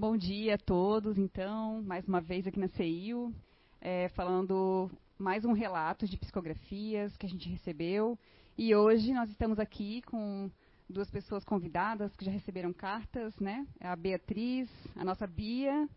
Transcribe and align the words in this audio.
Bom 0.00 0.16
dia 0.16 0.54
a 0.54 0.58
todos, 0.58 1.18
então, 1.18 1.82
mais 1.82 2.06
uma 2.06 2.20
vez 2.20 2.46
aqui 2.46 2.60
na 2.60 2.68
CEIU, 2.68 3.34
é, 3.80 4.08
falando 4.10 4.88
mais 5.18 5.44
um 5.44 5.52
relato 5.52 6.06
de 6.06 6.16
psicografias 6.16 7.16
que 7.16 7.26
a 7.26 7.28
gente 7.28 7.48
recebeu. 7.48 8.16
E 8.56 8.72
hoje 8.76 9.12
nós 9.12 9.28
estamos 9.28 9.58
aqui 9.58 10.00
com 10.02 10.48
duas 10.88 11.10
pessoas 11.10 11.44
convidadas 11.44 12.14
que 12.14 12.24
já 12.24 12.30
receberam 12.30 12.72
cartas, 12.72 13.36
né? 13.40 13.66
A 13.80 13.96
Beatriz, 13.96 14.70
a 14.94 15.04
nossa 15.04 15.26
Bia 15.26 15.88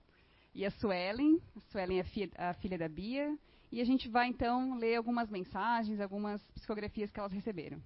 e 0.55 0.65
a 0.65 0.71
Suelen. 0.71 1.39
A 1.55 1.59
Suelen 1.71 1.99
é 1.99 2.03
filha, 2.03 2.31
a 2.37 2.55
filha 2.55 2.79
da 2.79 2.89
Bia. 2.89 3.37
E 3.71 3.79
a 3.81 3.85
gente 3.85 4.09
vai 4.09 4.29
então 4.29 4.79
ler 4.79 4.95
algumas 4.95 5.29
mensagens, 5.29 6.01
algumas 6.01 6.41
psicografias 6.55 7.11
que 7.11 7.19
elas 7.19 7.31
receberam. 7.31 7.79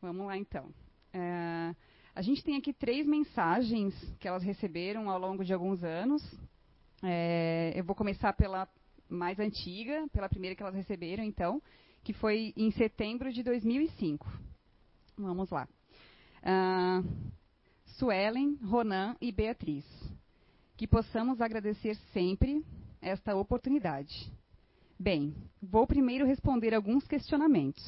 Vamos 0.00 0.28
lá 0.28 0.36
então. 0.36 0.72
É, 1.12 1.74
a 2.14 2.22
gente 2.22 2.42
tem 2.42 2.56
aqui 2.56 2.72
três 2.72 3.06
mensagens 3.06 3.94
que 4.18 4.26
elas 4.26 4.42
receberam 4.42 5.08
ao 5.08 5.18
longo 5.18 5.44
de 5.44 5.52
alguns 5.52 5.82
anos. 5.84 6.22
É, 7.02 7.72
eu 7.74 7.84
vou 7.84 7.94
começar 7.94 8.32
pela 8.32 8.68
mais 9.08 9.38
antiga, 9.38 10.06
pela 10.12 10.28
primeira 10.28 10.54
que 10.54 10.62
elas 10.62 10.74
receberam, 10.74 11.24
então, 11.24 11.62
que 12.02 12.12
foi 12.12 12.52
em 12.56 12.70
setembro 12.72 13.32
de 13.32 13.42
2005. 13.42 14.26
Vamos 15.16 15.50
lá. 15.50 15.68
Uh, 16.42 17.32
Suelen, 17.98 18.58
Ronan 18.62 19.16
e 19.20 19.30
Beatriz. 19.30 19.84
Que 20.76 20.86
possamos 20.86 21.40
agradecer 21.40 21.94
sempre 22.12 22.64
esta 23.02 23.36
oportunidade. 23.36 24.32
Bem, 24.98 25.34
vou 25.62 25.86
primeiro 25.86 26.26
responder 26.26 26.74
alguns 26.74 27.06
questionamentos. 27.06 27.82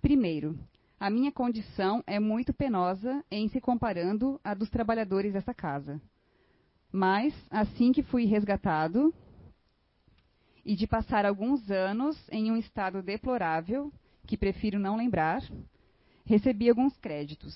Primeiro, 0.00 0.58
a 1.02 1.10
minha 1.10 1.32
condição 1.32 2.00
é 2.06 2.20
muito 2.20 2.54
penosa 2.54 3.24
em 3.28 3.48
se 3.48 3.60
comparando 3.60 4.40
à 4.44 4.54
dos 4.54 4.70
trabalhadores 4.70 5.32
dessa 5.32 5.52
casa. 5.52 6.00
Mas, 6.92 7.34
assim 7.50 7.90
que 7.90 8.04
fui 8.04 8.24
resgatado, 8.24 9.12
e 10.64 10.76
de 10.76 10.86
passar 10.86 11.26
alguns 11.26 11.68
anos 11.72 12.16
em 12.30 12.52
um 12.52 12.56
estado 12.56 13.02
deplorável, 13.02 13.92
que 14.28 14.36
prefiro 14.36 14.78
não 14.78 14.96
lembrar, 14.96 15.42
recebi 16.24 16.68
alguns 16.68 16.96
créditos. 16.98 17.52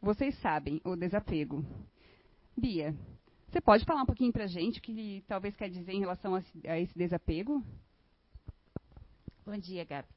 Vocês 0.00 0.38
sabem, 0.38 0.80
o 0.84 0.94
desapego. 0.94 1.66
Bia, 2.56 2.94
você 3.48 3.60
pode 3.60 3.84
falar 3.84 4.02
um 4.02 4.06
pouquinho 4.06 4.32
para 4.32 4.44
a 4.44 4.46
gente 4.46 4.78
o 4.78 4.82
que 4.82 5.24
talvez 5.26 5.56
quer 5.56 5.68
dizer 5.68 5.94
em 5.94 5.98
relação 5.98 6.36
a, 6.36 6.78
esse 6.78 6.96
desapego? 6.96 7.60
Bom 9.44 9.58
dia, 9.58 9.84
Gabi. 9.84 10.13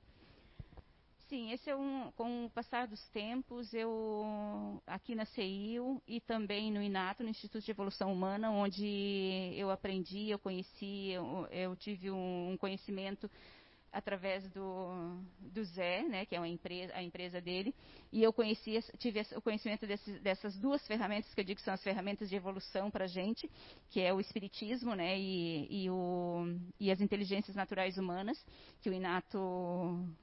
Sim, 1.30 1.52
esse 1.52 1.70
é 1.70 1.76
um, 1.76 2.10
com 2.14 2.46
o 2.46 2.50
passar 2.50 2.88
dos 2.88 3.06
tempos, 3.10 3.74
eu 3.74 4.82
aqui 4.88 5.14
na 5.14 5.26
CEIU 5.26 6.02
e 6.08 6.22
também 6.22 6.72
no 6.72 6.82
INATO, 6.82 7.22
no 7.22 7.30
Instituto 7.30 7.66
de 7.66 7.72
Evolução 7.72 8.14
Humana, 8.14 8.50
onde 8.50 9.54
eu 9.58 9.70
aprendi, 9.70 10.30
eu 10.30 10.40
conheci, 10.40 11.10
eu, 11.10 11.46
eu 11.52 11.76
tive 11.76 12.10
um, 12.10 12.52
um 12.52 12.58
conhecimento 12.58 13.30
através 13.92 14.48
do, 14.50 15.20
do 15.40 15.64
Zé, 15.64 16.04
né, 16.04 16.26
que 16.26 16.36
é 16.36 16.40
uma 16.40 16.48
empresa, 16.48 16.94
a 16.96 17.02
empresa 17.02 17.42
dele, 17.42 17.74
e 18.12 18.24
eu 18.24 18.34
tive 18.98 19.22
o 19.36 19.42
conhecimento 19.42 19.86
dessas 20.22 20.56
duas 20.58 20.86
ferramentas 20.86 21.34
que 21.34 21.40
eu 21.42 21.46
digo 21.46 21.58
que 21.58 21.66
são 21.66 21.74
as 21.74 21.84
ferramentas 21.84 22.30
de 22.30 22.36
evolução 22.36 22.92
para 22.92 23.06
a 23.06 23.08
gente, 23.08 23.50
que 23.90 24.02
é 24.02 24.14
o 24.14 24.20
espiritismo, 24.20 24.96
né, 24.96 25.18
e, 25.18 25.84
e, 25.86 25.90
o, 25.90 26.46
e 26.80 26.92
as 26.92 27.02
inteligências 27.02 27.56
naturais 27.56 27.98
humanas 27.98 28.38
que 28.82 28.90
o 28.90 28.94
Inato 28.94 29.38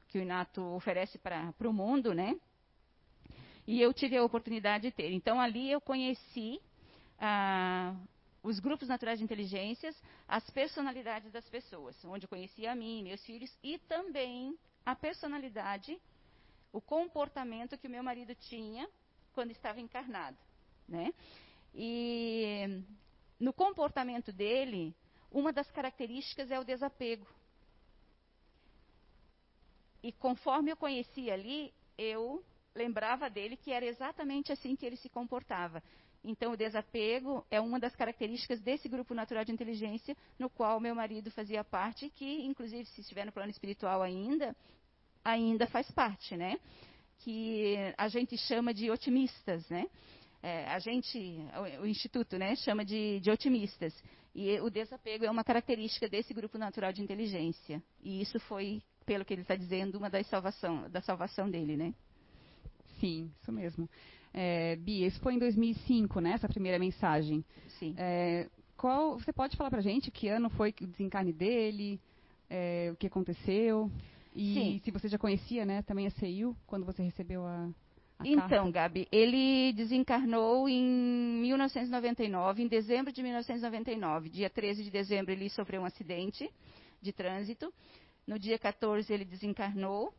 que 0.08 0.18
o 0.18 0.22
Inato 0.22 0.62
oferece 0.74 1.18
para 1.18 1.52
o 1.64 1.72
mundo, 1.72 2.14
né? 2.14 2.38
E 3.66 3.80
eu 3.80 3.92
tive 3.92 4.16
a 4.16 4.22
oportunidade 4.22 4.84
de 4.84 4.92
ter. 4.92 5.10
Então 5.12 5.40
ali 5.40 5.70
eu 5.70 5.80
conheci 5.80 6.60
ah, 7.18 7.96
os 8.44 8.60
grupos 8.60 8.88
naturais 8.88 9.18
de 9.18 9.24
inteligências, 9.24 9.96
as 10.28 10.48
personalidades 10.50 11.32
das 11.32 11.48
pessoas, 11.48 11.96
onde 12.04 12.26
eu 12.26 12.28
conheci 12.28 12.66
a 12.66 12.74
mim, 12.74 13.02
meus 13.02 13.24
filhos, 13.24 13.50
e 13.62 13.78
também 13.78 14.54
a 14.84 14.94
personalidade, 14.94 15.98
o 16.70 16.78
comportamento 16.78 17.78
que 17.78 17.86
o 17.86 17.90
meu 17.90 18.02
marido 18.02 18.34
tinha 18.34 18.86
quando 19.32 19.50
estava 19.50 19.80
encarnado. 19.80 20.36
Né? 20.86 21.14
E 21.74 22.82
no 23.40 23.54
comportamento 23.54 24.30
dele, 24.30 24.94
uma 25.30 25.50
das 25.50 25.70
características 25.70 26.50
é 26.50 26.60
o 26.60 26.64
desapego. 26.64 27.26
E 30.02 30.12
conforme 30.12 30.70
eu 30.70 30.76
conhecia 30.76 31.32
ali, 31.32 31.72
eu 31.96 32.44
lembrava 32.74 33.30
dele 33.30 33.56
que 33.56 33.72
era 33.72 33.86
exatamente 33.86 34.52
assim 34.52 34.76
que 34.76 34.84
ele 34.84 34.98
se 34.98 35.08
comportava. 35.08 35.82
Então, 36.24 36.52
o 36.52 36.56
desapego 36.56 37.46
é 37.50 37.60
uma 37.60 37.78
das 37.78 37.94
características 37.94 38.58
desse 38.60 38.88
grupo 38.88 39.12
natural 39.12 39.44
de 39.44 39.52
inteligência, 39.52 40.16
no 40.38 40.48
qual 40.48 40.80
meu 40.80 40.94
marido 40.94 41.30
fazia 41.30 41.62
parte, 41.62 42.08
que, 42.08 42.42
inclusive, 42.46 42.86
se 42.86 43.02
estiver 43.02 43.26
no 43.26 43.32
plano 43.32 43.50
espiritual 43.50 44.02
ainda, 44.02 44.56
ainda 45.22 45.66
faz 45.66 45.90
parte, 45.90 46.34
né? 46.34 46.58
Que 47.18 47.76
a 47.98 48.08
gente 48.08 48.38
chama 48.38 48.72
de 48.72 48.90
otimistas, 48.90 49.68
né? 49.68 49.86
É, 50.42 50.66
a 50.68 50.78
gente, 50.78 51.18
o, 51.80 51.86
Instituto, 51.86 52.38
né, 52.38 52.56
chama 52.56 52.84
de, 52.84 53.20
de 53.20 53.30
otimistas. 53.30 53.94
E 54.34 54.58
o 54.60 54.68
desapego 54.68 55.24
é 55.24 55.30
uma 55.30 55.44
característica 55.44 56.08
desse 56.08 56.34
grupo 56.34 56.58
natural 56.58 56.92
de 56.92 57.02
inteligência. 57.02 57.82
E 58.02 58.20
isso 58.20 58.40
foi, 58.40 58.82
pelo 59.06 59.24
que 59.24 59.32
ele 59.32 59.42
está 59.42 59.56
dizendo, 59.56 59.96
uma 59.96 60.10
das 60.10 60.26
salvação, 60.26 60.88
da 60.90 61.00
salvação 61.00 61.50
dele, 61.50 61.76
né? 61.76 61.94
Sim, 62.98 63.30
isso 63.40 63.52
mesmo. 63.52 63.88
É, 64.36 64.74
Bia, 64.74 65.06
isso 65.06 65.20
foi 65.20 65.34
em 65.34 65.38
2005, 65.38 66.20
né? 66.20 66.32
Essa 66.32 66.48
primeira 66.48 66.76
mensagem. 66.76 67.44
Sim. 67.78 67.94
É, 67.96 68.48
qual, 68.76 69.16
você 69.16 69.32
pode 69.32 69.56
falar 69.56 69.70
para 69.70 69.80
gente 69.80 70.10
que 70.10 70.28
ano 70.28 70.50
foi 70.50 70.74
o 70.82 70.86
desencarne 70.86 71.32
dele, 71.32 72.00
é, 72.50 72.90
o 72.92 72.96
que 72.96 73.06
aconteceu? 73.06 73.88
E 74.34 74.54
Sim. 74.54 74.80
se 74.84 74.90
você 74.90 75.06
já 75.08 75.16
conhecia, 75.16 75.64
né, 75.64 75.82
também 75.82 76.08
a 76.08 76.10
CEIU, 76.10 76.56
quando 76.66 76.84
você 76.84 77.04
recebeu 77.04 77.46
a, 77.46 77.70
a 78.18 78.26
então, 78.26 78.48
carta. 78.48 78.70
Gabi, 78.72 79.08
ele 79.12 79.72
desencarnou 79.74 80.68
em 80.68 80.84
1999, 81.40 82.64
em 82.64 82.66
dezembro 82.66 83.12
de 83.12 83.22
1999. 83.22 84.28
Dia 84.28 84.50
13 84.50 84.82
de 84.82 84.90
dezembro 84.90 85.30
ele 85.30 85.48
sofreu 85.50 85.82
um 85.82 85.84
acidente 85.84 86.50
de 87.00 87.12
trânsito. 87.12 87.72
No 88.26 88.36
dia 88.36 88.58
14 88.58 89.12
ele 89.12 89.24
desencarnou. 89.24 90.12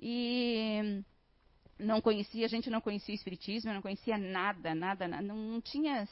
E 0.00 1.02
não 1.78 2.00
conhecia, 2.00 2.44
a 2.44 2.48
gente 2.48 2.68
não 2.68 2.80
conhecia 2.80 3.12
o 3.12 3.16
espiritismo, 3.16 3.72
não 3.72 3.82
conhecia 3.82 4.18
nada, 4.18 4.74
nada, 4.74 5.06
nada 5.06 5.22
não, 5.22 5.36
não 5.36 5.60
tinha 5.60 6.08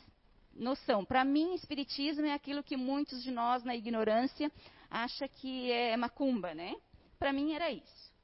noção. 0.54 1.04
Para 1.04 1.24
mim, 1.24 1.54
espiritismo 1.54 2.26
é 2.26 2.32
aquilo 2.32 2.62
que 2.62 2.76
muitos 2.76 3.22
de 3.22 3.30
nós, 3.30 3.64
na 3.64 3.74
ignorância, 3.74 4.50
acha 4.90 5.28
que 5.28 5.70
é 5.70 5.96
macumba, 5.96 6.54
né? 6.54 6.74
Para 7.18 7.32
mim 7.32 7.52
era 7.52 7.70
isso. 7.70 8.14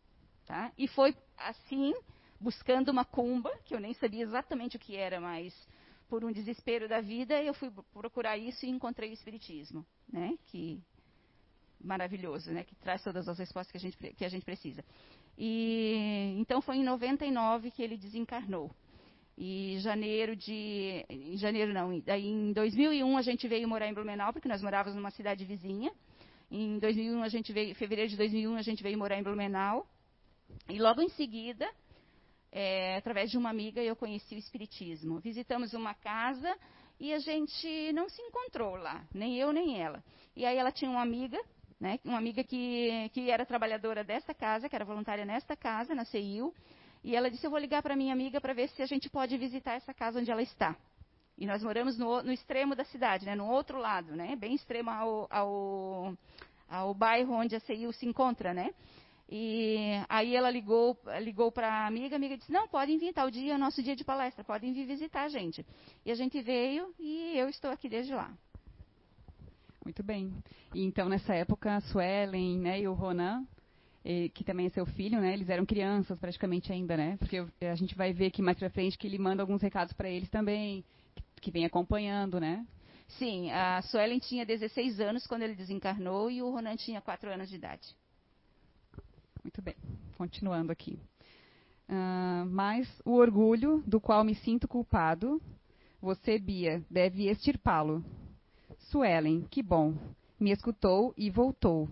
Tá? 0.46 0.72
E 0.76 0.88
foi 0.88 1.16
assim, 1.36 1.94
buscando 2.40 2.92
macumba, 2.92 3.50
que 3.64 3.74
eu 3.74 3.80
nem 3.80 3.94
sabia 3.94 4.22
exatamente 4.22 4.76
o 4.76 4.80
que 4.80 4.96
era, 4.96 5.20
mas 5.20 5.54
por 6.08 6.24
um 6.24 6.32
desespero 6.32 6.88
da 6.88 7.00
vida, 7.00 7.42
eu 7.42 7.54
fui 7.54 7.70
procurar 7.92 8.36
isso 8.36 8.66
e 8.66 8.68
encontrei 8.68 9.10
o 9.10 9.14
espiritismo, 9.14 9.84
né? 10.12 10.36
Que 10.46 10.82
maravilhoso, 11.80 12.52
né? 12.52 12.64
Que 12.64 12.74
traz 12.74 13.02
todas 13.02 13.28
as 13.28 13.38
respostas 13.38 13.70
que 13.72 13.78
a 13.78 13.80
gente, 13.80 13.96
que 13.96 14.24
a 14.24 14.28
gente 14.28 14.44
precisa. 14.44 14.84
E 15.36 16.34
então 16.38 16.60
foi 16.60 16.76
em 16.76 16.84
99 16.84 17.70
que 17.70 17.82
ele 17.82 17.96
desencarnou. 17.96 18.70
E 19.36 19.78
janeiro 19.80 20.36
de. 20.36 21.04
Em 21.08 21.36
janeiro 21.36 21.72
não, 21.72 21.98
daí 22.00 22.26
em 22.26 22.52
2001 22.52 23.16
a 23.16 23.22
gente 23.22 23.48
veio 23.48 23.66
morar 23.66 23.88
em 23.88 23.94
Blumenau, 23.94 24.32
porque 24.32 24.48
nós 24.48 24.62
morávamos 24.62 24.94
numa 24.94 25.10
cidade 25.10 25.44
vizinha. 25.44 25.92
Em 26.50 26.78
2001 26.78 27.22
a 27.22 27.28
gente 27.28 27.52
veio, 27.52 27.74
fevereiro 27.74 28.10
de 28.10 28.16
2001 28.16 28.56
a 28.56 28.62
gente 28.62 28.82
veio 28.82 28.98
morar 28.98 29.18
em 29.18 29.22
Blumenau. 29.22 29.86
E 30.68 30.78
logo 30.78 31.00
em 31.00 31.08
seguida, 31.08 31.66
é, 32.52 32.96
através 32.96 33.30
de 33.30 33.38
uma 33.38 33.48
amiga, 33.48 33.82
eu 33.82 33.96
conheci 33.96 34.34
o 34.34 34.38
Espiritismo. 34.38 35.18
Visitamos 35.18 35.72
uma 35.72 35.94
casa 35.94 36.54
e 37.00 37.12
a 37.14 37.18
gente 37.18 37.92
não 37.94 38.08
se 38.08 38.20
encontrou 38.20 38.76
lá, 38.76 39.04
nem 39.14 39.38
eu 39.38 39.50
nem 39.50 39.80
ela. 39.80 40.04
E 40.36 40.44
aí 40.44 40.58
ela 40.58 40.70
tinha 40.70 40.90
uma 40.90 41.00
amiga 41.00 41.42
né? 41.82 41.98
Uma 42.04 42.16
amiga 42.16 42.44
que, 42.44 43.10
que 43.12 43.28
era 43.28 43.44
trabalhadora 43.44 44.04
desta 44.04 44.32
casa, 44.32 44.68
que 44.68 44.76
era 44.76 44.84
voluntária 44.84 45.24
nesta 45.24 45.56
casa, 45.56 45.96
na 45.96 46.04
CIU, 46.04 46.54
e 47.02 47.16
ela 47.16 47.28
disse: 47.28 47.44
Eu 47.44 47.50
vou 47.50 47.58
ligar 47.58 47.82
para 47.82 47.96
minha 47.96 48.12
amiga 48.12 48.40
para 48.40 48.54
ver 48.54 48.68
se 48.68 48.80
a 48.82 48.86
gente 48.86 49.10
pode 49.10 49.36
visitar 49.36 49.72
essa 49.72 49.92
casa 49.92 50.20
onde 50.20 50.30
ela 50.30 50.40
está. 50.40 50.76
E 51.36 51.44
nós 51.44 51.60
moramos 51.60 51.98
no, 51.98 52.22
no 52.22 52.30
extremo 52.30 52.76
da 52.76 52.84
cidade, 52.84 53.26
né? 53.26 53.34
no 53.34 53.48
outro 53.48 53.78
lado, 53.78 54.14
né? 54.14 54.36
bem 54.36 54.54
extremo 54.54 54.90
ao, 54.90 55.26
ao, 55.28 56.16
ao 56.68 56.94
bairro 56.94 57.34
onde 57.34 57.56
a 57.56 57.60
CIU 57.60 57.92
se 57.92 58.06
encontra. 58.06 58.54
Né? 58.54 58.72
E 59.28 60.00
aí 60.08 60.36
ela 60.36 60.50
ligou, 60.50 60.96
ligou 61.20 61.50
para 61.50 61.66
a 61.66 61.86
amiga, 61.88 62.14
a 62.14 62.18
amiga 62.18 62.36
disse: 62.36 62.52
Não, 62.52 62.68
podem 62.68 62.96
vir, 62.96 63.12
tal 63.12 63.28
dia 63.28 63.54
é 63.54 63.56
o 63.56 63.58
nosso 63.58 63.82
dia 63.82 63.96
de 63.96 64.04
palestra, 64.04 64.44
podem 64.44 64.72
vir 64.72 64.86
visitar 64.86 65.24
a 65.24 65.28
gente. 65.28 65.66
E 66.06 66.12
a 66.12 66.14
gente 66.14 66.40
veio 66.40 66.94
e 66.96 67.36
eu 67.36 67.48
estou 67.48 67.72
aqui 67.72 67.88
desde 67.88 68.14
lá. 68.14 68.32
Muito 69.84 70.02
bem. 70.02 70.32
E 70.74 70.82
então, 70.82 71.08
nessa 71.08 71.34
época, 71.34 71.76
a 71.76 71.80
Suelen 71.80 72.58
né, 72.58 72.80
e 72.80 72.88
o 72.88 72.92
Ronan, 72.92 73.46
que 74.34 74.44
também 74.44 74.66
é 74.66 74.70
seu 74.70 74.86
filho, 74.86 75.20
né, 75.20 75.32
eles 75.32 75.48
eram 75.48 75.66
crianças 75.66 76.18
praticamente 76.18 76.72
ainda, 76.72 76.96
né? 76.96 77.16
Porque 77.18 77.44
a 77.60 77.74
gente 77.74 77.94
vai 77.94 78.12
ver 78.12 78.26
aqui 78.26 78.42
mais 78.42 78.58
pra 78.58 78.70
frente 78.70 78.98
que 78.98 79.06
ele 79.06 79.18
manda 79.18 79.42
alguns 79.42 79.60
recados 79.60 79.92
para 79.92 80.08
eles 80.08 80.28
também, 80.28 80.84
que, 81.14 81.22
que 81.40 81.50
vem 81.50 81.64
acompanhando, 81.64 82.40
né? 82.40 82.66
Sim, 83.18 83.50
a 83.50 83.82
Suelen 83.82 84.18
tinha 84.18 84.46
16 84.46 85.00
anos 85.00 85.26
quando 85.26 85.42
ele 85.42 85.54
desencarnou 85.54 86.30
e 86.30 86.42
o 86.42 86.50
Ronan 86.50 86.76
tinha 86.76 87.00
4 87.00 87.30
anos 87.30 87.48
de 87.48 87.56
idade. 87.56 87.86
Muito 89.42 89.60
bem, 89.60 89.74
continuando 90.16 90.72
aqui. 90.72 90.98
Uh, 91.88 92.46
mas 92.46 92.88
o 93.04 93.12
orgulho 93.12 93.82
do 93.86 94.00
qual 94.00 94.24
me 94.24 94.34
sinto 94.36 94.66
culpado, 94.66 95.42
você, 96.00 96.38
Bia, 96.38 96.82
deve 96.90 97.28
extirpá-lo. 97.28 98.04
Suelen, 98.90 99.42
que 99.50 99.62
bom, 99.62 99.94
me 100.38 100.50
escutou 100.50 101.14
e 101.16 101.30
voltou. 101.30 101.88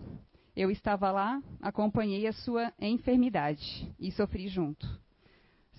Eu 0.55 0.69
estava 0.69 1.11
lá, 1.11 1.41
acompanhei 1.61 2.27
a 2.27 2.33
sua 2.33 2.73
enfermidade 2.79 3.91
e 3.99 4.11
sofri 4.11 4.47
junto. 4.47 4.87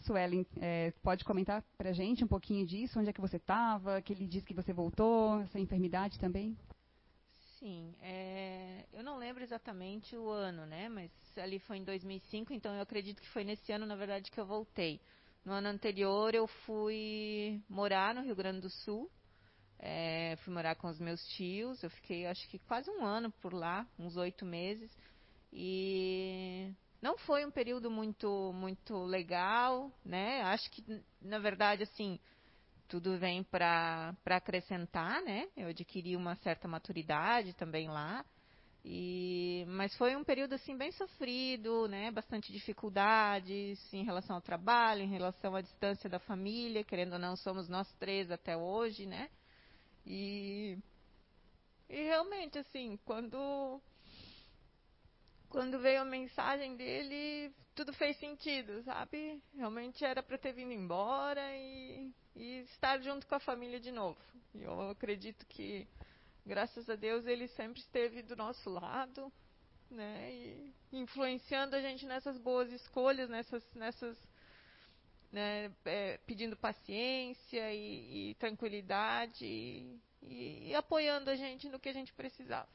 Suelen, 0.04 0.44
é, 0.60 0.92
pode 1.02 1.24
comentar 1.24 1.62
para 1.76 1.90
a 1.90 1.92
gente 1.92 2.24
um 2.24 2.26
pouquinho 2.26 2.66
disso? 2.66 2.98
Onde 2.98 3.10
é 3.10 3.12
que 3.12 3.20
você 3.20 3.36
estava? 3.36 4.00
Que 4.02 4.12
ele 4.12 4.26
disse 4.26 4.46
que 4.46 4.54
você 4.54 4.72
voltou, 4.72 5.40
essa 5.42 5.60
enfermidade 5.60 6.18
também? 6.18 6.56
Sim, 7.58 7.94
é, 8.02 8.86
eu 8.92 9.04
não 9.04 9.18
lembro 9.18 9.44
exatamente 9.44 10.16
o 10.16 10.28
ano, 10.28 10.66
né? 10.66 10.88
Mas 10.88 11.12
ali 11.36 11.60
foi 11.60 11.76
em 11.76 11.84
2005, 11.84 12.52
então 12.52 12.74
eu 12.74 12.82
acredito 12.82 13.22
que 13.22 13.28
foi 13.28 13.44
nesse 13.44 13.70
ano, 13.70 13.86
na 13.86 13.94
verdade, 13.94 14.30
que 14.30 14.40
eu 14.40 14.46
voltei. 14.46 15.00
No 15.44 15.52
ano 15.52 15.68
anterior 15.68 16.34
eu 16.34 16.46
fui 16.46 17.60
morar 17.68 18.14
no 18.14 18.22
Rio 18.22 18.34
Grande 18.34 18.62
do 18.62 18.70
Sul, 18.70 19.08
é, 19.84 20.37
fui 20.44 20.55
morar 20.55 20.76
com 20.76 20.87
os 20.87 21.00
meus 21.00 21.20
tios, 21.31 21.82
eu 21.82 21.90
fiquei 21.90 22.25
acho 22.26 22.49
que 22.49 22.58
quase 22.61 22.88
um 22.88 23.05
ano 23.05 23.32
por 23.43 23.52
lá, 23.52 23.84
uns 23.99 24.17
oito 24.17 24.46
meses. 24.46 24.96
E 25.52 26.73
não 27.02 27.19
foi 27.19 27.44
um 27.44 27.50
período 27.50 27.90
muito, 27.90 28.52
muito 28.55 28.96
legal, 29.05 29.90
né? 30.05 30.40
Acho 30.43 30.70
que, 30.70 31.02
na 31.20 31.40
verdade, 31.40 31.82
assim, 31.82 32.20
tudo 32.87 33.19
vem 33.19 33.43
para 33.43 34.14
acrescentar, 34.25 35.20
né? 35.23 35.49
Eu 35.56 35.69
adquiri 35.69 36.14
uma 36.14 36.37
certa 36.37 36.69
maturidade 36.69 37.52
também 37.55 37.88
lá. 37.88 38.25
E, 38.84 39.64
mas 39.69 39.94
foi 39.96 40.14
um 40.14 40.25
período 40.25 40.55
assim 40.55 40.76
bem 40.76 40.93
sofrido, 40.93 41.88
né? 41.88 42.12
Bastante 42.12 42.52
dificuldades 42.52 43.81
em 43.93 44.05
relação 44.05 44.37
ao 44.37 44.43
trabalho, 44.43 45.02
em 45.02 45.11
relação 45.11 45.56
à 45.56 45.61
distância 45.61 46.08
da 46.08 46.20
família, 46.20 46.84
querendo 46.84 47.14
ou 47.14 47.19
não, 47.19 47.34
somos 47.34 47.69
nós 47.69 47.93
três 47.94 48.31
até 48.31 48.56
hoje, 48.56 49.06
né? 49.06 49.29
E, 50.06 50.78
e 51.88 52.02
realmente, 52.02 52.58
assim, 52.58 52.99
quando, 53.04 53.81
quando 55.49 55.78
veio 55.78 56.02
a 56.02 56.04
mensagem 56.04 56.76
dele, 56.76 57.54
tudo 57.75 57.93
fez 57.93 58.16
sentido, 58.19 58.82
sabe? 58.82 59.43
Realmente 59.54 60.04
era 60.04 60.22
para 60.22 60.38
ter 60.38 60.52
vindo 60.52 60.72
embora 60.72 61.43
e, 61.56 62.12
e 62.34 62.60
estar 62.62 63.00
junto 63.00 63.26
com 63.26 63.34
a 63.34 63.40
família 63.40 63.81
de 63.81 63.90
novo. 63.90 64.20
E 64.54 64.62
eu 64.62 64.90
acredito 64.90 65.46
que, 65.46 65.87
graças 66.44 66.88
a 66.90 66.96
Deus, 66.96 67.26
ele 67.26 67.48
sempre 67.48 67.81
esteve 67.81 68.22
do 68.22 68.37
nosso 68.37 68.69
lado, 68.69 69.32
né? 69.90 70.32
E 70.32 70.75
influenciando 70.93 71.76
a 71.76 71.81
gente 71.81 72.05
nessas 72.06 72.37
boas 72.38 72.70
escolhas, 72.70 73.28
nessas, 73.31 73.64
nessas 73.75 74.31
né, 75.32 75.73
é, 75.87 76.19
pedindo 76.26 76.55
paciência 76.56 77.73
e, 77.73 78.31
e 78.31 78.34
tranquilidade 78.34 79.44
e, 79.44 79.99
e, 80.23 80.75
apoiando 80.75 81.31
a 81.31 81.34
gente 81.34 81.69
no 81.69 81.81
que 81.81 81.88
a 81.88 81.93
gente 81.93 82.12
precisava. 82.12 82.69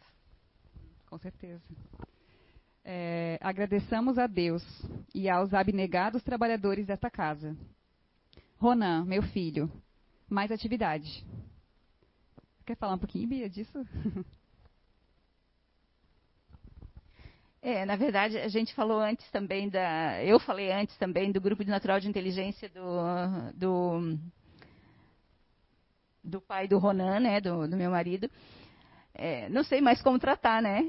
Com 1.06 1.18
certeza. 1.20 1.64
É, 2.84 3.38
agradeçamos 3.42 4.18
a 4.18 4.28
Deus 4.28 4.64
e 5.14 5.30
aos 5.30 5.54
abnegados 5.54 6.24
trabalhadores 6.24 6.88
desta 6.88 7.10
casa. 7.10 7.56
Ronan, 8.58 9.06
meu 9.06 9.22
filho, 9.22 9.72
mais 10.28 10.52
atividade. 10.52 11.24
Quer 12.66 12.76
falar 12.76 12.96
um 12.96 13.00
pouquinho, 13.00 13.28
Bia, 13.28 13.50
disso? 13.50 13.86
É, 17.62 17.86
na 17.86 17.96
verdade, 17.96 18.38
a 18.38 18.48
gente 18.48 18.74
falou 18.74 19.00
antes 19.00 19.30
também 19.32 19.70
da. 19.70 20.24
Eu 20.24 20.40
falei 20.40 20.72
antes 20.72 20.96
também 20.98 21.32
do 21.32 21.42
grupo 21.42 21.64
de 21.64 21.72
natural 21.72 22.00
de 22.00 22.08
inteligência 22.08 22.70
do, 22.70 23.52
do, 23.56 24.18
do 26.24 26.42
pai 26.42 26.68
do 26.68 26.78
Ronan, 26.78 27.20
né, 27.20 27.42
do, 27.42 27.68
do 27.68 27.76
meu 27.76 27.92
marido. 27.92 28.30
É, 29.14 29.50
não 29.50 29.64
sei 29.64 29.82
mais 29.82 30.02
como 30.02 30.20
tratar, 30.20 30.62
né? 30.62 30.88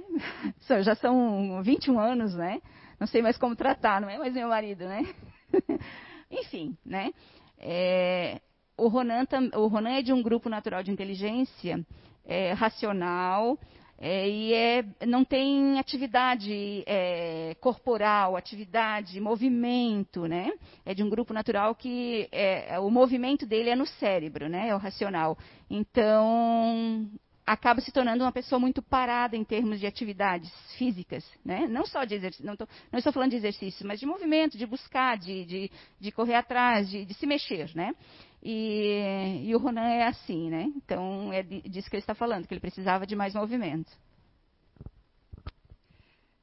Já 0.83 0.95
são 0.95 1.63
21 1.63 1.99
anos, 1.99 2.35
né? 2.35 2.61
Não 3.01 3.07
sei 3.07 3.23
mais 3.23 3.39
como 3.39 3.57
tratar, 3.57 4.01
não 4.01 4.11
é 4.11 4.19
mais 4.19 4.35
meu 4.35 4.49
marido, 4.49 4.85
né? 4.85 5.03
Enfim, 6.31 6.77
né? 6.85 7.11
É, 7.59 8.41
o, 8.77 8.89
Ronan, 8.89 9.25
o 9.55 9.67
Ronan 9.69 9.93
é 9.93 10.03
de 10.03 10.13
um 10.13 10.23
grupo 10.23 10.51
natural 10.51 10.83
de 10.83 10.91
inteligência 10.91 11.85
é, 12.27 12.53
racional, 12.53 13.59
é, 14.01 14.29
e 14.29 14.55
é, 14.55 14.85
não 15.05 15.25
tem 15.25 15.79
atividade 15.79 16.85
é, 16.87 17.57
corporal, 17.61 18.37
atividade, 18.37 19.21
movimento, 19.21 20.27
né? 20.27 20.53
É 20.87 20.95
de 20.95 21.03
um 21.03 21.11
grupo 21.11 21.35
natural 21.35 21.75
que 21.75 22.29
é, 22.31 22.79
o 22.79 22.91
movimento 22.91 23.45
dele 23.45 23.71
é 23.71 23.77
no 23.77 23.87
cérebro, 23.87 24.49
né? 24.49 24.69
É 24.69 24.75
o 24.75 24.79
racional. 24.79 25.37
Então 25.69 27.11
acaba 27.45 27.81
se 27.81 27.91
tornando 27.91 28.23
uma 28.23 28.31
pessoa 28.31 28.59
muito 28.59 28.83
parada 28.83 29.35
em 29.35 29.43
termos 29.43 29.81
de 29.81 29.87
atividades 29.87 30.53
físicas, 30.77 31.25
né? 31.45 31.67
Não 31.67 31.87
só 31.87 32.05
de 32.05 32.15
exercício, 32.15 32.47
não, 32.47 32.55
tô, 32.55 32.69
não 32.93 32.99
estou 32.99 33.13
falando 33.13 33.31
de 33.31 33.37
exercício, 33.37 33.87
mas 33.87 33.99
de 33.99 34.07
movimento, 34.07 34.59
de 34.59 34.67
buscar, 34.67 35.17
de, 35.17 35.45
de, 35.45 35.71
de 35.99 36.13
correr 36.13 36.35
atrás, 36.35 36.89
de, 36.89 37.05
de 37.05 37.15
se 37.15 37.27
mexer, 37.27 37.75
né? 37.75 37.95
E, 38.43 39.43
e, 39.45 39.55
o 39.55 39.59
Ronan 39.59 39.89
é 39.89 40.07
assim, 40.07 40.49
né? 40.49 40.73
Então, 40.77 41.33
é 41.33 41.43
disso 41.43 41.91
que 41.91 41.97
ele 41.97 42.03
está 42.03 42.15
falando, 42.15 42.47
que 42.47 42.55
ele 42.55 42.61
precisava 42.61 43.07
de 43.07 43.17
mais 43.17 43.35
movimento. 43.35 43.91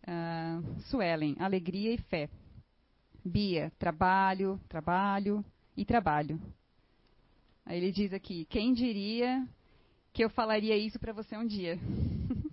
Uh, 0.04 0.82
Suelen, 0.84 1.36
alegria 1.40 1.94
e 1.94 1.98
fé. 1.98 2.30
Bia, 3.24 3.72
trabalho, 3.80 4.60
trabalho 4.68 5.44
e 5.76 5.86
trabalho. 5.86 6.40
Aí 7.66 7.78
ele 7.78 7.92
diz 7.92 8.14
aqui: 8.14 8.46
quem 8.46 8.74
diria 8.74 9.48
que 10.14 10.24
eu 10.24 10.30
falaria 10.30 10.78
isso 10.78 11.00
para 11.00 11.14
você 11.14 11.36
um 11.36 11.48
dia? 11.48 11.80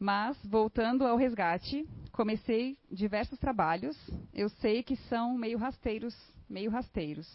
Mas, 0.00 0.38
voltando 0.44 1.04
ao 1.04 1.16
resgate, 1.16 1.84
comecei 2.12 2.78
diversos 2.90 3.38
trabalhos. 3.38 3.96
Eu 4.32 4.48
sei 4.48 4.82
que 4.82 4.96
são 4.96 5.36
meio 5.36 5.58
rasteiros, 5.58 6.16
meio 6.48 6.70
rasteiros 6.70 7.28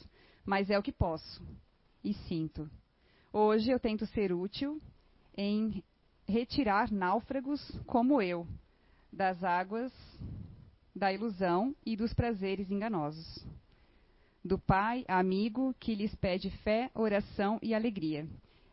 mas 0.45 0.69
é 0.69 0.77
o 0.77 0.83
que 0.83 0.91
posso 0.91 1.45
e 2.03 2.13
sinto. 2.13 2.69
Hoje 3.31 3.71
eu 3.71 3.79
tento 3.79 4.05
ser 4.07 4.31
útil 4.31 4.81
em 5.35 5.83
retirar 6.27 6.91
náufragos 6.91 7.61
como 7.85 8.21
eu 8.21 8.47
das 9.11 9.43
águas 9.43 9.91
da 10.95 11.11
ilusão 11.11 11.75
e 11.85 11.95
dos 11.95 12.13
prazeres 12.13 12.69
enganosos. 12.69 13.45
Do 14.43 14.59
pai 14.59 15.05
amigo 15.07 15.73
que 15.79 15.95
lhes 15.95 16.13
pede 16.15 16.49
fé, 16.57 16.91
oração 16.93 17.57
e 17.61 17.73
alegria. 17.73 18.27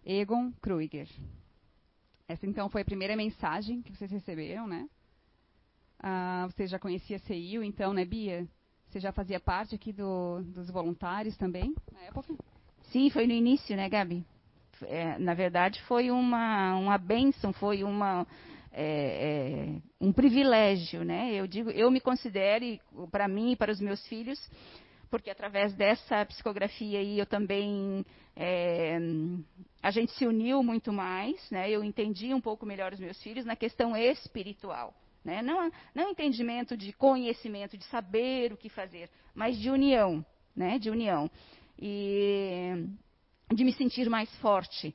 Egon 0.05 0.53
Kruiger. 0.61 1.09
Essa 2.27 2.47
então 2.47 2.69
foi 2.69 2.83
a 2.83 2.85
primeira 2.85 3.17
mensagem 3.17 3.83
que 3.83 3.95
vocês 3.95 4.11
receberam, 4.11 4.67
né? 4.67 4.89
Ah, 5.99 6.49
você 6.51 6.67
já 6.67 6.79
conhecia 6.79 7.19
CEIU, 7.21 7.63
então, 7.63 7.93
né, 7.93 8.05
Bia? 8.05 8.49
Você 8.91 8.99
já 8.99 9.13
fazia 9.13 9.39
parte 9.39 9.75
aqui 9.75 9.93
do, 9.93 10.43
dos 10.43 10.69
voluntários 10.69 11.37
também 11.37 11.73
na 11.93 12.01
época? 12.03 12.35
Sim, 12.91 13.09
foi 13.09 13.25
no 13.25 13.33
início, 13.33 13.77
né, 13.77 13.89
Gabi? 13.89 14.25
É, 14.83 15.17
na 15.19 15.33
verdade, 15.33 15.81
foi 15.83 16.11
uma, 16.11 16.75
uma 16.75 16.99
bênção, 16.99 17.53
foi 17.53 17.85
uma, 17.85 18.27
é, 18.73 18.83
é, 18.83 19.81
um 20.01 20.13
privilégio, 20.13 21.05
né? 21.05 21.33
Eu 21.35 21.47
digo, 21.47 21.71
eu 21.71 21.89
me 21.89 22.01
considero, 22.01 22.65
para 23.13 23.29
mim 23.29 23.53
e 23.53 23.57
para 23.57 23.71
os 23.71 23.81
meus 23.81 24.05
filhos, 24.09 24.41
porque 25.09 25.31
através 25.31 25.73
dessa 25.75 26.27
psicografia 26.27 26.99
aí 26.99 27.19
eu 27.19 27.27
também 27.27 28.05
é, 28.35 28.99
a 29.81 29.93
gente 29.93 30.11
se 30.13 30.27
uniu 30.27 30.65
muito 30.65 30.93
mais, 30.93 31.49
né? 31.51 31.71
Eu 31.71 31.85
entendi 31.85 32.35
um 32.35 32.41
pouco 32.41 32.67
melhor 32.67 32.93
os 32.93 32.99
meus 32.99 33.23
filhos 33.23 33.45
na 33.45 33.55
questão 33.55 33.97
espiritual. 33.97 34.93
Né? 35.25 35.43
Não, 35.43 35.71
não 35.95 36.11
entendimento 36.11 36.77
de 36.77 36.93
conhecimento, 36.93 37.77
de 37.77 37.85
saber 37.85 38.53
o 38.53 38.57
que 38.57 38.69
fazer, 38.69 39.11
mas 39.35 39.59
de 39.59 39.71
união, 39.71 40.25
né? 40.57 40.79
de 40.79 40.91
união. 40.91 41.31
E 41.79 42.87
de 43.53 43.65
me 43.65 43.73
sentir 43.73 44.09
mais 44.09 44.35
forte, 44.37 44.95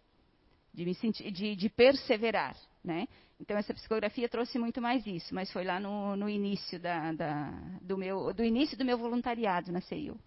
de, 0.74 0.86
me 0.86 0.96
sentir, 0.96 1.32
de, 1.32 1.56
de 1.56 1.70
perseverar. 1.70 2.56
Né? 2.84 3.08
Então 3.40 3.58
essa 3.58 3.74
psicografia 3.74 4.30
trouxe 4.30 4.58
muito 4.58 4.82
mais 4.82 5.06
isso, 5.06 5.34
mas 5.34 5.52
foi 5.52 5.64
lá 5.64 5.80
no, 5.80 6.16
no 6.16 6.30
início 6.30 6.80
da, 6.80 7.12
da, 7.12 7.52
do, 7.82 7.98
meu, 7.98 8.34
do 8.34 8.44
início 8.44 8.78
do 8.78 8.86
meu 8.86 8.98
voluntariado 8.98 9.72
na 9.72 9.82
CEIU. 9.82 10.18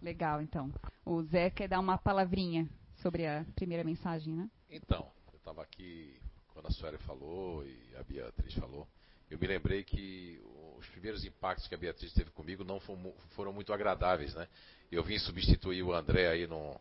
Legal, 0.00 0.40
então. 0.40 0.72
O 1.04 1.22
Zé 1.24 1.50
quer 1.50 1.68
dar 1.68 1.80
uma 1.80 1.98
palavrinha 1.98 2.68
sobre 3.02 3.26
a 3.26 3.44
primeira 3.54 3.84
mensagem, 3.84 4.34
né? 4.34 4.50
Então, 4.70 5.10
eu 5.32 5.36
estava 5.36 5.62
aqui 5.62 6.18
quando 6.48 6.66
a 6.66 6.70
Sueli 6.70 6.98
falou 6.98 7.66
e 7.66 7.96
a 7.96 8.02
Beatriz 8.02 8.54
falou 8.54 8.88
eu 9.30 9.38
me 9.38 9.46
lembrei 9.46 9.84
que 9.84 10.42
os 10.78 10.86
primeiros 10.88 11.24
impactos 11.24 11.68
que 11.68 11.74
a 11.74 11.78
Beatriz 11.78 12.12
teve 12.12 12.30
comigo 12.30 12.64
não 12.64 12.80
foram 12.80 13.52
muito 13.52 13.72
agradáveis, 13.72 14.34
né? 14.34 14.48
Eu 14.90 15.04
vim 15.04 15.18
substituir 15.18 15.82
o 15.82 15.94
André 15.94 16.28
aí 16.28 16.46
no, 16.46 16.78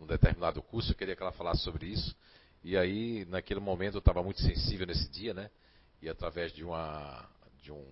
num 0.00 0.06
determinado 0.06 0.60
curso, 0.62 0.92
eu 0.92 0.96
queria 0.96 1.14
que 1.14 1.22
ela 1.22 1.32
falasse 1.32 1.62
sobre 1.62 1.86
isso. 1.86 2.16
E 2.64 2.76
aí, 2.76 3.24
naquele 3.26 3.60
momento, 3.60 3.94
eu 3.94 4.00
estava 4.00 4.22
muito 4.22 4.40
sensível 4.40 4.86
nesse 4.86 5.08
dia, 5.10 5.32
né? 5.32 5.48
E 6.02 6.08
através 6.08 6.52
de 6.52 6.64
uma, 6.64 7.28
de, 7.62 7.70
um, 7.70 7.84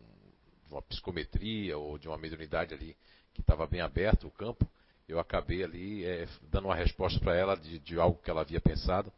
de 0.67 0.73
uma 0.73 0.83
psicometria 0.83 1.79
ou 1.79 1.97
de 1.97 2.09
uma 2.09 2.19
mediunidade 2.19 2.75
ali 2.75 2.97
que 3.33 3.41
estava 3.41 3.67
bem 3.67 3.81
aberto 3.81 4.27
o 4.27 4.31
campo, 4.31 4.69
eu 5.09 5.19
acabei 5.19 5.63
ali 5.63 6.05
é, 6.05 6.27
dando 6.51 6.67
uma 6.67 6.75
resposta 6.75 7.21
para 7.21 7.37
ela 7.37 7.55
de, 7.55 7.79
de, 7.79 7.99
algo 7.99 8.21
que 8.23 8.31
ela 8.31 8.41
havia 8.41 8.61
pensado. 8.61 9.13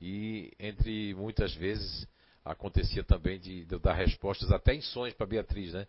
E 0.00 0.52
entre 0.58 1.14
muitas 1.14 1.54
vezes 1.54 2.06
acontecia 2.44 3.04
também 3.04 3.38
de, 3.38 3.64
de 3.64 3.74
eu 3.74 3.78
dar 3.78 3.94
respostas 3.94 4.50
até 4.52 4.74
em 4.74 4.80
sonhos 4.80 5.14
para 5.14 5.26
Beatriz, 5.26 5.72
né? 5.72 5.86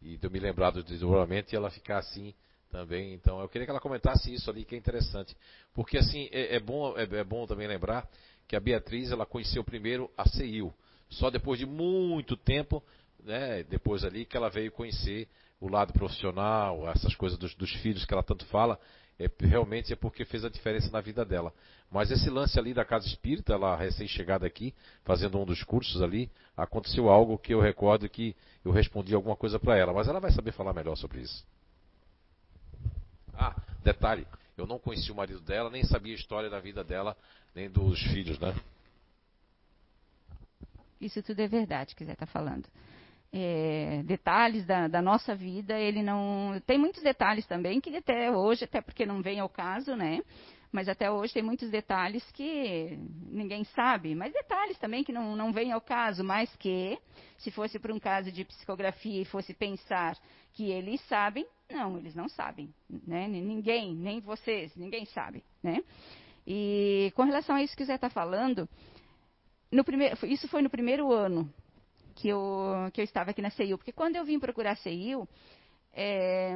E 0.00 0.16
de 0.16 0.26
eu 0.26 0.30
me 0.30 0.38
lembrar 0.38 0.70
do 0.70 0.82
desenvolvimento 0.82 1.52
e 1.52 1.56
ela 1.56 1.70
ficar 1.70 1.98
assim 1.98 2.34
também. 2.70 3.14
Então 3.14 3.40
eu 3.40 3.48
queria 3.48 3.66
que 3.66 3.70
ela 3.70 3.80
comentasse 3.80 4.32
isso 4.32 4.50
ali, 4.50 4.64
que 4.64 4.74
é 4.74 4.78
interessante. 4.78 5.36
Porque 5.74 5.98
assim, 5.98 6.28
é, 6.30 6.56
é 6.56 6.60
bom, 6.60 6.96
é, 6.96 7.02
é, 7.02 7.24
bom 7.24 7.46
também 7.46 7.66
lembrar 7.66 8.08
que 8.46 8.54
a 8.54 8.60
Beatriz 8.60 9.10
ela 9.10 9.26
conheceu 9.26 9.64
primeiro 9.64 10.10
a 10.16 10.28
CEIU. 10.28 10.72
Só 11.08 11.30
depois 11.30 11.58
de 11.58 11.66
muito 11.66 12.36
tempo, 12.36 12.82
né, 13.22 13.62
depois 13.64 14.04
ali, 14.04 14.24
que 14.24 14.36
ela 14.36 14.48
veio 14.48 14.70
conhecer 14.72 15.28
o 15.60 15.68
lado 15.68 15.92
profissional, 15.92 16.88
essas 16.90 17.14
coisas 17.14 17.38
dos, 17.38 17.54
dos 17.54 17.72
filhos 17.76 18.04
que 18.04 18.12
ela 18.12 18.22
tanto 18.22 18.44
fala, 18.46 18.78
é, 19.18 19.30
realmente 19.40 19.92
é 19.92 19.96
porque 19.96 20.24
fez 20.24 20.44
a 20.44 20.48
diferença 20.48 20.90
na 20.90 21.00
vida 21.00 21.24
dela. 21.24 21.52
Mas 21.90 22.10
esse 22.10 22.28
lance 22.28 22.58
ali 22.58 22.74
da 22.74 22.84
casa 22.84 23.06
espírita, 23.06 23.52
ela 23.52 23.76
recém-chegada 23.76 24.46
aqui, 24.46 24.74
fazendo 25.04 25.38
um 25.38 25.44
dos 25.44 25.62
cursos 25.62 26.02
ali, 26.02 26.30
aconteceu 26.56 27.08
algo 27.08 27.38
que 27.38 27.54
eu 27.54 27.60
recordo 27.60 28.08
que 28.08 28.36
eu 28.64 28.72
respondi 28.72 29.14
alguma 29.14 29.36
coisa 29.36 29.58
para 29.58 29.76
ela, 29.76 29.92
mas 29.92 30.08
ela 30.08 30.20
vai 30.20 30.30
saber 30.32 30.52
falar 30.52 30.74
melhor 30.74 30.96
sobre 30.96 31.20
isso. 31.20 31.46
Ah, 33.32 33.54
detalhe, 33.82 34.26
eu 34.56 34.66
não 34.66 34.78
conheci 34.78 35.12
o 35.12 35.14
marido 35.14 35.40
dela, 35.40 35.70
nem 35.70 35.84
sabia 35.84 36.12
a 36.12 36.16
história 36.16 36.50
da 36.50 36.60
vida 36.60 36.82
dela, 36.82 37.16
nem 37.54 37.70
dos 37.70 38.00
filhos, 38.12 38.38
né? 38.38 38.54
Isso 41.00 41.22
tudo 41.22 41.40
é 41.40 41.48
verdade 41.48 41.94
que 41.94 42.04
Zé 42.04 42.12
está 42.12 42.26
falando. 42.26 42.66
É, 43.32 44.02
detalhes 44.04 44.64
da, 44.64 44.88
da, 44.88 45.02
nossa 45.02 45.34
vida, 45.34 45.78
ele 45.78 46.02
não. 46.02 46.60
Tem 46.66 46.78
muitos 46.78 47.02
detalhes 47.02 47.46
também 47.46 47.80
que 47.80 47.94
até 47.94 48.30
hoje, 48.30 48.64
até 48.64 48.80
porque 48.80 49.04
não 49.04 49.20
vem 49.20 49.40
ao 49.40 49.48
caso, 49.48 49.94
né? 49.96 50.22
Mas 50.72 50.88
até 50.88 51.10
hoje 51.10 51.32
tem 51.32 51.42
muitos 51.42 51.70
detalhes 51.70 52.22
que 52.32 52.98
ninguém 53.30 53.64
sabe, 53.64 54.14
mas 54.14 54.32
detalhes 54.32 54.78
também 54.78 55.02
que 55.02 55.12
não, 55.12 55.36
não 55.36 55.52
vêm 55.52 55.72
ao 55.72 55.80
caso, 55.80 56.22
mas 56.22 56.54
que, 56.56 56.98
se 57.38 57.50
fosse 57.50 57.78
para 57.78 57.94
um 57.94 57.98
caso 57.98 58.30
de 58.30 58.44
psicografia 58.44 59.22
e 59.22 59.24
fosse 59.24 59.54
pensar 59.54 60.18
que 60.52 60.70
eles 60.70 61.00
sabem, 61.08 61.46
não, 61.70 61.98
eles 61.98 62.14
não 62.14 62.28
sabem, 62.28 62.72
né? 63.06 63.26
Ninguém, 63.26 63.94
nem 63.94 64.20
vocês, 64.20 64.74
ninguém 64.76 65.04
sabe, 65.06 65.42
né? 65.62 65.82
E 66.46 67.12
com 67.16 67.24
relação 67.24 67.56
a 67.56 67.62
isso 67.62 67.76
que 67.76 67.82
o 67.82 67.86
Zé 67.86 67.94
está 67.94 68.10
falando, 68.10 68.68
primeiro, 69.84 70.16
isso 70.26 70.46
foi 70.48 70.62
no 70.62 70.70
primeiro 70.70 71.12
ano 71.12 71.52
que 72.16 72.28
eu, 72.28 72.90
que 72.92 73.00
eu 73.00 73.04
estava 73.04 73.30
aqui 73.30 73.42
na 73.42 73.50
CEIU, 73.50 73.78
porque 73.78 73.92
quando 73.92 74.16
eu 74.16 74.24
vim 74.24 74.40
procurar 74.40 74.72
a 74.72 74.76
CEIU, 74.76 75.28
é, 75.92 76.54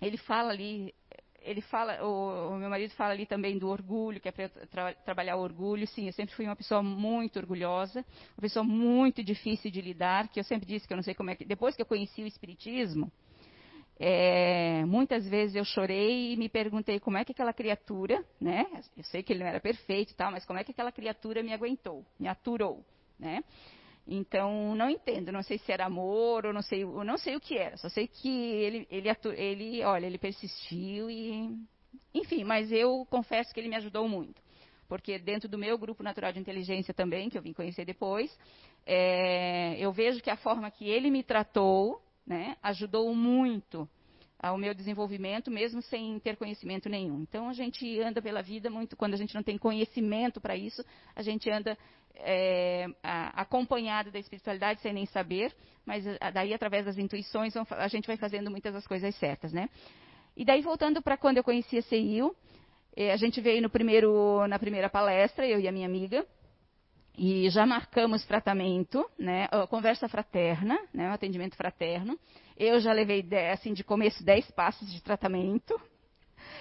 ele 0.00 0.16
fala 0.16 0.50
ali, 0.50 0.92
ele 1.40 1.60
fala, 1.60 2.02
o, 2.02 2.54
o, 2.54 2.56
meu 2.56 2.70
marido 2.70 2.90
fala 2.94 3.12
ali 3.12 3.26
também 3.26 3.58
do 3.58 3.68
orgulho, 3.68 4.20
que 4.20 4.28
é 4.28 4.32
para 4.32 4.48
tra 4.48 4.94
trabalhar 4.94 5.36
o 5.36 5.40
orgulho. 5.40 5.86
Sim, 5.86 6.06
eu 6.06 6.12
sempre 6.12 6.34
fui 6.34 6.46
uma 6.46 6.56
pessoa 6.56 6.82
muito 6.82 7.38
orgulhosa, 7.38 8.04
uma 8.36 8.40
pessoa 8.40 8.64
muito 8.64 9.22
difícil 9.22 9.70
de 9.70 9.80
lidar, 9.80 10.28
que 10.28 10.40
eu 10.40 10.44
sempre 10.44 10.66
disse 10.66 10.86
que 10.86 10.92
eu 10.94 10.96
não 10.96 11.04
sei 11.04 11.14
como 11.14 11.30
é 11.30 11.36
que. 11.36 11.44
Depois 11.44 11.76
que 11.76 11.82
eu 11.82 11.86
conheci 11.86 12.22
o 12.22 12.26
Espiritismo, 12.26 13.12
é, 14.00 14.84
muitas 14.86 15.28
vezes 15.28 15.54
eu 15.54 15.64
chorei 15.64 16.32
e 16.32 16.36
me 16.36 16.48
perguntei 16.48 16.98
como 16.98 17.18
é 17.18 17.24
que 17.24 17.32
aquela 17.32 17.52
criatura, 17.52 18.24
né? 18.40 18.66
Eu 18.96 19.04
sei 19.04 19.22
que 19.22 19.32
ele 19.32 19.40
não 19.40 19.46
era 19.46 19.60
perfeito 19.60 20.12
e 20.12 20.14
tal, 20.14 20.32
mas 20.32 20.46
como 20.46 20.58
é 20.58 20.64
que 20.64 20.72
aquela 20.72 20.90
criatura 20.90 21.42
me 21.42 21.52
aguentou, 21.52 22.04
me 22.18 22.26
aturou, 22.26 22.82
né? 23.18 23.44
Então 24.06 24.74
não 24.74 24.90
entendo, 24.90 25.32
não 25.32 25.42
sei 25.42 25.58
se 25.58 25.72
era 25.72 25.86
amor 25.86 26.44
ou 26.44 26.52
não 26.52 26.60
sei, 26.60 26.82
eu 26.82 27.04
não 27.04 27.16
sei 27.16 27.36
o 27.36 27.40
que 27.40 27.56
era. 27.56 27.76
Só 27.76 27.88
sei 27.88 28.06
que 28.06 28.28
ele, 28.28 28.86
ele, 28.90 29.08
ele, 29.36 29.82
olha, 29.84 30.06
ele 30.06 30.18
persistiu 30.18 31.10
e, 31.10 31.56
enfim. 32.12 32.44
Mas 32.44 32.70
eu 32.70 33.06
confesso 33.08 33.52
que 33.52 33.60
ele 33.60 33.68
me 33.68 33.76
ajudou 33.76 34.08
muito, 34.08 34.42
porque 34.88 35.18
dentro 35.18 35.48
do 35.48 35.58
meu 35.58 35.78
grupo 35.78 36.02
natural 36.02 36.32
de 36.32 36.40
inteligência 36.40 36.92
também, 36.92 37.30
que 37.30 37.38
eu 37.38 37.42
vim 37.42 37.52
conhecer 37.52 37.84
depois, 37.84 38.36
é, 38.86 39.76
eu 39.78 39.90
vejo 39.92 40.20
que 40.20 40.30
a 40.30 40.36
forma 40.36 40.70
que 40.70 40.86
ele 40.88 41.10
me 41.10 41.22
tratou 41.22 42.02
né, 42.26 42.56
ajudou 42.62 43.14
muito 43.14 43.88
ao 44.38 44.58
meu 44.58 44.74
desenvolvimento, 44.74 45.50
mesmo 45.50 45.80
sem 45.80 46.18
ter 46.18 46.36
conhecimento 46.36 46.86
nenhum. 46.86 47.22
Então, 47.22 47.48
a 47.48 47.54
gente 47.54 47.98
anda 48.00 48.20
pela 48.20 48.42
vida 48.42 48.68
muito, 48.68 48.94
quando 48.94 49.14
a 49.14 49.16
gente 49.16 49.34
não 49.34 49.42
tem 49.42 49.56
conhecimento 49.56 50.38
para 50.38 50.54
isso, 50.54 50.84
a 51.16 51.22
gente 51.22 51.48
anda 51.50 51.78
é, 52.16 52.86
acompanhado 53.02 54.10
da 54.10 54.18
espiritualidade 54.18 54.80
sem 54.80 54.92
nem 54.92 55.06
saber, 55.06 55.54
mas 55.84 56.04
daí, 56.32 56.54
através 56.54 56.84
das 56.84 56.98
intuições, 56.98 57.54
a 57.56 57.88
gente 57.88 58.06
vai 58.06 58.16
fazendo 58.16 58.50
muitas 58.50 58.72
das 58.72 58.86
coisas 58.86 59.14
certas, 59.16 59.52
né? 59.52 59.68
E 60.36 60.44
daí, 60.44 60.62
voltando 60.62 61.02
para 61.02 61.16
quando 61.16 61.36
eu 61.36 61.44
conheci 61.44 61.78
a 61.78 61.82
CIU, 61.82 62.34
é, 62.96 63.12
a 63.12 63.16
gente 63.16 63.40
veio 63.40 63.68
primeiro, 63.68 64.46
na 64.48 64.58
primeira 64.58 64.88
palestra, 64.88 65.46
eu 65.46 65.60
e 65.60 65.68
a 65.68 65.72
minha 65.72 65.86
amiga, 65.86 66.26
e 67.16 67.48
já 67.50 67.64
marcamos 67.64 68.24
tratamento, 68.24 69.08
né, 69.16 69.46
conversa 69.68 70.08
fraterna, 70.08 70.76
né, 70.92 71.08
um 71.08 71.12
atendimento 71.12 71.56
fraterno. 71.56 72.18
Eu 72.56 72.80
já 72.80 72.92
levei, 72.92 73.24
assim, 73.52 73.72
de 73.72 73.84
começo, 73.84 74.24
10 74.24 74.50
passos 74.50 74.92
de 74.92 75.00
tratamento. 75.00 75.80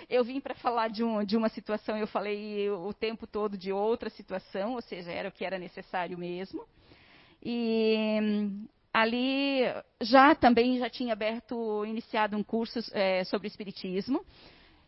Eu 0.09 0.23
vim 0.23 0.39
para 0.39 0.55
falar 0.55 0.89
de, 0.89 1.03
um, 1.03 1.23
de, 1.23 1.37
uma 1.37 1.49
situação, 1.49 1.97
eu 1.97 2.07
falei 2.07 2.69
o 2.69 2.93
tempo 2.93 3.25
todo 3.25 3.57
de 3.57 3.71
outra 3.71 4.09
situação, 4.09 4.73
ou 4.73 4.81
seja, 4.81 5.11
era 5.11 5.29
o 5.29 5.31
que 5.31 5.45
era 5.45 5.57
necessário 5.57 6.17
mesmo. 6.17 6.65
E 7.41 8.17
ali 8.93 9.61
já 10.01 10.35
também 10.35 10.77
já 10.77 10.89
tinha 10.89 11.13
aberto, 11.13 11.85
iniciado 11.85 12.37
um 12.37 12.43
curso 12.43 12.79
é, 12.93 13.23
sobre 13.23 13.47
espiritismo. 13.47 14.23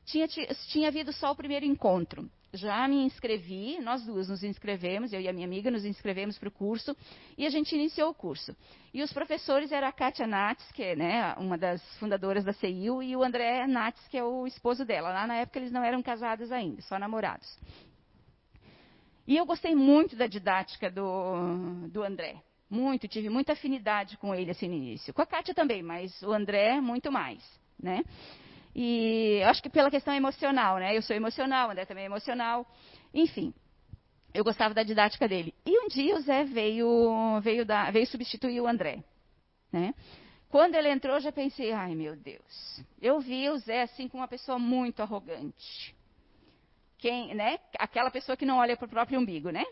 Tinha, 0.05 0.27
tinha 0.27 0.87
havido 0.87 1.11
só 1.11 1.31
o 1.31 1.35
primeiro 1.35 1.65
encontro 1.65 2.29
já 2.55 2.87
me 2.87 3.03
inscrevi, 3.03 3.79
nós 3.81 4.03
duas 4.05 4.29
nos 4.29 4.43
inscrevemos, 4.43 5.13
eu 5.13 5.21
e 5.21 5.27
a 5.27 5.33
minha 5.33 5.45
amiga 5.45 5.69
nos 5.69 5.85
inscrevemos 5.85 6.37
para 6.37 6.49
o 6.49 6.51
curso, 6.51 6.95
e 7.37 7.45
a 7.45 7.49
gente 7.49 7.75
iniciou 7.75 8.09
o 8.09 8.13
curso. 8.13 8.55
E 8.93 9.03
os 9.03 9.11
professores 9.11 9.71
eram 9.71 9.87
a 9.87 9.91
Kátia 9.91 10.25
Nats, 10.25 10.71
que 10.71 10.83
é 10.83 10.95
né, 10.95 11.33
uma 11.37 11.57
das 11.57 11.81
fundadoras 11.97 12.43
da 12.43 12.53
CEIU, 12.53 13.03
e 13.03 13.15
o 13.15 13.23
André 13.23 13.67
Nats, 13.67 14.07
que 14.07 14.17
é 14.17 14.23
o 14.23 14.47
esposo 14.47 14.85
dela. 14.85 15.09
Lá 15.09 15.27
na 15.27 15.35
época 15.35 15.59
eles 15.59 15.71
não 15.71 15.83
eram 15.83 16.01
casados 16.01 16.51
ainda, 16.51 16.81
só 16.81 16.97
namorados. 16.97 17.57
E 19.27 19.35
eu 19.35 19.45
gostei 19.45 19.75
muito 19.75 20.15
da 20.15 20.27
didática 20.27 20.89
do, 20.89 21.87
do 21.89 22.03
André. 22.03 22.41
Muito, 22.69 23.07
tive 23.07 23.29
muita 23.29 23.53
afinidade 23.53 24.17
com 24.17 24.33
ele 24.33 24.51
assim 24.51 24.67
no 24.67 24.75
início. 24.75 25.13
Com 25.13 25.21
a 25.21 25.25
Kátia 25.25 25.53
também, 25.53 25.83
mas 25.83 26.21
o 26.21 26.31
André 26.31 26.79
muito 26.81 27.11
mais, 27.11 27.43
né? 27.79 28.03
E 28.75 29.41
acho 29.45 29.63
que 29.63 29.69
pela 29.69 29.89
questão 29.89 30.13
emocional, 30.13 30.77
né? 30.77 30.95
Eu 30.95 31.01
sou 31.01 31.15
emocional, 31.15 31.69
o 31.69 31.71
André 31.71 31.85
também 31.85 32.03
é 32.03 32.07
emocional. 32.07 32.67
Enfim, 33.13 33.53
eu 34.33 34.43
gostava 34.43 34.73
da 34.73 34.83
didática 34.83 35.29
dele. 35.29 35.55
E 35.65 35.79
um 35.79 35.87
dia 35.87 36.13
o 36.15 36.19
Zé 36.19 36.43
veio, 36.43 37.39
veio, 37.41 37.65
dar, 37.65 37.91
veio 37.93 38.05
substituir 38.05 38.59
o 38.59 38.67
André. 38.67 39.01
Né? 39.71 39.93
Quando 40.49 40.75
ele 40.75 40.89
entrou, 40.89 41.19
já 41.21 41.31
pensei, 41.31 41.71
ai 41.71 41.95
meu 41.95 42.17
Deus. 42.17 42.83
Eu 43.01 43.21
vi 43.21 43.49
o 43.49 43.57
Zé 43.57 43.83
assim 43.83 44.09
com 44.09 44.17
uma 44.17 44.27
pessoa 44.27 44.59
muito 44.59 45.01
arrogante. 45.01 45.95
Quem, 46.97 47.33
né? 47.33 47.59
Aquela 47.79 48.11
pessoa 48.11 48.35
que 48.35 48.45
não 48.45 48.57
olha 48.57 48.75
para 48.75 48.85
o 48.85 48.89
próprio 48.89 49.19
umbigo, 49.19 49.51
né? 49.51 49.63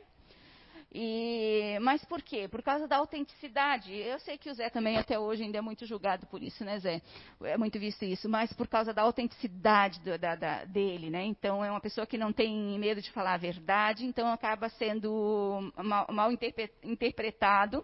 E, 0.95 1.79
mas 1.81 2.05
por 2.05 2.21
quê? 2.21 2.47
Por 2.47 2.62
causa 2.62 2.88
da 2.88 2.97
autenticidade. 2.97 3.91
Eu 3.91 4.19
sei 4.19 4.38
que 4.38 4.47
o 4.47 4.53
Zé 4.53 4.69
também 4.69 4.95
até 4.95 5.17
hoje 5.17 5.41
ainda 5.41 5.57
é 5.57 5.62
muito 5.62 5.88
julgado 5.88 6.27
por 6.27 6.43
isso, 6.43 6.63
né, 6.63 6.77
Zé? 6.77 7.01
É 7.41 7.57
muito 7.57 7.79
visto 7.79 8.05
isso, 8.05 8.29
mas 8.29 8.53
por 8.53 8.67
causa 8.67 8.93
da 8.93 9.01
autenticidade 9.01 10.00
do, 10.01 10.15
da, 10.19 10.35
da, 10.35 10.65
dele, 10.65 11.09
né? 11.09 11.23
Então 11.23 11.65
é 11.65 11.71
uma 11.71 11.81
pessoa 11.81 12.05
que 12.05 12.15
não 12.15 12.31
tem 12.31 12.77
medo 12.77 13.01
de 13.01 13.12
falar 13.12 13.33
a 13.33 13.38
verdade, 13.38 14.05
então 14.05 14.31
acaba 14.31 14.69
sendo 14.69 15.73
mal, 15.83 16.05
mal 16.12 16.29
interpretado 16.31 17.83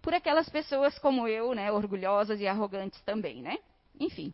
por 0.00 0.14
aquelas 0.14 0.48
pessoas 0.48 0.98
como 0.98 1.28
eu, 1.28 1.54
né, 1.54 1.70
orgulhosas 1.70 2.40
e 2.40 2.46
arrogantes 2.46 3.00
também, 3.02 3.42
né? 3.42 3.58
Enfim. 4.00 4.32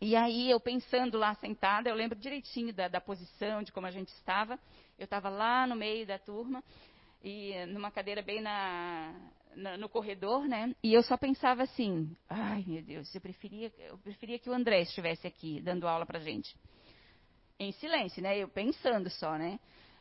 E 0.00 0.16
aí 0.16 0.50
eu 0.50 0.58
pensando 0.58 1.18
lá 1.18 1.34
sentada, 1.34 1.90
eu 1.90 1.94
lembro 1.94 2.18
direitinho 2.18 2.72
da, 2.72 2.88
da 2.88 3.00
posição, 3.00 3.62
de 3.62 3.70
como 3.72 3.86
a 3.86 3.90
gente 3.90 4.08
estava. 4.08 4.58
Eu 4.98 5.04
estava 5.04 5.28
lá 5.28 5.66
no 5.66 5.76
meio 5.76 6.06
da 6.06 6.18
turma 6.18 6.64
e 7.24 7.64
numa 7.66 7.90
cadeira 7.90 8.20
bem 8.20 8.42
na, 8.42 9.14
na, 9.56 9.78
no 9.78 9.88
corredor, 9.88 10.46
né? 10.46 10.74
E 10.82 10.92
eu 10.92 11.02
só 11.02 11.16
pensava 11.16 11.62
assim, 11.62 12.14
ai 12.28 12.62
meu 12.66 12.82
Deus, 12.82 13.12
eu 13.14 13.20
preferia, 13.20 13.72
eu 13.78 13.96
preferia 13.96 14.38
que 14.38 14.50
o 14.50 14.52
André 14.52 14.82
estivesse 14.82 15.26
aqui 15.26 15.58
dando 15.62 15.88
aula 15.88 16.04
para 16.04 16.20
gente. 16.20 16.54
Em 17.58 17.72
silêncio, 17.72 18.22
né? 18.22 18.36
Eu 18.36 18.46
pensando 18.46 19.08
só, 19.08 19.38
né? 19.38 19.58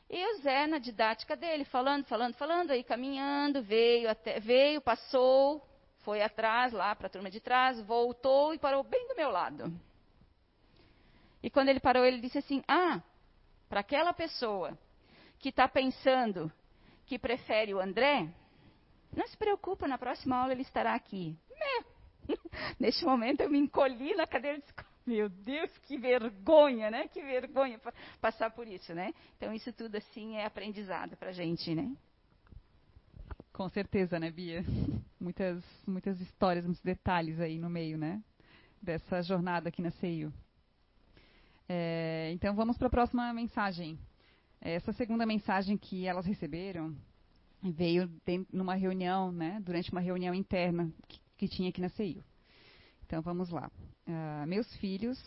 E 0.10 0.34
o 0.34 0.42
Zé 0.42 0.68
na 0.68 0.80
didática 0.80 1.34
dele, 1.34 1.63
falando, 1.63 2.03
falando, 2.06 2.34
falando, 2.34 2.72
aí 2.72 2.84
caminhando, 2.84 3.63
veio 3.63 4.10
até, 4.10 4.42
veio, 4.42 4.82
passou, 4.82 5.65
foi 6.00 6.22
atrás 6.22 6.74
lá 6.74 6.94
para 6.94 7.08
a 7.08 7.10
turma 7.10 7.32
de 7.32 7.39
trás, 7.39 7.80
voltou 7.86 8.53
e 8.53 8.60
parou 8.60 8.84
bem 8.84 9.08
do 9.08 9.15
meu 9.15 9.32
lado. 9.32 9.74
E 11.42 11.50
quando 11.50 11.70
ele 11.70 11.80
parou, 11.80 12.03
ele 12.03 12.20
disse 12.20 12.38
assim: 12.38 12.62
"Ah, 12.68 13.01
para 13.70 13.80
aquela 13.80 14.12
pessoa 14.12 14.77
que 15.39 15.50
está 15.50 15.70
pensando 15.70 16.51
que 17.05 17.19
prefere 17.19 17.74
o 17.74 17.79
André, 17.79 18.29
não 19.15 19.27
se 19.27 19.38
preocupa, 19.38 19.88
na 19.88 19.98
próxima 19.98 20.38
aula 20.38 20.53
ele 20.53 20.62
estará 20.62 20.95
aqui. 20.95 21.38
É. 21.51 21.83
Neste 22.79 23.05
momento 23.05 23.41
eu 23.41 23.50
me 23.50 23.60
encolhi 23.60 24.15
na 24.15 24.25
cadeira 24.25 24.57
de 24.57 24.65
escola. 24.65 24.93
Meu 25.05 25.27
Deus, 25.27 25.69
que 25.79 25.98
vergonha, 25.98 26.89
né? 26.89 27.07
Que 27.10 27.22
vergonha 27.22 27.79
passar 28.22 28.51
por 28.51 28.67
isso, 28.67 28.93
né? 28.93 29.13
Então 29.36 29.53
isso 29.53 29.74
tudo 29.74 29.95
assim 29.98 30.38
é 30.38 30.45
aprendizado 30.45 31.17
para 31.17 31.29
a 31.29 31.33
gente, 31.33 31.75
né? 31.75 31.93
Com 33.51 33.67
certeza, 33.69 34.19
né, 34.19 34.31
Bia? 34.31 34.63
Muitas, 35.19 35.63
muitas 35.88 36.19
histórias, 36.19 36.65
muitos 36.65 36.83
detalhes 36.83 37.39
aí 37.39 37.57
no 37.57 37.69
meio, 37.69 37.98
né? 37.98 38.22
Dessa 38.81 39.22
jornada 39.22 39.69
aqui 39.69 39.81
na 39.81 39.91
CEIU. 39.91 40.33
É, 41.69 42.29
então 42.33 42.53
vamos 42.55 42.77
para 42.77 42.88
a 42.88 42.91
próxima 42.91 43.31
mensagem. 43.31 43.98
Essa 44.65 44.93
segunda 44.93 45.25
mensagem 45.25 45.77
que 45.77 46.08
elas 46.08 46.25
receberam 46.25 46.96
veio 47.62 48.10
numa 48.51 48.75
reunião, 48.75 49.29
né? 49.29 49.62
Durante 49.62 49.91
uma 49.91 50.00
reunião 50.00 50.34
interna 50.34 50.89
que, 51.08 51.20
que 51.38 51.48
tinha 51.50 51.70
aqui 51.70 51.82
na 51.82 51.89
CEIU. 51.89 52.24
Então 53.05 53.22
vamos 53.22 53.50
lá. 53.50 53.70
Uh, 54.08 54.48
meus 54.48 54.74
filhos 54.77 55.20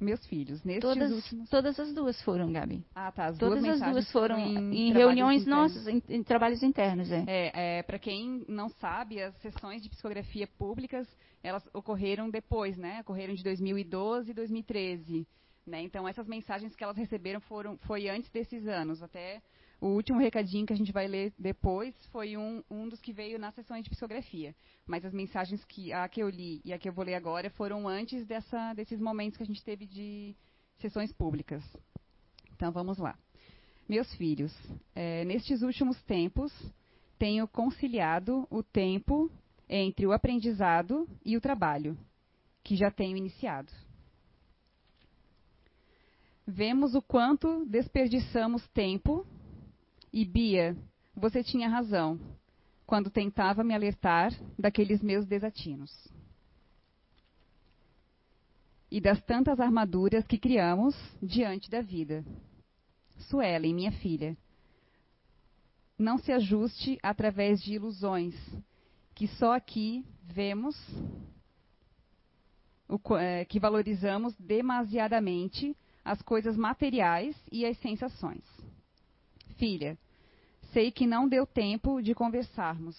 meus 0.00 0.24
filhos. 0.26 0.62
Nestes 0.64 0.82
todas, 0.82 1.10
últimos... 1.10 1.48
todas 1.48 1.80
as 1.80 1.94
duas 1.94 2.20
foram, 2.22 2.52
Gabi. 2.52 2.84
Ah, 2.94 3.10
tá. 3.10 3.26
As 3.26 3.38
todas 3.38 3.62
duas 3.62 3.80
as 3.80 3.90
duas 3.90 4.12
foram 4.12 4.38
em, 4.38 4.88
em 4.88 4.92
reuniões 4.92 5.42
internos. 5.42 5.74
nossas, 5.74 5.88
em, 5.88 6.02
em, 6.08 6.22
trabalhos 6.22 6.62
internos. 6.62 7.10
É, 7.10 7.24
é, 7.26 7.78
é 7.78 7.82
para 7.82 7.98
quem 7.98 8.44
não 8.48 8.68
sabe, 8.68 9.22
as 9.22 9.34
sessões 9.38 9.82
de 9.82 9.88
psicografia 9.88 10.46
públicas, 10.46 11.08
elas 11.42 11.66
ocorreram 11.72 12.28
depois, 12.28 12.76
né? 12.76 13.00
Ocorreram 13.00 13.34
de 13.34 13.42
2012 13.42 14.30
e 14.30 14.34
2013. 14.34 15.26
Né? 15.66 15.82
Então, 15.82 16.06
essas 16.06 16.26
mensagens 16.26 16.76
que 16.76 16.84
elas 16.84 16.96
receberam 16.96 17.40
foram, 17.40 17.78
foi 17.78 18.08
antes 18.08 18.30
desses 18.30 18.66
anos, 18.66 19.02
até 19.02 19.40
o 19.80 19.88
último 19.88 20.18
recadinho 20.18 20.66
que 20.66 20.72
a 20.72 20.76
gente 20.76 20.92
vai 20.92 21.06
ler 21.06 21.32
depois 21.38 21.94
foi 22.06 22.36
um, 22.36 22.62
um 22.70 22.88
dos 22.88 23.00
que 23.00 23.12
veio 23.12 23.38
nas 23.38 23.54
sessões 23.54 23.84
de 23.84 23.90
psicografia. 23.90 24.54
Mas 24.86 25.04
as 25.04 25.12
mensagens 25.12 25.64
que 25.64 25.92
a 25.92 26.08
que 26.08 26.22
eu 26.22 26.28
li 26.28 26.60
e 26.64 26.72
a 26.72 26.78
que 26.78 26.88
eu 26.88 26.92
vou 26.92 27.04
ler 27.04 27.14
agora 27.14 27.50
foram 27.50 27.88
antes 27.88 28.26
dessa, 28.26 28.72
desses 28.74 29.00
momentos 29.00 29.36
que 29.36 29.42
a 29.42 29.46
gente 29.46 29.62
teve 29.64 29.86
de 29.86 30.34
sessões 30.78 31.12
públicas. 31.12 31.62
Então 32.54 32.72
vamos 32.72 32.98
lá. 32.98 33.18
Meus 33.88 34.12
filhos, 34.14 34.54
é, 34.94 35.24
nestes 35.24 35.60
últimos 35.60 36.02
tempos, 36.04 36.52
tenho 37.18 37.46
conciliado 37.46 38.46
o 38.50 38.62
tempo 38.62 39.30
entre 39.68 40.06
o 40.06 40.12
aprendizado 40.12 41.06
e 41.24 41.36
o 41.36 41.40
trabalho, 41.40 41.96
que 42.62 42.76
já 42.76 42.90
tenho 42.90 43.16
iniciado. 43.16 43.70
Vemos 46.46 46.94
o 46.94 47.00
quanto 47.00 47.64
desperdiçamos 47.66 48.66
tempo 48.68 49.26
e 50.12 50.24
Bia, 50.24 50.76
você 51.14 51.42
tinha 51.42 51.68
razão 51.68 52.20
quando 52.86 53.10
tentava 53.10 53.64
me 53.64 53.74
alertar 53.74 54.32
daqueles 54.58 55.02
meus 55.02 55.26
desatinos. 55.26 55.90
E 58.90 59.00
das 59.00 59.20
tantas 59.22 59.58
armaduras 59.58 60.26
que 60.26 60.38
criamos 60.38 60.94
diante 61.22 61.70
da 61.70 61.80
vida. 61.80 62.24
Suelen, 63.28 63.74
minha 63.74 63.92
filha, 63.92 64.36
não 65.98 66.18
se 66.18 66.30
ajuste 66.30 66.98
através 67.02 67.62
de 67.62 67.74
ilusões 67.74 68.34
que 69.14 69.26
só 69.28 69.54
aqui 69.54 70.04
vemos, 70.22 70.76
é, 73.18 73.44
que 73.44 73.60
valorizamos 73.60 74.34
demasiadamente 74.36 75.76
as 76.04 76.20
coisas 76.22 76.56
materiais 76.56 77.34
e 77.50 77.64
as 77.64 77.78
sensações. 77.78 78.44
Filha, 79.56 79.96
sei 80.72 80.90
que 80.90 81.06
não 81.06 81.28
deu 81.28 81.46
tempo 81.46 82.02
de 82.02 82.14
conversarmos 82.14 82.96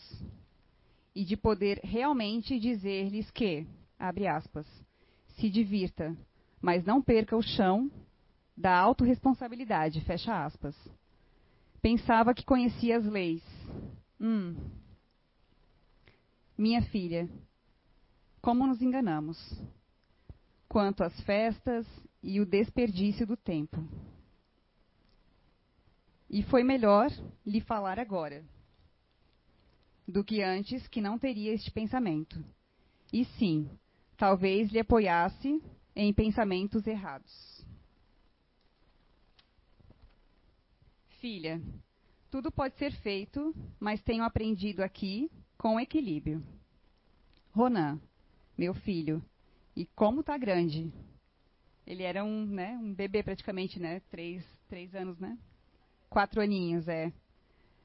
e 1.14 1.24
de 1.24 1.38
poder 1.38 1.80
realmente 1.84 2.60
dizer-lhes 2.60 3.30
que, 3.32 3.68
abre 4.00 4.28
aspas, 4.28 4.66
se 5.36 5.50
divirta, 5.50 6.16
mas 6.62 6.84
não 6.84 7.02
perca 7.02 7.38
o 7.38 7.42
chão 7.42 7.92
da 8.58 8.78
autorresponsabilidade, 8.78 10.02
fecha 10.02 10.46
aspas. 10.46 10.76
Pensava 11.82 12.34
que 12.34 12.44
conhecia 12.44 12.98
as 12.98 13.06
leis. 13.06 13.44
Hum. 14.20 14.56
Minha 16.58 16.82
filha, 16.84 17.30
como 18.42 18.66
nos 18.66 18.82
enganamos 18.82 19.38
quanto 20.68 21.04
às 21.04 21.20
festas 21.22 21.86
e 22.26 22.42
o 22.42 22.46
desperdício 22.46 23.28
do 23.28 23.38
tempo. 23.38 23.88
E 26.28 26.42
foi 26.42 26.64
melhor 26.64 27.12
lhe 27.46 27.62
falar 27.62 28.00
agora, 28.00 28.44
do 30.08 30.24
que 30.24 30.42
antes 30.42 30.88
que 30.88 31.00
não 31.00 31.20
teria 31.20 31.54
este 31.54 31.70
pensamento. 31.70 32.44
E 33.14 33.26
sim, 33.38 33.70
talvez 34.18 34.72
lhe 34.72 34.80
apoiasse 34.80 35.62
em 35.96 36.12
pensamentos 36.12 36.88
errados. 36.88 37.64
Filha, 41.20 41.62
tudo 42.32 42.52
pode 42.52 42.76
ser 42.78 42.92
feito, 43.02 43.56
mas 43.80 44.02
tenho 44.02 44.24
aprendido 44.24 44.82
aqui 44.82 45.30
com 45.60 45.80
equilíbrio. 45.80 46.44
Ronan, 47.52 48.02
meu 48.58 48.74
filho, 48.74 49.24
e 49.76 49.86
como 49.86 50.22
está 50.22 50.38
grande. 50.40 50.92
Ele 51.86 52.04
era 52.04 52.24
um, 52.24 52.46
né, 52.46 52.78
um 52.82 52.94
bebê 52.94 53.22
praticamente, 53.22 53.80
né? 53.80 54.02
Três, 54.10 54.44
três 54.68 54.96
anos, 54.96 55.20
né? 55.20 55.38
Quatro 56.10 56.42
aninhos, 56.42 56.88
é. 56.88 57.14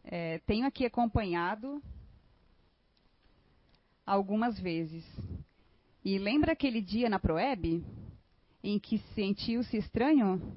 é. 0.04 0.38
Tenho 0.46 0.66
aqui 0.66 0.86
acompanhado 0.86 1.82
algumas 4.06 4.58
vezes. 4.58 5.04
E 6.04 6.18
lembra 6.18 6.52
aquele 6.52 6.80
dia 6.80 7.10
na 7.10 7.18
Proeb 7.18 7.84
em 8.62 8.78
que 8.78 8.98
sentiu-se 9.14 9.76
estranho? 9.76 10.56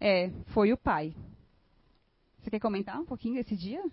É, 0.00 0.30
foi 0.48 0.72
o 0.72 0.76
pai. 0.76 1.14
Você 2.40 2.50
quer 2.50 2.58
comentar 2.58 2.98
um 2.98 3.04
pouquinho 3.04 3.34
desse 3.34 3.54
dia? 3.54 3.84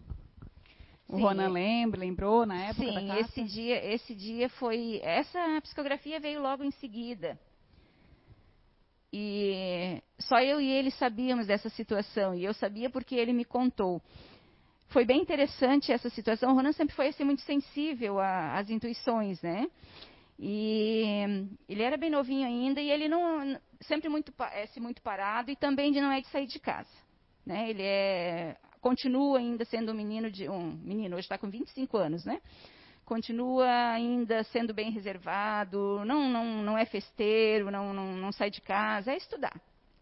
O 1.08 1.18
Sim. 1.18 1.22
Ronan 1.22 1.50
lembra, 1.50 2.00
lembrou 2.00 2.46
na 2.46 2.56
época 2.66 3.00
Sim, 3.00 3.08
da 3.08 3.20
esse 3.20 3.44
dia, 3.44 3.94
esse 3.94 4.16
dia 4.16 4.48
foi. 4.50 5.00
Essa 5.04 5.60
psicografia 5.62 6.20
veio 6.20 6.42
logo 6.42 6.64
em 6.64 6.72
seguida. 6.72 7.38
E 9.12 10.02
só 10.20 10.40
eu 10.40 10.62
e 10.62 10.70
ele 10.70 10.92
sabíamos 10.92 11.48
dessa 11.48 11.70
situação, 11.70 12.36
e 12.36 12.44
eu 12.44 12.54
sabia 12.54 12.90
porque 12.90 13.16
ele 13.16 13.34
me 13.34 13.44
contou. 13.44 14.02
Foi 14.90 15.06
bem 15.06 15.22
interessante 15.22 15.92
essa 15.92 16.10
situação. 16.10 16.52
O 16.52 16.56
Ronan 16.56 16.72
sempre 16.72 16.96
foi 16.96 17.08
assim, 17.08 17.24
muito 17.24 17.42
sensível 17.42 18.20
às 18.20 18.70
intuições, 18.70 19.42
né? 19.42 19.68
E 20.40 21.48
ele 21.68 21.84
era 21.84 21.98
bem 21.98 22.10
novinho 22.10 22.48
ainda 22.48 22.80
e 22.80 22.90
ele 22.90 23.10
não 23.10 23.60
sempre 23.82 24.08
muito 24.08 24.34
é 24.40 24.80
muito 24.80 25.02
parado 25.02 25.52
e 25.52 25.56
também 25.56 25.92
de 25.92 26.00
não 26.00 26.12
é 26.12 26.22
de 26.22 26.28
sair 26.30 26.48
de 26.48 26.60
casa, 26.60 26.90
né? 27.46 27.70
Ele 27.70 27.84
é 27.84 28.56
continua 28.80 29.40
ainda 29.40 29.66
sendo 29.66 29.92
um 29.92 29.96
menino 29.96 30.32
de 30.32 30.48
um 30.48 30.72
menino 30.82 31.18
hoje 31.18 31.26
está 31.26 31.38
com 31.38 31.50
25 31.50 31.98
anos, 31.98 32.24
né? 32.24 32.42
Continua 33.10 33.90
ainda 33.90 34.44
sendo 34.44 34.72
bem 34.72 34.92
reservado, 34.92 36.06
não, 36.06 36.30
não, 36.30 36.62
não 36.62 36.78
é 36.78 36.86
festeiro, 36.86 37.72
não, 37.72 37.92
não, 37.92 38.16
não 38.16 38.32
sai 38.32 38.52
de 38.52 38.62
casa, 38.62 39.12
é 39.12 39.18
estudar. 39.18 39.60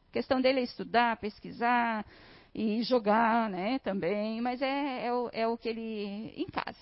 A 0.09 0.11
questão 0.11 0.41
dele 0.41 0.59
é 0.59 0.63
estudar, 0.63 1.15
pesquisar 1.15 2.05
e 2.53 2.83
jogar 2.83 3.49
né, 3.49 3.79
também, 3.79 4.41
mas 4.41 4.61
é, 4.61 5.05
é, 5.05 5.13
o, 5.13 5.29
é 5.31 5.47
o 5.47 5.57
que 5.57 5.69
ele. 5.69 6.33
em 6.35 6.47
casa. 6.47 6.77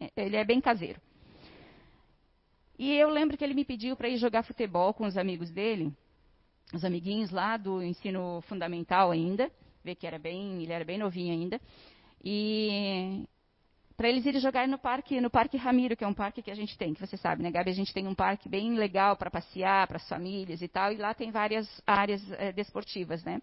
É, 0.00 0.10
ele 0.16 0.36
é 0.36 0.44
bem 0.44 0.58
caseiro. 0.58 0.98
E 2.78 2.94
eu 2.94 3.10
lembro 3.10 3.36
que 3.36 3.44
ele 3.44 3.54
me 3.54 3.64
pediu 3.64 3.94
para 3.94 4.08
ir 4.08 4.16
jogar 4.16 4.44
futebol 4.44 4.94
com 4.94 5.04
os 5.04 5.18
amigos 5.18 5.50
dele, 5.50 5.92
os 6.72 6.82
amiguinhos 6.82 7.30
lá 7.30 7.58
do 7.58 7.82
ensino 7.82 8.40
fundamental 8.48 9.10
ainda, 9.10 9.50
ver 9.84 9.96
que 9.96 10.06
era 10.06 10.18
bem, 10.18 10.62
ele 10.62 10.72
era 10.72 10.84
bem 10.84 10.96
novinho 10.96 11.34
ainda. 11.34 11.60
E 12.24 13.28
para 13.98 14.08
eles 14.08 14.24
irem 14.24 14.40
jogar 14.40 14.68
no 14.68 14.78
parque, 14.78 15.20
no 15.20 15.28
Parque 15.28 15.56
Ramiro, 15.56 15.96
que 15.96 16.04
é 16.04 16.06
um 16.06 16.14
parque 16.14 16.40
que 16.40 16.52
a 16.52 16.54
gente 16.54 16.78
tem, 16.78 16.94
que 16.94 17.00
você 17.04 17.16
sabe, 17.16 17.42
né, 17.42 17.50
Gabi? 17.50 17.70
A 17.70 17.74
gente 17.74 17.92
tem 17.92 18.06
um 18.06 18.14
parque 18.14 18.48
bem 18.48 18.74
legal 18.74 19.16
para 19.16 19.28
passear, 19.28 19.88
para 19.88 19.96
as 19.96 20.08
famílias 20.08 20.62
e 20.62 20.68
tal, 20.68 20.92
e 20.92 20.96
lá 20.96 21.12
tem 21.12 21.32
várias 21.32 21.68
áreas 21.84 22.22
é, 22.38 22.52
desportivas, 22.52 23.24
né? 23.24 23.42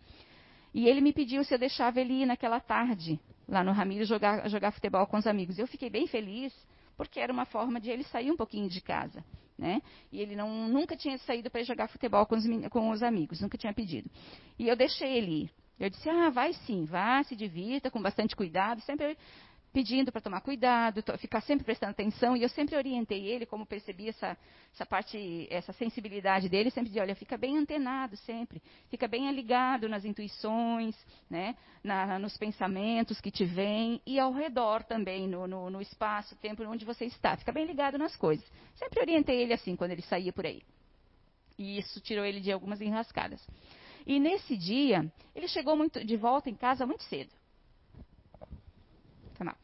E 0.74 0.88
ele 0.88 1.02
me 1.02 1.12
pediu 1.12 1.44
se 1.44 1.54
eu 1.54 1.60
deixava 1.60 2.00
ele 2.00 2.22
ir 2.22 2.26
naquela 2.26 2.62
tarde, 2.62 3.20
lá 3.50 3.66
no 3.66 3.74
Ramiro, 3.74 4.06
jogar, 4.06 4.50
jogar 4.50 4.72
futebol 4.72 5.06
com 5.08 5.18
os 5.18 5.28
amigos. 5.28 5.60
Eu 5.60 5.68
fiquei 5.68 5.90
bem 5.90 6.08
feliz, 6.08 6.54
porque 6.96 7.20
era 7.20 7.34
uma 7.34 7.46
forma 7.46 7.78
de 7.78 7.90
ele 7.90 8.06
sair 8.06 8.32
um 8.32 8.38
pouquinho 8.38 8.70
de 8.70 8.80
casa. 8.80 9.26
Né? 9.58 9.82
E 10.10 10.22
ele 10.22 10.38
não, 10.38 10.70
nunca 10.70 10.96
tinha 10.96 11.18
saído 11.18 11.50
para 11.50 11.64
jogar 11.64 11.90
futebol 11.90 12.26
com 12.26 12.36
os, 12.36 12.46
com 12.70 12.92
os 12.92 13.04
amigos, 13.04 13.42
nunca 13.42 13.58
tinha 13.58 13.74
pedido. 13.74 14.10
E 14.58 14.70
eu 14.70 14.76
deixei 14.78 15.18
ele 15.18 15.44
ir. 15.44 15.52
Eu 15.78 15.90
disse, 15.90 16.10
ah, 16.10 16.30
vai 16.30 16.54
sim, 16.54 16.86
vá, 16.86 17.22
se 17.24 17.36
divirta, 17.36 17.92
com 17.92 18.02
bastante 18.02 18.34
cuidado. 18.38 18.80
Sempre 18.82 19.18
pedindo 19.76 20.10
para 20.10 20.22
tomar 20.22 20.40
cuidado, 20.40 21.04
ficar 21.18 21.42
sempre 21.42 21.66
prestando 21.66 21.92
atenção. 21.92 22.38
E 22.38 22.42
eu 22.42 22.48
sempre 22.48 22.78
orientei 22.78 23.26
ele, 23.26 23.46
como 23.46 23.66
percebi 23.66 24.08
essa, 24.08 24.38
essa 24.74 24.86
parte, 24.86 25.48
essa 25.52 25.74
sensibilidade 25.74 26.48
dele, 26.48 26.72
sempre 26.72 26.88
dizia, 26.88 27.02
olha, 27.02 27.14
fica 27.14 27.38
bem 27.38 27.58
antenado 27.58 28.16
sempre, 28.16 28.62
fica 28.90 29.06
bem 29.06 29.30
ligado 29.34 29.90
nas 29.90 30.06
intuições, 30.06 30.96
né, 31.30 31.58
na, 31.84 32.18
nos 32.18 32.38
pensamentos 32.38 33.20
que 33.20 33.30
te 33.30 33.44
vêm 33.44 34.02
e 34.06 34.18
ao 34.18 34.32
redor 34.32 34.82
também, 34.86 35.28
no, 35.28 35.46
no, 35.46 35.70
no 35.70 35.82
espaço, 35.82 36.38
tempo 36.38 36.64
onde 36.64 36.86
você 36.86 37.04
está. 37.04 37.36
Fica 37.36 37.52
bem 37.52 37.66
ligado 37.66 37.98
nas 37.98 38.16
coisas. 38.16 38.50
Sempre 38.76 39.02
orientei 39.02 39.42
ele 39.42 39.52
assim, 39.52 39.76
quando 39.76 39.92
ele 39.92 40.04
saía 40.04 40.32
por 40.32 40.46
aí. 40.46 40.62
E 41.60 41.78
isso 41.78 42.00
tirou 42.00 42.24
ele 42.24 42.40
de 42.40 42.50
algumas 42.50 42.80
enrascadas. 42.80 43.46
E 44.08 44.22
nesse 44.22 44.56
dia, 44.56 45.12
ele 45.36 45.50
chegou 45.50 45.76
muito, 45.76 46.02
de 46.06 46.16
volta 46.16 46.50
em 46.50 46.56
casa 46.56 46.86
muito 46.86 47.04
cedo. 47.04 47.32
Tá 49.36 49.56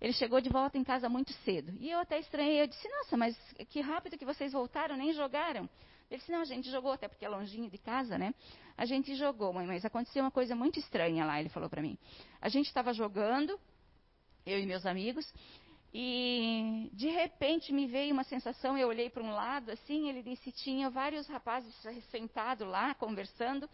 ele 0.00 0.12
chegou 0.12 0.40
de 0.40 0.50
volta 0.50 0.76
em 0.76 0.84
casa 0.84 1.08
muito 1.08 1.32
cedo. 1.44 1.72
E 1.80 1.90
eu 1.90 1.98
até 1.98 2.18
estranhei. 2.18 2.60
Eu 2.60 2.66
disse, 2.66 2.86
nossa, 2.88 3.16
mas 3.16 3.34
que 3.70 3.80
rápido 3.80 4.18
que 4.18 4.24
vocês 4.24 4.52
voltaram, 4.52 4.96
nem 4.96 5.14
jogaram. 5.14 5.68
Ele 6.10 6.18
disse, 6.18 6.30
não, 6.30 6.42
a 6.42 6.44
gente 6.44 6.70
jogou, 6.70 6.92
até 6.92 7.08
porque 7.08 7.24
é 7.24 7.28
longinho 7.28 7.70
de 7.70 7.78
casa, 7.78 8.18
né? 8.18 8.34
A 8.76 8.84
gente 8.84 9.14
jogou, 9.14 9.52
mãe, 9.52 9.66
mas 9.66 9.84
aconteceu 9.84 10.22
uma 10.22 10.30
coisa 10.30 10.54
muito 10.54 10.78
estranha 10.78 11.24
lá, 11.24 11.40
ele 11.40 11.48
falou 11.48 11.70
para 11.70 11.80
mim. 11.80 11.96
A 12.40 12.48
gente 12.48 12.66
estava 12.66 12.92
jogando, 12.92 13.58
eu 14.44 14.58
e 14.58 14.66
meus 14.66 14.84
amigos, 14.84 15.32
e 15.92 16.90
de 16.92 17.08
repente 17.08 17.72
me 17.72 17.86
veio 17.86 18.12
uma 18.12 18.24
sensação, 18.24 18.76
eu 18.76 18.88
olhei 18.88 19.08
para 19.08 19.22
um 19.22 19.32
lado, 19.32 19.70
assim, 19.70 20.08
ele 20.08 20.22
disse, 20.22 20.52
tinha 20.52 20.90
vários 20.90 21.26
rapazes 21.28 21.74
sentados 22.10 22.68
lá, 22.68 22.94
conversando, 22.94 23.70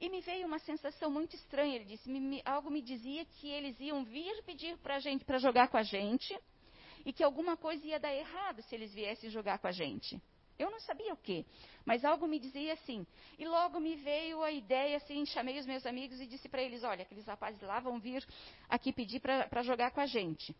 e 0.00 0.08
me 0.08 0.20
veio 0.20 0.46
uma 0.46 0.58
sensação 0.58 1.10
muito 1.10 1.36
estranha. 1.36 1.76
Ele 1.76 1.84
disse, 1.84 2.08
me, 2.08 2.40
algo 2.44 2.70
me 2.70 2.80
dizia 2.80 3.24
que 3.24 3.48
eles 3.48 3.78
iam 3.80 4.04
vir 4.04 4.42
pedir 4.44 4.76
para 4.78 5.38
jogar 5.38 5.68
com 5.68 5.76
a 5.76 5.82
gente 5.82 6.36
e 7.04 7.12
que 7.12 7.22
alguma 7.22 7.56
coisa 7.56 7.86
ia 7.86 8.00
dar 8.00 8.14
errado 8.14 8.62
se 8.62 8.74
eles 8.74 8.94
viessem 8.94 9.30
jogar 9.30 9.58
com 9.58 9.66
a 9.66 9.72
gente. 9.72 10.20
Eu 10.58 10.70
não 10.70 10.80
sabia 10.80 11.12
o 11.14 11.16
quê, 11.16 11.46
mas 11.86 12.04
algo 12.04 12.28
me 12.28 12.38
dizia 12.38 12.74
assim. 12.74 13.06
E 13.38 13.46
logo 13.46 13.80
me 13.80 13.96
veio 13.96 14.42
a 14.42 14.52
ideia, 14.52 14.98
assim, 14.98 15.24
chamei 15.24 15.58
os 15.58 15.64
meus 15.64 15.86
amigos 15.86 16.20
e 16.20 16.26
disse 16.26 16.50
para 16.50 16.62
eles: 16.62 16.84
olha, 16.84 17.00
aqueles 17.02 17.24
rapazes 17.24 17.62
lá 17.62 17.80
vão 17.80 17.98
vir 17.98 18.22
aqui 18.68 18.92
pedir 18.92 19.20
para 19.20 19.62
jogar 19.62 19.90
com 19.90 20.00
a 20.00 20.06
gente. 20.06 20.54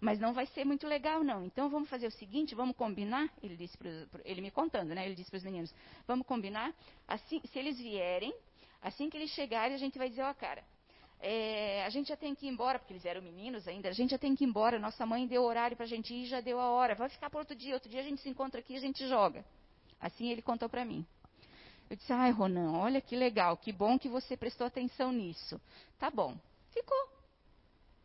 Mas 0.00 0.18
não 0.18 0.32
vai 0.32 0.46
ser 0.46 0.64
muito 0.64 0.86
legal, 0.86 1.22
não. 1.22 1.44
Então 1.44 1.68
vamos 1.68 1.88
fazer 1.88 2.06
o 2.06 2.10
seguinte, 2.10 2.54
vamos 2.54 2.74
combinar. 2.74 3.30
Ele 3.42 3.54
disse, 3.54 3.76
pro, 3.76 3.88
ele 4.24 4.40
me 4.40 4.50
contando, 4.50 4.94
né? 4.94 5.04
Ele 5.04 5.14
disse 5.14 5.30
para 5.30 5.36
os 5.36 5.44
meninos: 5.44 5.72
vamos 6.06 6.26
combinar. 6.26 6.74
Assim, 7.06 7.40
se 7.44 7.58
eles 7.58 7.78
vierem, 7.78 8.34
Assim 8.82 9.08
que 9.08 9.16
eles 9.16 9.30
chegarem, 9.30 9.74
a 9.74 9.78
gente 9.78 9.96
vai 9.96 10.08
dizer, 10.08 10.22
ó, 10.22 10.30
oh, 10.30 10.34
cara, 10.34 10.64
é, 11.20 11.84
a 11.84 11.88
gente 11.88 12.08
já 12.08 12.16
tem 12.16 12.34
que 12.34 12.46
ir 12.46 12.48
embora, 12.48 12.80
porque 12.80 12.92
eles 12.92 13.04
eram 13.04 13.22
meninos 13.22 13.68
ainda, 13.68 13.88
a 13.88 13.92
gente 13.92 14.10
já 14.10 14.18
tem 14.18 14.34
que 14.34 14.44
ir 14.44 14.48
embora, 14.48 14.78
nossa 14.78 15.06
mãe 15.06 15.24
deu 15.24 15.44
horário 15.44 15.76
para 15.76 15.86
a 15.86 15.88
gente 15.88 16.12
ir, 16.12 16.26
já 16.26 16.40
deu 16.40 16.58
a 16.58 16.68
hora, 16.68 16.96
vai 16.96 17.08
ficar 17.08 17.30
para 17.30 17.38
outro 17.38 17.54
dia, 17.54 17.74
outro 17.74 17.88
dia 17.88 18.00
a 18.00 18.04
gente 18.04 18.20
se 18.20 18.28
encontra 18.28 18.58
aqui 18.58 18.74
e 18.74 18.76
a 18.76 18.80
gente 18.80 19.06
joga. 19.08 19.44
Assim 20.00 20.30
ele 20.30 20.42
contou 20.42 20.68
para 20.68 20.84
mim. 20.84 21.06
Eu 21.88 21.96
disse, 21.96 22.12
ai, 22.12 22.32
Ronan, 22.32 22.72
olha 22.72 23.00
que 23.00 23.14
legal, 23.14 23.56
que 23.56 23.72
bom 23.72 23.96
que 23.96 24.08
você 24.08 24.36
prestou 24.36 24.66
atenção 24.66 25.12
nisso. 25.12 25.60
Tá 25.96 26.10
bom. 26.10 26.36
Ficou. 26.72 27.08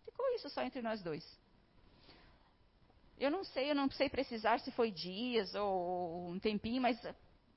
Ficou 0.06 0.30
isso 0.36 0.50
só 0.50 0.62
entre 0.62 0.82
nós 0.84 1.02
dois. 1.02 1.26
Eu 3.20 3.32
não 3.32 3.44
sei, 3.44 3.72
eu 3.72 3.76
não 3.76 3.90
sei 3.90 4.10
precisar 4.10 4.60
se 4.60 4.70
foi 4.72 4.92
dias 4.92 5.56
ou 5.56 6.30
um 6.30 6.38
tempinho, 6.38 6.80
mas 6.80 7.00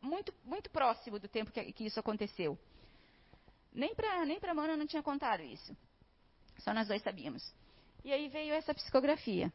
muito, 0.01 0.33
muito 0.43 0.71
próximo 0.71 1.19
do 1.19 1.29
tempo 1.29 1.51
que, 1.51 1.73
que 1.73 1.85
isso 1.85 2.01
aconteceu. 2.01 2.59
Nem 3.73 3.95
para 3.95 4.25
nem 4.25 4.39
a 4.43 4.55
Mana 4.55 4.77
não 4.77 4.87
tinha 4.87 5.03
contado 5.03 5.43
isso. 5.43 5.77
Só 6.59 6.75
nós 6.75 6.89
dois 6.89 7.03
sabíamos. 7.03 7.55
E 8.05 8.13
aí 8.13 8.29
veio 8.29 8.55
essa 8.55 8.75
psicografia. 8.75 9.53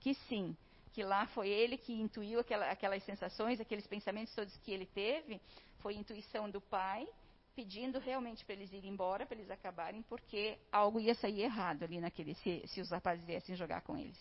Que 0.00 0.14
sim, 0.14 0.56
que 0.92 1.02
lá 1.02 1.26
foi 1.28 1.48
ele 1.48 1.76
que 1.76 1.92
intuiu 1.92 2.40
aquela, 2.40 2.70
aquelas 2.70 3.02
sensações, 3.04 3.60
aqueles 3.60 3.86
pensamentos 3.86 4.34
todos 4.34 4.56
que 4.58 4.72
ele 4.72 4.86
teve. 4.86 5.40
Foi 5.78 5.94
intuição 5.94 6.50
do 6.50 6.60
pai, 6.60 7.06
pedindo 7.54 7.98
realmente 7.98 8.44
para 8.44 8.54
eles 8.54 8.72
irem 8.72 8.90
embora, 8.90 9.26
para 9.26 9.36
eles 9.36 9.50
acabarem, 9.50 10.02
porque 10.02 10.58
algo 10.70 11.00
ia 11.00 11.14
sair 11.14 11.42
errado 11.42 11.84
ali 11.84 12.00
naquele, 12.00 12.34
se, 12.34 12.62
se 12.66 12.80
os 12.80 12.90
rapazes 12.90 13.24
viessem 13.24 13.56
jogar 13.56 13.82
com 13.82 13.96
eles. 13.96 14.18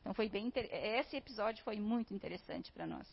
Então 0.00 0.14
foi 0.14 0.28
bem 0.28 0.52
esse 0.54 1.16
episódio 1.16 1.64
foi 1.64 1.80
muito 1.80 2.14
interessante 2.14 2.70
para 2.72 2.86
nós. 2.86 3.08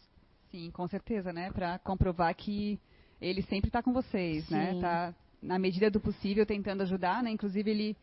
Sim, 0.51 0.69
com 0.69 0.87
certeza, 0.87 1.33
né? 1.33 1.51
Para 1.51 1.79
comprovar 1.79 2.35
que 2.35 2.79
ele 3.19 3.41
sempre 3.43 3.69
está 3.69 3.81
com 3.81 3.91
vocês, 3.91 4.47
né? 4.49 4.71
Sim. 4.71 4.75
né? 4.75 4.81
Tá 4.81 5.15
na 5.43 5.59
medida 5.59 5.91
do 5.91 5.99
possível, 5.99 6.45
tentando 6.45 6.81
ajudar, 6.81 7.21
né? 7.21 7.29
Inclusive, 7.29 7.69
ele 7.69 7.97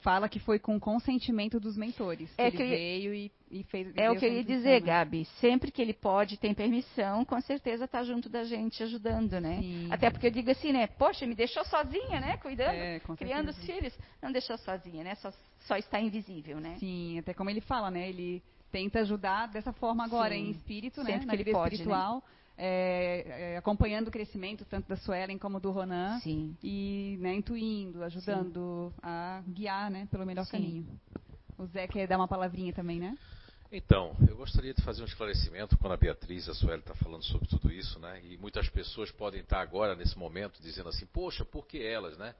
fala 0.00 0.28
que 0.28 0.38
foi 0.38 0.58
com 0.58 0.78
consentimento 0.78 1.58
dos 1.58 1.76
mentores. 1.76 2.30
É 2.36 2.50
que, 2.50 2.62
ele 2.62 2.76
veio 2.76 3.14
e, 3.14 3.32
e 3.50 3.62
fez. 3.64 3.90
É 3.96 4.10
o 4.10 4.16
que 4.16 4.26
eu 4.26 4.32
ia 4.32 4.44
dizer, 4.44 4.80
né? 4.82 4.86
Gabi. 4.86 5.24
Sempre 5.40 5.70
que 5.70 5.80
ele 5.80 5.94
pode, 5.94 6.36
tem 6.36 6.52
permissão, 6.54 7.24
com 7.24 7.40
certeza 7.40 7.86
está 7.86 8.04
junto 8.04 8.28
da 8.28 8.44
gente, 8.44 8.82
ajudando, 8.82 9.40
né? 9.40 9.60
Sim. 9.60 9.88
Até 9.90 10.10
porque 10.10 10.26
eu 10.26 10.30
digo 10.30 10.50
assim, 10.50 10.72
né? 10.72 10.86
Poxa, 10.86 11.26
me 11.26 11.34
deixou 11.34 11.64
sozinha, 11.64 12.20
né? 12.20 12.36
Cuidando, 12.36 12.74
é, 12.74 13.00
criando 13.16 13.48
os 13.48 13.64
filhos. 13.64 13.98
Não 14.22 14.30
deixou 14.30 14.58
sozinha, 14.58 15.02
né? 15.02 15.14
Só, 15.16 15.32
só 15.60 15.76
está 15.76 15.98
invisível, 15.98 16.60
né? 16.60 16.76
Sim, 16.78 17.18
até 17.18 17.32
como 17.32 17.48
ele 17.48 17.62
fala, 17.62 17.90
né? 17.90 18.08
Ele 18.08 18.42
tenta 18.70 19.00
ajudar 19.00 19.48
dessa 19.48 19.72
forma 19.72 20.04
agora, 20.04 20.34
Sim. 20.34 20.48
em 20.48 20.50
espírito, 20.50 21.02
né? 21.02 21.12
Sempre 21.12 21.26
Na 21.26 21.36
que 21.36 21.42
ele 21.42 21.52
pode, 21.52 21.74
espiritual. 21.74 22.16
Né? 22.16 22.22
É, 22.56 23.52
é, 23.54 23.56
acompanhando 23.56 24.08
o 24.08 24.10
crescimento 24.10 24.64
tanto 24.64 24.88
da 24.88 24.96
Suelen 24.96 25.38
como 25.38 25.58
do 25.58 25.70
Ronan 25.70 26.20
Sim. 26.20 26.56
e 26.62 27.16
né, 27.20 27.34
intuindo, 27.34 28.02
ajudando 28.02 28.92
Sim. 28.94 29.00
a 29.02 29.42
guiar 29.46 29.90
né, 29.90 30.06
pelo 30.10 30.24
melhor 30.24 30.44
Sim. 30.44 30.52
caminho. 30.52 31.00
O 31.58 31.66
Zé 31.66 31.86
quer 31.86 32.06
dar 32.06 32.16
uma 32.16 32.28
palavrinha 32.28 32.72
também, 32.72 32.98
né? 32.98 33.16
Então, 33.70 34.14
eu 34.28 34.36
gostaria 34.36 34.72
de 34.72 34.82
fazer 34.82 35.02
um 35.02 35.06
esclarecimento 35.06 35.76
quando 35.78 35.94
a 35.94 35.96
Beatriz 35.96 36.46
e 36.46 36.50
a 36.50 36.54
Sueli 36.54 36.78
estão 36.78 36.94
tá 36.94 37.02
falando 37.02 37.24
sobre 37.24 37.48
tudo 37.48 37.72
isso, 37.72 37.98
né? 37.98 38.20
E 38.24 38.36
muitas 38.36 38.68
pessoas 38.68 39.10
podem 39.10 39.40
estar 39.40 39.60
agora, 39.60 39.96
nesse 39.96 40.16
momento, 40.16 40.62
dizendo 40.62 40.88
assim, 40.90 41.06
poxa, 41.06 41.44
por 41.44 41.66
que 41.66 41.82
elas, 41.82 42.16
né? 42.16 42.34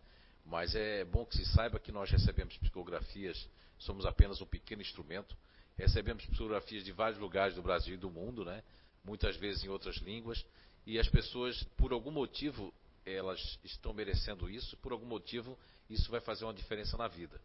Mas 0.46 0.76
é 0.76 1.04
bom 1.04 1.24
que 1.24 1.36
se 1.36 1.44
saiba 1.46 1.80
que 1.80 1.90
nós 1.90 2.08
recebemos 2.08 2.56
psicografias, 2.58 3.48
somos 3.78 4.06
apenas 4.06 4.40
um 4.40 4.46
pequeno 4.46 4.82
instrumento, 4.82 5.36
recebemos 5.76 6.24
psicografias 6.24 6.84
de 6.84 6.92
vários 6.92 7.18
lugares 7.18 7.56
do 7.56 7.62
Brasil 7.62 7.94
e 7.94 7.98
do 7.98 8.10
mundo, 8.10 8.44
né? 8.44 8.62
Muitas 9.04 9.36
vezes 9.36 9.62
em 9.64 9.68
outras 9.68 9.96
línguas, 9.96 10.44
e 10.86 10.98
as 10.98 11.08
pessoas, 11.08 11.62
por 11.76 11.92
algum 11.92 12.10
motivo, 12.10 12.72
elas 13.04 13.58
estão 13.62 13.92
merecendo 13.92 14.48
isso, 14.48 14.76
por 14.78 14.92
algum 14.92 15.06
motivo, 15.06 15.58
isso 15.88 16.10
vai 16.10 16.20
fazer 16.20 16.44
uma 16.44 16.54
diferença 16.54 16.96
na 16.96 17.06
vida. 17.06 17.40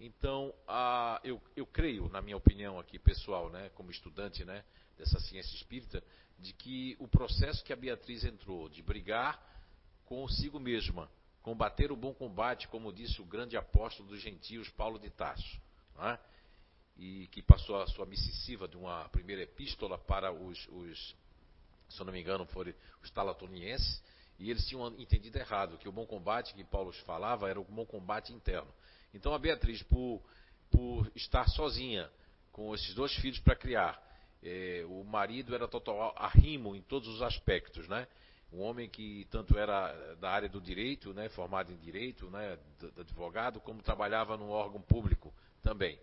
Então, 0.00 0.52
a, 0.66 1.20
eu, 1.22 1.40
eu, 1.54 1.66
creio, 1.66 2.08
na 2.08 2.20
minha 2.20 2.36
opinião 2.36 2.78
aqui 2.78 2.98
pessoal, 2.98 3.50
né, 3.50 3.70
como 3.74 3.90
estudante 3.90 4.44
né, 4.44 4.64
dessa 4.98 5.20
ciência 5.20 5.54
espírita, 5.54 6.02
de 6.38 6.52
que 6.52 6.96
o 6.98 7.06
processo 7.06 7.62
que 7.62 7.72
a 7.72 7.76
Beatriz 7.76 8.24
entrou 8.24 8.68
de 8.68 8.82
brigar 8.82 9.40
consigo 10.04 10.58
mesma, 10.58 11.08
combater 11.40 11.92
o 11.92 11.96
bom 11.96 12.12
combate, 12.12 12.68
como 12.68 12.92
disse 12.92 13.20
o 13.20 13.24
grande 13.24 13.56
apóstolo 13.56 14.08
dos 14.08 14.20
gentios, 14.20 14.68
Paulo 14.70 14.98
de 14.98 15.10
Tarso, 15.10 15.60
né, 15.96 16.18
e 17.02 17.26
que 17.32 17.42
passou 17.42 17.82
a 17.82 17.86
sua 17.88 18.06
missiva 18.06 18.68
de 18.68 18.76
uma 18.76 19.08
primeira 19.08 19.42
epístola 19.42 19.98
para 19.98 20.32
os, 20.32 20.68
os 20.68 21.16
se 21.88 22.00
eu 22.00 22.06
não 22.06 22.12
me 22.12 22.20
engano, 22.20 22.46
foram 22.46 22.72
os 23.02 23.10
talatonienses, 23.10 24.00
e 24.38 24.48
eles 24.48 24.64
tinham 24.68 24.86
entendido 24.96 25.36
errado, 25.36 25.76
que 25.78 25.88
o 25.88 25.92
bom 25.92 26.06
combate 26.06 26.54
que 26.54 26.62
Paulo 26.62 26.92
falava 27.04 27.50
era 27.50 27.60
o 27.60 27.64
bom 27.64 27.84
combate 27.84 28.32
interno. 28.32 28.72
Então 29.12 29.34
a 29.34 29.38
Beatriz, 29.38 29.82
por, 29.82 30.22
por 30.70 31.10
estar 31.16 31.48
sozinha 31.48 32.08
com 32.52 32.72
esses 32.72 32.94
dois 32.94 33.12
filhos 33.16 33.40
para 33.40 33.56
criar, 33.56 34.00
é, 34.40 34.84
o 34.88 35.02
marido 35.02 35.56
era 35.56 35.66
total 35.66 36.14
arrimo 36.16 36.76
em 36.76 36.82
todos 36.82 37.08
os 37.08 37.20
aspectos, 37.20 37.88
né? 37.88 38.06
Um 38.52 38.60
homem 38.60 38.88
que 38.88 39.26
tanto 39.28 39.58
era 39.58 40.14
da 40.20 40.30
área 40.30 40.48
do 40.48 40.60
direito, 40.60 41.12
né, 41.12 41.28
formado 41.30 41.72
em 41.72 41.76
direito, 41.78 42.30
né, 42.30 42.58
advogado, 42.96 43.60
como 43.60 43.82
trabalhava 43.82 44.36
num 44.36 44.50
órgão 44.50 44.80
público 44.80 45.34
também. 45.62 45.98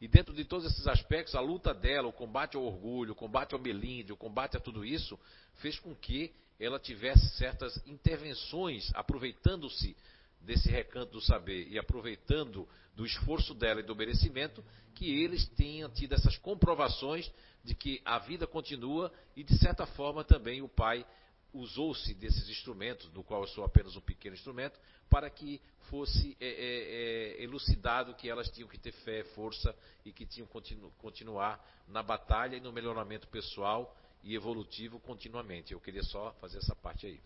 E 0.00 0.06
dentro 0.06 0.32
de 0.32 0.44
todos 0.44 0.64
esses 0.66 0.86
aspectos, 0.86 1.34
a 1.34 1.40
luta 1.40 1.74
dela, 1.74 2.08
o 2.08 2.12
combate 2.12 2.56
ao 2.56 2.64
orgulho, 2.64 3.12
o 3.12 3.16
combate 3.16 3.54
ao 3.54 3.60
melindre, 3.60 4.12
o 4.12 4.16
combate 4.16 4.56
a 4.56 4.60
tudo 4.60 4.84
isso, 4.84 5.18
fez 5.54 5.78
com 5.78 5.94
que 5.94 6.32
ela 6.60 6.78
tivesse 6.78 7.28
certas 7.36 7.80
intervenções, 7.86 8.90
aproveitando-se 8.94 9.96
desse 10.40 10.70
recanto 10.70 11.12
do 11.12 11.20
saber 11.20 11.68
e 11.68 11.78
aproveitando 11.78 12.68
do 12.94 13.04
esforço 13.04 13.54
dela 13.54 13.80
e 13.80 13.84
do 13.84 13.94
merecimento, 13.94 14.64
que 14.94 15.22
eles 15.22 15.46
tenham 15.50 15.90
tido 15.90 16.14
essas 16.14 16.36
comprovações 16.38 17.30
de 17.64 17.74
que 17.74 18.00
a 18.04 18.18
vida 18.18 18.46
continua 18.46 19.12
e, 19.36 19.42
de 19.42 19.56
certa 19.58 19.86
forma, 19.86 20.24
também 20.24 20.62
o 20.62 20.68
pai 20.68 21.04
usou-se 21.52 22.12
desses 22.14 22.48
instrumentos, 22.48 23.08
do 23.10 23.22
qual 23.22 23.42
eu 23.42 23.48
sou 23.48 23.64
apenas 23.64 23.96
um 23.96 24.00
pequeno 24.00 24.34
instrumento, 24.34 24.78
para 25.08 25.28
que 25.30 25.60
fosse 25.88 26.36
é, 26.40 26.46
é, 26.46 27.40
é, 27.40 27.42
elucidado 27.42 28.14
que 28.14 28.28
elas 28.28 28.50
tinham 28.50 28.68
que 28.68 28.78
ter 28.78 28.92
fé, 28.92 29.24
força 29.34 29.74
e 30.04 30.12
que 30.12 30.26
tinham 30.26 30.46
que 30.46 30.52
continu, 30.52 30.90
continuar 30.98 31.64
na 31.88 32.02
batalha 32.02 32.56
e 32.56 32.60
no 32.60 32.72
melhoramento 32.72 33.26
pessoal 33.28 33.96
e 34.22 34.34
evolutivo 34.34 35.00
continuamente. 35.00 35.72
Eu 35.72 35.80
queria 35.80 36.02
só 36.02 36.32
fazer 36.40 36.58
essa 36.58 36.74
parte 36.74 37.06
aí. 37.06 37.20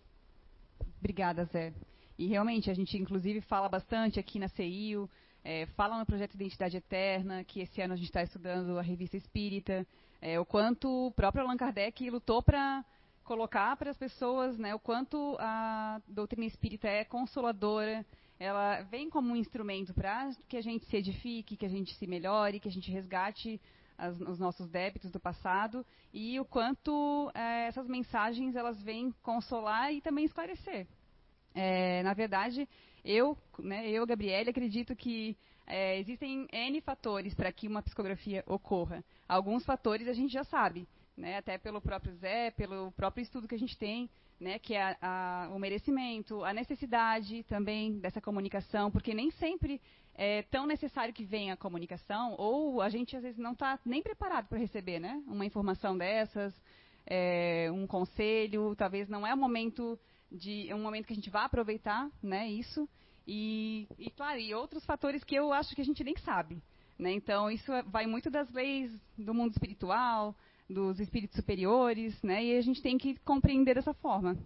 Obrigada, 0.99 1.45
Zé. 1.45 1.73
E 2.17 2.27
realmente, 2.27 2.69
a 2.69 2.73
gente 2.73 2.97
inclusive 2.97 3.41
fala 3.41 3.67
bastante 3.67 4.19
aqui 4.19 4.39
na 4.39 4.47
CIU, 4.47 5.09
é, 5.43 5.65
fala 5.75 5.99
no 5.99 6.05
projeto 6.05 6.35
Identidade 6.35 6.77
Eterna, 6.77 7.43
que 7.43 7.59
esse 7.59 7.81
ano 7.81 7.93
a 7.93 7.97
gente 7.97 8.05
está 8.05 8.23
estudando 8.23 8.77
a 8.77 8.81
revista 8.81 9.17
Espírita, 9.17 9.85
é, 10.21 10.39
o 10.39 10.45
quanto 10.45 11.07
o 11.07 11.11
próprio 11.11 11.43
Allan 11.43 11.57
Kardec 11.57 12.09
lutou 12.09 12.41
para 12.41 12.85
colocar 13.23 13.75
para 13.77 13.91
as 13.91 13.97
pessoas 13.97 14.57
né, 14.57 14.75
o 14.75 14.79
quanto 14.79 15.37
a 15.39 16.01
doutrina 16.07 16.45
espírita 16.45 16.87
é 16.87 17.03
consoladora, 17.03 18.05
ela 18.39 18.81
vem 18.83 19.09
como 19.09 19.31
um 19.31 19.35
instrumento 19.35 19.93
para 19.93 20.31
que 20.47 20.57
a 20.57 20.61
gente 20.61 20.85
se 20.85 20.97
edifique, 20.97 21.55
que 21.55 21.65
a 21.65 21.69
gente 21.69 21.93
se 21.95 22.05
melhore, 22.05 22.59
que 22.59 22.67
a 22.67 22.71
gente 22.71 22.91
resgate 22.91 23.61
as, 23.97 24.19
os 24.21 24.39
nossos 24.39 24.69
débitos 24.69 25.11
do 25.11 25.19
passado 25.19 25.85
e 26.13 26.39
o 26.39 26.45
quanto 26.45 27.31
é, 27.33 27.67
essas 27.67 27.87
mensagens 27.87 28.55
elas 28.55 28.81
vêm 28.81 29.13
consolar 29.21 29.93
e 29.93 30.01
também 30.01 30.25
esclarecer. 30.25 30.87
É, 31.55 32.01
na 32.03 32.13
verdade, 32.13 32.67
eu, 33.05 33.37
né, 33.59 33.87
eu, 33.87 34.05
Gabriele, 34.05 34.49
acredito 34.49 34.95
que 34.95 35.37
é, 35.65 35.99
existem 35.99 36.47
N 36.51 36.81
fatores 36.81 37.33
para 37.33 37.51
que 37.51 37.67
uma 37.67 37.81
psicografia 37.81 38.43
ocorra. 38.47 39.03
Alguns 39.27 39.63
fatores 39.63 40.07
a 40.07 40.13
gente 40.13 40.33
já 40.33 40.43
sabe, 40.43 40.87
né, 41.15 41.37
até 41.37 41.57
pelo 41.57 41.81
próprio 41.81 42.13
Zé, 42.15 42.51
pelo 42.51 42.91
próprio 42.93 43.23
estudo 43.23 43.47
que 43.47 43.55
a 43.55 43.59
gente 43.59 43.77
tem, 43.77 44.09
né, 44.39 44.59
que 44.59 44.73
é 44.73 44.97
a, 45.01 45.45
a, 45.45 45.49
o 45.49 45.59
merecimento, 45.59 46.43
a 46.43 46.53
necessidade 46.53 47.43
também 47.43 47.99
dessa 47.99 48.19
comunicação, 48.19 48.91
porque 48.91 49.13
nem 49.13 49.31
sempre 49.31 49.79
é 50.15 50.41
tão 50.43 50.65
necessário 50.65 51.13
que 51.13 51.23
venha 51.23 51.53
a 51.53 51.57
comunicação, 51.57 52.35
ou 52.37 52.81
a 52.81 52.89
gente 52.89 53.15
às 53.15 53.23
vezes 53.23 53.39
não 53.39 53.53
está 53.53 53.79
nem 53.85 54.01
preparado 54.01 54.47
para 54.47 54.57
receber 54.57 54.99
né, 54.99 55.21
uma 55.27 55.45
informação 55.45 55.97
dessas, 55.97 56.53
é, 57.05 57.69
um 57.71 57.85
conselho, 57.87 58.75
talvez 58.75 59.07
não 59.07 59.25
é 59.25 59.33
o 59.33 59.37
momento 59.37 59.99
de 60.31 60.69
é 60.69 60.75
um 60.75 60.81
momento 60.81 61.05
que 61.05 61.13
a 61.13 61.15
gente 61.15 61.29
vai 61.29 61.45
aproveitar 61.45 62.09
né, 62.21 62.49
isso. 62.49 62.89
E, 63.25 63.87
e, 63.97 64.09
claro, 64.09 64.39
e 64.39 64.53
outros 64.53 64.83
fatores 64.85 65.23
que 65.23 65.35
eu 65.35 65.53
acho 65.53 65.73
que 65.75 65.81
a 65.81 65.85
gente 65.85 66.03
nem 66.03 66.17
sabe. 66.17 66.61
Né? 66.97 67.11
Então, 67.13 67.49
isso 67.49 67.71
é, 67.71 67.81
vai 67.83 68.05
muito 68.05 68.29
das 68.29 68.51
leis 68.51 68.91
do 69.17 69.33
mundo 69.33 69.51
espiritual, 69.51 70.35
dos 70.73 70.99
espíritos 70.99 71.35
superiores, 71.35 72.21
né? 72.23 72.43
e 72.43 72.57
a 72.57 72.61
gente 72.61 72.81
tem 72.81 72.97
que 72.97 73.15
compreender 73.19 73.75
dessa 73.75 73.93
forma. 73.93 74.37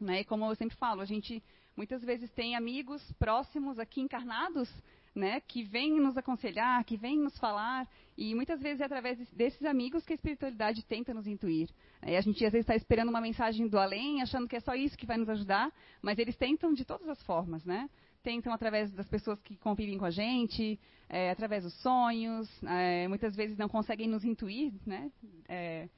Né? 0.00 0.20
E 0.20 0.24
como 0.24 0.44
eu 0.46 0.54
sempre 0.54 0.76
falo, 0.76 1.00
a 1.00 1.04
gente 1.04 1.42
muitas 1.76 2.02
vezes 2.02 2.30
tem 2.32 2.56
amigos 2.56 3.02
próximos 3.18 3.78
aqui 3.78 4.00
encarnados 4.00 4.68
né, 5.16 5.40
que 5.40 5.62
vêm 5.62 5.98
nos 5.98 6.16
aconselhar, 6.16 6.84
que 6.84 6.96
vêm 6.96 7.18
nos 7.18 7.36
falar, 7.38 7.88
e 8.16 8.34
muitas 8.34 8.60
vezes 8.60 8.82
é 8.82 8.84
através 8.84 9.18
desses 9.30 9.64
amigos 9.64 10.04
que 10.04 10.12
a 10.12 10.14
espiritualidade 10.14 10.84
tenta 10.84 11.14
nos 11.14 11.26
intuir. 11.26 11.70
E 12.06 12.14
a 12.14 12.20
gente 12.20 12.44
às 12.44 12.52
vezes 12.52 12.64
está 12.64 12.76
esperando 12.76 13.08
uma 13.08 13.20
mensagem 13.20 13.66
do 13.66 13.78
além, 13.78 14.20
achando 14.20 14.46
que 14.46 14.56
é 14.56 14.60
só 14.60 14.74
isso 14.74 14.96
que 14.96 15.06
vai 15.06 15.16
nos 15.16 15.28
ajudar, 15.30 15.72
mas 16.02 16.18
eles 16.18 16.36
tentam 16.36 16.72
de 16.74 16.84
todas 16.84 17.08
as 17.08 17.22
formas, 17.22 17.64
né? 17.64 17.88
Tentam 18.26 18.52
através 18.52 18.90
das 18.90 19.08
pessoas 19.08 19.40
que 19.40 19.56
convivem 19.56 19.96
com 19.98 20.04
a 20.04 20.10
gente, 20.10 20.80
é, 21.08 21.30
através 21.30 21.62
dos 21.62 21.74
sonhos, 21.74 22.50
é, 22.64 23.06
muitas 23.06 23.36
vezes 23.36 23.56
não 23.56 23.68
conseguem 23.68 24.08
nos 24.08 24.24
intuir, 24.24 24.72
né? 24.84 25.12
É, 25.48 25.88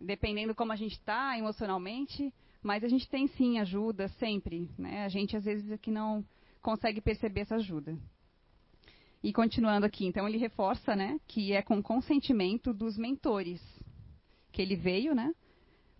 dependendo 0.00 0.52
como 0.52 0.72
a 0.72 0.76
gente 0.76 0.94
está 0.94 1.38
emocionalmente, 1.38 2.34
mas 2.60 2.82
a 2.82 2.88
gente 2.88 3.08
tem 3.08 3.28
sim 3.28 3.60
ajuda 3.60 4.08
sempre, 4.18 4.68
né? 4.76 5.04
A 5.04 5.08
gente 5.08 5.36
às 5.36 5.44
vezes 5.44 5.70
é 5.70 5.78
que 5.78 5.92
não 5.92 6.24
consegue 6.60 7.00
perceber 7.00 7.42
essa 7.42 7.54
ajuda. 7.54 7.96
E 9.22 9.32
continuando 9.32 9.86
aqui, 9.86 10.06
então 10.06 10.26
ele 10.26 10.38
reforça, 10.38 10.96
né, 10.96 11.20
que 11.28 11.52
é 11.52 11.62
com 11.62 11.80
consentimento 11.80 12.74
dos 12.74 12.98
mentores 12.98 13.62
que 14.50 14.60
ele 14.60 14.74
veio, 14.74 15.14
né, 15.14 15.32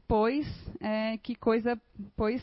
pois 0.08 0.48
é, 0.80 1.16
que 1.18 1.36
coisa, 1.36 1.80
pois 2.16 2.42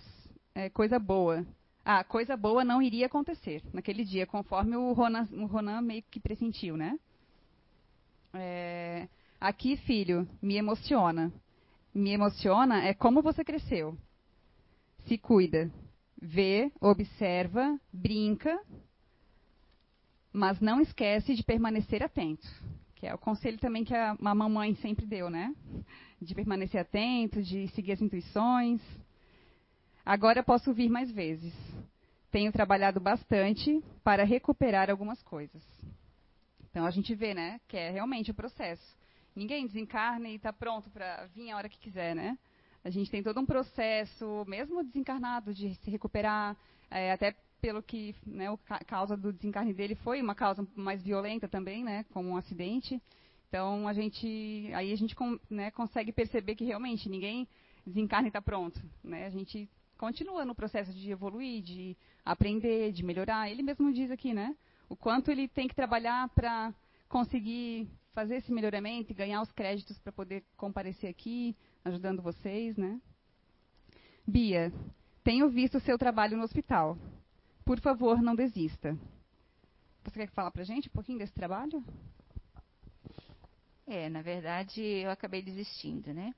é, 0.56 0.70
coisa 0.70 0.98
boa. 0.98 1.46
Ah, 1.86 2.04
coisa 2.04 2.38
boa 2.38 2.64
não 2.64 2.82
iria 2.82 3.08
acontecer 3.08 3.62
naquele 3.74 4.06
dia, 4.06 4.26
conforme 4.26 4.76
o 4.78 4.94
Ronan, 4.94 5.28
o 5.34 5.46
Ronan 5.46 5.82
meio 5.82 6.02
que 6.04 6.20
pressentiu, 6.20 6.78
né? 6.78 6.98
É, 8.34 9.08
aqui, 9.40 9.76
filho, 9.76 10.28
me 10.42 10.56
emociona. 10.56 11.32
Me 11.94 12.12
emociona 12.12 12.84
é 12.84 12.94
como 12.94 13.22
você 13.22 13.44
cresceu. 13.44 13.98
Se 15.06 15.18
cuida, 15.18 15.70
vê, 16.20 16.72
observa, 16.80 17.78
brinca, 17.92 18.58
mas 20.32 20.62
não 20.62 20.80
esquece 20.80 21.36
de 21.36 21.44
permanecer 21.44 22.02
atento, 22.02 22.48
que 22.96 23.06
é 23.06 23.14
o 23.14 23.18
conselho 23.18 23.60
também 23.60 23.84
que 23.84 23.94
a, 23.94 24.18
a 24.20 24.36
mamãe 24.36 24.74
sempre 24.76 25.06
deu, 25.06 25.30
né? 25.30 25.54
De 26.22 26.34
permanecer 26.34 26.80
atento, 26.80 27.44
de 27.44 27.68
seguir 27.70 27.92
as 27.92 28.02
intuições. 28.02 28.82
Agora 30.06 30.44
posso 30.44 30.74
vir 30.74 30.90
mais 30.90 31.10
vezes. 31.12 31.54
Tenho 32.30 32.52
trabalhado 32.52 33.00
bastante 33.00 33.82
para 34.04 34.26
recuperar 34.26 34.90
algumas 34.90 35.22
coisas. 35.24 35.64
Então 36.70 36.86
a 36.86 36.92
gente 36.92 37.16
vê, 37.16 37.34
né, 37.34 37.62
que 37.68 37.78
é 37.78 37.90
realmente 37.90 38.32
o 38.32 38.34
processo. 38.34 38.84
Ninguém 39.36 39.66
desencarna 39.66 40.28
e 40.28 40.36
está 40.36 40.52
pronto 40.52 40.90
para 40.90 41.28
vir 41.28 41.52
a 41.52 41.58
hora 41.58 41.70
que 41.70 41.80
quiser, 41.80 42.16
né? 42.16 42.38
A 42.84 42.90
gente 42.90 43.10
tem 43.10 43.24
todo 43.24 43.40
um 43.40 43.46
processo, 43.46 44.44
mesmo 44.46 44.84
desencarnado, 44.84 45.54
de 45.54 45.74
se 45.76 45.90
recuperar, 45.90 46.58
é, 46.92 47.14
até 47.14 47.34
pelo 47.62 47.82
que 47.82 48.14
né, 48.26 48.48
a 48.70 48.84
causa 48.84 49.16
do 49.16 49.32
desencarne 49.32 49.74
dele 49.74 49.96
foi 49.96 50.22
uma 50.22 50.36
causa 50.36 50.68
mais 50.76 51.02
violenta 51.02 51.48
também, 51.48 51.82
né, 51.82 52.04
como 52.12 52.30
um 52.30 52.36
acidente. 52.36 53.02
Então 53.48 53.88
a 53.88 53.94
gente, 53.94 54.70
aí 54.74 54.92
a 54.92 54.98
gente 54.98 55.16
né, 55.50 55.72
consegue 55.72 56.12
perceber 56.12 56.56
que 56.56 56.66
realmente 56.66 57.08
ninguém 57.08 57.48
desencarna 57.86 58.28
e 58.28 58.30
está 58.30 58.42
pronto, 58.42 58.82
né? 59.02 59.28
A 59.28 59.30
gente 59.30 59.70
continua 60.04 60.44
no 60.44 60.54
processo 60.54 60.94
de 60.94 61.10
evoluir, 61.10 61.64
de 61.64 61.96
aprender, 62.26 62.92
de 62.92 63.02
melhorar. 63.02 63.50
Ele 63.50 63.64
mesmo 63.64 63.90
diz 63.94 64.12
aqui, 64.12 64.34
né, 64.34 64.54
o 64.90 64.98
quanto 64.98 65.32
ele 65.32 65.48
tem 65.48 65.66
que 65.66 65.74
trabalhar 65.74 66.28
para 66.36 66.74
conseguir 67.08 67.88
fazer 68.12 68.36
esse 68.36 68.52
melhoramento 68.52 69.14
e 69.14 69.16
ganhar 69.16 69.42
os 69.42 69.50
créditos 69.54 69.98
para 70.00 70.12
poder 70.12 70.44
comparecer 70.58 71.10
aqui, 71.10 71.56
ajudando 71.86 72.22
vocês, 72.22 72.76
né? 72.76 73.00
Bia, 74.28 74.74
tenho 75.24 75.50
visto 75.50 75.78
o 75.78 75.80
seu 75.80 75.98
trabalho 75.98 76.36
no 76.36 76.44
hospital 76.44 76.98
por 77.64 77.80
favor, 77.80 78.22
não 78.22 78.36
desista. 78.36 78.98
Você 80.04 80.20
quer 80.20 80.30
falar 80.32 80.52
para 80.52 80.64
a 80.64 80.66
gente 80.66 80.90
um 80.90 80.92
pouquinho 80.92 81.18
desse 81.18 81.32
trabalho? 81.32 81.82
É, 83.88 84.10
na 84.10 84.22
verdade, 84.22 84.82
eu 84.82 85.10
acabei 85.10 85.42
desistindo, 85.42 86.14
né? 86.14 86.36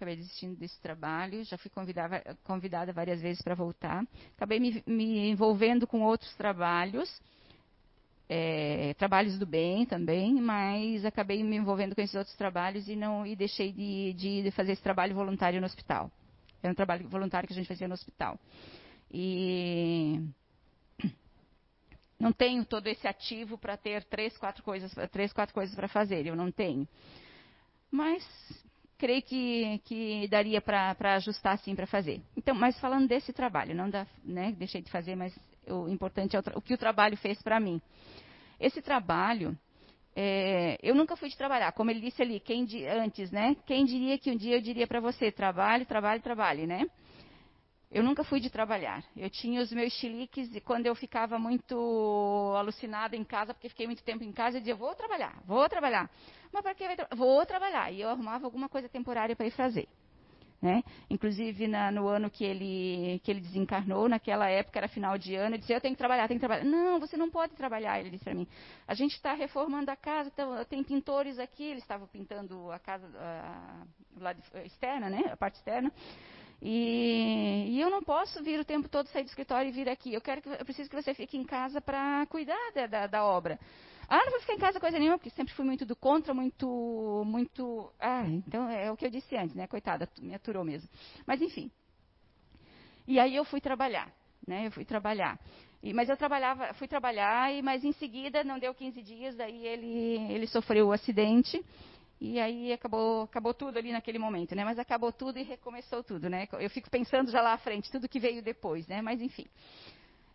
Acabei 0.00 0.16
desistindo 0.16 0.56
desse 0.56 0.80
trabalho, 0.80 1.44
já 1.44 1.58
fui 1.58 1.70
convidada, 1.70 2.34
convidada 2.42 2.90
várias 2.90 3.20
vezes 3.20 3.42
para 3.42 3.54
voltar. 3.54 4.02
Acabei 4.34 4.58
me, 4.58 4.82
me, 4.86 5.28
envolvendo 5.28 5.86
com 5.86 6.00
outros 6.00 6.34
trabalhos, 6.36 7.20
é, 8.26 8.94
trabalhos 8.94 9.38
do 9.38 9.44
bem 9.44 9.84
também, 9.84 10.40
mas 10.40 11.04
acabei 11.04 11.44
me 11.44 11.54
envolvendo 11.54 11.94
com 11.94 12.00
esses 12.00 12.14
outros 12.14 12.34
trabalhos 12.34 12.88
e 12.88 12.96
não 12.96 13.26
e 13.26 13.36
deixei 13.36 13.72
de, 13.72 14.14
de 14.14 14.50
fazer 14.52 14.72
esse 14.72 14.82
trabalho 14.82 15.14
voluntário 15.14 15.60
no 15.60 15.66
hospital. 15.66 16.10
É 16.62 16.70
um 16.70 16.74
trabalho 16.74 17.06
voluntário 17.06 17.46
que 17.46 17.52
a 17.52 17.56
gente 17.56 17.68
fazia 17.68 17.86
no 17.86 17.92
hospital. 17.92 18.40
E 19.12 20.18
não 22.18 22.32
tenho 22.32 22.64
todo 22.64 22.86
esse 22.86 23.06
ativo 23.06 23.58
para 23.58 23.76
ter 23.76 24.02
três, 24.04 24.34
quatro 24.38 24.62
coisas, 24.64 24.94
três, 25.12 25.30
quatro 25.30 25.54
coisas 25.54 25.76
para 25.76 25.88
fazer. 25.88 26.24
Eu 26.24 26.34
não 26.34 26.50
tenho. 26.50 26.88
Mas 27.90 28.24
creio 29.00 29.22
que, 29.22 29.80
que 29.86 30.28
daria 30.28 30.60
para 30.60 31.14
ajustar 31.14 31.56
sim 31.58 31.74
para 31.74 31.86
fazer. 31.86 32.20
Então, 32.36 32.54
mas 32.54 32.78
falando 32.78 33.08
desse 33.08 33.32
trabalho, 33.32 33.74
não 33.74 33.88
da, 33.88 34.06
né, 34.22 34.52
deixei 34.58 34.82
de 34.82 34.90
fazer, 34.90 35.16
mas 35.16 35.34
o 35.66 35.88
importante 35.88 36.36
é 36.36 36.38
o, 36.38 36.42
o 36.56 36.60
que 36.60 36.74
o 36.74 36.78
trabalho 36.78 37.16
fez 37.16 37.40
para 37.42 37.58
mim. 37.58 37.80
Esse 38.60 38.82
trabalho, 38.82 39.56
é, 40.14 40.78
eu 40.82 40.94
nunca 40.94 41.16
fui 41.16 41.30
de 41.30 41.36
trabalhar, 41.36 41.72
como 41.72 41.90
ele 41.90 42.00
disse 42.00 42.20
ali, 42.20 42.38
quem 42.38 42.66
antes, 42.86 43.30
né? 43.30 43.56
Quem 43.64 43.86
diria 43.86 44.18
que 44.18 44.30
um 44.30 44.36
dia 44.36 44.56
eu 44.56 44.60
diria 44.60 44.86
para 44.86 45.00
você, 45.00 45.32
trabalhe, 45.32 45.86
trabalhe, 45.86 46.20
trabalhe, 46.20 46.66
né? 46.66 46.86
Eu 47.90 48.04
nunca 48.04 48.22
fui 48.22 48.38
de 48.38 48.50
trabalhar. 48.50 49.02
Eu 49.16 49.30
tinha 49.30 49.62
os 49.62 49.72
meus 49.72 49.92
chiliques 49.94 50.54
e 50.54 50.60
quando 50.60 50.86
eu 50.86 50.94
ficava 50.94 51.38
muito 51.38 51.74
alucinada 52.56 53.16
em 53.16 53.24
casa, 53.24 53.54
porque 53.54 53.70
fiquei 53.70 53.86
muito 53.86 54.04
tempo 54.04 54.22
em 54.22 54.30
casa, 54.30 54.58
eu 54.58 54.60
dizia, 54.60 54.76
vou 54.76 54.94
trabalhar, 54.94 55.42
vou 55.46 55.66
trabalhar. 55.68 56.08
Mas 56.52 56.62
para 56.62 56.74
que 56.74 56.86
vai 56.86 56.96
tra 56.96 57.08
Vou 57.14 57.44
trabalhar. 57.46 57.90
E 57.92 58.00
eu 58.00 58.08
arrumava 58.08 58.46
alguma 58.46 58.68
coisa 58.68 58.88
temporária 58.88 59.36
para 59.36 59.46
ir 59.46 59.50
fazer. 59.52 59.88
Né? 60.60 60.82
Inclusive, 61.08 61.66
na, 61.66 61.90
no 61.90 62.06
ano 62.06 62.28
que 62.28 62.44
ele, 62.44 63.18
que 63.24 63.30
ele 63.30 63.40
desencarnou, 63.40 64.10
naquela 64.10 64.46
época, 64.46 64.78
era 64.78 64.88
final 64.88 65.16
de 65.16 65.34
ano, 65.34 65.54
ele 65.54 65.60
disse, 65.60 65.72
eu 65.72 65.80
tenho 65.80 65.94
que 65.94 65.98
trabalhar, 65.98 66.28
tenho 66.28 66.38
que 66.38 66.46
trabalhar. 66.46 66.64
Não, 66.68 67.00
você 67.00 67.16
não 67.16 67.30
pode 67.30 67.54
trabalhar, 67.54 67.98
ele 67.98 68.10
disse 68.10 68.24
para 68.24 68.34
mim. 68.34 68.46
A 68.86 68.92
gente 68.92 69.12
está 69.12 69.32
reformando 69.32 69.90
a 69.90 69.96
casa, 69.96 70.30
então, 70.30 70.62
tem 70.66 70.84
pintores 70.84 71.38
aqui, 71.38 71.64
eles 71.64 71.82
estavam 71.82 72.06
pintando 72.06 72.70
a 72.70 72.78
casa 72.78 73.08
a, 73.18 73.86
lado 74.20 74.42
externa, 74.66 75.08
né? 75.08 75.30
a 75.32 75.36
parte 75.36 75.54
externa. 75.54 75.90
E, 76.62 77.68
e, 77.70 77.80
eu 77.80 77.88
não 77.88 78.02
posso 78.02 78.42
vir 78.42 78.60
o 78.60 78.64
tempo 78.64 78.86
todo 78.86 79.06
sair 79.06 79.22
do 79.22 79.28
escritório 79.28 79.70
e 79.70 79.72
vir 79.72 79.88
aqui. 79.88 80.12
Eu 80.12 80.20
quero 80.20 80.42
que 80.42 80.48
eu 80.48 80.64
preciso 80.64 80.90
que 80.90 80.96
você 81.02 81.14
fique 81.14 81.38
em 81.38 81.44
casa 81.44 81.80
para 81.80 82.26
cuidar 82.26 82.72
da, 82.74 82.86
da, 82.86 83.06
da, 83.06 83.24
obra. 83.24 83.58
Ah, 84.10 84.24
não 84.24 84.32
vou 84.32 84.40
ficar 84.40 84.54
em 84.54 84.58
casa 84.58 84.80
coisa 84.80 84.98
nenhuma, 84.98 85.18
porque 85.18 85.30
sempre 85.30 85.54
fui 85.54 85.64
muito 85.64 85.86
do 85.86 85.94
contra, 85.96 86.34
muito, 86.34 87.22
muito. 87.26 87.92
Ah, 88.00 88.26
então 88.26 88.68
é 88.68 88.90
o 88.90 88.96
que 88.96 89.06
eu 89.06 89.10
disse 89.10 89.36
antes, 89.36 89.54
né? 89.54 89.68
Coitada, 89.68 90.08
me 90.20 90.34
aturou 90.34 90.64
mesmo. 90.64 90.88
Mas 91.26 91.40
enfim. 91.40 91.70
E 93.06 93.18
aí 93.18 93.36
eu 93.36 93.44
fui 93.44 93.60
trabalhar. 93.60 94.12
né? 94.46 94.66
Eu 94.66 94.72
fui 94.72 94.84
trabalhar. 94.84 95.38
E, 95.82 95.92
mas 95.94 96.08
eu 96.08 96.16
trabalhava, 96.16 96.74
fui 96.74 96.88
trabalhar, 96.88 97.52
e, 97.54 97.62
mas 97.62 97.84
em 97.84 97.92
seguida, 97.92 98.44
não 98.44 98.58
deu 98.58 98.74
15 98.74 99.00
dias, 99.02 99.36
daí 99.36 99.66
ele, 99.66 100.32
ele 100.32 100.46
sofreu 100.46 100.88
o 100.88 100.92
acidente. 100.92 101.64
E 102.20 102.38
aí 102.38 102.72
acabou, 102.72 103.22
acabou 103.22 103.54
tudo 103.54 103.78
ali 103.78 103.92
naquele 103.92 104.18
momento, 104.18 104.54
né? 104.54 104.64
Mas 104.64 104.78
acabou 104.78 105.10
tudo 105.12 105.38
e 105.38 105.42
recomeçou 105.42 106.02
tudo, 106.04 106.28
né? 106.28 106.46
Eu 106.58 106.68
fico 106.68 106.90
pensando 106.90 107.30
já 107.30 107.40
lá 107.40 107.54
à 107.54 107.58
frente, 107.58 107.90
tudo 107.90 108.08
que 108.08 108.20
veio 108.20 108.42
depois, 108.42 108.86
né? 108.88 109.00
Mas 109.00 109.22
enfim. 109.22 109.46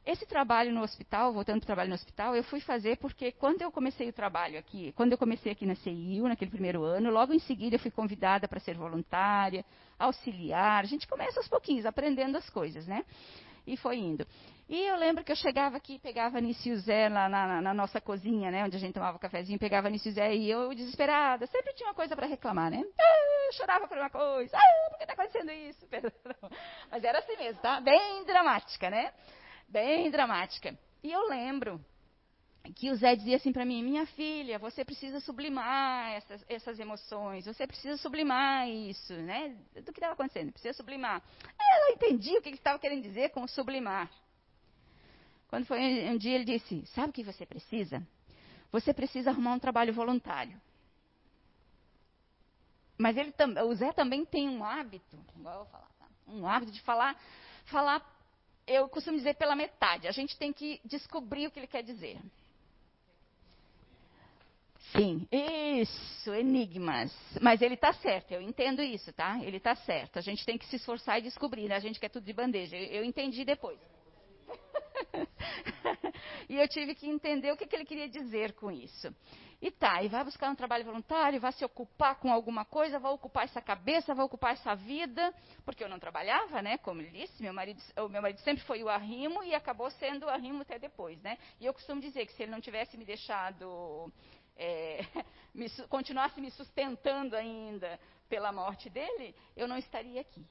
Esse 0.05 0.25
trabalho 0.27 0.71
no 0.71 0.83
hospital, 0.83 1.33
voltando 1.33 1.57
para 1.57 1.63
o 1.63 1.65
trabalho 1.65 1.89
no 1.89 1.95
hospital, 1.95 2.35
eu 2.35 2.43
fui 2.43 2.59
fazer 2.59 2.97
porque 2.97 3.31
quando 3.31 3.63
eu 3.63 3.71
comecei 3.71 4.07
o 4.07 4.13
trabalho 4.13 4.59
aqui, 4.59 4.93
quando 4.95 5.13
eu 5.13 5.17
comecei 5.17 5.51
aqui 5.51 5.65
na 5.65 5.73
CIU, 5.73 6.27
naquele 6.27 6.51
primeiro 6.51 6.83
ano, 6.83 7.09
logo 7.09 7.33
em 7.33 7.39
seguida 7.39 7.75
eu 7.75 7.79
fui 7.79 7.89
convidada 7.89 8.47
para 8.47 8.59
ser 8.59 8.77
voluntária, 8.77 9.65
auxiliar. 9.97 10.83
A 10.83 10.87
gente 10.87 11.07
começa 11.07 11.39
aos 11.39 11.47
pouquinhos, 11.47 11.87
aprendendo 11.87 12.37
as 12.37 12.47
coisas, 12.51 12.85
né? 12.85 13.03
E 13.65 13.75
foi 13.77 13.97
indo. 13.97 14.27
E 14.69 14.79
eu 14.79 14.95
lembro 14.95 15.23
que 15.23 15.31
eu 15.31 15.35
chegava 15.35 15.75
aqui, 15.75 15.97
pegava 15.97 16.39
e 16.39 16.75
Zé 16.77 17.09
lá 17.09 17.27
na, 17.27 17.47
na, 17.47 17.61
na, 17.61 17.73
nossa 17.73 17.99
cozinha, 17.99 18.51
né, 18.51 18.63
onde 18.63 18.75
a 18.75 18.79
gente 18.79 18.93
tomava 18.93 19.17
cafezinho, 19.17 19.57
pegava 19.57 19.89
e 19.89 19.97
Zé 19.97 20.35
e 20.35 20.49
eu 20.49 20.73
desesperada, 20.73 21.47
sempre 21.47 21.73
tinha 21.73 21.89
uma 21.89 21.95
coisa 21.95 22.15
para 22.15 22.27
reclamar, 22.27 22.69
né? 22.69 22.83
Ah, 22.99 23.53
chorava 23.53 23.87
por 23.87 23.97
uma 23.97 24.09
coisa, 24.09 24.55
ah, 24.55 24.89
por 24.89 24.97
que 24.97 25.03
está 25.03 25.13
acontecendo 25.13 25.51
isso? 25.51 25.87
Mas 26.91 27.03
era 27.03 27.19
assim 27.19 27.37
mesmo, 27.37 27.61
tá? 27.61 27.79
Bem 27.81 28.23
dramática, 28.25 28.89
né? 28.89 29.11
Bem 29.67 30.10
dramática. 30.10 30.78
E 31.04 31.12
eu 31.12 31.28
lembro 31.28 31.84
que 32.75 32.89
o 32.89 32.95
Zé 32.95 33.15
dizia 33.15 33.38
assim 33.38 33.51
para 33.51 33.65
mim: 33.65 33.84
Minha 33.84 34.06
filha, 34.08 34.58
você 34.58 34.84
precisa 34.84 35.19
sublimar 35.19 36.12
essas, 36.13 36.45
essas, 36.47 36.80
emoções, 36.80 37.45
você 37.45 37.67
precisa 37.67 37.97
sublimar 37.97 38.67
isso, 38.69 39.13
né? 39.13 39.56
Do 39.75 39.91
que 39.91 39.99
estava 39.99 40.13
acontecendo, 40.13 40.51
precisa 40.51 40.73
sublimar. 40.73 41.21
Ela 41.60 41.93
entendia 41.93 42.39
o 42.39 42.41
que 42.41 42.49
ele 42.49 42.58
estava 42.58 42.80
querendo 42.80 43.04
dizer 43.04 43.30
com 43.30 43.47
sublimar. 43.47 44.10
Quando 45.47 45.65
foi 45.65 45.80
um 46.10 46.17
dia, 46.17 46.36
ele 46.36 46.45
disse: 46.45 46.86
Sabe 46.88 47.10
o 47.10 47.13
que 47.13 47.23
você 47.23 47.45
precisa? 47.45 48.06
Você 48.71 48.93
precisa 48.93 49.30
arrumar 49.30 49.54
um 49.54 49.60
trabalho 49.60 49.93
voluntário. 49.93 50.60
Mas 52.97 53.17
ele, 53.17 53.34
o 53.65 53.75
Zé 53.75 53.91
também 53.91 54.25
tem 54.25 54.49
um 54.49 54.63
hábito, 54.63 55.19
igual 55.38 55.54
eu 55.54 55.60
vou 55.63 55.71
falar, 55.71 55.89
tá? 55.99 56.06
um 56.28 56.47
hábito 56.47 56.71
de 56.71 56.82
falar, 56.82 57.19
falar, 57.65 58.14
eu 58.67 58.89
costumo 58.89 59.17
dizer 59.17 59.36
pela 59.36 59.56
metade. 59.56 60.08
A 60.08 60.12
gente 60.12 60.38
tem 60.38 60.51
que 60.51 60.82
descobrir 60.86 61.47
o 61.47 61.51
que 61.51 61.60
ele 61.60 61.67
quer 61.67 61.84
dizer. 61.84 62.19
Sim, 64.91 65.28
isso, 65.32 66.34
enigmas. 66.34 67.13
Mas 67.41 67.62
ele 67.62 67.73
está 67.73 67.91
certo, 67.93 68.32
eu 68.32 68.41
entendo 68.41 68.82
isso, 68.82 69.12
tá? 69.13 69.39
Ele 69.43 69.58
está 69.58 69.75
certo. 69.75 70.17
A 70.17 70.21
gente 70.21 70.45
tem 70.45 70.58
que 70.58 70.65
se 70.67 70.78
esforçar 70.78 71.19
e 71.19 71.23
descobrir, 71.23 71.67
né? 71.67 71.75
A 71.75 71.80
gente 71.80 71.99
quer 71.99 72.10
tudo 72.10 72.23
de 72.23 72.34
bandeja. 72.34 72.78
Eu, 72.78 73.01
eu 73.01 73.04
entendi 73.04 73.43
depois. 73.43 73.80
e 76.49 76.56
eu 76.56 76.67
tive 76.67 76.95
que 76.95 77.08
entender 77.08 77.51
o 77.51 77.58
que, 77.58 77.65
que, 77.65 77.75
ele 77.75 77.86
queria 77.86 78.08
dizer 78.08 78.54
com 78.54 78.71
isso. 78.71 79.13
E 79.65 79.71
tá, 79.71 80.04
e 80.04 80.08
vai 80.08 80.23
buscar 80.23 80.51
um 80.51 80.56
trabalho 80.56 80.86
voluntário, 80.86 81.41
vai 81.41 81.51
se 81.51 81.65
ocupar 81.65 82.19
com 82.19 82.32
alguma 82.32 82.63
coisa, 82.63 82.99
vai 82.99 83.12
ocupar 83.12 83.45
essa 83.45 83.60
cabeça, 83.60 84.13
vai 84.13 84.23
ocupar 84.23 84.54
essa 84.54 84.75
vida, 84.75 85.34
porque 85.65 85.84
eu 85.84 85.89
não 85.89 85.97
trabalhava, 85.97 86.62
né? 86.62 86.78
Como 86.78 87.01
ele 87.01 87.10
disse, 87.10 87.41
meu 87.41 87.51
marido, 87.51 87.82
o 87.97 88.08
meu 88.08 88.21
marido 88.21 88.39
sempre 88.41 88.63
foi 88.65 88.84
o 88.84 88.89
arrimo 88.89 89.43
e 89.43 89.56
acabou 89.56 89.89
sendo 89.89 90.28
o 90.28 90.30
arrimo 90.30 90.62
até 90.62 90.78
depois, 90.78 91.19
né? 91.23 91.39
E 91.60 91.65
eu 91.65 91.73
costumo 91.73 91.99
dizer 91.99 92.28
que 92.28 92.34
se 92.34 92.43
ele 92.43 92.51
não 92.51 92.62
tivesse 92.62 92.95
me 92.95 93.04
deixado, 93.06 94.13
é, 94.56 95.04
me, 95.51 95.67
continuasse 95.89 96.39
me 96.39 96.51
sustentando 96.51 97.36
ainda 97.36 97.99
pela 98.30 98.51
morte 98.51 98.88
dele, 98.88 99.34
eu 99.58 99.67
não 99.67 99.80
estaria 99.80 100.21
aqui. 100.21 100.45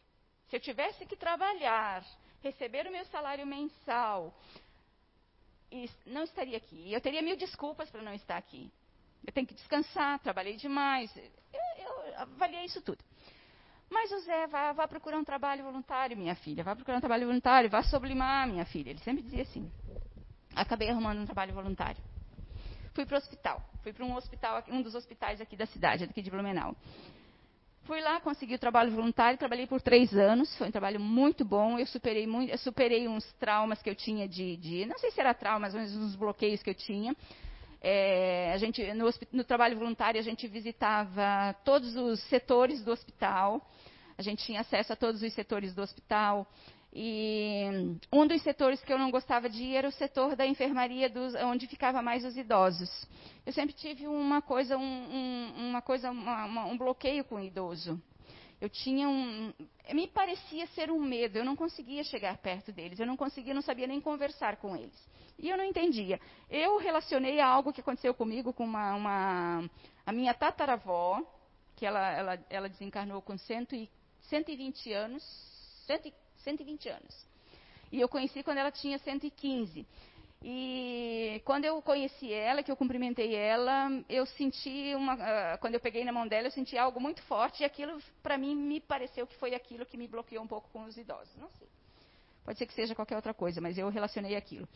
Se 0.49 0.57
eu 0.57 0.61
tivesse 0.61 1.07
que 1.07 1.15
trabalhar 1.15 2.05
receber 2.43 2.85
o 2.89 2.91
meu 2.91 3.05
salário 3.05 3.47
mensal, 3.47 4.35
não 6.05 6.25
estaria 6.25 6.57
aqui. 6.57 6.93
Eu 6.93 7.01
teria 7.01 7.23
mil 7.23 7.37
desculpas 7.37 7.89
para 7.89 8.03
não 8.03 8.13
estar 8.13 8.37
aqui. 8.37 8.73
Eu 9.27 9.33
tenho 9.33 9.47
que 9.47 9.55
descansar, 9.55 10.19
trabalhei 10.21 10.57
demais. 10.57 11.15
Eu, 11.17 11.61
eu 11.85 12.19
avaliei 12.19 12.65
isso 12.65 12.83
tudo. 12.83 13.03
Mas 13.91 14.11
o 14.13 14.21
Zé, 14.21 14.47
vá, 14.47 14.73
vá, 14.73 14.89
procurar 14.89 15.19
um 15.19 15.25
trabalho 15.25 15.63
voluntário, 15.63 16.17
minha 16.17 16.35
filha. 16.35 16.65
Vá 16.65 16.75
procurar 16.75 16.99
um 16.99 17.01
trabalho 17.01 17.27
voluntário, 17.27 17.71
vá 17.71 17.83
sublimar, 17.83 18.47
minha 18.49 18.65
filha. 18.65 18.91
Ele 18.91 18.99
sempre 19.01 19.23
dizia 19.23 19.43
assim. 19.43 19.71
Acabei 20.55 20.91
arrumando 20.91 21.21
um 21.21 21.27
trabalho 21.27 21.55
voluntário. 21.55 22.03
Fui 22.93 23.05
para 23.07 23.17
o 23.17 23.19
hospital. 23.19 23.63
Fui 23.83 23.93
para 23.93 24.05
um 24.05 24.15
hospital, 24.15 24.63
um 24.69 24.83
dos 24.83 24.95
hospitais 24.95 25.41
aqui 25.41 25.57
da 25.57 25.67
cidade, 25.67 26.05
aqui 26.05 26.23
de 26.23 26.31
Blumenau. 26.31 26.75
Fui 27.85 28.01
lá, 28.01 28.19
consegui 28.19 28.55
o 28.55 28.59
trabalho 28.59 28.91
voluntário, 28.93 29.39
trabalhei 29.39 29.67
por 29.67 29.81
três 29.83 30.15
anos, 30.15 30.57
foi 30.57 30.69
um 30.69 30.71
trabalho 30.71 30.99
muito 30.99 31.45
bom. 31.45 31.79
Eu 31.79 31.87
superei, 31.87 32.27
muito, 32.27 32.51
eu 32.51 32.57
superei 32.57 33.07
uns 33.07 33.31
traumas 33.35 33.83
que 33.83 33.91
eu 33.91 33.95
tinha 33.95 34.27
de, 34.27 34.57
de, 34.57 34.87
não 34.87 34.99
sei 34.99 35.11
se 35.11 35.21
era 35.21 35.35
traumas, 35.35 35.75
mas 35.75 35.95
uns 35.95 36.17
bloqueios 36.17 36.63
que 36.63 36.71
eu 36.71 36.75
tinha. 36.75 37.15
É, 37.87 38.51
a 38.55 38.57
gente, 38.57 38.83
no, 38.95 39.11
no, 39.31 39.45
trabalho 39.45 39.77
voluntário, 39.77 40.19
a 40.19 40.25
gente 40.25 40.49
visitava 40.49 41.55
todos 41.67 41.95
os 41.97 42.19
setores 42.31 42.83
do 42.83 42.91
hospital, 42.91 43.61
a 44.17 44.23
gente 44.23 44.43
tinha 44.43 44.63
acesso 44.63 44.95
a 44.95 44.97
todos 44.97 45.23
os 45.23 45.31
setores 45.35 45.75
do 45.75 45.83
hospital. 45.83 46.51
E 46.95 47.67
um 48.11 48.27
dos 48.27 48.41
setores 48.41 48.81
que 48.81 48.91
eu 48.91 48.99
não 48.99 49.11
gostava 49.11 49.51
de 49.51 49.63
ir 49.63 49.75
era 49.75 49.87
o 49.87 49.93
setor 49.93 50.35
da 50.35 50.47
enfermaria, 50.47 51.11
dos, 51.11 51.35
onde 51.35 51.67
ficava 51.67 52.01
mais 52.01 52.25
os 52.25 52.39
idosos. 52.39 52.89
Eu 53.45 53.53
sempre 53.53 53.75
tive 53.75 54.07
uma 54.07 54.41
coisa, 54.41 54.79
um, 54.79 54.83
um, 54.83 55.69
uma 55.69 55.83
coisa, 55.83 56.11
uma, 56.11 56.47
uma, 56.47 56.65
um 56.65 56.79
bloqueio 56.79 57.23
com 57.23 57.35
o 57.35 57.45
idoso. 57.45 58.01
Eu 58.63 58.71
tinha 58.71 59.07
um, 59.07 59.53
me 59.93 60.07
parecia 60.07 60.67
ser 60.69 60.91
um 60.91 61.01
medo. 61.01 61.37
Eu 61.37 61.45
não 61.45 61.55
conseguia 61.55 62.03
chegar 62.03 62.39
perto 62.39 62.73
deles. 62.73 62.99
Eu 62.99 63.07
não 63.07 63.17
conseguia, 63.17 63.53
não 63.53 63.61
sabia 63.61 63.87
nem 63.87 64.01
conversar 64.01 64.57
com 64.57 64.75
eles. 64.75 65.07
E 65.39 65.49
eu 65.49 65.57
não 65.57 65.65
entendia. 65.65 66.21
Eu 66.49 66.79
relacionei 66.79 67.41
a 67.41 67.47
algo 67.47 67.73
que 67.73 67.81
aconteceu 67.81 68.15
comigo 68.15 68.53
com 68.53 68.65
uma, 68.65 68.95
uma 68.95 69.71
a 70.07 70.13
minha 70.13 70.33
tataravó, 70.33 71.23
que 71.77 71.85
ela, 71.85 72.11
ela, 72.13 72.47
ela 72.49 72.69
desencarnou 72.69 73.21
com 73.21 73.37
cento 73.37 73.75
e, 73.75 73.91
120 74.23 74.93
anos, 74.93 75.23
115 75.87 76.25
120 76.45 76.89
anos. 76.89 77.27
E 77.91 78.01
eu 78.01 78.09
conheci 78.09 78.43
quando 78.43 78.59
ela 78.59 78.71
tinha 78.71 78.99
115. 78.99 79.87
E 80.47 81.41
quando 81.45 81.65
eu 81.65 81.81
conheci 81.81 82.31
ela, 82.31 82.63
que 82.63 82.71
eu 82.71 82.77
cumprimentei 82.77 83.35
ela, 83.35 83.89
eu 84.09 84.27
senti 84.27 84.95
uma. 84.95 85.15
Uh, 85.15 85.59
quando 85.59 85.75
eu 85.75 85.81
peguei 85.81 86.05
na 86.05 86.13
mão 86.13 86.29
dela, 86.29 86.49
eu 86.49 86.51
senti 86.51 86.77
algo 86.77 87.01
muito 87.01 87.23
forte 87.23 87.63
e 87.63 87.65
aquilo, 87.65 87.99
para 88.23 88.37
mim, 88.37 88.55
me 88.55 88.79
pareceu 88.79 89.27
que 89.27 89.35
foi 89.37 89.55
aquilo 89.55 89.87
que 89.87 89.97
me 89.97 90.07
bloqueou 90.07 90.45
um 90.45 90.47
pouco 90.47 90.69
com 90.71 90.85
os 90.85 90.99
idosos. 90.99 91.35
Não 91.37 91.49
sei. 91.53 91.67
Pode 92.45 92.59
ser 92.59 92.67
que 92.67 92.75
seja 92.75 92.95
qualquer 92.95 93.17
outra 93.17 93.33
coisa, 93.33 93.59
mas 93.59 93.79
eu 93.79 93.89
relacionei 93.89 94.37
aquilo. 94.37 94.69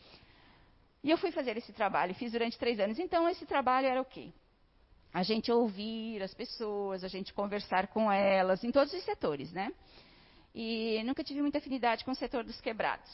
E 1.03 1.09
eu 1.09 1.17
fui 1.17 1.31
fazer 1.31 1.55
esse 1.57 1.71
trabalho, 1.71 2.13
fiz 2.15 2.31
durante 2.31 2.57
três 2.57 2.79
anos. 2.79 2.99
Então, 2.99 3.27
esse 3.29 3.45
trabalho 3.45 3.87
era 3.87 4.01
o 4.01 4.05
quê? 4.05 4.31
A 5.13 5.23
gente 5.23 5.51
ouvir 5.51 6.21
as 6.21 6.33
pessoas, 6.33 7.03
a 7.03 7.07
gente 7.07 7.33
conversar 7.33 7.87
com 7.87 8.11
elas, 8.11 8.63
em 8.63 8.71
todos 8.71 8.93
os 8.93 9.03
setores, 9.03 9.51
né? 9.51 9.71
E 10.53 11.01
nunca 11.03 11.23
tive 11.23 11.41
muita 11.41 11.57
afinidade 11.57 12.03
com 12.03 12.11
o 12.11 12.15
setor 12.15 12.43
dos 12.43 12.59
quebrados. 12.59 13.09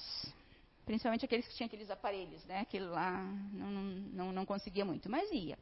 Principalmente 0.85 1.25
aqueles 1.25 1.47
que 1.47 1.55
tinham 1.55 1.67
aqueles 1.67 1.89
aparelhos, 1.89 2.43
né? 2.45 2.59
Aquilo 2.59 2.91
lá 2.91 3.23
não, 3.53 3.71
não, 3.71 4.31
não 4.31 4.45
conseguia 4.45 4.83
muito, 4.83 5.09
mas 5.09 5.31
ia. 5.31 5.57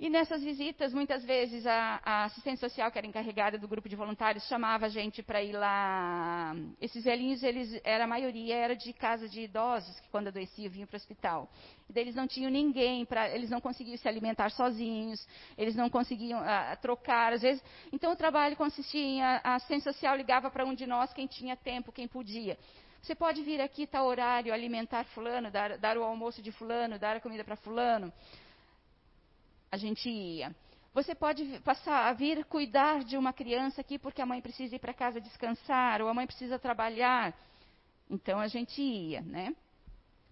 E 0.00 0.08
nessas 0.08 0.42
visitas, 0.42 0.94
muitas 0.94 1.22
vezes, 1.26 1.66
a, 1.66 2.00
a, 2.02 2.24
assistente 2.24 2.58
social, 2.58 2.90
que 2.90 2.96
era 2.96 3.06
encarregada 3.06 3.58
do 3.58 3.68
grupo 3.68 3.86
de 3.86 3.94
voluntários, 3.94 4.48
chamava 4.48 4.86
a 4.86 4.88
gente 4.88 5.22
para 5.22 5.42
ir 5.42 5.52
lá. 5.52 6.56
Esses 6.80 7.04
velhinhos, 7.04 7.42
eles, 7.42 7.78
era, 7.84 8.04
a 8.04 8.06
maioria 8.06 8.56
era 8.56 8.74
de 8.74 8.94
casa 8.94 9.28
de 9.28 9.42
idosos, 9.42 10.00
que 10.00 10.08
quando 10.08 10.28
adoeciam 10.28 10.70
vinham 10.70 10.86
para 10.86 10.94
o 10.94 10.96
hospital. 10.96 11.50
E 11.86 11.92
daí 11.92 12.04
eles 12.04 12.14
não 12.14 12.26
tinham 12.26 12.50
ninguém, 12.50 13.04
pra, 13.04 13.28
eles 13.28 13.50
não 13.50 13.60
conseguiam 13.60 13.98
se 13.98 14.08
alimentar 14.08 14.50
sozinhos, 14.52 15.28
eles 15.58 15.76
não 15.76 15.90
conseguiam 15.90 16.40
a, 16.40 16.76
trocar, 16.76 17.34
às 17.34 17.42
vezes. 17.42 17.62
Então 17.92 18.12
o 18.12 18.16
trabalho 18.16 18.56
consistia 18.56 19.02
em. 19.02 19.22
A, 19.22 19.42
a 19.44 19.54
assistente 19.56 19.84
social 19.84 20.16
ligava 20.16 20.50
para 20.50 20.64
um 20.64 20.72
de 20.72 20.86
nós, 20.86 21.12
quem 21.12 21.26
tinha 21.26 21.56
tempo, 21.56 21.92
quem 21.92 22.08
podia. 22.08 22.56
Você 23.02 23.14
pode 23.14 23.42
vir 23.42 23.60
aqui, 23.60 23.86
tal 23.86 24.06
horário, 24.06 24.50
alimentar 24.50 25.04
fulano, 25.04 25.50
dar, 25.50 25.76
dar 25.76 25.98
o 25.98 26.02
almoço 26.02 26.40
de 26.40 26.50
fulano, 26.52 26.98
dar 26.98 27.16
a 27.16 27.20
comida 27.20 27.44
para 27.44 27.56
fulano 27.56 28.10
a 29.70 29.76
gente 29.76 30.10
ia. 30.10 30.54
Você 30.92 31.14
pode 31.14 31.60
passar 31.60 32.08
a 32.08 32.12
vir 32.12 32.44
cuidar 32.44 33.04
de 33.04 33.16
uma 33.16 33.32
criança 33.32 33.80
aqui 33.80 33.98
porque 33.98 34.20
a 34.20 34.26
mãe 34.26 34.40
precisa 34.40 34.74
ir 34.74 34.80
para 34.80 34.92
casa 34.92 35.20
descansar 35.20 36.02
ou 36.02 36.08
a 36.08 36.14
mãe 36.14 36.26
precisa 36.26 36.58
trabalhar. 36.58 37.32
Então 38.08 38.40
a 38.40 38.48
gente 38.48 38.82
ia, 38.82 39.20
né? 39.20 39.54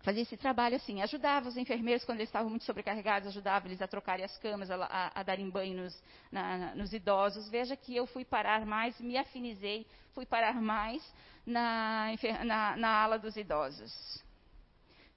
Fazia 0.00 0.22
esse 0.22 0.36
trabalho 0.36 0.76
assim, 0.76 1.02
ajudava 1.02 1.48
os 1.48 1.56
enfermeiros 1.56 2.04
quando 2.04 2.18
eles 2.18 2.28
estavam 2.28 2.50
muito 2.50 2.64
sobrecarregados, 2.64 3.28
ajudava 3.28 3.66
eles 3.68 3.82
a 3.82 3.86
trocarem 3.86 4.24
as 4.24 4.36
camas, 4.38 4.70
a, 4.70 4.76
a, 4.84 5.20
a 5.20 5.22
darem 5.22 5.48
banho 5.50 5.82
nos, 5.82 6.02
na, 6.30 6.74
nos, 6.74 6.92
idosos. 6.92 7.48
Veja 7.48 7.76
que 7.76 7.94
eu 7.94 8.06
fui 8.06 8.24
parar 8.24 8.64
mais, 8.64 8.98
me 9.00 9.16
afinizei, 9.16 9.86
fui 10.14 10.24
parar 10.24 10.60
mais 10.60 11.02
na, 11.46 12.06
na, 12.44 12.76
na 12.76 12.88
ala 12.88 13.18
dos 13.18 13.36
idosos 13.36 14.27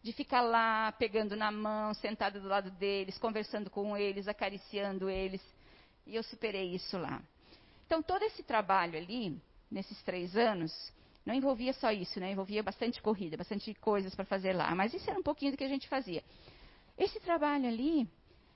de 0.04 0.12
ficar 0.14 0.42
lá 0.42 0.92
pegando 0.94 1.36
na 1.36 1.52
mão, 1.52 1.94
sentada 1.94 2.40
do 2.40 2.48
lado 2.48 2.72
deles, 2.72 3.18
conversando 3.18 3.70
com 3.70 3.96
eles, 3.96 4.28
acariciando 4.28 5.10
eles. 5.10 5.42
E 6.08 6.16
eu 6.16 6.24
superei 6.24 6.74
isso 6.74 6.98
lá. 6.98 7.22
Então, 7.86 8.02
todo 8.02 8.24
esse 8.24 8.42
trabalho 8.42 8.98
ali, 8.98 9.40
nesses 9.70 10.02
três 10.04 10.36
anos, 10.36 10.72
Não 11.26 11.34
envolvia 11.36 11.74
só 11.74 11.92
isso, 11.92 12.20
né? 12.20 12.32
Envolvia 12.32 12.64
bastante 12.64 13.02
corrida, 13.02 13.38
bastante 13.38 13.74
coisas 13.76 14.16
para 14.16 14.26
fazer 14.26 14.54
lá. 14.54 14.74
Mas 14.74 14.94
isso 14.94 15.10
era 15.10 15.20
um 15.20 15.24
pouquinho 15.24 15.52
do 15.52 15.58
que 15.58 15.64
a 15.64 15.70
gente 15.70 15.88
fazia. 15.88 16.24
Esse 16.98 17.20
trabalho 17.20 17.68
ali 17.68 18.08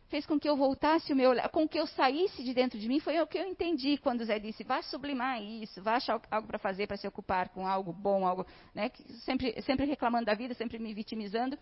fez 0.09 0.25
com 0.25 0.39
que 0.39 0.47
eu 0.47 0.55
voltasse 0.55 1.11
o 1.11 1.15
meu, 1.15 1.31
com 1.51 1.67
que 1.67 1.79
eu 1.79 1.87
saísse 1.87 2.43
de 2.43 2.53
dentro 2.53 2.79
de 2.79 2.87
mim, 2.87 2.99
foi 2.99 3.19
o 3.19 3.27
que 3.27 3.37
eu 3.37 3.45
entendi 3.45 3.97
quando 3.97 4.21
o 4.21 4.25
Zé 4.25 4.39
disse, 4.39 4.63
vá 4.63 4.81
sublimar 4.81 5.41
isso, 5.41 5.81
vá 5.81 5.95
achar 5.95 6.21
algo 6.29 6.47
para 6.47 6.59
fazer, 6.59 6.87
para 6.87 6.97
se 6.97 7.07
ocupar 7.07 7.49
com 7.49 7.67
algo 7.67 7.91
bom, 7.91 8.25
algo, 8.25 8.45
né, 8.73 8.91
sempre, 9.23 9.59
sempre 9.63 9.85
reclamando 9.85 10.25
da 10.25 10.33
vida, 10.33 10.53
sempre 10.53 10.77
me 10.79 10.93
vitimizando, 10.93 11.57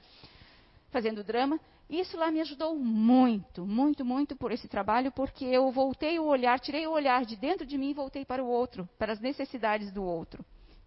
fazendo 0.91 1.24
drama. 1.24 1.60
Isso 1.89 2.18
lá 2.18 2.32
me 2.32 2.41
ajudou 2.41 2.76
muito, 2.76 3.66
muito, 3.66 4.06
muito 4.06 4.36
por 4.36 4.52
esse 4.52 4.68
trabalho, 4.68 5.12
porque 5.12 5.46
eu 5.46 5.70
voltei 5.72 6.18
o 6.20 6.26
olhar, 6.26 6.60
tirei 6.60 6.88
o 6.88 6.91
olhar 6.91 7.26
de 7.26 7.36
dentro 7.36 7.66
de 7.66 7.78
mim 7.78 7.91
e 7.91 7.94
voltei 7.94 8.26
para 8.26 8.44
o 8.44 8.48
outro, 8.48 8.88
para 8.98 9.14
as 9.14 9.20
necessidades 9.20 9.91
do 9.91 10.04
outro. 10.04 10.44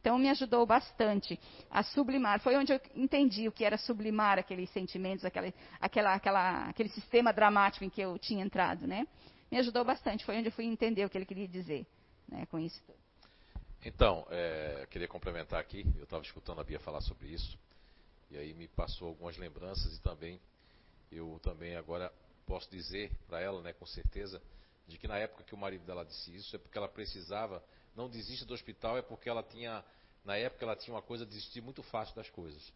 Então 0.07 0.21
me 0.21 0.29
ajudou 0.31 0.65
bastante 0.65 1.37
a 1.69 1.83
sublimar. 1.83 2.39
Foi 2.39 2.55
onde 2.55 2.73
eu 2.73 2.81
entendi 2.95 3.49
o 3.49 3.53
que 3.53 3.65
era 3.65 3.77
sublimar 3.77 4.39
aqueles 4.39 4.71
sentimentos, 4.71 5.25
aquela, 5.25 5.53
aquela, 5.81 6.15
aquela, 6.15 6.69
aquele 6.69 6.89
sistema 6.91 7.33
dramático 7.33 7.85
em 7.85 7.91
que 7.91 8.01
eu 8.01 8.17
tinha 8.17 8.45
entrado, 8.45 8.87
né? 8.87 9.05
Me 9.51 9.59
ajudou 9.59 9.85
bastante. 9.85 10.25
Foi 10.25 10.39
onde 10.39 10.47
eu 10.47 10.53
fui 10.53 10.65
entender 10.65 11.05
o 11.05 11.11
que 11.11 11.19
ele 11.19 11.27
queria 11.27 11.49
dizer, 11.49 11.85
né, 12.29 12.47
com 12.47 12.57
isso. 12.57 12.81
Então, 13.85 14.25
é, 14.31 14.87
queria 14.89 15.09
complementar 15.09 15.59
aqui. 15.59 15.85
Eu 15.97 16.05
estava 16.05 16.23
escutando 16.23 16.61
a 16.61 16.65
Bia 16.65 16.79
falar 16.79 17.01
sobre 17.01 17.27
isso 17.27 17.59
e 18.31 18.39
aí 18.39 18.55
me 18.55 18.69
passou 18.69 19.09
algumas 19.09 19.37
lembranças 19.37 19.97
e 19.97 20.01
também 20.01 20.41
eu 21.11 21.41
também 21.43 21.75
agora 21.75 22.13
posso 22.47 22.71
dizer 22.71 23.11
para 23.27 23.41
ela, 23.41 23.61
né, 23.61 23.73
com 23.73 23.87
certeza, 23.87 24.41
de 24.87 24.99
que 24.99 25.09
na 25.09 25.19
época 25.19 25.43
que 25.43 25.55
o 25.57 25.59
marido 25.59 25.85
dela 25.85 26.05
disse 26.05 26.33
isso 26.33 26.55
é 26.55 26.61
porque 26.61 26.79
ela 26.79 26.89
precisava 26.89 27.61
não 27.97 28.11
desista 28.11 28.45
do 28.45 28.53
hospital 28.53 28.99
é 28.99 29.03
porque 29.03 29.29
ela 29.29 29.43
tinha, 29.43 29.83
na 30.27 30.37
época 30.37 30.65
ela 30.65 30.75
tinha 30.75 30.93
uma 30.93 31.01
coisa 31.01 31.25
de 31.25 31.31
desistir 31.31 31.61
muito 31.61 31.85
fácil 31.85 32.15
das 32.17 32.29
coisas. 32.29 32.73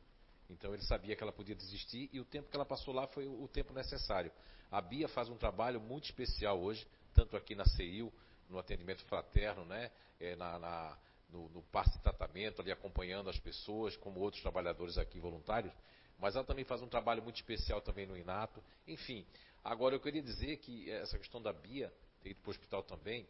Então 0.49 0.73
ele 0.73 0.85
sabia 0.85 1.17
que 1.17 1.23
ela 1.23 1.33
podia 1.33 1.55
desistir 1.55 2.09
e 2.13 2.21
o 2.21 2.25
tempo 2.25 2.49
que 2.49 2.57
ela 2.57 2.65
passou 2.65 2.95
lá 2.95 3.09
foi 3.09 3.27
o 3.27 3.49
tempo 3.49 3.75
necessário. 3.75 4.31
A 4.71 4.81
Bia 4.81 5.09
faz 5.09 5.29
um 5.29 5.37
trabalho 5.37 5.81
muito 5.81 6.05
especial 6.05 6.61
hoje, 6.61 6.87
tanto 7.13 7.37
aqui 7.37 7.57
na 7.57 7.65
CEIU, 7.65 8.13
no 8.49 8.57
atendimento 8.57 9.05
fraterno, 9.05 9.65
né, 9.65 9.91
é, 10.21 10.37
na, 10.37 10.61
na, 10.61 10.99
no, 11.29 11.49
no 11.49 11.63
passe 11.63 11.91
de 11.91 12.03
tratamento, 12.05 12.63
ali 12.63 12.71
acompanhando 12.71 13.29
as 13.29 13.39
pessoas, 13.39 13.97
como 13.97 14.21
outros 14.21 14.41
trabalhadores 14.43 14.97
aqui 14.97 15.19
voluntários, 15.19 15.73
mas 16.21 16.37
ela 16.37 16.45
também 16.45 16.65
faz 16.65 16.81
um 16.83 16.89
trabalho 16.89 17.23
muito 17.23 17.37
especial 17.37 17.81
também 17.81 18.07
no 18.07 18.17
Inato. 18.17 18.63
Enfim, 18.87 19.27
agora 19.65 19.97
eu 19.97 20.01
queria 20.01 20.23
dizer 20.23 20.57
que 20.59 20.89
essa 20.89 21.19
questão 21.19 21.43
da 21.43 21.53
Bia, 21.53 21.93
ter 22.23 22.31
ido 22.31 22.41
para 22.41 22.49
o 22.49 22.53
hospital 22.53 22.83
também, 22.85 23.27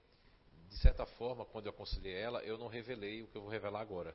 de 0.70 0.76
certa 0.78 1.04
forma, 1.04 1.44
quando 1.44 1.66
eu 1.66 1.70
aconselhei 1.70 2.14
ela, 2.14 2.40
eu 2.44 2.56
não 2.56 2.68
revelei 2.68 3.22
o 3.22 3.26
que 3.26 3.36
eu 3.36 3.42
vou 3.42 3.50
revelar 3.50 3.80
agora. 3.80 4.14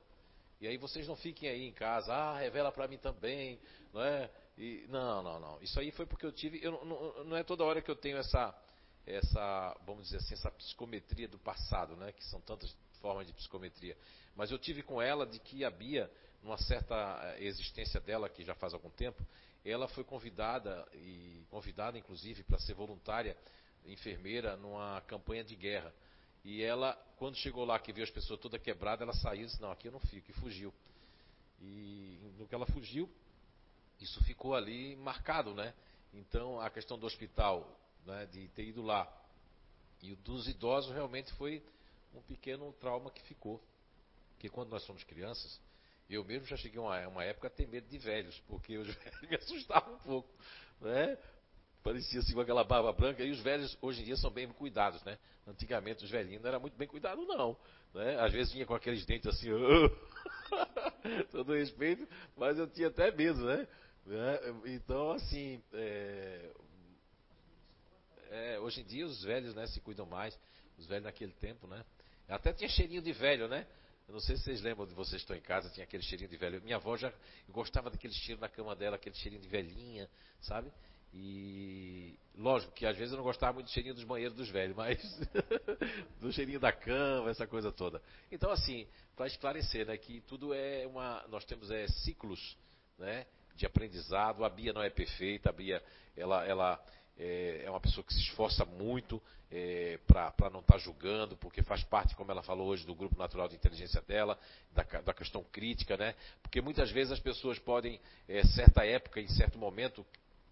E 0.62 0.68
aí 0.68 0.78
vocês 0.78 1.06
não 1.06 1.16
fiquem 1.18 1.50
aí 1.50 1.68
em 1.68 1.74
casa, 1.74 2.14
ah, 2.14 2.40
revela 2.40 2.72
para 2.72 2.88
mim 2.88 2.98
também, 2.98 3.60
não 3.94 4.02
é? 4.02 4.32
E, 4.58 4.86
não, 4.88 5.22
não, 5.22 5.40
não. 5.40 5.62
Isso 5.62 5.78
aí 5.80 5.92
foi 5.92 6.06
porque 6.06 6.26
eu 6.26 6.32
tive, 6.32 6.64
eu, 6.64 6.72
não, 6.72 7.24
não 7.26 7.38
é 7.38 7.44
toda 7.44 7.66
hora 7.66 7.82
que 7.82 7.92
eu 7.92 7.96
tenho 7.96 8.18
essa, 8.18 8.56
essa, 9.06 9.78
vamos 9.86 10.06
dizer 10.06 10.18
assim, 10.18 10.34
essa 10.34 10.50
psicometria 10.50 11.28
do 11.28 11.38
passado, 11.38 11.98
né? 11.98 12.14
Que 12.14 12.24
são 12.24 12.40
tantas 12.40 12.74
formas 13.02 13.28
de 13.28 13.34
psicometria. 13.34 13.98
Mas 14.34 14.50
eu 14.50 14.58
tive 14.58 14.82
com 14.82 15.02
ela 15.02 15.26
de 15.26 15.40
que 15.40 15.66
a 15.66 15.70
Bia, 15.70 16.10
numa 16.42 16.58
certa 16.58 16.96
eh, 17.38 17.44
existência 17.44 18.00
dela, 18.00 18.30
que 18.30 18.46
já 18.46 18.56
faz 18.56 18.74
algum 18.74 18.90
tempo, 18.90 19.22
ela 19.66 19.90
foi 19.90 20.06
convidada, 20.06 20.88
e 20.94 21.44
convidada 21.50 21.98
inclusive 21.98 22.44
para 22.44 22.58
ser 22.60 22.76
voluntária, 22.76 23.36
enfermeira, 23.86 24.56
numa 24.56 25.02
campanha 25.02 25.44
de 25.44 25.56
guerra. 25.56 25.94
E 26.46 26.62
ela, 26.62 26.94
quando 27.18 27.36
chegou 27.38 27.66
lá, 27.66 27.80
que 27.80 27.92
viu 27.92 28.04
as 28.04 28.12
pessoas 28.12 28.40
toda 28.40 28.60
quebrada, 28.60 29.04
ela 29.04 29.14
saiu 29.14 29.42
e 29.42 29.46
disse, 29.48 29.60
não, 29.60 29.72
aqui 29.72 29.88
eu 29.88 29.92
não 29.92 30.00
fico, 30.00 30.30
e 30.30 30.34
fugiu. 30.36 30.72
E 31.60 32.20
no 32.38 32.48
que 32.48 32.54
ela 32.54 32.68
fugiu, 32.68 33.10
isso 34.00 34.24
ficou 34.26 34.54
ali 34.54 34.96
marcado, 34.98 35.56
né? 35.56 35.74
Então, 36.14 36.62
a 36.62 36.70
questão 36.70 37.00
do 37.00 37.08
hospital, 37.08 37.68
né, 38.06 38.28
de 38.28 38.48
ter 38.50 38.66
ido 38.66 38.84
lá, 38.84 39.12
e 40.04 40.14
dos 40.18 40.48
idosos 40.48 40.94
realmente 40.94 41.34
foi 41.34 41.64
um 42.14 42.22
pequeno 42.22 42.72
trauma 42.74 43.10
que 43.10 43.24
ficou. 43.24 43.60
Porque 44.34 44.48
quando 44.48 44.70
nós 44.70 44.84
somos 44.84 45.04
crianças, 45.04 45.60
eu 46.08 46.24
mesmo 46.24 46.46
já 46.46 46.56
cheguei 46.56 46.78
a 46.78 46.84
uma, 46.84 47.08
uma 47.08 47.24
época 47.24 47.48
a 47.48 47.50
ter 47.50 47.68
medo 47.68 47.88
de 47.88 47.98
velhos, 47.98 48.40
porque 48.48 48.78
os 48.78 48.88
velhos 48.94 49.22
me 49.22 49.36
assustavam 49.36 49.96
um 49.96 50.00
pouco, 50.00 50.30
né? 50.80 51.18
Parecia 51.86 52.20
assim 52.20 52.34
com 52.34 52.42
aquela 52.42 52.64
barba 52.64 52.92
branca, 52.92 53.24
e 53.24 53.30
os 53.30 53.40
velhos 53.42 53.78
hoje 53.80 54.02
em 54.02 54.06
dia 54.06 54.18
são 54.18 54.32
bem 54.32 54.48
cuidados, 54.48 55.04
né? 55.04 55.20
Antigamente 55.46 56.04
os 56.04 56.10
velhinhos 56.10 56.42
não 56.42 56.50
era 56.50 56.60
muito 56.60 56.76
bem 56.76 56.88
cuidado, 56.88 57.24
não. 57.28 57.56
Né? 57.94 58.20
Às 58.20 58.34
vezes 58.34 58.52
vinha 58.52 58.66
com 58.66 58.74
aqueles 58.74 59.06
dentes 59.06 59.28
assim, 59.28 59.50
todo 61.32 61.54
respeito, 61.54 62.08
mas 62.36 62.58
eu 62.58 62.68
tinha 62.68 62.88
até 62.88 63.12
medo, 63.12 63.46
né? 63.46 63.68
né? 64.04 64.40
Então, 64.66 65.12
assim, 65.12 65.62
é... 65.74 66.52
É, 68.32 68.60
hoje 68.60 68.82
em 68.82 68.84
dia 68.84 69.06
os 69.06 69.24
velhos 69.24 69.54
né, 69.54 69.68
se 69.68 69.80
cuidam 69.80 70.08
mais, 70.08 70.38
os 70.80 70.88
velhos 70.88 71.04
naquele 71.04 71.34
tempo, 71.34 71.68
né? 71.68 71.86
Até 72.28 72.52
tinha 72.52 72.68
cheirinho 72.68 73.04
de 73.04 73.14
velho, 73.14 73.48
né? 73.48 73.68
Eu 74.08 74.14
não 74.14 74.20
sei 74.20 74.36
se 74.38 74.44
vocês 74.44 74.62
lembram 74.62 74.88
de 74.88 74.96
vocês 74.96 75.22
estão 75.22 75.36
em 75.36 75.42
casa, 75.42 75.70
tinha 75.70 75.84
aquele 75.84 76.02
cheirinho 76.02 76.30
de 76.30 76.36
velho. 76.36 76.60
Minha 76.64 76.78
avó 76.78 76.98
já 76.98 77.14
gostava 77.48 77.92
daquele 77.92 78.14
cheiro 78.14 78.42
na 78.42 78.50
cama 78.50 78.76
dela, 78.76 78.96
aquele 78.96 79.16
cheirinho 79.16 79.42
de 79.42 79.48
velhinha, 79.48 80.10
sabe? 80.42 80.72
E 81.18 82.20
lógico 82.38 82.74
que 82.74 82.86
às 82.86 82.98
vezes 82.98 83.14
eu 83.14 83.18
não 83.18 83.24
gostava 83.24 83.54
muito 83.54 83.68
do 83.68 83.72
cheirinho 83.72 83.96
dos 83.96 84.04
banheiros 84.04 84.36
dos 84.36 84.50
velhos, 84.50 84.76
mas 84.76 85.00
do 86.20 86.32
cheirinho 86.34 86.60
da 86.60 86.74
cama, 86.74 87.30
essa 87.30 87.48
coisa 87.48 87.72
toda. 87.72 88.02
Então 88.30 88.52
assim, 88.52 88.86
para 89.16 89.28
esclarecer, 89.28 89.86
né, 89.86 89.98
que 89.98 90.20
tudo 90.22 90.54
é 90.54 90.86
uma, 90.86 91.26
nós 91.30 91.46
temos 91.46 91.72
é 91.72 91.88
ciclos, 91.88 92.58
né, 92.98 93.26
de 93.56 93.66
aprendizado. 93.66 94.44
A 94.44 94.50
Bia 94.50 94.74
não 94.74 94.84
é 94.84 94.90
perfeita, 94.90 95.50
a 95.50 95.54
Bia 95.54 95.82
ela, 96.18 96.46
ela 96.46 96.86
é, 97.18 97.62
é 97.64 97.70
uma 97.70 97.80
pessoa 97.80 98.04
que 98.04 98.14
se 98.14 98.20
esforça 98.20 98.66
muito 98.66 99.22
é, 99.50 99.98
para 100.06 100.50
não 100.50 100.60
estar 100.60 100.74
tá 100.74 100.80
julgando, 100.80 101.38
porque 101.38 101.64
faz 101.64 101.82
parte, 101.86 102.14
como 102.16 102.30
ela 102.30 102.44
falou 102.44 102.68
hoje, 102.68 102.86
do 102.86 102.94
grupo 102.94 103.18
natural 103.18 103.48
de 103.48 103.56
inteligência 103.56 104.02
dela, 104.02 104.38
da, 104.74 104.84
da 104.84 105.14
questão 105.14 105.44
crítica, 105.44 105.96
né? 105.96 106.14
Porque 106.42 106.60
muitas 106.60 106.92
vezes 106.92 107.14
as 107.14 107.20
pessoas 107.22 107.58
podem, 107.58 108.02
é, 108.28 108.44
certa 108.44 108.86
época, 108.86 109.22
em 109.22 109.30
certo 109.30 109.58
momento, 109.58 110.06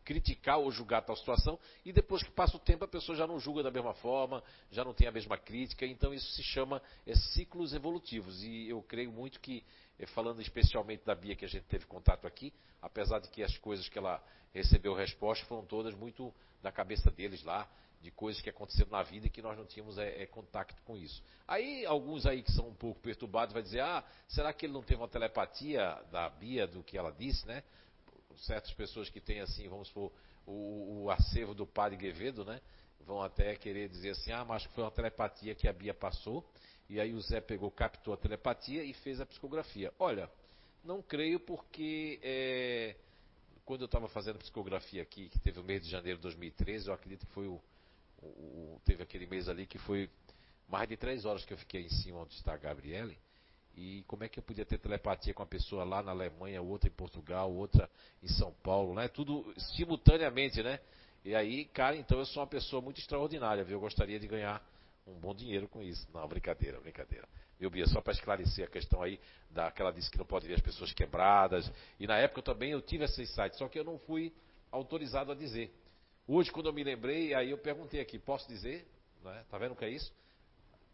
criticar 0.03 0.59
ou 0.59 0.71
julgar 0.71 1.01
tal 1.01 1.15
situação, 1.15 1.59
e 1.85 1.91
depois 1.91 2.23
que 2.23 2.31
passa 2.31 2.55
o 2.55 2.59
tempo 2.59 2.83
a 2.83 2.87
pessoa 2.87 3.17
já 3.17 3.25
não 3.25 3.39
julga 3.39 3.63
da 3.63 3.71
mesma 3.71 3.93
forma, 3.95 4.43
já 4.71 4.83
não 4.83 4.93
tem 4.93 5.07
a 5.07 5.11
mesma 5.11 5.37
crítica, 5.37 5.85
então 5.85 6.13
isso 6.13 6.29
se 6.31 6.43
chama 6.43 6.81
é, 7.05 7.15
ciclos 7.15 7.73
evolutivos. 7.73 8.43
E 8.43 8.69
eu 8.69 8.81
creio 8.81 9.11
muito 9.11 9.39
que, 9.39 9.63
é, 9.97 10.05
falando 10.07 10.41
especialmente 10.41 11.05
da 11.05 11.15
Bia 11.15 11.35
que 11.35 11.45
a 11.45 11.49
gente 11.49 11.65
teve 11.65 11.85
contato 11.85 12.27
aqui, 12.27 12.53
apesar 12.81 13.19
de 13.19 13.29
que 13.29 13.41
as 13.41 13.57
coisas 13.57 13.87
que 13.87 13.97
ela 13.97 14.23
recebeu 14.53 14.93
resposta 14.93 15.45
foram 15.45 15.65
todas 15.65 15.95
muito 15.95 16.33
da 16.61 16.71
cabeça 16.71 17.09
deles 17.09 17.43
lá, 17.43 17.67
de 18.03 18.11
coisas 18.11 18.41
que 18.41 18.49
aconteceram 18.49 18.91
na 18.91 19.01
vida 19.01 19.27
e 19.27 19.29
que 19.29 19.41
nós 19.41 19.57
não 19.57 19.65
tínhamos 19.65 19.97
é, 19.97 20.23
é, 20.23 20.25
contato 20.25 20.75
com 20.83 20.97
isso. 20.97 21.23
Aí 21.47 21.85
alguns 21.85 22.25
aí 22.25 22.43
que 22.43 22.51
são 22.51 22.67
um 22.67 22.75
pouco 22.75 22.99
perturbados 22.99 23.53
vai 23.53 23.63
dizer, 23.63 23.79
ah, 23.79 24.03
será 24.27 24.51
que 24.51 24.65
ele 24.65 24.73
não 24.73 24.83
teve 24.83 25.01
uma 25.01 25.07
telepatia 25.07 25.97
da 26.11 26.29
Bia 26.29 26.67
do 26.67 26.83
que 26.83 26.97
ela 26.97 27.11
disse, 27.11 27.47
né? 27.47 27.63
Certas 28.37 28.73
pessoas 28.73 29.09
que 29.09 29.19
têm 29.19 29.39
assim, 29.39 29.67
vamos 29.67 29.87
supor, 29.87 30.11
o, 30.45 31.03
o 31.03 31.11
acervo 31.11 31.53
do 31.53 31.65
padre 31.65 31.97
Guevedo, 31.97 32.43
né? 32.43 32.61
Vão 33.05 33.21
até 33.21 33.55
querer 33.55 33.89
dizer 33.89 34.11
assim, 34.11 34.31
ah, 34.31 34.45
mas 34.45 34.63
foi 34.65 34.83
uma 34.83 34.91
telepatia 34.91 35.53
que 35.55 35.67
a 35.67 35.73
Bia 35.73 35.93
passou, 35.93 36.45
e 36.89 36.99
aí 36.99 37.13
o 37.13 37.21
Zé 37.21 37.41
pegou, 37.41 37.69
captou 37.71 38.13
a 38.13 38.17
telepatia 38.17 38.83
e 38.83 38.93
fez 38.93 39.19
a 39.19 39.25
psicografia. 39.25 39.93
Olha, 39.99 40.29
não 40.83 41.01
creio 41.01 41.39
porque 41.39 42.19
é, 42.21 42.95
quando 43.65 43.81
eu 43.81 43.85
estava 43.85 44.07
fazendo 44.09 44.39
psicografia 44.39 45.01
aqui, 45.01 45.29
que 45.29 45.39
teve 45.39 45.59
o 45.59 45.63
mês 45.63 45.83
de 45.83 45.89
janeiro 45.89 46.17
de 46.17 46.23
2013, 46.23 46.87
eu 46.87 46.93
acredito 46.93 47.25
que 47.25 47.33
foi 47.33 47.47
o, 47.47 47.61
o, 48.21 48.81
teve 48.83 49.03
aquele 49.03 49.25
mês 49.25 49.47
ali 49.47 49.65
que 49.65 49.77
foi 49.77 50.09
mais 50.67 50.87
de 50.87 50.97
três 50.97 51.25
horas 51.25 51.45
que 51.45 51.53
eu 51.53 51.57
fiquei 51.57 51.81
em 51.83 51.89
cima 51.89 52.19
onde 52.19 52.33
está 52.33 52.53
a 52.53 52.57
Gabriele, 52.57 53.17
e 53.75 54.03
como 54.07 54.23
é 54.23 54.29
que 54.29 54.39
eu 54.39 54.43
podia 54.43 54.65
ter 54.65 54.77
telepatia 54.77 55.33
com 55.33 55.41
uma 55.41 55.47
pessoa 55.47 55.83
lá 55.83 56.03
na 56.03 56.11
Alemanha, 56.11 56.61
outra 56.61 56.87
em 56.87 56.93
Portugal, 56.93 57.51
outra 57.51 57.89
em 58.21 58.27
São 58.27 58.51
Paulo, 58.63 58.93
né? 58.93 59.07
Tudo 59.07 59.51
simultaneamente, 59.75 60.61
né? 60.61 60.79
E 61.25 61.33
aí, 61.33 61.65
cara, 61.65 61.95
então 61.95 62.19
eu 62.19 62.25
sou 62.25 62.41
uma 62.41 62.47
pessoa 62.47 62.81
muito 62.81 62.99
extraordinária, 62.99 63.63
viu? 63.63 63.77
Eu 63.77 63.81
gostaria 63.81 64.19
de 64.19 64.27
ganhar 64.27 64.63
um 65.07 65.13
bom 65.13 65.33
dinheiro 65.33 65.67
com 65.67 65.81
isso. 65.81 66.07
Não, 66.13 66.27
brincadeira, 66.27 66.79
brincadeira. 66.79 67.27
Viu, 67.59 67.69
Bia? 67.69 67.87
Só 67.87 68.01
para 68.01 68.13
esclarecer 68.13 68.65
a 68.65 68.69
questão 68.69 69.01
aí, 69.01 69.19
daquela 69.49 69.91
disse 69.91 70.11
que 70.11 70.17
não 70.17 70.25
pode 70.25 70.47
ver 70.47 70.55
as 70.55 70.61
pessoas 70.61 70.91
quebradas. 70.91 71.71
E 71.99 72.05
na 72.05 72.17
época 72.17 72.39
eu 72.39 72.43
também 72.43 72.71
eu 72.71 72.81
tive 72.81 73.05
esse 73.05 73.25
site, 73.27 73.57
só 73.57 73.67
que 73.67 73.79
eu 73.79 73.83
não 73.83 73.97
fui 73.99 74.33
autorizado 74.71 75.31
a 75.31 75.35
dizer. 75.35 75.71
Hoje, 76.27 76.51
quando 76.51 76.67
eu 76.67 76.73
me 76.73 76.83
lembrei, 76.83 77.33
aí 77.33 77.51
eu 77.51 77.57
perguntei 77.57 77.99
aqui, 77.99 78.19
posso 78.19 78.47
dizer? 78.47 78.87
Né? 79.23 79.45
Tá 79.49 79.57
vendo 79.57 79.71
o 79.71 79.75
que 79.75 79.85
é 79.85 79.89
isso? 79.89 80.11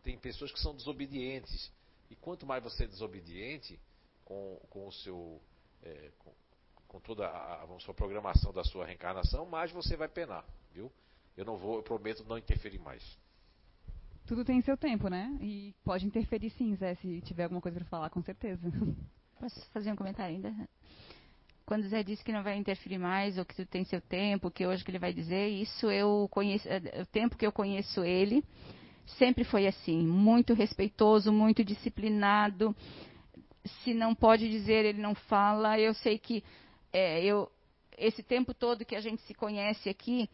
Tem 0.04 0.18
pessoas 0.18 0.52
que 0.52 0.60
são 0.60 0.76
desobedientes. 0.76 1.72
E 2.10 2.16
quanto 2.16 2.46
mais 2.46 2.64
você 2.64 2.86
é 2.86 2.88
desobediente 2.88 3.80
com, 4.26 4.60
com 4.70 4.88
o 4.88 4.92
seu. 4.92 5.42
É, 5.84 6.12
com, 6.20 6.32
com, 6.88 7.00
toda 7.00 7.28
a, 7.28 7.64
a 7.64 7.80
sua 7.80 7.94
programação 7.94 8.52
da 8.52 8.64
sua 8.64 8.86
reencarnação, 8.86 9.46
mais 9.46 9.72
você 9.72 9.96
vai 9.96 10.08
penar, 10.08 10.46
viu? 10.74 10.92
Eu 11.38 11.46
não 11.46 11.58
vou, 11.58 11.78
eu 11.78 11.84
prometo 11.84 12.24
não 12.26 12.38
interferir 12.38 12.80
mais. 12.80 13.04
tudo 14.26 14.44
tem 14.44 14.62
seu 14.62 14.76
tempo, 14.76 15.08
né? 15.08 15.38
E 15.40 15.74
pode 15.84 16.06
interferir 16.06 16.50
sim, 16.52 16.76
Zé, 16.76 16.96
se 16.96 17.22
tiver 17.22 17.44
alguma 17.44 17.62
coisa 17.62 17.80
para 17.80 17.88
falar, 17.88 18.10
com 18.10 18.22
certeza. 18.22 18.62
Posso 19.40 19.70
fazer 19.72 19.92
um 19.92 19.96
comentário 19.96 20.36
ainda? 20.36 20.54
Quando 21.66 21.84
o 21.84 21.88
Zé 21.88 22.04
disse 22.04 22.24
que 22.24 22.32
não 22.32 22.44
vai 22.44 22.58
interferir 22.58 22.98
mais, 22.98 23.38
ou 23.38 23.46
que 23.46 23.56
tudo 23.56 23.68
tem 23.68 23.86
seu 23.86 24.02
tempo, 24.02 24.50
que 24.52 24.66
hoje 24.66 24.84
que 24.84 24.90
ele 24.92 25.00
vai 25.00 25.14
dizer, 25.14 25.48
isso 25.48 25.90
eu 25.90 26.28
conheço, 26.32 26.68
é, 26.68 27.02
o 27.02 27.06
tempo 27.06 27.38
que 27.38 27.46
eu 27.46 27.52
conheço 27.52 28.04
ele, 28.04 28.44
sempre 29.18 29.44
foi 29.44 29.68
assim, 29.68 30.06
muito 30.06 30.54
respeitoso, 30.54 31.32
muito 31.32 31.64
disciplinado. 31.64 32.76
Se 33.84 33.94
não 33.94 34.16
pode 34.16 34.50
dizer, 34.50 34.86
ele 34.86 35.02
não 35.02 35.16
fala. 35.16 35.80
Eu 35.80 35.94
sei 35.94 36.18
que 36.18 36.44
é, 36.92 37.24
eu, 37.24 37.52
esse 37.98 38.24
tempo 38.24 38.54
todo 38.54 38.86
que 38.86 38.96
a 38.96 39.02
gente 39.02 39.22
se 39.24 39.34
conhece 39.34 39.90
aqui, 39.90 40.30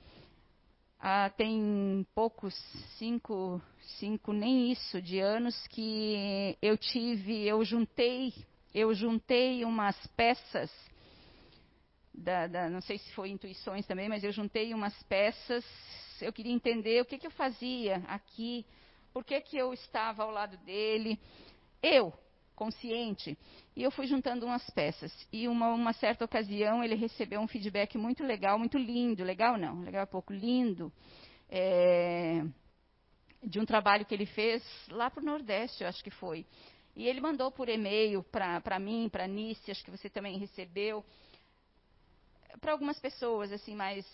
ah, 0.99 1.29
tem 1.29 2.05
poucos, 2.15 2.55
cinco, 2.97 3.61
cinco, 3.99 4.33
nem 4.33 4.71
isso, 4.71 5.01
de 5.01 5.19
anos 5.19 5.55
que 5.67 6.57
eu 6.61 6.77
tive, 6.77 7.43
eu 7.43 7.63
juntei, 7.63 8.33
eu 8.73 8.93
juntei 8.93 9.63
umas 9.65 9.95
peças, 10.15 10.71
da, 12.13 12.47
da, 12.47 12.69
não 12.69 12.81
sei 12.81 12.97
se 12.97 13.11
foi 13.11 13.29
intuições 13.29 13.85
também, 13.85 14.07
mas 14.07 14.23
eu 14.23 14.31
juntei 14.31 14.73
umas 14.73 14.95
peças 15.03 15.65
eu 16.21 16.33
queria 16.33 16.53
entender 16.53 17.01
o 17.01 17.05
que, 17.05 17.17
que 17.17 17.27
eu 17.27 17.31
fazia 17.31 17.97
aqui, 18.07 18.65
por 19.13 19.23
que, 19.23 19.39
que 19.41 19.57
eu 19.57 19.73
estava 19.73 20.23
ao 20.23 20.31
lado 20.31 20.57
dele. 20.57 21.19
Eu, 21.81 22.13
consciente. 22.55 23.37
E 23.75 23.83
eu 23.83 23.91
fui 23.91 24.07
juntando 24.07 24.45
umas 24.45 24.67
peças. 24.71 25.11
E 25.31 25.47
uma, 25.47 25.69
uma 25.69 25.93
certa 25.93 26.25
ocasião 26.25 26.83
ele 26.83 26.95
recebeu 26.95 27.39
um 27.41 27.47
feedback 27.47 27.97
muito 27.97 28.23
legal, 28.23 28.57
muito 28.57 28.77
lindo. 28.77 29.23
Legal 29.23 29.57
não, 29.57 29.81
legal 29.81 30.03
é 30.03 30.05
pouco, 30.05 30.33
lindo. 30.33 30.91
É, 31.49 32.43
de 33.43 33.59
um 33.59 33.65
trabalho 33.65 34.05
que 34.05 34.13
ele 34.13 34.25
fez 34.25 34.63
lá 34.89 35.09
para 35.09 35.21
o 35.21 35.25
Nordeste, 35.25 35.83
eu 35.83 35.89
acho 35.89 36.03
que 36.03 36.11
foi. 36.11 36.45
E 36.95 37.07
ele 37.07 37.19
mandou 37.19 37.51
por 37.51 37.67
e-mail 37.67 38.23
para 38.23 38.79
mim, 38.79 39.09
para 39.09 39.25
a 39.25 39.27
Nice, 39.27 39.69
acho 39.69 39.83
que 39.83 39.91
você 39.91 40.09
também 40.09 40.37
recebeu. 40.37 41.05
Para 42.61 42.71
algumas 42.71 42.97
pessoas, 42.99 43.51
assim, 43.51 43.75
mais 43.75 44.05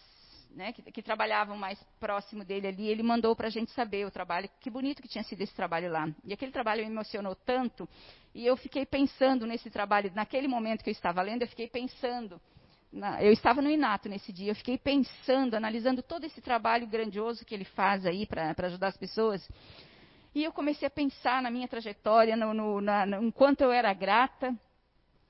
né, 0.55 0.73
que, 0.73 0.81
que, 0.91 1.01
trabalhavam 1.01 1.57
mais 1.57 1.81
próximo 1.99 2.43
dele 2.43 2.67
ali, 2.67 2.87
ele 2.87 3.03
mandou 3.03 3.35
para 3.35 3.47
a 3.47 3.49
gente 3.51 3.71
saber 3.71 4.05
o 4.05 4.11
trabalho, 4.11 4.49
que 4.59 4.69
bonito 4.69 5.01
que 5.01 5.07
tinha 5.07 5.23
sido 5.23 5.41
esse 5.41 5.53
trabalho 5.53 5.91
lá. 5.91 6.09
E 6.23 6.33
aquele 6.33 6.51
trabalho 6.51 6.83
me 6.83 6.91
emocionou 6.91 7.35
tanto, 7.35 7.87
e 8.33 8.45
eu 8.45 8.57
fiquei 8.57 8.85
pensando 8.85 9.45
nesse 9.45 9.69
trabalho, 9.69 10.11
naquele 10.13 10.47
momento 10.47 10.83
que 10.83 10.89
eu 10.89 10.93
estava 10.93 11.21
lendo, 11.21 11.43
eu 11.43 11.47
fiquei 11.47 11.67
pensando, 11.67 12.39
na, 12.91 13.23
eu 13.23 13.31
estava 13.31 13.61
no 13.61 13.69
Inato 13.69 14.09
nesse 14.09 14.33
dia, 14.33 14.51
eu 14.51 14.55
fiquei 14.55 14.77
pensando, 14.77 15.55
analisando 15.55 16.03
todo 16.03 16.25
esse 16.25 16.41
trabalho 16.41 16.87
grandioso 16.87 17.45
que 17.45 17.55
ele 17.55 17.65
faz 17.65 18.05
aí 18.05 18.25
para 18.25 18.53
ajudar 18.67 18.87
as 18.87 18.97
pessoas, 18.97 19.47
e 20.33 20.43
eu 20.43 20.51
comecei 20.51 20.87
a 20.87 20.91
pensar 20.91 21.41
na 21.41 21.51
minha 21.51 21.67
trajetória, 21.67 22.35
no, 22.35 22.53
no, 22.53 22.81
na, 22.81 23.05
no 23.05 23.23
enquanto 23.23 23.61
eu 23.61 23.71
era 23.71 23.93
grata 23.93 24.55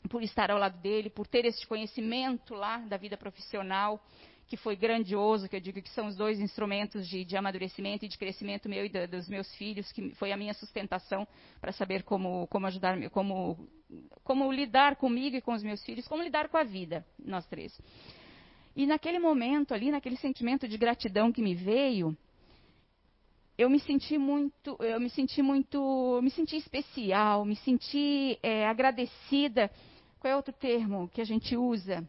por 0.09 0.21
estar 0.23 0.51
ao 0.51 0.57
lado 0.57 0.77
dele, 0.79 1.09
por 1.09 1.27
ter 1.27 1.45
esse 1.45 1.65
conhecimento 1.65 2.53
lá 2.53 2.77
da 2.77 2.97
vida 2.97 3.17
profissional, 3.17 4.03
que 4.51 4.57
foi 4.57 4.75
grandioso, 4.75 5.47
que 5.47 5.55
eu 5.55 5.61
digo 5.61 5.81
que 5.81 5.89
são 5.91 6.07
os 6.07 6.15
dois 6.17 6.37
instrumentos 6.37 7.07
de, 7.07 7.23
de 7.23 7.37
amadurecimento 7.37 8.03
e 8.03 8.09
de 8.09 8.17
crescimento 8.17 8.67
meu 8.67 8.85
e 8.85 8.89
da, 8.89 9.05
dos 9.05 9.29
meus 9.29 9.49
filhos, 9.55 9.89
que 9.93 10.13
foi 10.15 10.33
a 10.33 10.35
minha 10.35 10.53
sustentação 10.53 11.25
para 11.61 11.71
saber 11.71 12.03
como, 12.03 12.45
como 12.47 12.67
ajudar, 12.67 13.09
como, 13.11 13.65
como 14.25 14.51
lidar 14.51 14.97
comigo 14.97 15.37
e 15.37 15.41
com 15.41 15.53
os 15.53 15.63
meus 15.63 15.81
filhos, 15.85 16.05
como 16.05 16.21
lidar 16.21 16.49
com 16.49 16.57
a 16.57 16.65
vida, 16.65 17.05
nós 17.17 17.45
três. 17.45 17.79
E 18.75 18.85
naquele 18.85 19.19
momento 19.19 19.73
ali, 19.73 19.89
naquele 19.89 20.17
sentimento 20.17 20.67
de 20.67 20.77
gratidão 20.77 21.31
que 21.31 21.41
me 21.41 21.55
veio, 21.55 22.13
eu 23.57 23.69
me 23.69 23.79
senti 23.79 24.17
muito, 24.17 24.75
eu 24.81 24.99
me 24.99 25.09
senti 25.09 25.41
muito, 25.41 26.19
me 26.21 26.29
senti 26.29 26.57
especial, 26.57 27.45
me 27.45 27.55
senti 27.55 28.37
é, 28.43 28.67
agradecida. 28.67 29.71
Qual 30.19 30.29
é 30.29 30.35
outro 30.35 30.53
termo 30.53 31.07
que 31.07 31.21
a 31.21 31.25
gente 31.25 31.55
usa? 31.55 32.05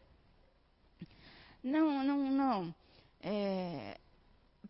Não, 1.63 2.03
não, 2.03 2.19
não. 2.31 2.75
É, 3.21 3.99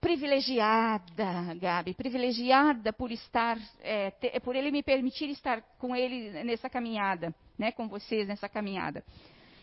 privilegiada, 0.00 1.54
Gabi, 1.60 1.94
privilegiada 1.94 2.92
por 2.92 3.10
estar, 3.12 3.56
é, 3.80 4.10
por 4.40 4.56
ele 4.56 4.70
me 4.70 4.82
permitir 4.82 5.30
estar 5.30 5.62
com 5.78 5.94
ele 5.94 6.42
nessa 6.44 6.68
caminhada, 6.68 7.34
né, 7.56 7.70
com 7.72 7.88
vocês 7.88 8.26
nessa 8.26 8.48
caminhada. 8.48 9.04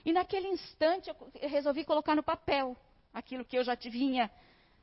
E 0.06 0.14
naquele 0.14 0.48
instante 0.48 1.10
eu 1.10 1.50
resolvi 1.50 1.84
colocar 1.84 2.16
no 2.16 2.24
papel 2.24 2.76
aquilo 3.14 3.44
que 3.44 3.58
eu 3.58 3.64
já 3.64 3.76
vinha, 3.76 4.32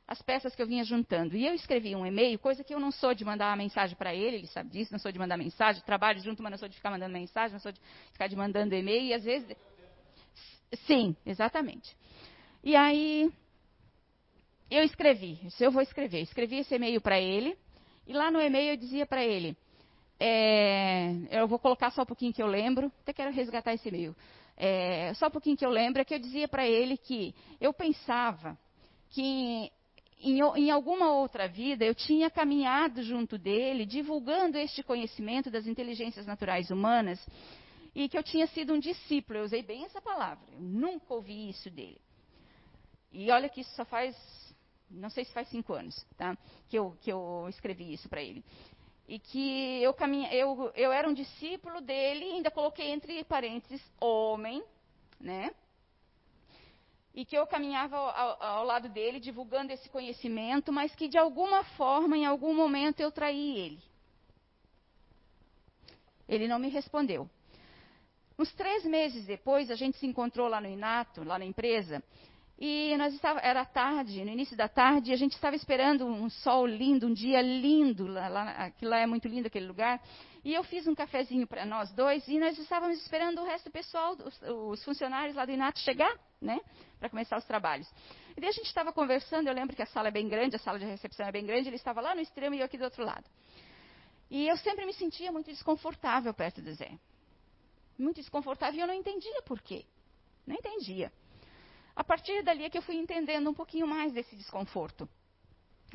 as 0.07 0.21
peças 0.21 0.55
que 0.55 0.61
eu 0.61 0.67
vinha 0.67 0.83
juntando. 0.83 1.35
E 1.35 1.45
eu 1.45 1.53
escrevi 1.53 1.95
um 1.95 2.05
e-mail, 2.05 2.37
coisa 2.37 2.63
que 2.63 2.73
eu 2.73 2.79
não 2.79 2.91
sou 2.91 3.15
de 3.15 3.25
mandar 3.25 3.49
uma 3.49 3.57
mensagem 3.57 3.97
para 3.97 4.13
ele, 4.13 4.37
ele 4.37 4.47
sabe 4.47 4.69
disso, 4.69 4.91
não 4.91 4.99
sou 4.99 5.11
de 5.11 5.17
mandar 5.19 5.37
mensagem, 5.37 5.81
trabalho 5.83 6.21
junto, 6.21 6.43
mas 6.43 6.51
não 6.51 6.57
sou 6.57 6.69
de 6.69 6.75
ficar 6.75 6.91
mandando 6.91 7.13
mensagem, 7.13 7.53
não 7.53 7.59
sou 7.59 7.71
de 7.71 7.81
ficar 8.13 8.27
de 8.27 8.35
mandando 8.35 8.75
e-mail, 8.75 9.05
e 9.05 9.13
às 9.13 9.23
vezes. 9.23 9.57
Sim, 10.85 11.15
exatamente. 11.25 11.95
E 12.63 12.75
aí 12.75 13.31
eu 14.69 14.83
escrevi, 14.83 15.39
isso 15.45 15.63
eu 15.63 15.71
vou 15.71 15.81
escrever. 15.81 16.21
Escrevi 16.21 16.57
esse 16.57 16.75
e-mail 16.75 16.99
para 16.99 17.19
ele 17.19 17.57
e 18.05 18.13
lá 18.13 18.31
no 18.31 18.41
e-mail 18.41 18.71
eu 18.71 18.77
dizia 18.77 19.05
para 19.05 19.23
ele, 19.23 19.55
é, 20.19 21.13
eu 21.29 21.47
vou 21.47 21.59
colocar 21.59 21.91
só 21.91 22.03
um 22.03 22.05
pouquinho 22.05 22.33
que 22.33 22.41
eu 22.41 22.47
lembro, 22.47 22.91
até 23.01 23.13
quero 23.13 23.31
resgatar 23.31 23.73
esse 23.73 23.89
e-mail. 23.89 24.15
É, 24.55 25.13
só 25.13 25.27
um 25.27 25.31
pouquinho 25.31 25.57
que 25.57 25.65
eu 25.65 25.69
lembro 25.69 26.01
é 26.01 26.05
que 26.05 26.13
eu 26.13 26.19
dizia 26.19 26.47
para 26.47 26.67
ele 26.67 26.97
que 26.97 27.35
eu 27.61 27.71
pensava 27.71 28.57
que 29.09 29.71
em, 30.19 30.39
em, 30.55 30.71
alguma 30.71 31.11
outra 31.11 31.47
vida 31.47 31.85
eu 31.85 31.93
tinha 31.93 32.29
caminhado 32.29 33.03
junto 33.03 33.37
dele, 33.37 33.85
divulgando 33.85 34.57
este 34.57 34.81
conhecimento 34.81 35.51
das 35.51 35.67
inteligências 35.67 36.25
naturais 36.25 36.71
humanas, 36.71 37.23
e 37.93 38.09
que 38.09 38.17
eu 38.17 38.23
tinha 38.23 38.47
sido 38.47 38.73
um 38.73 38.79
discípulo. 38.79 39.39
Eu 39.39 39.45
usei 39.45 39.61
bem 39.61 39.85
essa 39.85 40.01
palavra. 40.01 40.43
Eu 40.53 40.59
nunca 40.59 41.13
ouvi 41.13 41.49
isso 41.49 41.69
dele. 41.69 41.99
E 43.11 43.31
olha 43.31 43.49
que 43.49 43.61
isso 43.61 43.73
só 43.75 43.85
faz, 43.85 44.15
não 44.89 45.09
sei 45.09 45.25
se 45.25 45.33
faz 45.33 45.47
cinco 45.49 45.73
anos, 45.73 46.05
tá? 46.17 46.37
Que 46.67 46.77
eu, 46.77 46.95
que 47.01 47.11
eu 47.11 47.47
escrevi 47.49 47.93
isso 47.93 48.07
para 48.09 48.21
ele. 48.21 48.43
E 49.07 49.19
que 49.19 49.81
eu, 49.81 49.93
caminha, 49.93 50.33
eu, 50.33 50.71
eu 50.75 50.91
era 50.91 51.07
um 51.07 51.13
discípulo 51.13 51.79
dele, 51.79 52.25
ainda 52.25 52.51
coloquei 52.51 52.91
entre 52.91 53.23
parênteses, 53.23 53.81
homem, 54.01 54.61
né? 55.19 55.51
E 57.15 57.25
que 57.25 57.35
eu 57.35 57.47
caminhava 57.47 57.95
ao, 57.97 58.43
ao 58.43 58.63
lado 58.65 58.89
dele, 58.89 59.19
divulgando 59.19 59.71
esse 59.71 59.89
conhecimento, 59.89 60.71
mas 60.71 60.93
que 60.93 61.07
de 61.07 61.17
alguma 61.17 61.63
forma, 61.63 62.17
em 62.17 62.25
algum 62.25 62.53
momento, 62.53 62.99
eu 62.99 63.11
traí 63.11 63.57
ele. 63.57 63.81
Ele 66.27 66.47
não 66.47 66.59
me 66.59 66.67
respondeu. 66.67 67.29
Uns 68.37 68.53
três 68.53 68.85
meses 68.85 69.25
depois, 69.25 69.71
a 69.71 69.75
gente 69.75 69.97
se 69.97 70.05
encontrou 70.05 70.47
lá 70.47 70.61
no 70.61 70.67
Inato, 70.67 71.23
lá 71.23 71.39
na 71.39 71.45
empresa, 71.45 72.03
e 72.59 72.97
nós 72.97 73.13
estava, 73.13 73.39
era 73.39 73.63
tarde, 73.63 74.25
no 74.25 74.31
início 74.31 74.57
da 74.57 74.67
tarde, 74.67 75.11
e 75.11 75.13
a 75.13 75.17
gente 75.17 75.33
estava 75.33 75.55
esperando 75.55 76.07
um 76.07 76.27
sol 76.27 76.65
lindo, 76.65 77.05
um 77.05 77.13
dia 77.13 77.39
lindo, 77.39 78.07
lá, 78.07 78.27
lá, 78.27 78.49
aquilo 78.65 78.89
lá 78.89 78.97
é 78.97 79.05
muito 79.05 79.27
lindo 79.27 79.45
aquele 79.45 79.67
lugar. 79.67 80.01
E 80.43 80.55
eu 80.55 80.63
fiz 80.63 80.87
um 80.87 80.95
cafezinho 80.95 81.45
para 81.45 81.67
nós 81.67 81.91
dois, 81.93 82.27
e 82.27 82.39
nós 82.39 82.57
estávamos 82.57 82.97
esperando 82.99 83.41
o 83.41 83.45
resto 83.45 83.65
do 83.65 83.71
pessoal, 83.71 84.13
os, 84.13 84.41
os 84.71 84.83
funcionários 84.83 85.35
lá 85.35 85.45
do 85.45 85.51
Inato 85.51 85.79
chegar, 85.79 86.17
né, 86.41 86.59
para 86.99 87.09
começar 87.09 87.37
os 87.37 87.45
trabalhos. 87.45 87.87
E 88.35 88.41
daí 88.41 88.49
a 88.49 88.53
gente 88.53 88.65
estava 88.65 88.91
conversando, 88.91 89.47
eu 89.47 89.53
lembro 89.53 89.75
que 89.75 89.83
a 89.83 89.87
sala 89.87 90.07
é 90.07 90.11
bem 90.11 90.27
grande, 90.27 90.55
a 90.55 90.59
sala 90.59 90.79
de 90.79 90.85
recepção 90.85 91.27
é 91.27 91.31
bem 91.31 91.45
grande, 91.45 91.69
ele 91.69 91.75
estava 91.75 92.01
lá 92.01 92.15
no 92.15 92.21
extremo 92.21 92.55
e 92.55 92.59
eu 92.59 92.65
aqui 92.65 92.77
do 92.77 92.85
outro 92.85 93.03
lado. 93.03 93.25
E 94.31 94.47
eu 94.47 94.57
sempre 94.57 94.83
me 94.83 94.93
sentia 94.93 95.31
muito 95.31 95.47
desconfortável 95.47 96.33
perto 96.33 96.61
do 96.61 96.73
Zé. 96.73 96.91
Muito 97.97 98.17
desconfortável 98.17 98.79
e 98.79 98.81
eu 98.81 98.87
não 98.87 98.93
entendia 98.93 99.41
por 99.43 99.61
quê. 99.61 99.85
Não 100.45 100.55
entendia. 100.55 101.11
A 101.97 102.03
partir 102.03 102.43
dali 102.43 102.63
é 102.63 102.69
que 102.69 102.77
eu 102.77 102.83
fui 102.83 102.95
entendendo 102.95 103.49
um 103.49 103.55
pouquinho 103.55 103.87
mais 103.87 104.13
desse 104.13 104.35
desconforto. 104.35 105.09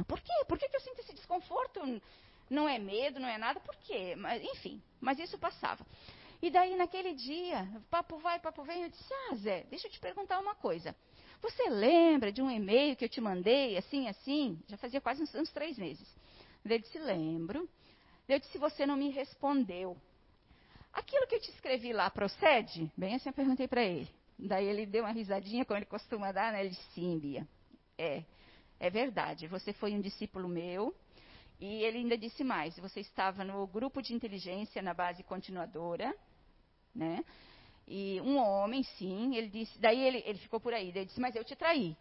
Por 0.08 0.20
quê? 0.20 0.32
Por 0.48 0.58
que, 0.58 0.68
que 0.68 0.74
eu 0.74 0.80
sinto 0.80 0.98
esse 0.98 1.14
desconforto? 1.14 1.80
Não 2.50 2.68
é 2.68 2.76
medo, 2.76 3.20
não 3.20 3.28
é 3.28 3.38
nada, 3.38 3.60
por 3.60 3.76
quê? 3.76 4.16
Mas, 4.16 4.42
enfim, 4.42 4.82
mas 5.00 5.20
isso 5.20 5.38
passava. 5.38 5.86
E 6.42 6.50
daí, 6.50 6.74
naquele 6.74 7.14
dia, 7.14 7.68
papo 7.88 8.18
vai, 8.18 8.40
papo 8.40 8.64
vem, 8.64 8.82
eu 8.82 8.88
disse, 8.88 9.14
ah, 9.14 9.36
Zé, 9.36 9.64
deixa 9.70 9.86
eu 9.86 9.92
te 9.92 10.00
perguntar 10.00 10.40
uma 10.40 10.56
coisa. 10.56 10.92
Você 11.40 11.70
lembra 11.70 12.32
de 12.32 12.42
um 12.42 12.50
e-mail 12.50 12.96
que 12.96 13.04
eu 13.04 13.08
te 13.08 13.20
mandei, 13.20 13.76
assim, 13.76 14.08
assim? 14.08 14.60
Já 14.66 14.76
fazia 14.76 15.00
quase 15.00 15.22
uns, 15.22 15.32
uns 15.36 15.52
três 15.52 15.78
meses. 15.78 16.08
Ele 16.64 16.80
disse, 16.80 16.98
lembro. 16.98 17.68
Eu 18.28 18.40
disse, 18.40 18.58
você 18.58 18.84
não 18.84 18.96
me 18.96 19.10
respondeu. 19.10 19.96
Aquilo 20.92 21.28
que 21.28 21.36
eu 21.36 21.40
te 21.40 21.50
escrevi 21.50 21.92
lá 21.92 22.10
procede? 22.10 22.90
Bem 22.96 23.14
assim 23.14 23.28
eu 23.28 23.32
perguntei 23.32 23.68
para 23.68 23.84
ele. 23.84 24.08
Daí 24.38 24.66
ele 24.66 24.86
deu 24.86 25.04
uma 25.04 25.12
risadinha, 25.12 25.64
como 25.64 25.78
ele 25.78 25.86
costuma 25.86 26.32
dar, 26.32 26.52
né? 26.52 26.60
Ele 26.60 26.70
disse, 26.70 26.82
sim, 26.94 27.18
Bia, 27.18 27.46
é, 27.96 28.24
é 28.80 28.90
verdade, 28.90 29.46
você 29.46 29.72
foi 29.72 29.92
um 29.92 30.00
discípulo 30.00 30.48
meu. 30.48 30.94
E 31.60 31.84
ele 31.84 31.98
ainda 31.98 32.18
disse 32.18 32.42
mais, 32.42 32.76
você 32.76 33.00
estava 33.00 33.44
no 33.44 33.66
grupo 33.66 34.02
de 34.02 34.14
inteligência 34.14 34.82
na 34.82 34.92
base 34.92 35.22
continuadora, 35.22 36.12
né? 36.94 37.24
E 37.86 38.20
um 38.20 38.36
homem, 38.36 38.82
sim, 38.82 39.36
ele 39.36 39.48
disse, 39.48 39.78
daí 39.78 40.00
ele, 40.00 40.22
ele 40.26 40.38
ficou 40.38 40.58
por 40.58 40.74
aí, 40.74 40.90
daí 40.90 41.02
ele 41.02 41.06
disse, 41.06 41.20
mas 41.20 41.36
eu 41.36 41.44
te 41.44 41.54
traí. 41.54 41.96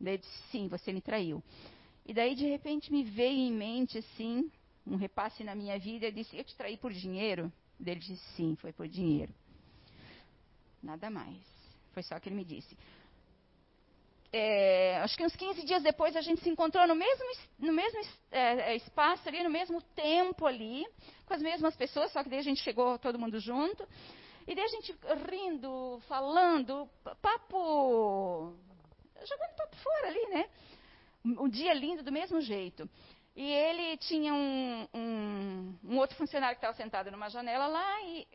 Daí 0.00 0.14
ele 0.14 0.22
disse, 0.22 0.42
sim, 0.50 0.68
você 0.68 0.92
me 0.92 1.00
traiu. 1.00 1.42
E 2.06 2.14
daí, 2.14 2.34
de 2.34 2.46
repente, 2.46 2.90
me 2.92 3.02
veio 3.04 3.38
em 3.38 3.52
mente, 3.52 3.98
assim, 3.98 4.50
um 4.86 4.96
repasse 4.96 5.44
na 5.44 5.54
minha 5.54 5.78
vida. 5.78 6.06
Eu 6.06 6.12
disse: 6.12 6.36
Eu 6.36 6.44
te 6.44 6.56
traí 6.56 6.76
por 6.76 6.92
dinheiro? 6.92 7.52
Ele 7.78 8.00
disse: 8.00 8.22
Sim, 8.34 8.56
foi 8.56 8.72
por 8.72 8.88
dinheiro. 8.88 9.32
Nada 10.82 11.10
mais. 11.10 11.42
Foi 11.92 12.02
só 12.02 12.16
o 12.16 12.20
que 12.20 12.28
ele 12.28 12.36
me 12.36 12.44
disse. 12.44 12.76
É, 14.32 14.98
acho 14.98 15.16
que 15.16 15.24
uns 15.24 15.34
15 15.34 15.64
dias 15.64 15.82
depois 15.82 16.14
a 16.14 16.20
gente 16.20 16.42
se 16.42 16.50
encontrou 16.50 16.86
no 16.86 16.94
mesmo, 16.94 17.24
no 17.58 17.72
mesmo 17.72 17.98
é, 18.30 18.72
é, 18.72 18.76
espaço 18.76 19.26
ali, 19.26 19.42
no 19.42 19.48
mesmo 19.48 19.80
tempo 19.94 20.46
ali, 20.46 20.86
com 21.24 21.32
as 21.32 21.40
mesmas 21.40 21.74
pessoas, 21.76 22.12
só 22.12 22.22
que 22.22 22.28
daí 22.28 22.40
a 22.40 22.42
gente 22.42 22.62
chegou 22.62 22.98
todo 22.98 23.18
mundo 23.18 23.40
junto. 23.40 23.88
E 24.46 24.54
daí 24.54 24.64
a 24.64 24.68
gente 24.68 24.94
rindo, 25.30 26.00
falando, 26.08 26.88
papo. 27.22 28.54
jogando 29.24 29.56
papo 29.56 29.76
fora 29.76 30.08
ali, 30.08 30.26
né? 30.28 30.48
Um 31.24 31.48
dia 31.48 31.74
lindo 31.74 32.02
do 32.02 32.12
mesmo 32.12 32.40
jeito. 32.40 32.88
E 33.34 33.44
ele 33.52 33.96
tinha 33.98 34.34
um, 34.34 34.88
um, 34.94 35.78
um 35.84 35.98
outro 35.98 36.16
funcionário 36.16 36.56
que 36.56 36.64
estava 36.64 36.76
sentado 36.76 37.10
numa 37.10 37.28
janela 37.28 37.66
lá 37.66 38.02
e 38.02 38.26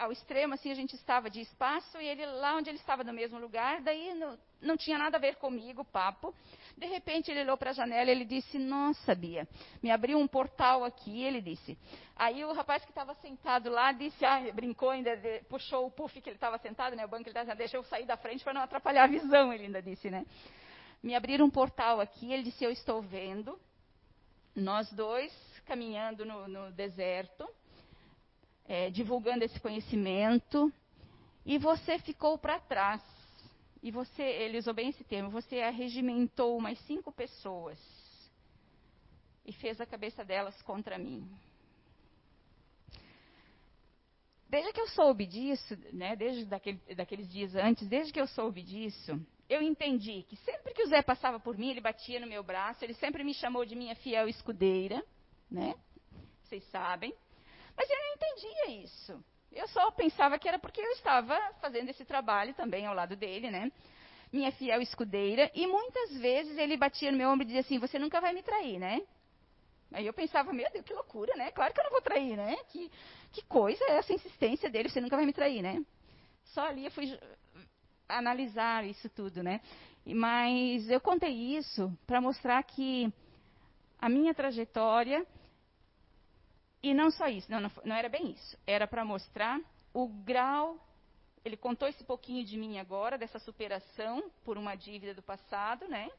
ao 0.00 0.10
extremo, 0.10 0.54
assim, 0.54 0.72
a 0.72 0.74
gente 0.74 0.96
estava 0.96 1.28
de 1.28 1.42
espaço 1.42 2.00
e 2.00 2.06
ele 2.06 2.24
lá 2.24 2.56
onde 2.56 2.70
ele 2.70 2.78
estava 2.78 3.04
no 3.04 3.12
mesmo 3.12 3.38
lugar, 3.38 3.82
daí 3.82 4.14
não, 4.14 4.38
não 4.62 4.74
tinha 4.74 4.96
nada 4.96 5.18
a 5.18 5.20
ver 5.20 5.36
comigo, 5.36 5.84
papo. 5.84 6.34
De 6.74 6.86
repente 6.86 7.30
ele 7.30 7.42
olhou 7.42 7.58
para 7.58 7.68
a 7.68 7.74
janela 7.74 8.08
e 8.08 8.12
ele 8.12 8.24
disse: 8.24 8.58
Nossa, 8.58 9.14
Bia, 9.14 9.46
me 9.82 9.90
abriu 9.90 10.18
um 10.18 10.26
portal 10.26 10.84
aqui. 10.84 11.22
Ele 11.22 11.42
disse. 11.42 11.76
Aí 12.16 12.42
o 12.42 12.52
rapaz 12.54 12.82
que 12.82 12.90
estava 12.90 13.14
sentado 13.16 13.68
lá 13.68 13.92
disse: 13.92 14.24
Ah, 14.24 14.40
brincou 14.54 14.88
ainda, 14.88 15.14
de, 15.14 15.40
puxou 15.40 15.86
o 15.86 15.90
puff 15.90 16.18
que 16.18 16.30
ele 16.30 16.36
estava 16.36 16.56
sentado, 16.56 16.96
né, 16.96 17.04
o 17.04 17.08
banco 17.08 17.24
ele 17.24 17.30
estava 17.30 17.44
sentado, 17.44 17.58
deixa 17.58 17.76
eu 17.76 17.84
sair 17.84 18.06
da 18.06 18.16
frente 18.16 18.42
para 18.42 18.54
não 18.54 18.62
atrapalhar 18.62 19.04
a 19.04 19.06
visão, 19.06 19.52
ele 19.52 19.66
ainda 19.66 19.82
disse, 19.82 20.08
né? 20.08 20.24
Me 21.02 21.14
abriram 21.14 21.44
um 21.44 21.50
portal 21.50 22.00
aqui. 22.00 22.32
Ele 22.32 22.44
disse: 22.44 22.64
Eu 22.64 22.70
estou 22.70 23.02
vendo. 23.02 23.60
Nós 24.56 24.90
dois 24.92 25.30
caminhando 25.66 26.24
no, 26.24 26.48
no 26.48 26.72
deserto 26.72 27.46
é, 28.70 28.88
divulgando 28.88 29.44
esse 29.44 29.58
conhecimento, 29.58 30.72
e 31.44 31.58
você 31.58 31.98
ficou 31.98 32.38
para 32.38 32.60
trás. 32.60 33.02
E 33.82 33.90
você, 33.90 34.22
ele 34.22 34.58
usou 34.58 34.72
bem 34.72 34.90
esse 34.90 35.02
termo, 35.02 35.28
você 35.28 35.60
arregimentou 35.60 36.56
umas 36.56 36.78
cinco 36.86 37.10
pessoas 37.10 37.80
e 39.44 39.52
fez 39.52 39.80
a 39.80 39.86
cabeça 39.86 40.24
delas 40.24 40.62
contra 40.62 40.96
mim. 40.98 41.28
Desde 44.48 44.72
que 44.72 44.80
eu 44.80 44.88
soube 44.88 45.26
disso, 45.26 45.76
né, 45.92 46.14
desde 46.14 46.44
daquele, 46.44 46.78
daqueles 46.94 47.28
dias 47.28 47.56
antes, 47.56 47.88
desde 47.88 48.12
que 48.12 48.20
eu 48.20 48.26
soube 48.28 48.62
disso, 48.62 49.20
eu 49.48 49.60
entendi 49.62 50.22
que 50.28 50.36
sempre 50.36 50.72
que 50.74 50.82
o 50.84 50.86
Zé 50.86 51.02
passava 51.02 51.40
por 51.40 51.58
mim, 51.58 51.70
ele 51.70 51.80
batia 51.80 52.20
no 52.20 52.26
meu 52.26 52.44
braço, 52.44 52.84
ele 52.84 52.94
sempre 52.94 53.24
me 53.24 53.34
chamou 53.34 53.64
de 53.64 53.74
minha 53.74 53.96
fiel 53.96 54.28
escudeira, 54.28 55.04
né? 55.50 55.74
Vocês 56.44 56.62
sabem. 56.70 57.12
Mas 57.76 57.88
eu 57.88 57.96
não 57.96 58.14
entendia 58.14 58.84
isso. 58.84 59.24
Eu 59.52 59.66
só 59.68 59.90
pensava 59.90 60.38
que 60.38 60.48
era 60.48 60.58
porque 60.58 60.80
eu 60.80 60.92
estava 60.92 61.38
fazendo 61.60 61.88
esse 61.88 62.04
trabalho 62.04 62.54
também 62.54 62.86
ao 62.86 62.94
lado 62.94 63.16
dele, 63.16 63.50
né? 63.50 63.70
Minha 64.32 64.52
fiel 64.52 64.80
escudeira. 64.80 65.50
E 65.54 65.66
muitas 65.66 66.16
vezes 66.18 66.56
ele 66.56 66.76
batia 66.76 67.10
no 67.10 67.18
meu 67.18 67.28
ombro 67.28 67.42
e 67.42 67.46
dizia 67.46 67.60
assim: 67.60 67.78
Você 67.78 67.98
nunca 67.98 68.20
vai 68.20 68.32
me 68.32 68.42
trair, 68.42 68.78
né? 68.78 69.02
Aí 69.92 70.06
eu 70.06 70.12
pensava: 70.12 70.52
Meu 70.52 70.70
Deus, 70.70 70.84
que 70.84 70.94
loucura, 70.94 71.34
né? 71.34 71.50
Claro 71.50 71.74
que 71.74 71.80
eu 71.80 71.84
não 71.84 71.90
vou 71.90 72.00
trair, 72.00 72.36
né? 72.36 72.56
Que, 72.68 72.90
que 73.32 73.42
coisa 73.42 73.84
é 73.86 73.98
essa 73.98 74.12
insistência 74.12 74.70
dele: 74.70 74.88
Você 74.88 75.00
nunca 75.00 75.16
vai 75.16 75.26
me 75.26 75.32
trair, 75.32 75.62
né? 75.62 75.84
Só 76.44 76.62
ali 76.62 76.84
eu 76.84 76.90
fui 76.92 77.18
analisar 78.08 78.84
isso 78.84 79.08
tudo, 79.08 79.42
né? 79.42 79.60
Mas 80.04 80.88
eu 80.88 81.00
contei 81.00 81.56
isso 81.56 81.92
para 82.06 82.20
mostrar 82.20 82.62
que 82.62 83.12
a 83.98 84.08
minha 84.08 84.32
trajetória 84.32 85.26
e 86.82 86.94
não 86.94 87.10
só 87.10 87.28
isso, 87.28 87.50
não, 87.50 87.60
não, 87.60 87.70
não 87.84 87.94
era 87.94 88.08
bem 88.08 88.30
isso. 88.30 88.58
Era 88.66 88.86
para 88.86 89.04
mostrar 89.04 89.60
o 89.92 90.08
grau. 90.08 90.78
Ele 91.44 91.56
contou 91.56 91.88
esse 91.88 92.04
pouquinho 92.04 92.44
de 92.44 92.56
mim 92.56 92.78
agora, 92.78 93.18
dessa 93.18 93.38
superação 93.38 94.30
por 94.44 94.56
uma 94.56 94.74
dívida 94.74 95.14
do 95.14 95.22
passado, 95.22 95.86
né? 95.88 96.10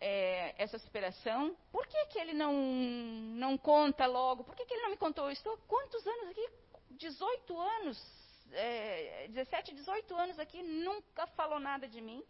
É, 0.00 0.54
essa 0.58 0.78
superação. 0.78 1.56
Por 1.72 1.86
que, 1.86 2.06
que 2.06 2.18
ele 2.18 2.34
não, 2.34 2.52
não 2.52 3.56
conta 3.56 4.06
logo? 4.06 4.44
Por 4.44 4.54
que, 4.54 4.66
que 4.66 4.74
ele 4.74 4.82
não 4.82 4.90
me 4.90 4.96
contou? 4.96 5.26
Eu 5.26 5.32
estou 5.32 5.56
quantos 5.66 6.06
anos 6.06 6.28
aqui? 6.28 6.48
18 6.90 7.58
anos. 7.58 8.24
É, 8.52 9.26
17, 9.30 9.74
18 9.74 10.14
anos 10.16 10.38
aqui, 10.38 10.62
nunca 10.62 11.26
falou 11.28 11.58
nada 11.58 11.88
de 11.88 12.00
mim. 12.00 12.22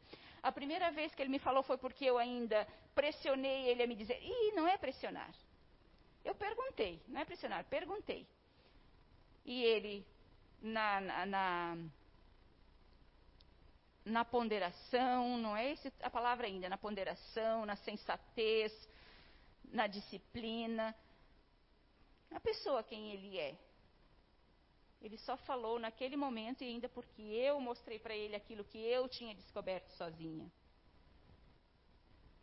A 0.42 0.52
primeira 0.52 0.90
vez 0.92 1.14
que 1.14 1.22
ele 1.22 1.30
me 1.30 1.38
falou 1.38 1.62
foi 1.62 1.76
porque 1.76 2.04
eu 2.04 2.18
ainda 2.18 2.66
pressionei 2.94 3.68
ele 3.68 3.82
a 3.82 3.86
me 3.86 3.96
dizer: 3.96 4.20
Ih, 4.22 4.52
não 4.54 4.68
é 4.68 4.76
pressionar. 4.78 5.30
Eu 6.24 6.34
perguntei, 6.34 7.02
não 7.06 7.20
é 7.20 7.24
pressionar, 7.24 7.64
perguntei. 7.66 8.26
E 9.44 9.62
ele, 9.62 10.06
na, 10.62 11.00
na, 11.00 11.26
na, 11.26 11.76
na 14.04 14.24
ponderação, 14.24 15.36
não 15.38 15.56
é 15.56 15.72
esse 15.72 15.92
a 16.00 16.08
palavra 16.08 16.46
ainda, 16.46 16.68
na 16.68 16.78
ponderação, 16.78 17.66
na 17.66 17.76
sensatez, 17.76 18.72
na 19.70 19.86
disciplina, 19.86 20.94
a 22.30 22.40
pessoa 22.40 22.82
quem 22.82 23.12
ele 23.12 23.38
é. 23.38 23.56
Ele 25.02 25.18
só 25.18 25.36
falou 25.36 25.78
naquele 25.78 26.16
momento 26.16 26.64
e 26.64 26.66
ainda 26.66 26.88
porque 26.88 27.20
eu 27.20 27.60
mostrei 27.60 27.98
para 27.98 28.16
ele 28.16 28.34
aquilo 28.34 28.64
que 28.64 28.78
eu 28.78 29.06
tinha 29.08 29.34
descoberto 29.34 29.90
sozinha. 29.90 30.50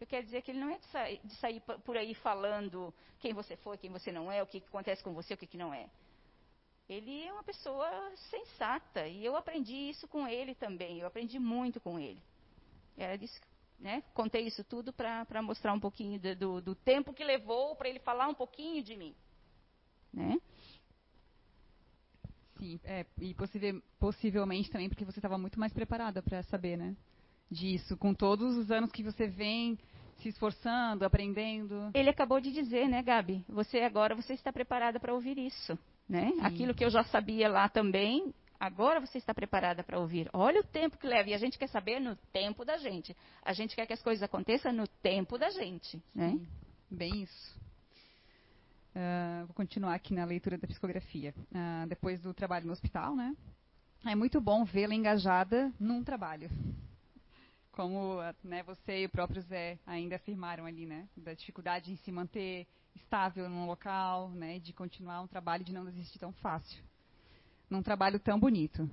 Eu 0.02 0.08
quero 0.08 0.26
dizer 0.26 0.42
que 0.42 0.50
ele 0.50 0.60
não 0.60 0.72
é 0.72 0.80
de 0.80 0.86
sair, 0.88 1.22
de 1.24 1.36
sair, 1.36 1.62
por 1.62 1.96
aí 1.96 2.16
falando 2.16 2.92
quem 3.20 3.34
você 3.34 3.56
foi, 3.58 3.78
quem 3.78 3.92
você 3.92 4.12
não 4.12 4.32
é, 4.32 4.42
o 4.42 4.48
que, 4.48 4.58
acontece 4.58 5.04
com 5.04 5.14
você, 5.14 5.36
o 5.36 5.38
que, 5.38 5.46
que 5.46 5.58
não 5.58 5.72
é. 5.72 5.88
Ele 6.90 7.24
é 7.24 7.32
uma 7.32 7.44
pessoa 7.44 7.88
sensata 8.32 9.08
e 9.08 9.24
eu 9.24 9.36
aprendi 9.36 9.76
isso 9.76 10.08
com 10.08 10.28
ele 10.28 10.56
também. 10.56 11.00
Eu 11.00 11.06
aprendi 11.06 11.38
muito 11.38 11.80
com 11.80 12.00
ele. 12.00 12.20
Era 12.98 13.16
disso, 13.16 13.40
né? 13.78 14.02
Contei 14.16 14.48
isso 14.48 14.64
tudo 14.64 14.92
para 14.92 15.40
mostrar 15.44 15.72
um 15.72 15.80
pouquinho 15.80 16.20
do, 16.20 16.36
do, 16.36 16.62
do 16.62 16.76
tempo 16.76 17.14
que 17.14 17.24
levou 17.24 17.76
para 17.76 17.88
ele 17.88 18.00
falar 18.00 18.28
um 18.28 18.34
pouquinho 18.34 18.84
de 18.84 18.98
mim, 18.98 19.16
né? 20.12 20.36
Sim, 22.58 22.80
é, 22.84 23.06
e 23.20 23.36
possivel, 23.36 23.84
possivelmente 24.00 24.72
também 24.72 24.90
porque 24.90 25.06
você 25.06 25.20
estava 25.20 25.38
muito 25.38 25.60
mais 25.60 25.72
preparada 25.72 26.24
para 26.24 26.42
saber, 26.42 26.76
né? 26.76 26.98
Disso, 27.52 27.96
com 27.98 28.16
todos 28.16 28.58
os 28.58 28.72
anos 28.72 28.92
que 28.92 29.04
você 29.04 29.28
vem 29.28 29.78
se 30.22 30.30
esforçando, 30.30 31.06
aprendendo. 31.06 31.92
Ele 31.94 32.10
acabou 32.10 32.40
de 32.40 32.52
dizer, 32.52 32.88
né, 32.88 33.02
Gabi? 33.02 33.44
Você 33.50 33.80
agora 33.80 34.16
você 34.16 34.34
está 34.34 34.52
preparada 34.52 35.00
para 35.00 35.14
ouvir 35.14 35.38
isso, 35.38 35.78
né? 36.08 36.32
Sim. 36.32 36.42
Aquilo 36.42 36.74
que 36.74 36.86
eu 36.86 36.90
já 36.90 37.04
sabia 37.06 37.50
lá 37.50 37.68
também, 37.68 38.34
agora 38.60 39.00
você 39.00 39.18
está 39.18 39.34
preparada 39.34 39.84
para 39.84 40.00
ouvir. 40.00 40.30
Olha 40.34 40.62
o 40.62 40.64
tempo 40.64 40.98
que 40.98 41.08
leva. 41.08 41.30
E 41.30 41.34
a 41.34 41.38
gente 41.38 41.58
quer 41.58 41.68
saber 41.68 42.00
no 42.00 42.16
tempo 42.32 42.64
da 42.64 42.78
gente. 42.78 43.16
A 43.44 43.54
gente 43.54 43.76
quer 43.76 43.86
que 43.86 43.94
as 43.94 44.02
coisas 44.02 44.24
aconteçam 44.24 44.72
no 44.72 44.88
tempo 44.88 45.38
da 45.38 45.50
gente, 45.50 46.02
né? 46.14 46.32
Sim. 46.32 46.48
Bem 46.90 47.24
isso. 47.24 47.60
Uh, 48.94 49.46
vou 49.46 49.56
continuar 49.56 49.96
aqui 49.96 50.14
na 50.14 50.26
leitura 50.26 50.58
da 50.58 50.68
psicografia. 50.68 51.34
Uh, 51.52 51.88
depois 51.88 52.22
do 52.22 52.34
trabalho 52.34 52.66
no 52.66 52.74
hospital, 52.74 53.16
né? 53.16 53.36
É 54.06 54.16
muito 54.16 54.42
bom 54.42 54.66
vê-la 54.66 54.94
engajada 54.94 55.72
num 55.80 56.04
trabalho 56.04 56.50
como 57.72 58.18
né, 58.44 58.64
você 58.64 59.02
e 59.02 59.06
o 59.06 59.10
próprio 59.10 59.42
Zé 59.44 59.80
ainda 59.86 60.16
afirmaram 60.16 60.66
ali, 60.66 60.86
né, 60.86 61.08
da 61.16 61.34
dificuldade 61.34 61.92
em 61.92 61.96
se 61.98 62.12
manter 62.12 62.68
estável 62.96 63.50
num 63.50 63.66
local, 63.66 64.30
né, 64.32 64.60
de 64.60 64.74
continuar 64.74 65.22
um 65.22 65.28
trabalho 65.28 65.64
de 65.64 65.74
não 65.74 65.86
desistir 65.86 66.20
tão 66.20 66.32
fácil, 66.34 66.84
num 67.70 67.82
trabalho 67.82 68.20
tão 68.20 68.40
bonito. 68.40 68.90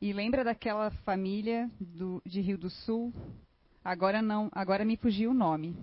E 0.00 0.12
lembra 0.12 0.44
daquela 0.44 0.90
família 1.04 1.68
do, 1.80 2.22
de 2.24 2.40
Rio 2.40 2.56
do 2.56 2.70
Sul? 2.70 3.12
Agora 3.84 4.22
não, 4.22 4.48
agora 4.52 4.84
me 4.84 4.96
fugiu 4.96 5.32
o 5.32 5.34
nome. 5.34 5.76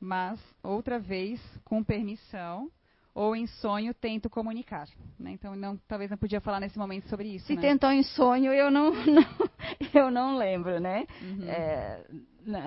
Mas 0.00 0.40
outra 0.62 0.98
vez, 0.98 1.40
com 1.64 1.84
permissão, 1.84 2.70
ou 3.14 3.36
em 3.36 3.46
sonho 3.46 3.92
tento 3.92 4.30
comunicar. 4.30 4.88
Né? 5.18 5.32
Então, 5.32 5.54
não, 5.54 5.76
talvez 5.88 6.10
não 6.10 6.16
podia 6.16 6.40
falar 6.40 6.60
nesse 6.60 6.78
momento 6.78 7.08
sobre 7.08 7.28
isso. 7.28 7.46
Se 7.46 7.54
né? 7.54 7.60
tentou 7.60 7.90
em 7.90 8.02
sonho, 8.02 8.52
eu 8.52 8.70
não, 8.70 8.90
não 9.06 9.24
eu 9.92 10.10
não 10.10 10.36
lembro, 10.36 10.80
né? 10.80 11.06
Uhum. 11.20 11.48
É, 11.48 12.04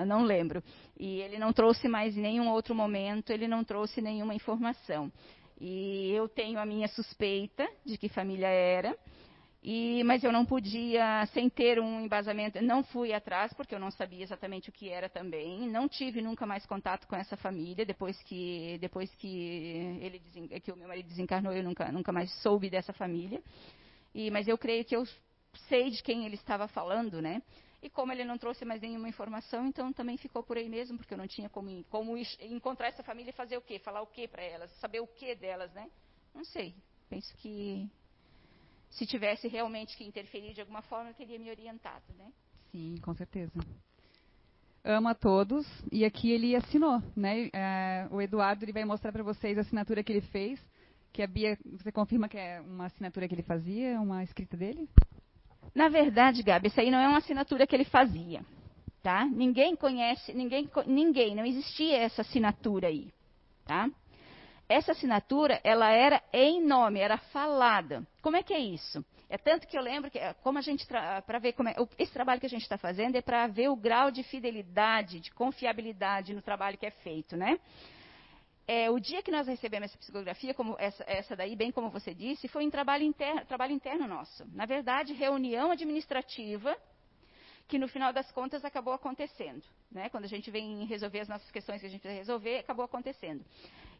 não 0.04 0.22
lembro. 0.22 0.62
E 0.98 1.20
ele 1.20 1.38
não 1.38 1.52
trouxe 1.52 1.88
mais 1.88 2.14
nenhum 2.14 2.48
outro 2.48 2.74
momento, 2.74 3.30
ele 3.30 3.48
não 3.48 3.64
trouxe 3.64 4.00
nenhuma 4.00 4.34
informação. 4.34 5.12
E 5.60 6.10
eu 6.12 6.28
tenho 6.28 6.58
a 6.58 6.66
minha 6.66 6.88
suspeita 6.88 7.66
de 7.84 7.96
que 7.96 8.08
família 8.08 8.48
era. 8.48 8.96
E, 9.68 10.04
mas 10.04 10.22
eu 10.22 10.30
não 10.30 10.46
podia, 10.46 11.26
sem 11.34 11.50
ter 11.50 11.80
um 11.80 12.02
embasamento, 12.02 12.62
não 12.62 12.84
fui 12.84 13.12
atrás, 13.12 13.52
porque 13.52 13.74
eu 13.74 13.80
não 13.80 13.90
sabia 13.90 14.22
exatamente 14.22 14.68
o 14.68 14.72
que 14.72 14.88
era 14.88 15.08
também. 15.08 15.68
Não 15.68 15.88
tive 15.88 16.22
nunca 16.22 16.46
mais 16.46 16.64
contato 16.64 17.04
com 17.08 17.16
essa 17.16 17.36
família, 17.36 17.84
depois 17.84 18.16
que, 18.22 18.78
depois 18.80 19.12
que, 19.16 19.98
ele, 20.00 20.20
que 20.60 20.70
o 20.70 20.76
meu 20.76 20.86
marido 20.86 21.08
desencarnou, 21.08 21.52
eu 21.52 21.64
nunca, 21.64 21.90
nunca 21.90 22.12
mais 22.12 22.32
soube 22.42 22.70
dessa 22.70 22.92
família. 22.92 23.42
E, 24.14 24.30
mas 24.30 24.46
eu 24.46 24.56
creio 24.56 24.84
que 24.84 24.94
eu 24.94 25.04
sei 25.68 25.90
de 25.90 26.00
quem 26.00 26.24
ele 26.24 26.36
estava 26.36 26.68
falando, 26.68 27.20
né? 27.20 27.42
E 27.82 27.90
como 27.90 28.12
ele 28.12 28.24
não 28.24 28.38
trouxe 28.38 28.64
mais 28.64 28.80
nenhuma 28.80 29.08
informação, 29.08 29.66
então 29.66 29.92
também 29.92 30.16
ficou 30.16 30.44
por 30.44 30.56
aí 30.56 30.68
mesmo, 30.68 30.96
porque 30.96 31.12
eu 31.12 31.18
não 31.18 31.26
tinha 31.26 31.48
como, 31.48 31.82
como 31.90 32.16
encontrar 32.40 32.86
essa 32.86 33.02
família 33.02 33.30
e 33.30 33.34
fazer 33.34 33.56
o 33.56 33.62
quê? 33.62 33.80
Falar 33.80 34.02
o 34.02 34.06
quê 34.06 34.28
para 34.28 34.44
elas? 34.44 34.70
Saber 34.78 35.00
o 35.00 35.08
quê 35.08 35.34
delas, 35.34 35.72
né? 35.72 35.90
Não 36.32 36.44
sei. 36.44 36.72
Penso 37.10 37.36
que 37.38 37.90
se 38.96 39.06
tivesse 39.06 39.46
realmente 39.46 39.96
que 39.96 40.04
interferir 40.04 40.54
de 40.54 40.60
alguma 40.60 40.82
forma, 40.82 41.10
eu 41.10 41.14
teria 41.14 41.38
me 41.38 41.50
orientado, 41.50 42.04
né? 42.16 42.32
Sim, 42.72 42.96
com 43.02 43.14
certeza. 43.14 43.52
Ama 44.82 45.14
todos 45.14 45.66
e 45.92 46.04
aqui 46.04 46.30
ele 46.30 46.56
assinou, 46.56 47.02
né? 47.14 47.50
É, 47.52 48.08
o 48.10 48.22
Eduardo 48.22 48.64
ele 48.64 48.72
vai 48.72 48.84
mostrar 48.84 49.12
para 49.12 49.22
vocês 49.22 49.58
a 49.58 49.60
assinatura 49.60 50.02
que 50.02 50.12
ele 50.12 50.22
fez, 50.22 50.58
que 51.12 51.22
a 51.22 51.26
Bia, 51.26 51.58
você 51.64 51.92
confirma 51.92 52.28
que 52.28 52.38
é 52.38 52.60
uma 52.60 52.86
assinatura 52.86 53.28
que 53.28 53.34
ele 53.34 53.42
fazia, 53.42 54.00
uma 54.00 54.22
escrita 54.22 54.56
dele? 54.56 54.88
Na 55.74 55.88
verdade, 55.88 56.42
Gabi, 56.42 56.68
isso 56.68 56.80
aí 56.80 56.90
não 56.90 56.98
é 56.98 57.06
uma 57.06 57.18
assinatura 57.18 57.66
que 57.66 57.74
ele 57.74 57.84
fazia, 57.84 58.42
tá? 59.02 59.26
Ninguém 59.26 59.76
conhece, 59.76 60.32
ninguém, 60.32 60.70
ninguém, 60.86 61.34
não 61.34 61.44
existia 61.44 61.98
essa 61.98 62.22
assinatura 62.22 62.88
aí, 62.88 63.12
tá? 63.66 63.90
Essa 64.68 64.92
assinatura, 64.92 65.60
ela 65.62 65.90
era 65.90 66.22
em 66.32 66.60
nome, 66.60 66.98
era 66.98 67.18
falada. 67.18 68.06
Como 68.20 68.36
é 68.36 68.42
que 68.42 68.52
é 68.52 68.58
isso? 68.58 69.04
É 69.28 69.38
tanto 69.38 69.66
que 69.66 69.76
eu 69.76 69.82
lembro 69.82 70.10
que, 70.10 70.18
como 70.42 70.58
a 70.58 70.62
gente, 70.62 70.86
para 70.86 71.38
ver 71.38 71.52
como 71.52 71.68
é, 71.68 71.74
esse 71.98 72.12
trabalho 72.12 72.40
que 72.40 72.46
a 72.46 72.50
gente 72.50 72.62
está 72.62 72.78
fazendo 72.78 73.16
é 73.16 73.22
para 73.22 73.46
ver 73.46 73.68
o 73.68 73.76
grau 73.76 74.10
de 74.10 74.22
fidelidade, 74.22 75.20
de 75.20 75.30
confiabilidade 75.32 76.34
no 76.34 76.42
trabalho 76.42 76.78
que 76.78 76.86
é 76.86 76.90
feito, 76.90 77.36
né? 77.36 77.58
É, 78.68 78.90
o 78.90 78.98
dia 78.98 79.22
que 79.22 79.30
nós 79.30 79.46
recebemos 79.46 79.90
essa 79.90 79.98
psicografia, 79.98 80.52
como 80.52 80.74
essa, 80.78 81.04
essa, 81.06 81.36
daí, 81.36 81.54
bem 81.54 81.70
como 81.70 81.88
você 81.88 82.12
disse, 82.12 82.48
foi 82.48 82.66
um 82.66 82.70
trabalho 82.70 83.04
interno, 83.04 83.44
trabalho 83.46 83.72
interno 83.72 84.08
nosso. 84.08 84.44
Na 84.52 84.66
verdade, 84.66 85.12
reunião 85.12 85.70
administrativa 85.70 86.76
que 87.68 87.78
no 87.78 87.88
final 87.88 88.12
das 88.12 88.30
contas 88.32 88.64
acabou 88.64 88.92
acontecendo. 88.92 89.62
Né? 89.90 90.08
Quando 90.08 90.24
a 90.24 90.28
gente 90.28 90.50
vem 90.50 90.84
resolver 90.84 91.20
as 91.20 91.28
nossas 91.28 91.50
questões 91.50 91.80
que 91.80 91.86
a 91.86 91.90
gente 91.90 92.00
precisa 92.00 92.18
resolver, 92.18 92.58
acabou 92.58 92.84
acontecendo. 92.84 93.44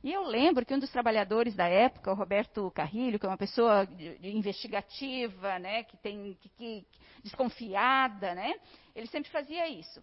E 0.06 0.12
eu 0.12 0.22
lembro 0.22 0.64
que 0.64 0.72
um 0.72 0.78
dos 0.78 0.92
trabalhadores 0.92 1.56
da 1.56 1.66
época, 1.66 2.12
o 2.12 2.14
Roberto 2.14 2.70
Carrilho, 2.70 3.18
que 3.18 3.26
é 3.26 3.28
uma 3.28 3.36
pessoa 3.36 3.88
investigativa, 4.22 5.58
né, 5.58 5.82
que 5.82 5.96
tem 5.96 6.38
que, 6.40 6.48
que, 6.50 6.86
desconfiada, 7.24 8.32
né, 8.32 8.54
ele 8.94 9.08
sempre 9.08 9.28
fazia 9.32 9.68
isso. 9.68 10.00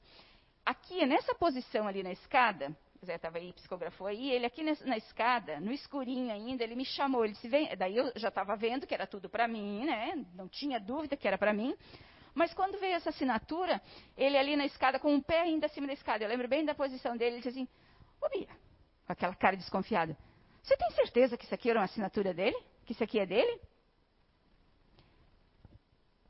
Aqui, 0.66 1.06
nessa 1.06 1.34
posição 1.34 1.88
ali 1.88 2.04
na 2.04 2.12
escada, 2.12 2.76
o 3.02 3.06
Zé 3.06 3.16
estava 3.16 3.38
aí, 3.38 3.54
psicografou 3.54 4.08
aí, 4.08 4.30
ele 4.30 4.46
aqui 4.46 4.62
na, 4.62 4.74
na, 4.84 4.98
escada, 4.98 5.62
no 5.62 5.72
escurinho 5.72 6.34
ainda, 6.34 6.66
ele 6.66 6.76
me 6.76 6.84
chamou, 6.84 7.24
ele 7.24 7.36
disse, 7.36 7.48
vem, 7.48 7.74
daí 7.78 7.96
eu 7.96 8.12
já 8.18 8.28
estava 8.28 8.58
vendo 8.58 8.86
que 8.86 8.94
era 8.94 9.08
tudo 9.08 9.30
para 9.30 9.48
mim, 9.48 9.86
né, 9.86 10.22
não 10.36 10.50
tinha 10.50 10.82
dúvida 10.82 11.16
que 11.16 11.30
era 11.30 11.38
para 11.38 11.54
mim, 11.54 11.74
mas 12.34 12.54
quando 12.54 12.78
veio 12.78 12.96
essa 12.96 13.10
assinatura, 13.10 13.82
ele 14.18 14.38
ali 14.38 14.58
na 14.58 14.66
escada, 14.66 15.00
com 15.00 15.14
um 15.14 15.22
pé 15.22 15.44
ainda 15.44 15.68
acima 15.68 15.88
da 15.88 15.94
escada, 15.94 16.26
eu 16.26 16.30
lembro 16.30 16.50
bem 16.50 16.66
da 16.66 16.76
posição 16.76 17.16
dele, 17.16 17.36
ele 17.36 17.42
disse 17.42 17.58
assim, 17.58 17.68
ô 18.22 18.28
Bia, 18.28 18.50
com 19.06 19.14
aquela 19.14 19.36
cara 19.36 19.56
desconfiada, 19.56 20.18
você 20.62 20.78
tem 20.78 20.90
certeza 20.92 21.38
que 21.38 21.44
isso 21.44 21.54
aqui 21.54 21.70
era 21.70 21.80
uma 21.80 21.86
assinatura 21.86 22.34
dele? 22.34 22.58
Que 22.86 22.94
isso 22.94 23.04
aqui 23.04 23.20
é 23.20 23.26
dele? 23.26 23.60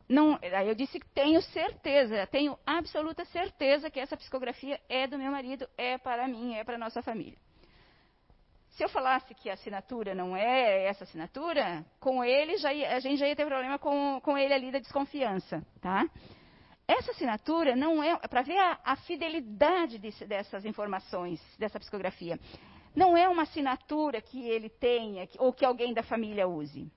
Não, 0.10 0.38
aí 0.42 0.68
eu 0.68 0.76
disse 0.76 1.00
que 1.00 1.08
tenho 1.10 1.42
certeza, 1.42 2.28
tenho 2.28 2.58
absoluta 2.66 3.24
certeza 3.26 3.90
que 3.90 4.00
essa 4.00 4.18
psicografia 4.18 4.80
é 4.90 5.08
do 5.08 5.18
meu 5.18 5.32
marido, 5.32 5.68
é 5.78 5.98
para 5.98 6.28
mim, 6.28 6.56
é 6.56 6.64
para 6.64 6.76
a 6.76 6.80
nossa 6.80 7.02
família. 7.02 7.38
Se 8.72 8.84
eu 8.84 8.90
falasse 8.90 9.34
que 9.36 9.50
a 9.50 9.54
assinatura 9.54 10.16
não 10.16 10.36
é 10.36 10.86
essa 10.86 11.04
assinatura, 11.04 11.86
com 12.00 12.24
ele 12.24 12.58
já 12.58 12.74
ia, 12.74 12.96
a 12.96 13.00
gente 13.00 13.20
já 13.20 13.28
ia 13.28 13.36
ter 13.36 13.46
problema 13.46 13.78
com, 13.78 14.20
com 14.22 14.36
ele 14.38 14.54
ali 14.54 14.72
da 14.72 14.80
desconfiança, 14.80 15.64
tá? 15.80 16.10
Essa 16.88 17.12
assinatura 17.12 17.76
não 17.76 18.04
é, 18.04 18.16
para 18.28 18.42
ver 18.42 18.58
a, 18.58 18.80
a 18.84 18.96
fidelidade 18.96 19.98
desse, 19.98 20.26
dessas 20.26 20.66
informações, 20.66 21.42
dessa 21.58 21.80
psicografia. 21.80 22.40
Não 22.96 23.18
é 23.18 23.28
uma 23.28 23.44
assinatura 23.44 24.22
que 24.22 24.48
ele 24.48 24.70
tenha 24.70 25.28
ou 25.40 25.54
que 25.54 25.66
alguém 25.66 25.94
da 25.94 26.04
família 26.04 26.48
use. 26.48 26.92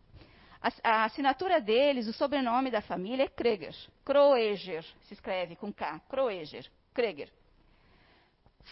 A, 0.61 0.70
a 0.82 1.05
assinatura 1.05 1.61
deles, 1.61 2.09
o 2.09 2.12
sobrenome 2.12 2.70
da 2.70 2.82
família 2.82 3.24
é 3.24 3.28
Kreger. 3.28 3.74
Kroeger, 4.05 4.84
se 5.03 5.14
escreve 5.14 5.57
com 5.57 5.72
K. 5.72 6.01
Kroeger. 6.09 6.70
Kreger 6.93 7.30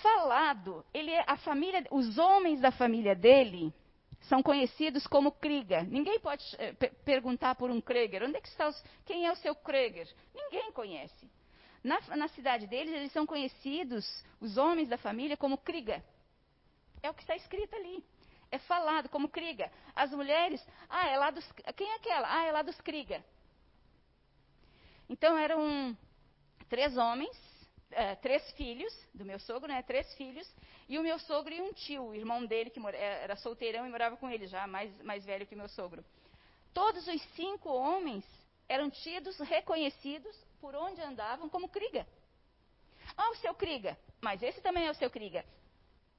falado, 0.03 0.85
ele 0.93 1.11
é 1.11 1.25
a 1.27 1.37
família, 1.37 1.85
os 1.91 2.19
homens 2.19 2.61
da 2.61 2.71
família 2.71 3.15
dele 3.15 3.73
são 4.29 4.43
conhecidos 4.43 5.07
como 5.07 5.33
Krieger. 5.33 5.87
Ninguém 5.89 6.18
pode 6.18 6.45
eh, 6.59 6.72
perguntar 7.05 7.55
por 7.55 7.70
um 7.70 7.81
Krieger. 7.81 8.22
Onde 8.22 8.37
é 8.37 8.41
que 8.41 8.49
está 8.49 8.68
os, 8.68 8.85
quem 9.05 9.27
é 9.27 9.33
o 9.33 9.37
seu 9.37 9.55
Krieger? 9.55 10.09
Ninguém 10.35 10.72
conhece. 10.72 11.31
Na, 11.83 12.01
na, 12.16 12.29
cidade 12.29 12.66
deles, 12.66 12.95
eles 12.95 13.12
são 13.12 13.27
conhecidos, 13.27 14.07
os 14.41 14.57
homens 14.57 14.89
da 14.89 14.97
família, 14.97 15.37
como 15.37 15.59
Krieger. 15.59 16.03
É 17.03 17.11
o 17.11 17.14
que 17.14 17.20
está 17.20 17.37
escrito 17.37 17.77
ali. 17.77 18.03
É 18.51 18.59
falado 18.59 19.09
como 19.11 19.29
Krieger. 19.29 19.70
As 19.95 20.11
mulheres, 20.11 20.64
ah, 20.89 21.07
é 21.09 21.18
lá 21.18 21.31
dos. 21.31 21.45
Quem 21.77 21.91
é 21.91 21.97
aquela? 21.97 22.35
Ah, 22.35 22.45
é 22.45 22.53
lá 22.53 22.62
dos 22.62 22.81
Krieger. 22.81 23.22
Então 25.09 25.37
eram 25.37 25.97
três 26.68 26.97
homens 26.97 27.37
é, 27.95 28.14
três 28.16 28.51
filhos, 28.53 28.92
do 29.14 29.24
meu 29.24 29.38
sogro, 29.38 29.68
né? 29.68 29.82
Três 29.82 30.12
filhos, 30.14 30.49
e 30.88 30.99
o 30.99 31.03
meu 31.03 31.18
sogro 31.18 31.53
e 31.53 31.61
um 31.61 31.72
tio, 31.72 32.05
o 32.05 32.14
irmão 32.14 32.45
dele, 32.45 32.70
que 32.70 32.80
é, 32.88 33.22
era 33.22 33.36
solteirão 33.36 33.86
e 33.86 33.90
morava 33.90 34.16
com 34.16 34.28
ele 34.28 34.47
já, 34.47 34.66
mais, 34.66 34.90
mais 35.03 35.24
velho 35.24 35.47
que 35.47 35.55
o 35.55 35.59
meu 35.59 35.68
sogro. 35.68 36.05
Todos 36.72 37.07
os 37.07 37.22
cinco 37.34 37.70
homens 37.70 38.24
eram 38.68 38.90
tidos, 38.90 39.38
reconhecidos, 39.38 40.36
por 40.61 40.74
onde 40.74 41.01
andavam, 41.01 41.49
como 41.49 41.68
Kriga. 41.68 42.07
Ah, 43.16 43.30
o 43.30 43.36
seu 43.36 43.55
Kriga, 43.55 43.97
mas 44.20 44.42
esse 44.42 44.61
também 44.61 44.86
é 44.86 44.90
o 44.90 44.95
seu 44.95 45.11
Kriga. 45.11 45.45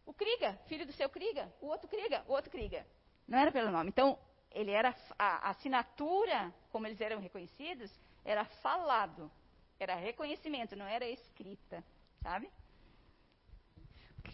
O 0.05 0.13
Kriga, 0.13 0.53
filho 0.67 0.86
do 0.86 0.93
seu 0.93 1.09
Kriga, 1.09 1.51
o 1.59 1.67
outro 1.67 1.88
Kriga, 1.88 2.23
o 2.28 2.34
outro 2.34 2.51
Kriga. 2.51 2.86
Não 3.28 3.39
era 3.39 3.51
pelo 3.51 3.71
nome. 3.71 3.89
Então, 3.89 4.17
ele 4.51 4.71
era 4.71 4.95
a, 5.17 5.47
a 5.47 5.49
assinatura, 5.49 6.53
como 6.71 6.86
eles 6.88 7.01
eram 7.01 7.19
reconhecidos, 7.19 7.91
era 8.23 8.45
falado. 8.45 9.32
Era 9.80 9.95
reconhecimento, 9.95 10.76
não 10.76 10.86
era 10.86 11.07
escrita, 11.07 11.84
sabe? 12.21 12.49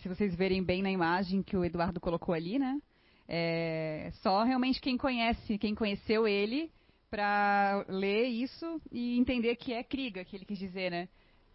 se 0.02 0.10
vocês 0.10 0.36
verem 0.36 0.64
bem 0.64 0.82
na 0.82 0.90
imagem 0.90 1.44
que 1.44 1.56
o 1.56 1.64
Eduardo 1.64 2.00
colocou 2.00 2.34
ali, 2.34 2.58
né? 2.58 2.82
É 3.28 4.10
só 4.22 4.44
realmente 4.44 4.82
quem 4.82 4.98
conhece, 4.98 5.60
quem 5.60 5.76
conheceu 5.76 6.28
ele, 6.28 6.72
para 7.10 7.86
ler 7.88 8.26
isso 8.26 8.82
e 8.92 9.20
entender 9.20 9.56
que 9.58 9.74
é 9.74 9.84
Kriga, 9.84 10.26
que 10.26 10.36
ele 10.36 10.46
quis 10.46 10.58
dizer, 10.58 10.90
né? 10.90 11.08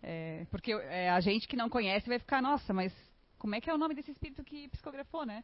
É, 0.02 0.46
porque 0.50 0.72
é, 0.72 1.10
a 1.10 1.18
gente 1.20 1.48
que 1.48 1.56
não 1.56 1.68
conhece 1.68 2.08
vai 2.08 2.20
ficar, 2.20 2.40
nossa, 2.40 2.72
mas 2.72 2.94
como 3.38 3.54
é 3.54 3.60
que 3.60 3.68
é 3.68 3.74
o 3.74 3.78
nome 3.78 3.94
desse 3.94 4.12
espírito 4.12 4.44
que 4.44 4.68
psicografou, 4.68 5.26
né? 5.26 5.42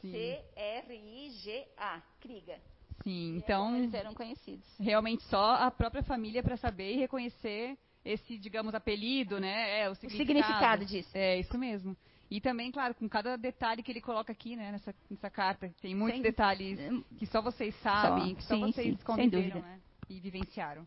C-R-I-G-A, 0.00 2.02
Kriga. 2.20 2.58
Sim, 3.02 3.36
então. 3.36 3.76
Eles 3.76 3.94
eram 3.94 4.14
conhecidos. 4.14 4.66
Realmente 4.78 5.22
só 5.24 5.54
a 5.54 5.70
própria 5.70 6.02
família 6.02 6.42
para 6.42 6.56
saber 6.56 6.94
e 6.94 6.98
reconhecer 6.98 7.78
esse, 8.04 8.38
digamos, 8.38 8.74
apelido, 8.74 9.38
né? 9.38 9.80
É, 9.80 9.90
o 9.90 9.94
significado. 9.94 10.22
o 10.22 10.26
significado 10.26 10.84
disso. 10.86 11.10
É, 11.14 11.38
isso 11.38 11.58
mesmo. 11.58 11.96
E 12.30 12.40
também, 12.40 12.70
claro, 12.70 12.94
com 12.94 13.08
cada 13.08 13.36
detalhe 13.36 13.82
que 13.82 13.90
ele 13.90 14.00
coloca 14.00 14.30
aqui, 14.30 14.54
né, 14.54 14.70
nessa, 14.70 14.94
nessa 15.10 15.28
carta. 15.28 15.74
Tem 15.80 15.94
muitos 15.94 16.20
sem, 16.20 16.22
detalhes 16.22 16.78
que 17.18 17.26
só 17.26 17.42
vocês 17.42 17.74
sabem, 17.82 18.34
só, 18.34 18.36
que 18.36 18.42
só 18.44 18.54
sim, 18.54 18.72
vocês 18.72 18.98
sim, 18.98 19.04
conviveram 19.04 19.60
né, 19.60 19.80
e 20.08 20.20
vivenciaram. 20.20 20.86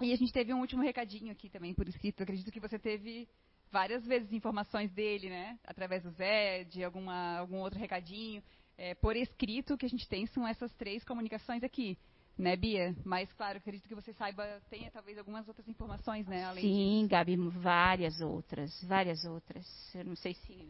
E 0.00 0.12
a 0.12 0.16
gente 0.16 0.32
teve 0.32 0.54
um 0.54 0.60
último 0.60 0.82
recadinho 0.82 1.30
aqui 1.30 1.50
também 1.50 1.74
por 1.74 1.86
escrito. 1.86 2.20
Eu 2.20 2.24
acredito 2.24 2.50
que 2.50 2.60
você 2.60 2.78
teve 2.78 3.28
várias 3.70 4.06
vezes 4.06 4.32
informações 4.32 4.90
dele, 4.92 5.28
né? 5.28 5.58
Através 5.64 6.02
do 6.02 6.10
Zé, 6.10 6.64
de 6.64 6.82
alguma, 6.82 7.38
algum 7.38 7.58
outro 7.58 7.78
recadinho 7.78 8.42
é, 8.78 8.94
por 8.94 9.16
escrito 9.16 9.76
que 9.76 9.84
a 9.84 9.88
gente 9.88 10.08
tem 10.08 10.24
são 10.26 10.46
essas 10.46 10.72
três 10.74 11.04
comunicações 11.04 11.64
aqui. 11.64 11.98
Né, 12.38 12.54
Bia? 12.54 12.94
Mas, 13.04 13.32
claro, 13.32 13.58
acredito 13.58 13.88
que 13.88 13.96
você 13.96 14.12
saiba, 14.12 14.46
tenha 14.70 14.88
talvez 14.92 15.18
algumas 15.18 15.48
outras 15.48 15.66
informações, 15.66 16.24
né? 16.28 16.44
Além 16.44 16.62
Sim, 16.62 16.98
disso. 16.98 17.10
Gabi, 17.10 17.36
várias 17.36 18.20
outras, 18.20 18.80
várias 18.84 19.24
outras. 19.24 19.66
Eu 19.92 20.04
não 20.04 20.14
sei 20.14 20.34
se, 20.34 20.68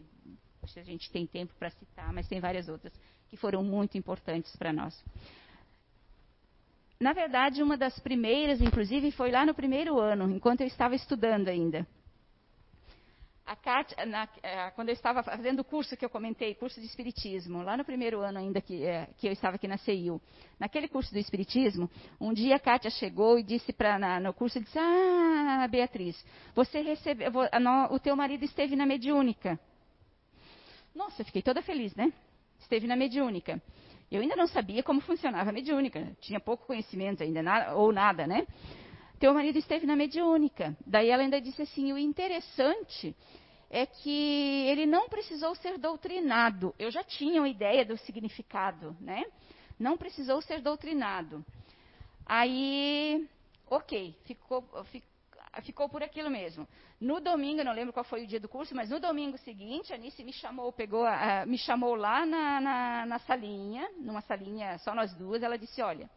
se 0.66 0.80
a 0.80 0.82
gente 0.82 1.12
tem 1.12 1.26
tempo 1.26 1.52
para 1.59 1.68
citar, 1.68 2.11
mas 2.11 2.26
tem 2.26 2.40
várias 2.40 2.70
outras 2.70 2.98
que 3.28 3.36
foram 3.36 3.62
muito 3.62 3.98
importantes 3.98 4.56
para 4.56 4.72
nós. 4.72 4.98
Na 6.98 7.12
verdade, 7.12 7.62
uma 7.62 7.76
das 7.76 7.98
primeiras, 7.98 8.62
inclusive, 8.62 9.11
foi 9.12 9.30
lá 9.30 9.44
no 9.44 9.52
primeiro 9.52 10.00
ano, 10.00 10.30
enquanto 10.30 10.62
eu 10.62 10.66
estava 10.66 10.94
estudando 10.94 11.48
ainda. 11.48 11.86
Kátia, 13.57 14.05
na, 14.07 14.28
é, 14.42 14.70
quando 14.70 14.90
eu 14.90 14.92
estava 14.92 15.22
fazendo 15.22 15.61
o 15.61 15.64
curso 15.64 15.96
que 15.96 16.05
eu 16.05 16.11
comentei, 16.11 16.55
curso 16.55 16.80
de 16.80 16.86
Espiritismo, 16.86 17.62
lá 17.62 17.76
no 17.76 17.84
primeiro 17.84 18.20
ano 18.20 18.38
ainda 18.38 18.61
que, 18.61 18.84
é, 18.84 19.09
que 19.16 19.26
eu 19.26 19.32
estava 19.32 19.57
aqui 19.57 19.66
na 19.66 19.78
CEIU, 19.78 20.20
naquele 20.59 20.88
curso 20.88 21.12
do 21.12 21.18
Espiritismo, 21.18 21.90
um 22.20 22.32
dia 22.32 22.57
a 22.57 22.59
Kátia 22.59 22.90
chegou 22.90 23.38
e 23.38 23.42
disse 23.42 23.72
para 23.72 24.20
no 24.20 24.34
curso, 24.34 24.61
disse, 24.61 24.78
ah, 24.78 25.66
Beatriz, 25.70 26.22
você 26.55 26.80
recebeu, 26.80 27.30
o 27.90 27.99
teu 27.99 28.14
marido 28.14 28.44
esteve 28.44 28.76
na 28.76 28.84
mediúnica. 28.84 29.59
Nossa, 30.94 31.24
fiquei 31.24 31.42
toda 31.42 31.62
feliz, 31.62 31.94
né? 31.94 32.12
Esteve 32.61 32.86
na 32.86 32.96
mediúnica. 32.96 33.62
Eu 34.11 34.22
ainda 34.22 34.34
não 34.36 34.46
sabia 34.46 34.82
como 34.82 35.01
funcionava 35.01 35.51
a 35.51 35.53
mediúnica, 35.53 36.16
tinha 36.20 36.40
pouco 36.40 36.66
conhecimento 36.66 37.22
ainda, 37.22 37.74
ou 37.74 37.92
nada, 37.92 38.26
né? 38.26 38.46
Teu 39.19 39.35
marido 39.35 39.59
esteve 39.59 39.87
na 39.87 39.97
mediúnica. 39.97 40.77
Daí 40.87 41.11
ela 41.11 41.23
ainda 41.23 41.41
disse 41.41 41.62
assim: 41.62 41.93
o 41.93 41.99
interessante 41.99 43.14
é 43.71 43.85
que 43.85 44.66
ele 44.69 44.87
não 44.87 45.09
precisou 45.09 45.55
ser 45.55 45.79
doutrinado. 45.79 46.75
Eu 46.79 46.91
já 46.91 47.05
tinha 47.05 47.41
uma 47.41 47.49
ideia 47.49 47.85
do 47.85 47.97
significado, 47.99 48.97
né? 49.01 49.25
Não 49.79 49.97
precisou 49.97 50.41
ser 50.41 50.61
doutrinado. 50.61 51.45
Aí, 52.25 53.27
ok, 53.71 54.14
ficou, 54.25 54.64
ficou 55.62 55.89
por 55.89 56.03
aquilo 56.03 56.31
mesmo. 56.31 56.66
No 57.01 57.21
domingo, 57.21 57.61
eu 57.61 57.64
não 57.64 57.73
lembro 57.73 57.93
qual 57.93 58.05
foi 58.05 58.25
o 58.25 58.27
dia 58.27 58.41
do 58.41 58.49
curso, 58.49 58.75
mas 58.75 58.91
no 58.91 58.99
domingo 58.99 59.39
seguinte, 59.39 59.93
a 59.93 59.97
Anice 59.97 60.25
me 60.25 60.33
chamou, 60.33 60.73
pegou, 60.73 61.05
me 61.47 61.57
chamou 61.59 61.95
lá 61.95 62.27
na, 62.27 62.61
na, 62.61 63.07
na, 63.07 63.19
salinha, 63.21 63.89
numa 63.97 64.21
salinha 64.23 64.79
só 64.79 64.95
nós 64.95 65.14
duas. 65.14 65.43
Ela 65.43 65.57
disse: 65.57 65.81
Olha, 65.81 66.11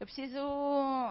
eu 0.00 0.06
preciso. 0.06 0.38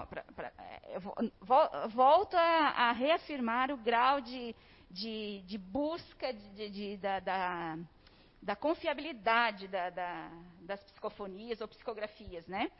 Pra, 0.09 0.23
pra, 0.35 0.51
eh, 0.57 0.95
eu 0.95 1.89
volto 1.89 2.35
a, 2.35 2.89
a, 2.89 2.91
reafirmar 2.91 3.69
o 3.69 3.77
grau 3.77 4.19
de, 4.19 4.55
de, 4.89 5.43
de 5.45 5.57
busca 5.59 6.33
de, 6.33 6.69
de, 6.71 6.97
da, 6.97 7.19
da, 7.19 7.77
da, 8.41 8.55
confiabilidade 8.55 9.67
da, 9.67 9.91
das 10.61 10.83
psicofonias 10.85 11.61
ou 11.61 11.67
psicografias, 11.67 12.47
né? 12.47 12.71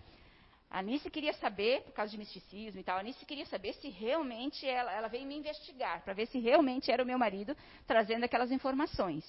A 0.67 0.79
Anice 0.79 1.11
queria 1.11 1.33
saber, 1.33 1.83
por 1.83 1.93
causa 1.93 2.11
de 2.11 2.17
misticismo 2.17 2.79
e 2.79 2.83
tal, 2.83 2.97
a 2.97 3.01
Anice 3.01 3.23
queria 3.25 3.45
saber 3.45 3.73
se 3.73 3.89
realmente 3.89 4.67
ela, 4.67 4.91
ela 4.91 5.07
veio 5.07 5.27
me 5.27 5.35
investigar, 5.35 6.03
para 6.03 6.13
ver 6.13 6.25
se 6.27 6.39
realmente 6.39 6.91
era 6.91 7.03
o 7.03 7.05
meu 7.05 7.19
marido 7.19 7.55
trazendo 7.85 8.23
aquelas 8.23 8.51
informações. 8.51 9.23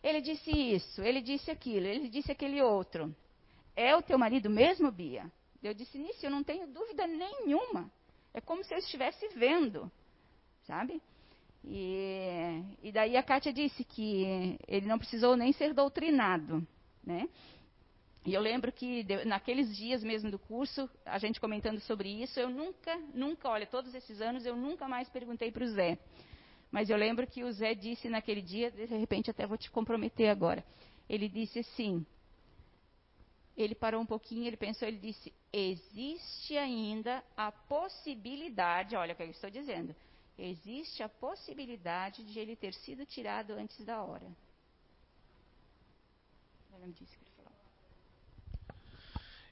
Ele 0.00 0.20
disse 0.20 0.50
isso, 0.50 1.02
ele 1.02 1.20
disse 1.20 1.50
aquilo, 1.50 1.86
ele 1.86 2.08
disse 2.08 2.30
aquele 2.30 2.62
outro. 2.62 3.12
É 3.74 3.96
o 3.96 4.02
teu 4.02 4.16
marido 4.16 4.48
mesmo, 4.48 4.92
Bia? 4.92 5.30
Eu 5.62 5.74
disse, 5.74 5.98
Nisso, 5.98 6.24
eu 6.24 6.30
não 6.30 6.44
tenho 6.44 6.66
dúvida 6.66 7.06
nenhuma. 7.06 7.90
É 8.32 8.40
como 8.40 8.62
se 8.64 8.72
eu 8.72 8.78
estivesse 8.78 9.28
vendo, 9.34 9.90
sabe? 10.62 11.02
E, 11.64 12.62
e 12.82 12.92
daí 12.92 13.16
a 13.16 13.22
Kátia 13.22 13.52
disse 13.52 13.82
que 13.84 14.58
ele 14.66 14.86
não 14.86 14.98
precisou 14.98 15.36
nem 15.36 15.52
ser 15.52 15.74
doutrinado, 15.74 16.66
né? 17.04 17.28
E 18.24 18.34
eu 18.34 18.40
lembro 18.40 18.70
que 18.70 19.04
naqueles 19.24 19.74
dias 19.76 20.02
mesmo 20.02 20.30
do 20.30 20.38
curso, 20.38 20.88
a 21.04 21.18
gente 21.18 21.40
comentando 21.40 21.80
sobre 21.80 22.10
isso, 22.22 22.38
eu 22.38 22.50
nunca, 22.50 22.96
nunca, 23.14 23.48
olha, 23.48 23.66
todos 23.66 23.94
esses 23.94 24.20
anos 24.20 24.44
eu 24.44 24.54
nunca 24.54 24.86
mais 24.86 25.08
perguntei 25.08 25.50
para 25.50 25.64
o 25.64 25.68
Zé. 25.68 25.98
Mas 26.70 26.90
eu 26.90 26.96
lembro 26.96 27.26
que 27.26 27.42
o 27.42 27.50
Zé 27.50 27.74
disse 27.74 28.08
naquele 28.08 28.42
dia, 28.42 28.70
de 28.70 28.84
repente 28.84 29.30
até 29.30 29.46
vou 29.46 29.56
te 29.56 29.70
comprometer 29.70 30.28
agora. 30.28 30.62
Ele 31.08 31.28
disse 31.28 31.60
assim, 31.60 32.04
ele 33.58 33.74
parou 33.74 34.00
um 34.00 34.06
pouquinho, 34.06 34.46
ele 34.46 34.56
pensou, 34.56 34.86
ele 34.86 34.98
disse: 34.98 35.34
existe 35.52 36.56
ainda 36.56 37.24
a 37.36 37.50
possibilidade, 37.50 38.94
olha 38.94 39.12
o 39.12 39.16
que 39.16 39.24
eu 39.24 39.30
estou 39.30 39.50
dizendo, 39.50 39.94
existe 40.38 41.02
a 41.02 41.08
possibilidade 41.08 42.24
de 42.24 42.38
ele 42.38 42.54
ter 42.54 42.72
sido 42.72 43.04
tirado 43.04 43.50
antes 43.54 43.84
da 43.84 44.00
hora. 44.00 44.26
Me 46.80 46.92
disse 46.92 47.18
que 47.18 47.24
ele 47.24 47.32
falou. 47.36 47.52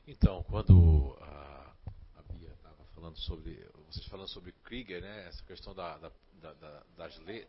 Então, 0.06 0.42
quando 0.44 1.18
a, 1.20 1.74
a 2.16 2.22
Bia 2.32 2.52
estava 2.52 2.84
falando 2.94 3.18
sobre, 3.18 3.68
vocês 3.88 4.06
falando 4.06 4.28
sobre 4.28 4.52
Krieger, 4.52 5.02
né, 5.02 5.26
essa 5.26 5.42
questão 5.42 5.74
da, 5.74 5.98
da, 5.98 6.12
da, 6.40 6.82
das, 6.96 7.18
le, 7.18 7.44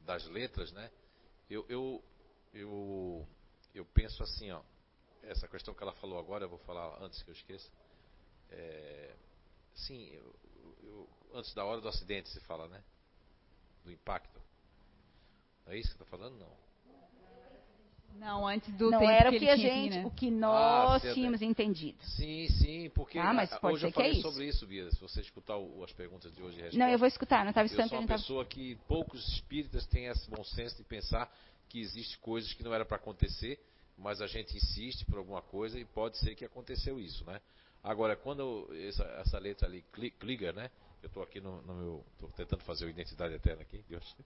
das 0.00 0.26
letras, 0.26 0.72
né, 0.72 0.90
eu, 1.48 1.64
eu, 1.68 2.04
eu, 2.52 3.28
eu 3.72 3.84
penso 3.84 4.20
assim, 4.24 4.50
ó, 4.50 4.60
essa 5.28 5.48
questão 5.48 5.74
que 5.74 5.82
ela 5.82 5.92
falou 5.94 6.18
agora, 6.18 6.44
eu 6.44 6.48
vou 6.48 6.58
falar 6.60 7.02
antes 7.02 7.22
que 7.22 7.30
eu 7.30 7.34
esqueça. 7.34 7.70
É, 8.50 9.14
sim, 9.74 10.10
eu, 10.12 10.34
eu, 10.82 11.08
antes 11.34 11.52
da 11.54 11.64
hora 11.64 11.80
do 11.80 11.88
acidente 11.88 12.28
se 12.28 12.40
fala, 12.40 12.68
né? 12.68 12.82
Do 13.84 13.90
impacto. 13.90 14.40
Não 15.66 15.72
é 15.72 15.78
isso 15.78 15.88
que 15.88 16.02
está 16.02 16.04
falando? 16.04 16.38
Não. 16.38 16.64
Não, 18.16 18.46
antes 18.46 18.72
do 18.76 18.90
não 18.90 19.00
tempo 19.00 19.10
era 19.10 19.30
que 19.30 19.36
o 19.36 19.40
que 19.40 19.48
a 19.48 19.56
gente, 19.56 19.88
aqui, 19.88 19.98
né? 19.98 20.06
o 20.06 20.10
que 20.10 20.30
nós 20.30 21.04
ah, 21.04 21.14
tínhamos 21.14 21.42
entendido. 21.42 21.98
Sim, 22.04 22.46
sim, 22.48 22.90
porque 22.90 23.18
ah, 23.18 23.32
mas 23.32 23.50
pode 23.58 23.74
hoje 23.74 23.80
ser 23.80 23.86
eu 23.88 23.92
falei 23.92 24.12
que 24.12 24.18
é 24.18 24.22
sobre 24.22 24.46
isso, 24.46 24.66
Bia. 24.66 24.88
Se 24.92 25.00
você 25.00 25.20
escutar 25.20 25.56
o, 25.56 25.82
as 25.82 25.92
perguntas 25.92 26.32
de 26.32 26.40
hoje, 26.40 26.78
não, 26.78 26.88
eu 26.88 26.98
vou 26.98 27.08
escutar. 27.08 27.42
Não 27.42 27.50
estava 27.50 27.66
escutando. 27.66 27.86
Eu 27.86 27.90
sou 27.90 27.98
uma 27.98 28.06
pessoa 28.06 28.44
tava... 28.44 28.54
que 28.54 28.76
poucos 28.86 29.26
espíritas 29.34 29.84
têm 29.86 30.06
esse 30.06 30.30
bom 30.30 30.44
senso 30.44 30.76
de 30.76 30.84
pensar 30.84 31.28
que 31.68 31.80
existe 31.80 32.16
coisas 32.18 32.52
que 32.52 32.62
não 32.62 32.72
era 32.72 32.84
para 32.84 32.98
acontecer 32.98 33.58
mas 33.96 34.20
a 34.20 34.26
gente 34.26 34.56
insiste 34.56 35.04
por 35.04 35.18
alguma 35.18 35.42
coisa 35.42 35.78
e 35.78 35.84
pode 35.84 36.18
ser 36.18 36.34
que 36.34 36.44
aconteceu 36.44 36.98
isso, 36.98 37.24
né? 37.24 37.40
Agora, 37.82 38.16
quando 38.16 38.68
essa, 38.74 39.04
essa 39.04 39.38
letra 39.38 39.68
ali, 39.68 39.82
Kliger, 40.18 40.54
né? 40.54 40.70
Eu 41.02 41.08
estou 41.08 41.22
aqui 41.22 41.38
no, 41.38 41.60
no 41.62 41.74
meu, 41.74 42.04
estou 42.12 42.30
tentando 42.30 42.64
fazer 42.64 42.86
o 42.86 42.88
identidade 42.88 43.34
eterna 43.34 43.62
aqui, 43.62 43.84
Deus, 43.88 44.16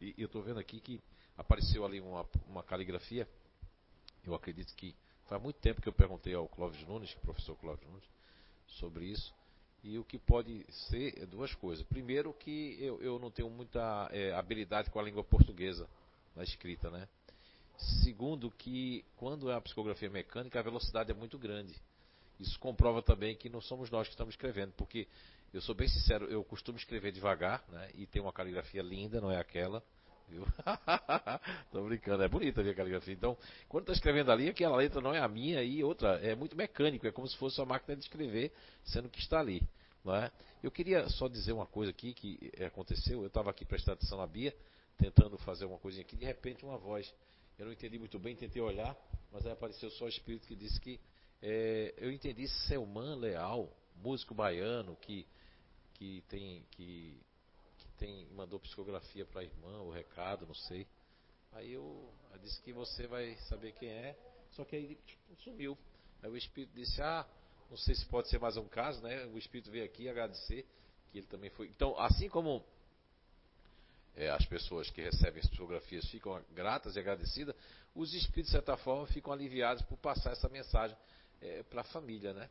e, 0.00 0.12
eu 0.18 0.26
estou 0.26 0.42
vendo 0.42 0.58
aqui 0.58 0.80
que 0.80 1.00
apareceu 1.38 1.84
ali 1.84 2.00
uma, 2.00 2.26
uma 2.48 2.62
caligrafia. 2.64 3.28
Eu 4.24 4.34
acredito 4.34 4.74
que 4.74 4.94
faz 5.28 5.40
muito 5.40 5.60
tempo 5.60 5.80
que 5.80 5.88
eu 5.88 5.92
perguntei 5.92 6.34
ao 6.34 6.48
Clóvis 6.48 6.84
Nunes, 6.86 7.14
professor 7.14 7.54
Clóvis 7.56 7.86
Nunes, 7.86 8.04
sobre 8.66 9.04
isso. 9.04 9.32
E 9.84 9.98
o 9.98 10.04
que 10.04 10.18
pode 10.18 10.66
ser 10.88 11.16
é 11.22 11.26
duas 11.26 11.54
coisas. 11.54 11.86
Primeiro, 11.86 12.32
que 12.34 12.76
eu, 12.80 13.00
eu 13.00 13.20
não 13.20 13.30
tenho 13.30 13.48
muita 13.48 14.08
é, 14.10 14.32
habilidade 14.32 14.90
com 14.90 14.98
a 14.98 15.02
língua 15.02 15.22
portuguesa 15.22 15.88
na 16.34 16.42
escrita, 16.42 16.90
né? 16.90 17.08
Segundo, 18.02 18.50
que 18.50 19.04
quando 19.16 19.50
é 19.50 19.54
a 19.54 19.60
psicografia 19.60 20.10
mecânica, 20.10 20.58
a 20.58 20.62
velocidade 20.62 21.10
é 21.10 21.14
muito 21.14 21.38
grande. 21.38 21.74
Isso 22.38 22.58
comprova 22.58 23.02
também 23.02 23.34
que 23.36 23.48
não 23.48 23.60
somos 23.60 23.90
nós 23.90 24.06
que 24.06 24.14
estamos 24.14 24.34
escrevendo, 24.34 24.72
porque 24.76 25.06
eu 25.52 25.60
sou 25.60 25.74
bem 25.74 25.88
sincero, 25.88 26.26
eu 26.26 26.44
costumo 26.44 26.76
escrever 26.78 27.12
devagar, 27.12 27.64
né? 27.70 27.90
E 27.94 28.06
tem 28.06 28.20
uma 28.20 28.32
caligrafia 28.32 28.82
linda, 28.82 29.20
não 29.20 29.30
é 29.30 29.38
aquela, 29.38 29.82
viu? 30.28 30.46
Tô 31.72 31.82
brincando, 31.84 32.22
é 32.22 32.28
bonita 32.28 32.60
a 32.60 32.64
minha 32.64 32.74
caligrafia. 32.74 33.14
Então, 33.14 33.36
quando 33.68 33.84
está 33.84 33.92
escrevendo 33.94 34.30
ali, 34.30 34.48
aquela 34.48 34.76
letra 34.76 35.00
não 35.00 35.14
é 35.14 35.20
a 35.20 35.28
minha 35.28 35.62
e 35.62 35.82
outra 35.82 36.20
é 36.22 36.34
muito 36.34 36.56
mecânico, 36.56 37.06
é 37.06 37.12
como 37.12 37.26
se 37.26 37.36
fosse 37.36 37.58
uma 37.60 37.66
máquina 37.66 37.96
de 37.96 38.02
escrever, 38.02 38.52
sendo 38.84 39.08
que 39.08 39.20
está 39.20 39.40
ali, 39.40 39.62
não 40.04 40.14
é? 40.14 40.30
Eu 40.62 40.70
queria 40.70 41.08
só 41.08 41.28
dizer 41.28 41.52
uma 41.52 41.66
coisa 41.66 41.90
aqui 41.90 42.12
que 42.12 42.52
aconteceu. 42.62 43.20
Eu 43.20 43.28
estava 43.28 43.50
aqui 43.50 43.64
prestando 43.64 43.94
atenção 43.94 44.18
na 44.18 44.26
Bia, 44.26 44.54
tentando 44.98 45.38
fazer 45.38 45.64
uma 45.64 45.78
coisinha 45.78 46.04
aqui, 46.04 46.16
de 46.16 46.24
repente 46.24 46.64
uma 46.64 46.76
voz 46.76 47.12
eu 47.58 47.66
não 47.66 47.72
entendi 47.72 47.98
muito 47.98 48.18
bem, 48.18 48.36
tentei 48.36 48.60
olhar, 48.60 48.96
mas 49.32 49.46
aí 49.46 49.52
apareceu 49.52 49.90
só 49.90 50.04
o 50.04 50.08
espírito 50.08 50.46
que 50.46 50.54
disse 50.54 50.80
que 50.80 51.00
é, 51.42 51.94
eu 51.96 52.10
entendi 52.10 52.46
Selman 52.66 53.16
Leal, 53.16 53.70
músico 53.96 54.34
baiano 54.34 54.96
que 54.96 55.26
que 55.94 56.22
tem 56.28 56.62
que, 56.72 57.18
que 57.78 57.88
tem 57.96 58.26
mandou 58.32 58.60
psicografia 58.60 59.24
para 59.24 59.40
a 59.40 59.44
irmã, 59.44 59.80
o 59.80 59.90
recado, 59.90 60.46
não 60.46 60.54
sei. 60.54 60.86
Aí 61.52 61.72
eu, 61.72 62.12
eu 62.32 62.38
disse 62.38 62.60
que 62.60 62.72
você 62.72 63.06
vai 63.06 63.34
saber 63.48 63.72
quem 63.72 63.88
é, 63.88 64.18
só 64.50 64.64
que 64.64 64.76
aí 64.76 64.94
tipo, 64.94 65.36
sumiu. 65.36 65.78
Aí 66.22 66.30
o 66.30 66.36
espírito 66.36 66.74
disse: 66.74 67.00
"Ah, 67.00 67.26
não 67.70 67.76
sei 67.76 67.94
se 67.94 68.04
pode 68.06 68.28
ser 68.28 68.38
mais 68.38 68.56
um 68.56 68.68
caso, 68.68 69.02
né? 69.02 69.24
O 69.26 69.38
espírito 69.38 69.70
veio 69.70 69.84
aqui 69.84 70.08
agradecer 70.08 70.66
que 71.10 71.18
ele 71.18 71.26
também 71.26 71.50
foi. 71.50 71.68
Então, 71.68 71.98
assim 71.98 72.28
como 72.28 72.64
é, 74.16 74.30
as 74.30 74.44
pessoas 74.46 74.88
que 74.88 75.02
recebem 75.02 75.40
as 75.40 75.48
psicografias 75.48 76.06
ficam 76.06 76.42
gratas 76.52 76.96
e 76.96 76.98
agradecidas, 76.98 77.54
os 77.94 78.14
espíritos, 78.14 78.46
de 78.46 78.52
certa 78.52 78.76
forma, 78.76 79.06
ficam 79.06 79.32
aliviados 79.32 79.82
por 79.84 79.98
passar 79.98 80.32
essa 80.32 80.48
mensagem 80.48 80.96
é, 81.40 81.62
para 81.64 81.82
a 81.82 81.84
família. 81.84 82.32
Né? 82.32 82.48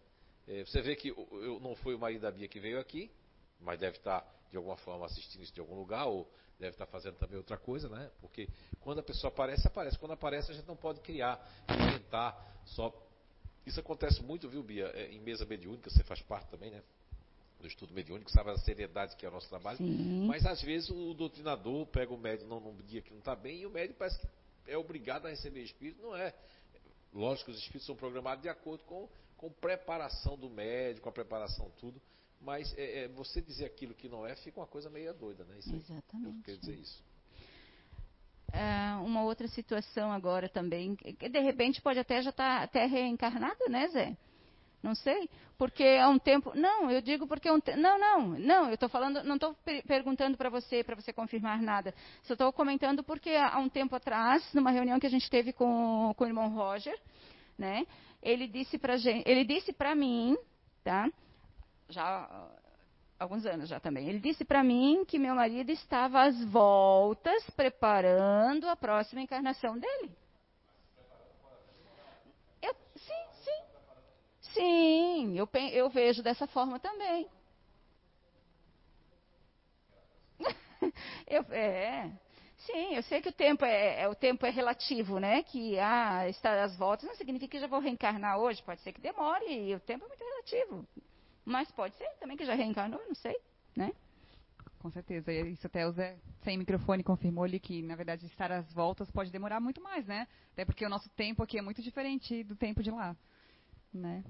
É, 0.48 0.64
você 0.64 0.82
vê 0.82 0.96
que 0.96 1.10
eu, 1.10 1.60
não 1.62 1.76
foi 1.76 1.96
o 1.96 2.00
marido 2.00 2.22
da 2.22 2.32
Bia 2.32 2.48
que 2.48 2.60
veio 2.60 2.80
aqui, 2.80 3.12
mas 3.60 3.80
deve 3.80 3.98
estar, 3.98 4.24
de 4.52 4.58
alguma 4.58 4.78
forma, 4.78 5.08
assistindo 5.08 5.42
isso 5.42 5.54
de 5.54 5.60
algum 5.60 5.76
lugar, 5.76 6.06
ou 6.06 6.32
deve 6.60 6.74
estar 6.74 6.86
fazendo 6.86 7.16
também 7.16 7.38
outra 7.38 7.58
coisa, 7.58 7.90
né? 7.90 8.12
porque 8.22 8.48
quando 8.80 9.00
a 9.00 9.04
pessoa 9.04 9.32
aparece, 9.32 9.68
aparece. 9.68 9.98
Quando 9.98 10.12
aparece, 10.12 10.52
a 10.52 10.54
gente 10.54 10.68
não 10.68 10.76
pode 10.76 11.02
criar, 11.02 11.44
inventar 11.68 12.62
só. 12.66 12.94
Isso 13.66 13.80
acontece 13.80 14.22
muito, 14.22 14.48
viu, 14.48 14.62
Bia? 14.62 14.92
É, 14.94 15.12
em 15.12 15.20
mesa 15.20 15.46
mediúnica, 15.46 15.90
você 15.90 16.04
faz 16.04 16.22
parte 16.22 16.48
também, 16.50 16.70
né? 16.70 16.84
Do 17.66 17.68
estudo 17.68 17.94
mediúnico, 17.94 18.32
sabe 18.32 18.52
a 18.52 18.58
seriedade 18.60 19.16
que 19.16 19.26
é 19.26 19.30
o 19.30 19.32
nosso 19.32 19.50
trabalho. 19.50 19.78
Sim. 19.78 20.28
Mas 20.28 20.46
às 20.46 20.62
vezes 20.62 20.90
o 20.90 21.14
doutrinador 21.14 21.86
pega 21.88 22.14
o 22.14 22.18
médium 22.18 22.60
num 22.60 22.76
dia 22.84 23.02
que 23.02 23.12
não 23.12 23.20
está 23.20 23.36
bem 23.36 23.62
e 23.62 23.66
o 23.66 23.72
médium 23.72 23.96
parece 23.98 24.20
que 24.20 24.28
é 24.68 24.78
obrigado 24.78 25.26
a 25.26 25.30
receber 25.30 25.64
espírito. 25.64 26.02
Não 26.02 26.16
é. 26.16 26.34
Lógico 27.12 27.46
que 27.46 27.52
os 27.52 27.58
espíritos 27.58 27.88
são 27.88 27.96
programados 27.96 28.44
de 28.44 28.50
acordo 28.50 28.84
com, 28.84 29.10
com 29.36 29.50
preparação 29.50 30.38
do 30.38 30.50
médico, 30.50 31.04
com 31.04 31.10
a 31.10 31.14
preparação 31.14 31.72
tudo. 31.80 32.00
Mas 32.40 32.72
é, 32.78 33.06
é, 33.06 33.08
você 33.08 33.42
dizer 33.42 33.66
aquilo 33.66 33.96
que 33.96 34.08
não 34.08 34.26
é, 34.28 34.36
fica 34.36 34.60
uma 34.60 34.68
coisa 34.68 34.90
meio 34.90 35.12
doida, 35.14 35.44
né? 35.46 35.58
Isso 35.58 35.76
Exatamente. 35.76 36.38
eu 36.38 36.44
quero 36.44 36.58
dizer 36.60 36.76
isso. 36.76 37.04
É, 38.54 38.96
uma 39.02 39.24
outra 39.24 39.48
situação 39.48 40.12
agora 40.12 40.48
também, 40.48 40.96
que 40.96 41.28
de 41.28 41.40
repente 41.40 41.82
pode 41.82 41.98
até 41.98 42.22
já 42.22 42.30
estar 42.30 42.60
tá 42.60 42.64
até 42.64 42.86
reencarnado, 42.86 43.68
né, 43.70 43.88
Zé? 43.88 44.18
Não 44.86 44.94
sei, 44.94 45.28
porque 45.58 45.84
há 45.84 46.08
um 46.08 46.20
tempo. 46.20 46.52
Não, 46.54 46.92
eu 46.92 47.02
digo 47.02 47.26
porque 47.26 47.50
um 47.50 47.60
te... 47.60 47.76
não, 47.76 47.98
não, 47.98 48.28
não. 48.38 48.68
Eu 48.68 48.76
estou 48.76 48.88
falando, 48.88 49.24
não 49.24 49.34
estou 49.34 49.56
perguntando 49.88 50.38
para 50.38 50.48
você 50.48 50.84
para 50.84 50.96
você 50.96 51.12
confirmar 51.12 51.60
nada. 51.60 51.92
Só 52.22 52.34
estou 52.34 52.54
comentando 52.54 53.04
porque 53.04 53.32
há 53.32 53.58
um 53.58 53.68
tempo 53.68 53.96
atrás, 53.96 54.48
numa 54.54 54.70
reunião 54.70 55.00
que 55.00 55.08
a 55.08 55.10
gente 55.10 55.28
teve 55.28 55.52
com, 55.52 56.14
com 56.16 56.24
o 56.24 56.28
irmão 56.28 56.50
Roger, 56.50 56.96
né? 57.58 57.88
Ele 58.22 58.48
disse 58.48 58.78
para 58.78 58.96
gente, 58.96 59.28
ele 59.28 59.44
disse 59.44 59.74
para 59.74 59.96
mim, 59.96 60.38
tá? 60.84 61.10
Já 61.90 62.48
alguns 63.18 63.44
anos 63.48 63.68
já 63.68 63.80
também. 63.80 64.08
Ele 64.08 64.20
disse 64.20 64.46
para 64.46 64.64
mim 64.64 65.04
que 65.04 65.18
meu 65.18 65.34
marido 65.34 65.72
estava 65.72 66.22
às 66.22 66.46
voltas 66.46 67.44
preparando 67.56 68.70
a 68.70 68.76
próxima 68.76 69.20
encarnação 69.20 69.80
dele. 69.80 70.12
Eu, 72.62 72.76
sim, 72.96 73.26
sim. 73.44 73.66
Sim, 74.56 75.38
eu, 75.38 75.50
eu 75.74 75.90
vejo 75.90 76.24
dessa 76.24 76.48
forma 76.48 76.80
também. 76.80 77.28
eu, 81.28 81.42
é, 81.52 82.10
sim, 82.60 82.96
eu 82.96 83.04
sei 83.04 83.22
que 83.22 83.28
o 83.28 83.34
tempo 83.34 83.66
é, 83.66 84.04
é, 84.04 84.08
o 84.08 84.16
tempo 84.16 84.46
é 84.46 84.50
relativo, 84.50 85.20
né? 85.20 85.44
Que 85.44 85.78
ah, 85.78 86.30
estar 86.30 86.58
às 86.58 86.74
voltas 86.78 87.06
não 87.06 87.16
significa 87.16 87.52
que 87.52 87.60
já 87.60 87.68
vou 87.68 87.82
reencarnar 87.82 88.40
hoje. 88.40 88.64
Pode 88.64 88.80
ser 88.82 88.94
que 88.94 89.02
demore, 89.02 89.46
e 89.46 89.76
o 89.76 89.80
tempo 89.82 90.06
é 90.06 90.08
muito 90.08 90.24
relativo. 90.24 90.88
Mas 91.44 91.70
pode 91.72 91.94
ser 91.98 92.10
também 92.18 92.38
que 92.38 92.46
já 92.46 92.56
reencarnou, 92.56 93.02
não 93.06 93.16
sei, 93.16 93.36
né? 93.76 93.92
Com 94.80 94.90
certeza. 94.90 95.34
Isso 95.34 95.68
até 95.68 95.86
o 95.86 95.92
Zé, 95.92 96.18
sem 96.44 96.58
microfone, 96.58 97.04
confirmou 97.04 97.44
ali 97.44 97.60
que, 97.60 97.82
na 97.82 97.96
verdade, 97.96 98.26
estar 98.26 98.54
às 98.54 98.72
voltas 98.72 99.12
pode 99.12 99.32
demorar 99.32 99.60
muito 99.60 99.82
mais, 99.82 100.06
né? 100.06 100.30
Até 100.54 100.64
porque 100.64 100.86
o 100.86 100.90
nosso 100.90 101.10
tempo 101.10 101.44
aqui 101.44 101.58
é 101.58 101.62
muito 101.62 101.82
diferente 101.82 102.42
do 102.46 102.56
tempo 102.56 102.82
de 102.82 102.90
lá, 102.90 103.16
né? 103.94 104.24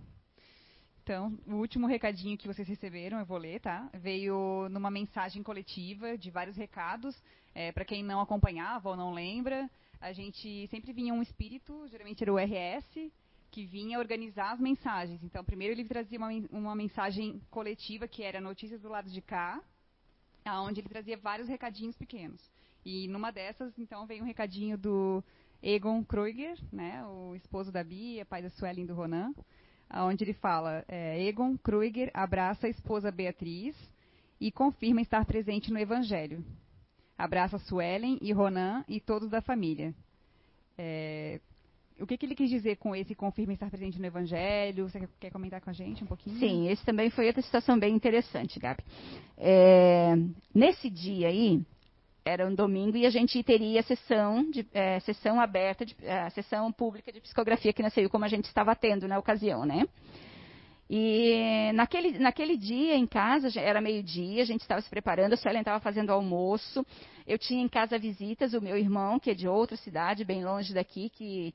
Então, 1.05 1.37
o 1.45 1.57
último 1.57 1.85
recadinho 1.85 2.35
que 2.35 2.47
vocês 2.47 2.67
receberam, 2.67 3.19
eu 3.19 3.25
vou 3.27 3.37
ler, 3.37 3.59
tá? 3.59 3.87
Veio 3.93 4.67
numa 4.71 4.89
mensagem 4.89 5.43
coletiva 5.43 6.17
de 6.17 6.31
vários 6.31 6.57
recados. 6.57 7.15
É, 7.53 7.71
Para 7.71 7.85
quem 7.85 8.03
não 8.03 8.19
acompanhava 8.19 8.89
ou 8.89 8.97
não 8.97 9.13
lembra, 9.13 9.69
a 10.01 10.11
gente 10.11 10.67
sempre 10.69 10.91
vinha 10.91 11.13
um 11.13 11.21
espírito, 11.21 11.87
geralmente 11.89 12.23
era 12.23 12.33
o 12.33 12.39
RS, 12.39 13.11
que 13.51 13.67
vinha 13.67 13.99
organizar 13.99 14.53
as 14.53 14.59
mensagens. 14.59 15.21
Então, 15.23 15.43
primeiro 15.43 15.75
ele 15.75 15.87
trazia 15.87 16.17
uma, 16.17 16.29
uma 16.49 16.75
mensagem 16.75 17.39
coletiva, 17.51 18.07
que 18.07 18.23
era 18.23 18.41
Notícias 18.41 18.81
do 18.81 18.89
Lado 18.89 19.07
de 19.07 19.21
Cá, 19.21 19.61
onde 20.63 20.81
ele 20.81 20.89
trazia 20.89 21.17
vários 21.17 21.47
recadinhos 21.47 21.95
pequenos. 21.95 22.41
E 22.83 23.07
numa 23.09 23.29
dessas, 23.29 23.77
então, 23.77 24.07
veio 24.07 24.23
um 24.23 24.25
recadinho 24.25 24.75
do 24.75 25.23
Egon 25.61 26.03
Kruger, 26.03 26.57
né, 26.71 27.05
o 27.05 27.35
esposo 27.35 27.71
da 27.71 27.83
Bia, 27.83 28.25
pai 28.25 28.41
da 28.41 28.49
Suelen 28.49 28.85
e 28.85 28.87
do 28.87 28.95
Ronan, 28.95 29.31
onde 29.93 30.23
ele 30.23 30.33
fala: 30.33 30.83
é, 30.88 31.25
Egon 31.25 31.57
Kruger 31.57 32.11
abraça 32.13 32.67
a 32.67 32.69
esposa 32.69 33.11
Beatriz 33.11 33.75
e 34.39 34.51
confirma 34.51 35.01
estar 35.01 35.25
presente 35.25 35.71
no 35.71 35.79
Evangelho. 35.79 36.43
Abraça 37.17 37.57
Suelen 37.57 38.17
e 38.21 38.31
Ronan 38.33 38.83
e 38.88 38.99
todos 38.99 39.29
da 39.29 39.41
família. 39.41 39.93
É, 40.77 41.39
o 41.99 42.05
que, 42.05 42.17
que, 42.17 42.25
ele 42.25 42.36
quis 42.36 42.49
dizer 42.49 42.75
com 42.75 42.93
esse 42.93 43.15
confirma 43.15 43.53
estar 43.53 43.69
presente 43.69 43.97
no 43.97 44.05
Evangelho? 44.05 44.89
Você 44.89 45.07
quer 45.19 45.31
comentar 45.31 45.61
com 45.61 45.69
a 45.69 45.73
gente 45.73 46.03
um 46.03 46.07
pouquinho? 46.07 46.38
Sim, 46.38 46.67
esse 46.67 46.83
também 46.83 47.09
foi 47.09 47.27
outra 47.27 47.41
situação 47.41 47.79
bem 47.79 47.95
interessante, 47.95 48.59
Gabi. 48.59 48.83
É, 49.38 50.15
nesse 50.53 50.89
dia 50.89 51.29
aí, 51.29 51.65
era 52.26 52.47
um 52.47 52.55
domingo 52.55 52.97
e 52.97 53.05
a 53.05 53.09
gente 53.11 53.41
teria 53.43 53.84
sessão, 53.84 54.49
de, 54.49 54.65
é, 54.73 54.99
sessão 55.01 55.39
aberta, 55.39 55.86
de, 55.86 55.95
é, 56.01 56.28
sessão 56.32 56.71
pública 56.71 57.11
de 57.11 57.21
psicografia 57.21 57.69
aqui 57.69 57.84
na 57.84 57.91
CEU, 57.91 58.09
como 58.09 58.26
a 58.26 58.28
gente 58.28 58.45
estava 58.45 58.76
tendo 58.76 59.07
na 59.07 59.19
ocasião, 59.19 59.63
né? 59.63 59.86
E 60.89 61.71
naquele, 61.73 62.17
naquele 62.17 62.57
dia 62.57 62.95
em 62.95 63.05
casa, 63.05 63.47
era 63.59 63.80
meio-dia, 63.80 64.41
a 64.41 64.45
gente 64.45 64.61
estava 64.61 64.82
se 64.82 64.89
preparando, 64.89 65.34
a 65.34 65.38
Suelen 65.38 65.61
estava 65.61 65.80
fazendo 65.80 66.11
almoço. 66.11 66.86
Eu 67.28 67.38
tinha 67.38 67.63
em 67.63 67.67
casa 67.67 67.97
visitas, 67.97 68.53
o 68.53 68.61
meu 68.61 68.78
irmão, 68.78 69.19
que 69.19 69.32
é 69.32 69.34
de 69.34 69.47
outra 69.47 69.78
cidade, 69.78 70.26
bem 70.26 70.43
longe 70.43 70.73
daqui, 70.73 71.09
que 71.09 71.53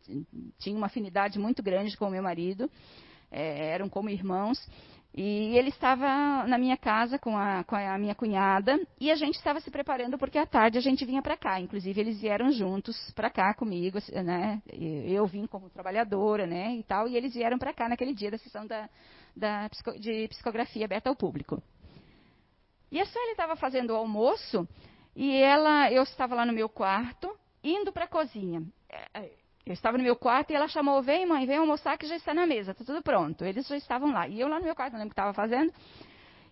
tinha 0.59 0.77
uma 0.77 0.87
afinidade 0.87 1.39
muito 1.39 1.63
grande 1.63 1.97
com 1.97 2.07
o 2.07 2.11
meu 2.11 2.23
marido, 2.23 2.71
é, 3.31 3.73
eram 3.73 3.89
como 3.89 4.09
irmãos. 4.09 4.59
E 5.13 5.57
ele 5.59 5.71
estava 5.71 6.47
na 6.47 6.57
minha 6.57 6.77
casa 6.77 7.19
com 7.19 7.37
a, 7.37 7.65
com 7.65 7.75
a, 7.75 7.99
minha 7.99 8.15
cunhada 8.15 8.79
e 8.99 9.11
a 9.11 9.17
gente 9.17 9.35
estava 9.35 9.61
se 9.61 9.69
preparando 9.69 10.17
porque 10.17 10.39
à 10.39 10.47
tarde 10.47 10.79
a 10.79 10.81
gente 10.81 11.05
vinha 11.05 11.21
para 11.21 11.37
cá. 11.37 11.61
Inclusive 11.61 12.01
eles 12.01 12.21
vieram 12.21 12.53
juntos 12.53 12.97
para 13.13 13.29
cá 13.29 13.53
comigo, 13.53 13.99
né? 14.25 14.63
Eu 14.73 15.27
vim 15.27 15.47
como 15.47 15.69
trabalhadora, 15.69 16.47
né? 16.47 16.77
E 16.77 16.85
tal. 16.85 17.09
E 17.09 17.17
eles 17.17 17.35
vieram 17.35 17.59
para 17.59 17.75
cá 17.75 17.89
naquele 17.89 18.15
dia 18.15 18.31
da 18.31 18.39
sessão 18.39 18.65
da, 18.67 18.89
da, 19.35 19.69
de 19.99 20.29
psicografia 20.29 20.85
aberta 20.85 21.11
ao 21.11 21.17
público. 21.17 21.61
E 22.91 23.01
a 23.01 23.07
Sueli 23.07 23.33
estava 23.33 23.57
fazendo 23.57 23.91
o 23.91 23.97
almoço 23.97 24.67
e 25.15 25.37
ela, 25.37 25.91
eu 25.93 26.05
estava 26.05 26.37
lá 26.37 26.47
no 26.47 26.53
meu 26.53 26.69
quarto 26.69 27.37
indo 27.63 27.93
para 27.93 28.05
a 28.05 28.09
cozinha. 28.09 28.63
Eu 29.71 29.75
estava 29.75 29.97
no 29.97 30.03
meu 30.03 30.17
quarto 30.17 30.51
e 30.51 30.57
ela 30.57 30.67
chamou: 30.67 31.01
Vem, 31.01 31.25
mãe, 31.25 31.47
vem 31.47 31.59
almoçar 31.59 31.97
que 31.97 32.05
já 32.05 32.17
está 32.17 32.35
na 32.35 32.45
mesa, 32.45 32.73
está 32.73 32.85
tudo 32.85 33.01
pronto. 33.01 33.45
Eles 33.45 33.69
já 33.69 33.77
estavam 33.77 34.13
lá. 34.13 34.27
E 34.27 34.41
eu 34.41 34.49
lá 34.49 34.59
no 34.59 34.65
meu 34.65 34.75
quarto, 34.75 34.95
não 34.95 34.99
lembro 34.99 35.13
o 35.13 35.15
que 35.15 35.21
estava 35.21 35.33
fazendo. 35.33 35.73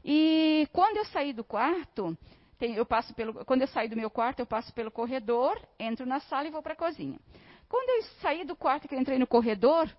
E 0.04 0.68
quando 0.72 0.98
eu 0.98 1.04
saí 1.06 1.32
do 1.32 1.42
quarto, 1.42 2.16
tem, 2.60 2.76
eu 2.76 2.86
passo 2.86 3.12
pelo, 3.14 3.44
quando 3.44 3.62
eu 3.62 3.66
saí 3.66 3.88
do 3.88 3.96
meu 3.96 4.08
quarto, 4.08 4.38
eu 4.38 4.46
passo 4.46 4.72
pelo 4.72 4.88
corredor, 4.88 5.60
entro 5.80 6.06
na 6.06 6.20
sala 6.20 6.46
e 6.46 6.50
vou 6.52 6.62
para 6.62 6.74
a 6.74 6.76
cozinha. 6.76 7.18
Quando 7.68 7.88
eu 7.88 8.02
saí 8.20 8.44
do 8.44 8.54
quarto, 8.54 8.86
que 8.86 8.94
eu 8.94 9.00
entrei 9.00 9.18
no 9.18 9.26
corredor, 9.26 9.90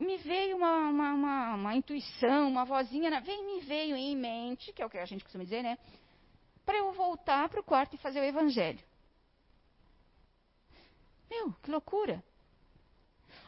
me 0.00 0.16
veio 0.16 0.56
uma, 0.56 0.88
uma, 0.88 1.12
uma, 1.12 1.54
uma 1.54 1.76
intuição, 1.76 2.48
uma 2.48 2.64
vozinha, 2.64 3.10
na, 3.10 3.20
vem, 3.20 3.44
me 3.44 3.60
veio 3.60 3.94
em 3.94 4.16
mente, 4.16 4.72
que 4.72 4.80
é 4.80 4.86
o 4.86 4.88
que 4.88 4.96
a 4.96 5.04
gente 5.04 5.22
costuma 5.22 5.44
dizer, 5.44 5.62
né? 5.62 5.76
Para 6.64 6.78
eu 6.78 6.92
voltar 6.92 7.46
para 7.50 7.60
o 7.60 7.62
quarto 7.62 7.94
e 7.94 7.98
fazer 7.98 8.20
o 8.20 8.24
evangelho. 8.24 8.80
Meu, 11.32 11.50
que 11.62 11.70
loucura. 11.70 12.22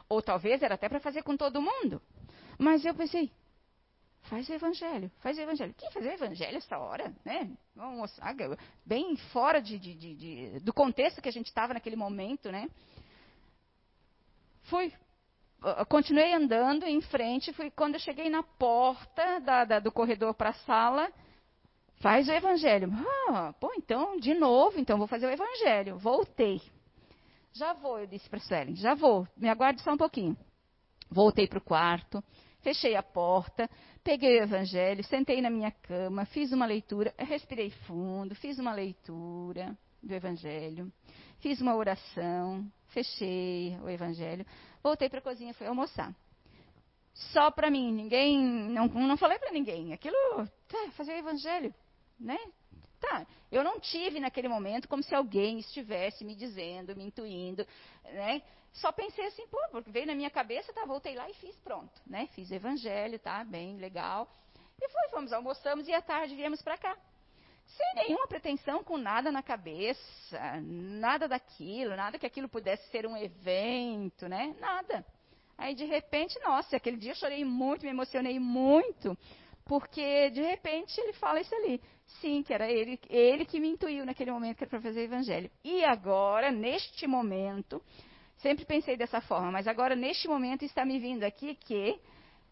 Ou 0.09 0.23
talvez 0.23 0.63
era 0.63 0.75
até 0.75 0.89
para 0.89 1.01
fazer 1.01 1.23
com 1.23 1.37
todo 1.37 1.61
mundo. 1.61 2.01
Mas 2.59 2.83
eu 2.83 2.95
pensei, 2.95 3.31
faz 4.23 4.49
o 4.49 4.55
evangelho, 4.55 5.11
faz 5.21 5.37
o 5.37 5.41
evangelho. 5.43 5.75
Quem 5.77 5.91
fazer 5.91 6.09
o 6.09 6.15
evangelho 6.15 6.57
essa 6.57 6.79
hora, 6.79 7.15
né? 7.25 7.51
Vamos 7.77 8.19
bem 8.87 9.17
fora 9.33 9.61
de, 9.61 9.79
de, 9.79 9.95
de, 9.95 10.61
do 10.61 10.73
contexto 10.73 11.21
que 11.21 11.29
a 11.29 11.33
gente 11.33 11.49
estava 11.49 11.75
naquele 11.75 11.97
momento, 11.97 12.51
né? 12.51 12.71
Fui, 14.63 14.91
continuei 15.91 16.33
andando 16.33 16.87
em 16.87 17.03
frente, 17.03 17.53
fui 17.53 17.71
quando 17.71 17.95
eu 17.97 18.01
cheguei 18.01 18.31
na 18.31 18.43
porta 18.43 19.41
da, 19.41 19.65
da, 19.67 19.79
do 19.79 19.93
corredor 19.93 20.33
para 20.33 20.51
a 20.51 20.61
sala, 20.65 21.13
faz 21.97 22.29
o 22.29 22.33
evangelho. 22.33 22.89
Ah, 23.29 23.53
pô, 23.61 23.71
então, 23.77 24.19
de 24.19 24.33
novo, 24.33 24.81
então 24.81 24.97
vou 24.97 25.07
fazer 25.07 25.27
o 25.27 25.31
evangelho. 25.31 25.99
Voltei. 25.99 26.63
Já 27.57 27.73
vou, 27.73 28.01
eu 28.01 28.07
disse 28.09 28.29
para 28.29 28.41
Suelen, 28.41 28.75
já 28.75 28.95
vou, 28.95 29.29
me 29.37 29.49
aguarde 29.49 29.81
só 29.81 29.93
um 29.93 29.97
pouquinho. 29.97 30.37
Voltei 31.09 31.47
para 31.47 31.59
o 31.59 31.63
quarto, 31.63 32.23
fechei 32.63 32.97
a 32.97 33.03
porta, 33.03 33.71
peguei 34.03 34.41
o 34.41 34.43
evangelho, 34.43 35.05
sentei 35.05 35.41
na 35.41 35.51
minha 35.51 35.71
cama, 35.71 36.27
fiz 36.27 36.51
uma 36.51 36.67
leitura, 36.67 37.15
respirei 37.17 37.71
fundo, 37.87 38.35
fiz 38.35 38.59
uma 38.59 38.73
leitura 38.73 39.79
do 40.03 40.13
evangelho, 40.13 40.93
fiz 41.39 41.61
uma 41.61 41.77
oração, 41.77 42.67
fechei 42.89 43.79
o 43.85 43.89
evangelho, 43.89 44.45
voltei 44.83 45.09
para 45.09 45.21
a 45.21 45.23
cozinha 45.23 45.55
fui 45.55 45.69
almoçar. 45.69 46.13
Só 47.33 47.53
para 47.53 47.71
mim, 47.71 47.93
ninguém, 47.93 48.37
não, 48.69 48.89
não 48.89 49.17
falei 49.17 49.39
para 49.39 49.53
ninguém. 49.53 49.93
Aquilo, 49.93 50.49
tá, 50.67 50.91
fazer 50.97 51.13
o 51.13 51.19
evangelho, 51.19 51.73
né? 52.19 52.37
Tá, 53.01 53.27
eu 53.53 53.63
não 53.63 53.79
tive 53.79 54.19
naquele 54.19 54.49
momento 54.49 54.89
como 54.89 55.03
se 55.03 55.15
alguém 55.15 55.59
estivesse 55.59 56.25
me 56.25 56.35
dizendo, 56.35 56.97
me 56.97 57.05
intuindo, 57.05 57.67
né? 58.05 58.43
Só 58.73 58.91
pensei 58.91 59.27
assim, 59.27 59.47
pô, 59.47 59.59
porque 59.71 59.91
veio 59.91 60.07
na 60.07 60.15
minha 60.15 60.31
cabeça, 60.31 60.73
tá, 60.73 60.85
voltei 60.85 61.15
lá 61.15 61.29
e 61.31 61.35
fiz, 61.35 61.55
pronto, 61.61 61.93
né? 62.07 62.29
Fiz 62.35 62.51
evangelho, 62.51 63.19
tá, 63.19 63.45
bem, 63.45 63.77
legal. 63.77 64.29
E 64.81 64.89
foi, 64.89 65.09
fomos, 65.11 65.33
almoçamos 65.33 65.87
e 65.87 65.93
à 65.93 66.03
tarde 66.03 66.35
viemos 66.35 66.61
para 66.63 66.77
cá. 66.77 66.97
Sem 67.67 67.95
nenhuma 67.95 68.27
pretensão, 68.27 68.85
com 68.85 68.97
nada 68.97 69.33
na 69.33 69.43
cabeça, 69.43 70.61
nada 70.61 71.27
daquilo, 71.27 71.97
nada 71.97 72.19
que 72.19 72.27
aquilo 72.27 72.49
pudesse 72.49 72.89
ser 72.91 73.07
um 73.07 73.17
evento, 73.17 74.29
né? 74.29 74.55
Nada. 74.61 75.05
Aí, 75.57 75.75
de 75.75 75.85
repente, 75.85 76.39
nossa, 76.41 76.77
aquele 76.77 76.97
dia 76.97 77.13
eu 77.13 77.17
chorei 77.17 77.45
muito, 77.45 77.85
me 77.85 77.91
emocionei 77.91 78.39
muito, 78.39 79.17
porque, 79.65 80.31
de 80.31 80.43
repente, 80.43 81.01
ele 81.01 81.13
fala 81.15 81.41
isso 81.41 81.55
ali. 81.55 81.81
Sim, 82.21 82.43
que 82.43 82.53
era 82.53 82.71
ele, 82.71 83.01
ele 83.09 83.45
que 83.47 83.59
me 83.59 83.69
intuiu 83.69 84.05
naquele 84.05 84.31
momento 84.31 84.59
que 84.59 84.65
era 84.65 84.71
para 84.71 84.81
fazer 84.81 85.01
o 85.01 85.05
evangelho. 85.05 85.51
E 85.65 85.85
agora, 85.85 86.51
neste 86.51 87.07
momento, 87.07 87.83
sempre 88.39 88.65
pensei 88.67 88.97
dessa 88.97 89.21
forma, 89.23 89.51
mas 89.51 89.67
agora, 89.67 89.97
neste 89.97 90.29
momento, 90.29 90.65
está 90.65 90.85
me 90.85 90.99
vindo 90.99 91.25
aqui 91.25 91.55
que, 91.55 91.99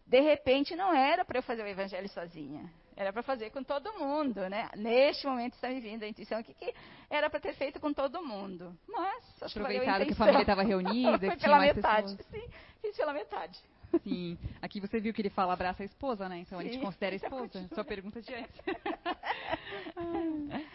de 0.07 0.19
repente, 0.21 0.75
não 0.75 0.93
era 0.93 1.23
para 1.23 1.37
eu 1.37 1.43
fazer 1.43 1.63
o 1.63 1.67
evangelho 1.67 2.09
sozinha. 2.09 2.69
Era 2.95 3.11
para 3.11 3.23
fazer 3.23 3.49
com 3.49 3.63
todo 3.63 3.91
mundo, 3.93 4.47
né? 4.49 4.69
Neste 4.75 5.25
momento 5.25 5.53
está 5.53 5.67
me 5.67 5.79
vindo 5.79 6.03
a 6.03 6.07
intuição 6.07 6.37
aqui 6.37 6.53
que 6.53 6.73
era 7.09 7.27
para 7.29 7.39
ter 7.39 7.53
feito 7.55 7.79
com 7.79 7.91
todo 7.91 8.23
mundo. 8.23 8.77
Mas 8.87 9.23
acho 9.41 9.59
Aproveitaram 9.59 10.05
que, 10.05 10.13
que 10.13 10.13
a 10.13 10.15
família 10.15 10.41
estava 10.41 10.61
reunida, 10.63 11.27
Foi 11.27 11.37
pela 11.37 11.59
metade, 11.59 12.15
pessoas. 12.15 12.27
sim, 12.31 12.49
fiz 12.81 12.95
pela 12.95 13.13
metade. 13.13 13.59
Sim. 14.03 14.37
Aqui 14.61 14.79
você 14.79 14.99
viu 14.99 15.13
que 15.13 15.21
ele 15.21 15.29
fala 15.29 15.53
abraça 15.53 15.83
a 15.83 15.85
esposa, 15.85 16.27
né? 16.27 16.39
Então 16.39 16.59
Sim. 16.59 16.67
a 16.67 16.71
gente 16.71 16.81
considera 16.81 17.15
a 17.15 17.17
esposa. 17.17 17.67
Sua 17.73 17.83
pergunta 17.83 18.21
de 18.21 18.33
antes. 18.33 18.61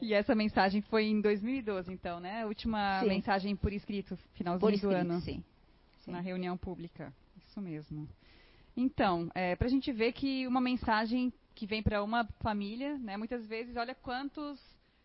E 0.00 0.14
essa 0.14 0.34
mensagem 0.34 0.80
foi 0.80 1.04
em 1.04 1.20
2012, 1.20 1.92
então, 1.92 2.20
né? 2.20 2.42
A 2.42 2.46
última 2.46 3.00
sim. 3.00 3.08
mensagem 3.08 3.54
por 3.54 3.70
escrito, 3.70 4.16
finalzinho 4.32 4.60
por 4.60 4.72
escrito, 4.72 4.90
do 4.90 4.96
ano. 4.96 5.20
Sim. 5.20 5.44
sim. 5.98 6.10
Na 6.10 6.20
reunião 6.20 6.56
pública. 6.56 7.12
Isso 7.46 7.60
mesmo. 7.60 8.08
Então, 8.74 9.30
é, 9.34 9.54
para 9.56 9.66
a 9.66 9.70
gente 9.70 9.92
ver 9.92 10.12
que 10.12 10.46
uma 10.46 10.60
mensagem 10.60 11.30
que 11.54 11.66
vem 11.66 11.82
para 11.82 12.02
uma 12.02 12.24
família, 12.40 12.96
né? 12.98 13.18
Muitas 13.18 13.46
vezes, 13.46 13.76
olha 13.76 13.94
quantos 13.94 14.58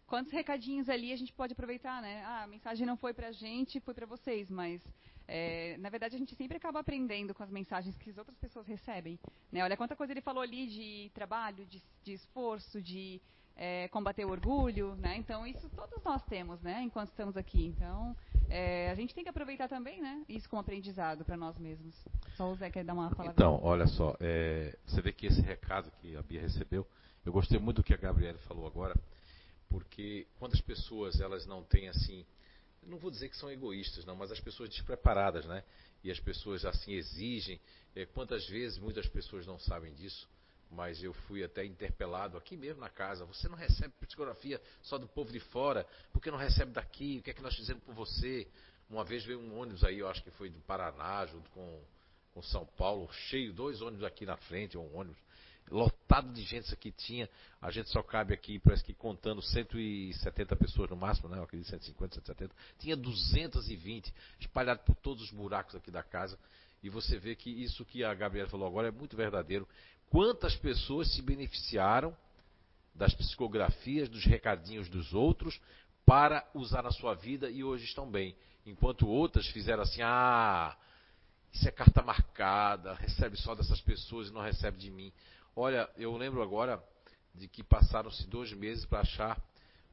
quantos 0.08 0.32
recadinhos 0.32 0.88
ali 0.88 1.12
a 1.12 1.16
gente 1.16 1.34
pode 1.34 1.54
aproveitar, 1.54 2.02
né? 2.02 2.24
Ah, 2.24 2.44
a 2.44 2.48
mensagem 2.48 2.86
não 2.86 2.96
foi 2.96 3.14
para 3.14 3.28
a 3.28 3.32
gente, 3.32 3.80
foi 3.80 3.94
para 3.94 4.06
vocês, 4.06 4.50
mas 4.50 4.82
é, 5.28 5.78
na 5.78 5.90
verdade 5.90 6.16
a 6.16 6.20
gente 6.20 6.36
sempre 6.36 6.58
acaba 6.58 6.80
aprendendo 6.80 7.34
com 7.34 7.44
as 7.44 7.50
mensagens 7.50 7.98
que 7.98 8.10
as 8.10 8.18
outras 8.18 8.38
pessoas 8.38 8.68
recebem. 8.68 9.20
Né? 9.52 9.64
Olha 9.64 9.78
quanta 9.78 9.96
coisa 9.96 10.14
ele 10.14 10.22
falou 10.22 10.42
ali 10.42 10.68
de 10.68 11.12
trabalho, 11.14 11.66
de, 11.66 11.82
de 12.04 12.14
esforço, 12.14 12.82
de 12.82 13.22
é, 13.56 13.88
combater 13.88 14.26
o 14.26 14.30
orgulho, 14.30 14.96
né? 14.96 15.16
Então 15.18 15.48
isso 15.48 15.70
todos 15.70 16.04
nós 16.04 16.22
temos, 16.26 16.62
né? 16.62 16.82
Enquanto 16.82 17.10
estamos 17.10 17.38
aqui. 17.38 17.66
Então 17.68 18.16
é, 18.50 18.90
a 18.92 18.96
gente 18.96 19.16
tem 19.16 19.24
que 19.24 19.30
aproveitar 19.30 19.68
também, 19.70 20.02
né? 20.02 20.24
Isso 20.28 20.50
como 20.50 20.60
aprendizado 20.60 21.24
para 21.24 21.38
nós 21.38 21.58
mesmos. 21.58 21.96
Só 22.36 22.52
o 22.52 22.56
Zé 22.56 22.70
quer 22.70 22.84
dar 22.84 22.94
uma 22.94 23.10
palavra. 23.10 23.34
Então, 23.34 23.60
olha 23.64 23.88
só, 23.88 24.16
é, 24.20 24.78
você 24.86 25.02
vê 25.02 25.12
que 25.12 25.28
esse 25.28 25.42
recado 25.42 25.90
que 26.02 26.16
a 26.18 26.22
Bia 26.22 26.42
recebeu, 26.42 26.86
eu 27.26 27.32
gostei 27.32 27.58
muito 27.58 27.78
do 27.78 27.84
que 27.84 27.94
a 27.94 27.98
Gabriela 27.98 28.38
falou 28.40 28.68
agora 28.68 28.96
porque 29.76 30.26
quando 30.40 30.54
as 30.54 30.62
pessoas 30.62 31.20
elas 31.20 31.46
não 31.46 31.62
têm 31.64 31.90
assim, 31.90 32.26
não 32.86 32.98
vou 32.98 33.12
dizer 33.12 33.30
que 33.30 33.38
são 33.38 33.52
egoístas, 33.52 34.06
não, 34.06 34.16
mas 34.16 34.32
as 34.32 34.40
pessoas 34.40 34.70
despreparadas, 34.70 35.46
né? 35.46 35.64
E 36.04 36.12
as 36.12 36.20
pessoas 36.20 36.66
assim 36.66 36.94
exigem. 36.94 37.60
É, 37.96 38.06
quantas 38.06 38.48
vezes 38.48 38.78
muitas 38.78 39.08
pessoas 39.08 39.46
não 39.46 39.58
sabem 39.58 39.94
disso? 39.94 40.28
Mas 40.70 41.02
eu 41.04 41.14
fui 41.14 41.44
até 41.44 41.64
interpelado 41.64 42.38
aqui 42.38 42.58
mesmo 42.58 42.82
na 42.82 42.90
casa. 42.90 43.26
Você 43.26 43.48
não 43.48 43.56
recebe 43.56 43.94
psicografia 44.00 44.62
só 44.82 44.98
do 44.98 45.08
povo 45.08 45.32
de 45.32 45.40
fora? 45.40 45.88
Por 46.12 46.22
que 46.22 46.30
não 46.30 46.38
recebe 46.38 46.72
daqui? 46.72 47.20
O 47.20 47.24
que 47.24 47.32
é 47.32 47.34
que 47.34 47.42
nós 47.42 47.56
fizemos 47.56 47.84
por 47.84 47.94
você? 47.94 48.48
Uma 48.90 49.04
vez 49.04 49.24
veio 49.24 49.40
um 49.40 49.60
ônibus 49.60 49.84
aí, 49.84 50.00
eu 50.00 50.08
acho 50.08 50.24
que 50.24 50.32
foi 50.32 50.50
do 50.50 50.60
Paraná, 50.62 51.26
junto 51.26 51.50
com, 51.52 51.82
com 52.34 52.42
São 52.42 52.66
Paulo, 52.78 53.12
cheio, 53.12 53.52
dois 53.52 53.82
ônibus 53.82 54.04
aqui 54.04 54.26
na 54.26 54.38
frente, 54.38 54.78
um 54.78 54.96
ônibus 54.96 55.18
lotado 55.70 56.32
de 56.34 56.42
gente 56.44 56.74
aqui 56.74 56.92
tinha. 56.92 57.30
A 57.62 57.72
gente 57.72 57.90
só 57.90 58.04
cabe 58.04 58.34
aqui, 58.34 58.60
parece 58.60 58.84
que 58.84 58.94
contando 58.94 59.42
170 59.42 60.56
pessoas 60.56 60.90
no 60.90 60.96
máximo, 60.96 61.30
né? 61.30 61.38
Eu 61.38 61.44
acredito 61.44 61.70
150, 61.70 62.16
170. 62.16 62.56
Tinha 62.80 62.96
220 62.96 64.14
espalhado 64.40 64.82
por 64.84 64.96
todos 64.96 65.24
os 65.24 65.32
buracos 65.32 65.76
aqui 65.76 65.90
da 65.90 66.04
casa. 66.04 66.38
E 66.84 66.90
você 66.90 67.18
vê 67.18 67.36
que 67.36 67.50
isso 67.50 67.84
que 67.86 68.04
a 68.04 68.14
Gabriela 68.14 68.50
falou 68.50 68.68
agora 68.68 68.90
é 68.90 68.92
muito 68.92 69.18
verdadeiro. 69.18 69.68
Quantas 70.10 70.56
pessoas 70.56 71.12
se 71.14 71.22
beneficiaram 71.22 72.16
das 72.94 73.14
psicografias, 73.14 74.08
dos 74.08 74.24
recadinhos 74.24 74.88
dos 74.88 75.14
outros 75.14 75.60
para 76.06 76.48
usar 76.54 76.84
na 76.84 76.92
sua 76.92 77.14
vida 77.14 77.50
e 77.50 77.64
hoje 77.64 77.86
estão 77.86 78.10
bem. 78.10 78.36
Enquanto 78.66 79.08
outras 79.08 79.48
fizeram 79.48 79.84
assim: 79.84 80.02
ah, 80.02 80.76
isso 81.52 81.68
é 81.68 81.72
carta 81.72 82.02
marcada, 82.02 82.94
recebe 82.94 83.36
só 83.38 83.56
dessas 83.56 83.82
pessoas 83.82 84.30
e 84.30 84.34
não 84.34 84.42
recebe 84.42 84.78
de 84.78 84.92
mim. 84.92 85.12
Olha, 85.58 85.90
eu 85.96 86.18
lembro 86.18 86.42
agora 86.42 86.84
de 87.34 87.48
que 87.48 87.64
passaram-se 87.64 88.28
dois 88.28 88.52
meses 88.52 88.86
para 88.86 89.00
achar 89.00 89.42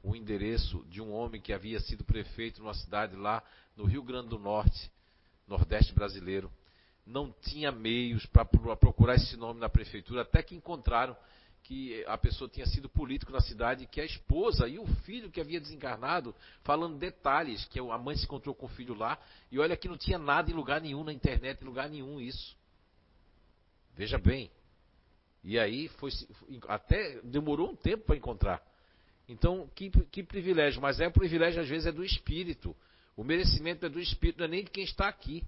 o 0.03 0.13
endereço 0.13 0.83
de 0.89 1.01
um 1.01 1.13
homem 1.13 1.39
que 1.39 1.53
havia 1.53 1.79
sido 1.79 2.03
prefeito 2.03 2.61
numa 2.61 2.73
cidade 2.73 3.15
lá 3.15 3.41
no 3.77 3.85
Rio 3.85 4.03
Grande 4.03 4.27
do 4.27 4.37
Norte, 4.37 4.91
Nordeste 5.47 5.93
brasileiro. 5.93 6.51
Não 7.05 7.31
tinha 7.31 7.71
meios 7.71 8.25
para 8.25 8.43
procurar 8.43 9.15
esse 9.15 9.37
nome 9.37 9.61
na 9.61 9.69
prefeitura, 9.69 10.23
até 10.23 10.43
que 10.43 10.53
encontraram 10.53 11.15
que 11.63 12.03
a 12.07 12.17
pessoa 12.17 12.49
tinha 12.49 12.65
sido 12.65 12.89
político 12.89 13.31
na 13.31 13.39
cidade, 13.39 13.87
que 13.87 14.01
a 14.01 14.05
esposa 14.05 14.67
e 14.67 14.77
o 14.77 14.85
filho 15.05 15.31
que 15.31 15.39
havia 15.39 15.61
desencarnado, 15.61 16.35
falando 16.61 16.97
detalhes, 16.97 17.63
que 17.67 17.79
a 17.79 17.97
mãe 17.97 18.17
se 18.17 18.25
encontrou 18.25 18.53
com 18.53 18.65
o 18.65 18.69
filho 18.69 18.93
lá, 18.93 19.17
e 19.49 19.57
olha 19.59 19.77
que 19.77 19.87
não 19.87 19.97
tinha 19.97 20.17
nada 20.17 20.51
em 20.51 20.53
lugar 20.53 20.81
nenhum 20.81 21.05
na 21.05 21.13
internet, 21.13 21.61
em 21.61 21.65
lugar 21.65 21.89
nenhum 21.89 22.19
isso. 22.19 22.57
Veja 23.95 24.17
bem, 24.17 24.51
e 25.43 25.59
aí 25.59 25.89
foi 25.89 26.09
até 26.67 27.19
demorou 27.23 27.71
um 27.71 27.75
tempo 27.75 28.05
para 28.05 28.15
encontrar. 28.15 28.61
Então, 29.27 29.69
que, 29.75 29.89
que 30.07 30.23
privilégio, 30.23 30.81
mas 30.81 30.99
é 30.99 31.07
o 31.07 31.11
privilégio 31.11 31.61
às 31.61 31.67
vezes 31.67 31.87
é 31.87 31.91
do 31.91 32.03
espírito. 32.03 32.75
O 33.15 33.23
merecimento 33.23 33.85
é 33.85 33.89
do 33.89 33.99
espírito, 33.99 34.39
não 34.39 34.45
é 34.45 34.49
nem 34.49 34.63
de 34.63 34.71
quem 34.71 34.83
está 34.83 35.07
aqui. 35.07 35.43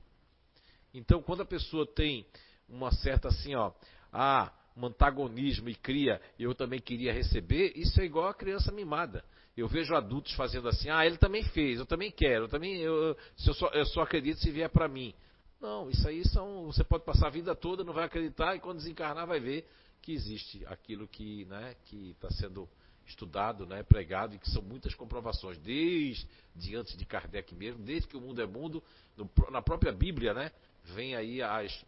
Então, 0.93 1.21
quando 1.21 1.41
a 1.41 1.45
pessoa 1.45 1.85
tem 1.85 2.25
uma 2.69 2.91
certa 2.91 3.27
assim, 3.29 3.55
ó, 3.55 3.71
ah, 4.11 4.51
um 4.77 4.85
antagonismo 4.85 5.69
e 5.69 5.75
cria, 5.75 6.21
eu 6.37 6.53
também 6.53 6.79
queria 6.79 7.13
receber, 7.13 7.73
isso 7.75 7.99
é 7.99 8.05
igual 8.05 8.27
a 8.27 8.33
criança 8.33 8.71
mimada. 8.71 9.23
Eu 9.55 9.67
vejo 9.67 9.95
adultos 9.95 10.33
fazendo 10.33 10.67
assim, 10.67 10.89
ah, 10.89 11.05
ele 11.05 11.17
também 11.17 11.43
fez, 11.43 11.79
eu 11.79 11.85
também 11.85 12.11
quero, 12.11 12.45
eu 12.45 12.49
também, 12.49 12.81
eu, 12.81 12.93
eu, 12.93 13.53
só, 13.53 13.67
eu 13.69 13.85
só 13.85 14.01
acredito 14.01 14.39
se 14.39 14.51
vier 14.51 14.69
para 14.69 14.87
mim. 14.87 15.13
Não, 15.61 15.89
isso 15.89 16.07
aí 16.07 16.27
são, 16.27 16.65
você 16.65 16.83
pode 16.83 17.05
passar 17.05 17.27
a 17.27 17.31
vida 17.31 17.55
toda, 17.55 17.83
não 17.83 17.93
vai 17.93 18.05
acreditar 18.05 18.55
e 18.55 18.59
quando 18.59 18.77
desencarnar 18.77 19.25
vai 19.25 19.39
ver 19.39 19.65
que 20.05 20.13
existe 20.13 20.63
aquilo 20.67 21.07
que 21.07 21.45
né, 21.45 21.75
está 21.91 22.29
sendo 22.29 22.69
estudado, 23.07 23.65
né, 23.65 23.81
pregado, 23.81 24.35
e 24.35 24.39
que 24.39 24.49
são 24.51 24.61
muitas 24.61 24.93
comprovações, 24.93 25.57
desde 25.57 26.75
antes 26.75 26.95
de 26.95 27.05
Kardec 27.05 27.55
mesmo, 27.55 27.83
desde 27.83 28.07
que 28.07 28.15
o 28.15 28.21
mundo 28.21 28.39
é 28.39 28.45
mundo, 28.45 28.83
no, 29.17 29.27
na 29.49 29.63
própria 29.63 29.91
Bíblia, 29.91 30.31
né, 30.31 30.51
vem 30.83 31.15
aí 31.15 31.41
as 31.41 31.83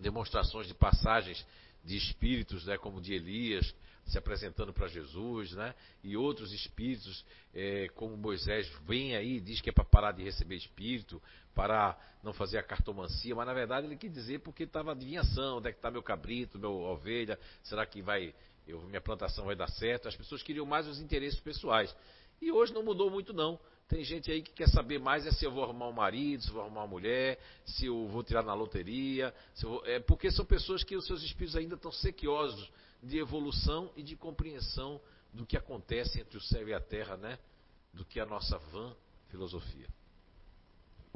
demonstrações 0.00 0.68
de 0.68 0.74
passagens 0.74 1.44
de 1.84 1.96
espíritos, 1.96 2.64
né, 2.64 2.78
como 2.78 3.00
de 3.00 3.12
Elias, 3.12 3.74
se 4.06 4.18
apresentando 4.18 4.72
para 4.72 4.88
Jesus, 4.88 5.52
né? 5.52 5.74
E 6.02 6.16
outros 6.16 6.52
espíritos, 6.52 7.24
é, 7.54 7.88
como 7.94 8.16
Moisés, 8.16 8.68
vem 8.86 9.14
aí, 9.16 9.40
diz 9.40 9.60
que 9.60 9.70
é 9.70 9.72
para 9.72 9.84
parar 9.84 10.12
de 10.12 10.22
receber 10.24 10.56
espírito, 10.56 11.22
para 11.54 11.96
não 12.22 12.32
fazer 12.32 12.58
a 12.58 12.62
cartomancia, 12.62 13.34
mas 13.34 13.46
na 13.46 13.52
verdade 13.52 13.86
ele 13.86 13.96
quis 13.96 14.12
dizer 14.12 14.40
porque 14.40 14.62
estava 14.62 14.92
adivinhação, 14.92 15.58
onde 15.58 15.68
é 15.68 15.72
que 15.72 15.78
está 15.78 15.90
meu 15.90 16.02
cabrito, 16.02 16.58
meu 16.58 16.72
ovelha, 16.72 17.38
será 17.62 17.84
que 17.84 18.00
vai, 18.00 18.34
eu, 18.66 18.80
minha 18.82 19.00
plantação 19.00 19.44
vai 19.44 19.56
dar 19.56 19.68
certo? 19.68 20.08
As 20.08 20.16
pessoas 20.16 20.42
queriam 20.42 20.64
mais 20.64 20.86
os 20.86 21.00
interesses 21.00 21.38
pessoais. 21.40 21.94
E 22.40 22.50
hoje 22.50 22.72
não 22.72 22.82
mudou 22.82 23.10
muito 23.10 23.32
não. 23.32 23.58
Tem 23.86 24.02
gente 24.02 24.32
aí 24.32 24.42
que 24.42 24.52
quer 24.52 24.68
saber 24.68 24.98
mais 24.98 25.26
é 25.26 25.30
se 25.30 25.44
eu 25.44 25.50
vou 25.50 25.62
arrumar 25.62 25.88
um 25.88 25.92
marido, 25.92 26.42
se 26.42 26.48
eu 26.48 26.54
vou 26.54 26.62
arrumar 26.62 26.80
uma 26.80 26.86
mulher, 26.86 27.38
se 27.64 27.86
eu 27.86 28.08
vou 28.08 28.22
tirar 28.22 28.42
na 28.42 28.54
loteria. 28.54 29.34
Vou, 29.60 29.84
é 29.84 30.00
porque 30.00 30.30
são 30.30 30.44
pessoas 30.44 30.82
que 30.82 30.96
os 30.96 31.06
seus 31.06 31.22
espíritos 31.22 31.56
ainda 31.56 31.74
estão 31.74 31.92
sequiosos 31.92 32.72
de 33.02 33.18
evolução 33.18 33.92
e 33.94 34.02
de 34.02 34.16
compreensão 34.16 35.00
do 35.32 35.44
que 35.44 35.56
acontece 35.56 36.20
entre 36.20 36.36
o 36.36 36.40
céu 36.40 36.66
e 36.68 36.74
a 36.74 36.80
terra, 36.80 37.16
né? 37.16 37.38
Do 37.92 38.04
que 38.04 38.18
a 38.18 38.26
nossa 38.26 38.58
vã 38.58 38.96
filosofia. 39.28 39.86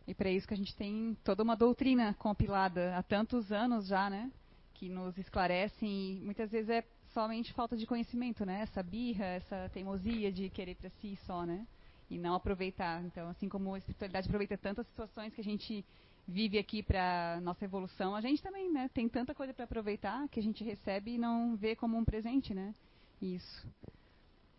E 0.07 0.15
para 0.15 0.31
isso 0.31 0.47
que 0.47 0.55
a 0.55 0.57
gente 0.57 0.75
tem 0.77 1.17
toda 1.25 1.43
uma 1.43 1.57
doutrina 1.57 2.15
compilada 2.15 2.97
há 2.97 3.03
tantos 3.03 3.51
anos 3.51 3.87
já, 3.87 4.09
né? 4.09 4.31
Que 4.75 4.89
nos 4.89 5.19
esclarecem 5.19 6.19
e 6.19 6.21
muitas 6.25 6.51
vezes 6.51 6.71
é 6.71 6.85
somente 7.13 7.53
falta 7.53 7.77
de 7.77 7.87
conhecimento, 7.87 8.45
né? 8.45 8.61
Essa 8.61 8.83
birra, 8.83 9.25
essa 9.25 9.71
teimosia 9.73 10.31
de 10.31 10.49
querer 10.51 10.77
para 10.77 10.91
si 11.01 11.19
só, 11.27 11.45
né? 11.45 11.67
E 12.09 12.19
não 12.19 12.35
aproveitar. 12.35 13.03
Então, 13.05 13.29
assim 13.29 13.49
como 13.49 13.75
a 13.75 13.79
espiritualidade 13.79 14.29
aproveita 14.29 14.57
tantas 14.57 14.87
situações 14.87 15.35
que 15.35 15.41
a 15.41 15.45
gente 15.45 15.85
vive 16.29 16.59
aqui 16.59 16.83
para 16.83 17.41
nossa 17.43 17.65
evolução, 17.65 18.15
a 18.15 18.21
gente 18.21 18.43
também, 18.43 18.71
né, 18.73 18.91
tem 18.93 19.09
tanta 19.09 19.33
coisa 19.33 19.55
para 19.55 19.65
aproveitar 19.65 20.29
que 20.29 20.41
a 20.41 20.43
gente 20.43 20.65
recebe 20.65 21.13
e 21.13 21.19
não 21.19 21.57
vê 21.57 21.77
como 21.77 21.97
um 21.97 22.05
presente, 22.05 22.53
né? 22.53 22.75
Isso. 23.23 23.67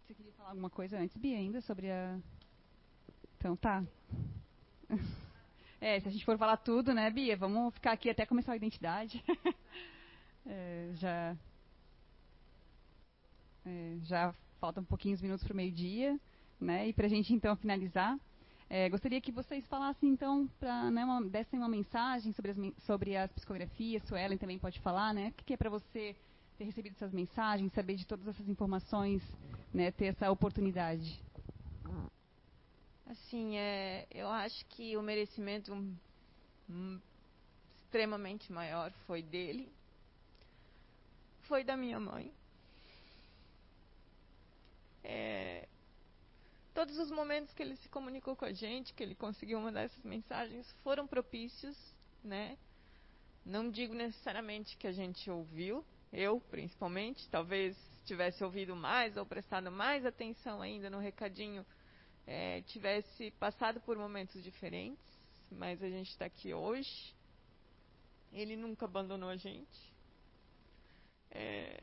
Você 0.06 0.14
queria 0.14 0.32
falar 0.34 0.50
alguma 0.50 0.70
coisa 0.70 0.98
antes, 0.98 1.16
Bia, 1.18 1.38
ainda 1.38 1.62
sobre 1.62 1.92
a 1.92 2.18
Então, 3.38 3.56
tá. 3.56 3.84
É, 5.80 6.00
se 6.00 6.08
a 6.08 6.12
gente 6.12 6.26
for 6.26 6.38
falar 6.38 6.58
tudo, 6.58 6.94
né, 6.94 7.10
Bia, 7.12 7.38
vamos 7.38 7.74
ficar 7.74 7.92
aqui 7.92 8.10
até 8.10 8.26
começar 8.26 8.54
a 8.54 8.56
identidade. 8.56 9.24
é, 10.46 10.90
já 10.94 11.38
é, 13.66 13.98
já 14.04 14.34
faltam 14.60 14.84
pouquinhos 14.84 15.22
minutos 15.22 15.44
para 15.44 15.54
o 15.54 15.58
meio-dia, 15.58 16.20
né? 16.60 16.88
E 16.88 16.94
para 16.94 17.06
a 17.06 17.10
gente 17.10 17.34
então 17.34 17.56
finalizar, 17.56 18.18
é, 18.70 18.90
gostaria 18.90 19.22
que 19.22 19.32
vocês 19.32 19.66
falassem, 19.68 20.10
então, 20.10 20.50
para 20.60 20.90
né, 20.90 21.06
uma, 21.06 21.22
dessem 21.22 21.60
uma 21.60 21.70
mensagem 21.70 22.34
sobre 22.34 22.52
as, 22.52 22.58
sobre 22.84 23.16
as 23.16 23.32
psicografias, 23.32 24.04
Suelen 24.04 24.38
também 24.38 24.58
pode 24.58 24.80
falar, 24.80 25.14
né? 25.14 25.30
O 25.30 25.44
que 25.44 25.54
é 25.54 25.58
para 25.58 25.70
você 25.70 26.16
ter 26.58 26.64
recebido 26.64 26.94
essas 26.94 27.14
mensagens, 27.14 27.72
saber 27.72 27.96
de 27.96 28.08
todas 28.08 28.28
essas 28.28 28.50
informações, 28.50 29.22
né, 29.72 29.92
ter 29.92 30.06
essa 30.06 30.32
oportunidade? 30.32 31.22
Assim, 33.10 33.58
é, 33.58 34.06
eu 34.12 34.28
acho 34.28 34.66
que 34.66 34.98
o 34.98 35.02
merecimento 35.02 35.74
extremamente 37.78 38.52
maior 38.52 38.92
foi 39.06 39.22
dele, 39.22 39.72
foi 41.44 41.64
da 41.64 41.78
minha 41.78 42.00
mãe. 42.00 42.34
É, 45.04 45.68
todos 46.74 46.98
os 46.98 47.10
momentos 47.10 47.54
que 47.54 47.64
ele 47.64 47.78
se 47.78 47.88
comunicou 47.88 48.36
com 48.36 48.44
a 48.44 48.52
gente, 48.52 48.94
que 48.94 49.02
ele 49.02 49.16
conseguiu 49.16 49.60
mandar 49.62 49.84
essas 49.84 50.04
mensagens, 50.04 50.70
foram 50.84 51.08
propícios, 51.08 51.78
né? 52.22 52.58
Não 53.46 53.72
digo 53.72 53.94
necessariamente 53.94 54.76
que 54.76 54.86
a 54.86 54.92
gente 54.92 55.32
ouviu, 55.32 55.86
eu 56.12 56.42
principalmente, 56.52 57.30
talvez 57.30 57.78
tivesse 58.06 58.44
ouvido 58.44 58.76
mais 58.76 59.16
ou 59.16 59.26
prestado 59.26 59.72
mais 59.72 60.06
atenção 60.06 60.62
ainda 60.62 60.90
no 60.90 61.00
recadinho, 61.00 61.66
é, 62.28 62.62
tivesse 62.64 63.32
passado 63.32 63.82
por 63.82 63.98
momentos 63.98 64.44
diferentes, 64.44 65.04
mas 65.50 65.82
a 65.82 65.90
gente 65.90 66.10
está 66.10 66.26
aqui 66.26 66.54
hoje. 66.54 67.16
Ele 68.32 68.56
nunca 68.56 68.86
abandonou 68.86 69.30
a 69.30 69.38
gente. 69.38 69.94
É, 71.32 71.80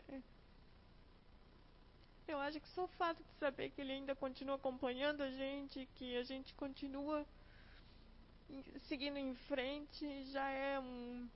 acho 2.45 2.61
que 2.61 2.69
só 2.69 2.85
o 2.85 2.89
fato 2.89 3.23
de 3.23 3.33
saber 3.39 3.71
que 3.71 3.81
ele 3.81 3.93
ainda 3.93 4.15
continua 4.15 4.57
acompanhando 4.57 5.23
a 5.23 5.31
gente, 5.31 5.89
que 5.95 6.17
a 6.17 6.23
gente 6.23 6.53
continua 6.55 7.27
seguindo 8.87 9.17
em 9.17 9.35
frente, 9.35 10.25
já 10.27 10.49
é 10.51 10.79
um. 10.79 11.29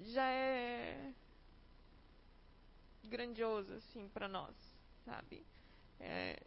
Já 0.00 0.26
é 0.26 1.12
grandioso, 3.04 3.72
assim, 3.74 4.08
para 4.08 4.28
nós, 4.28 4.54
sabe? 5.04 5.46
É, 6.00 6.38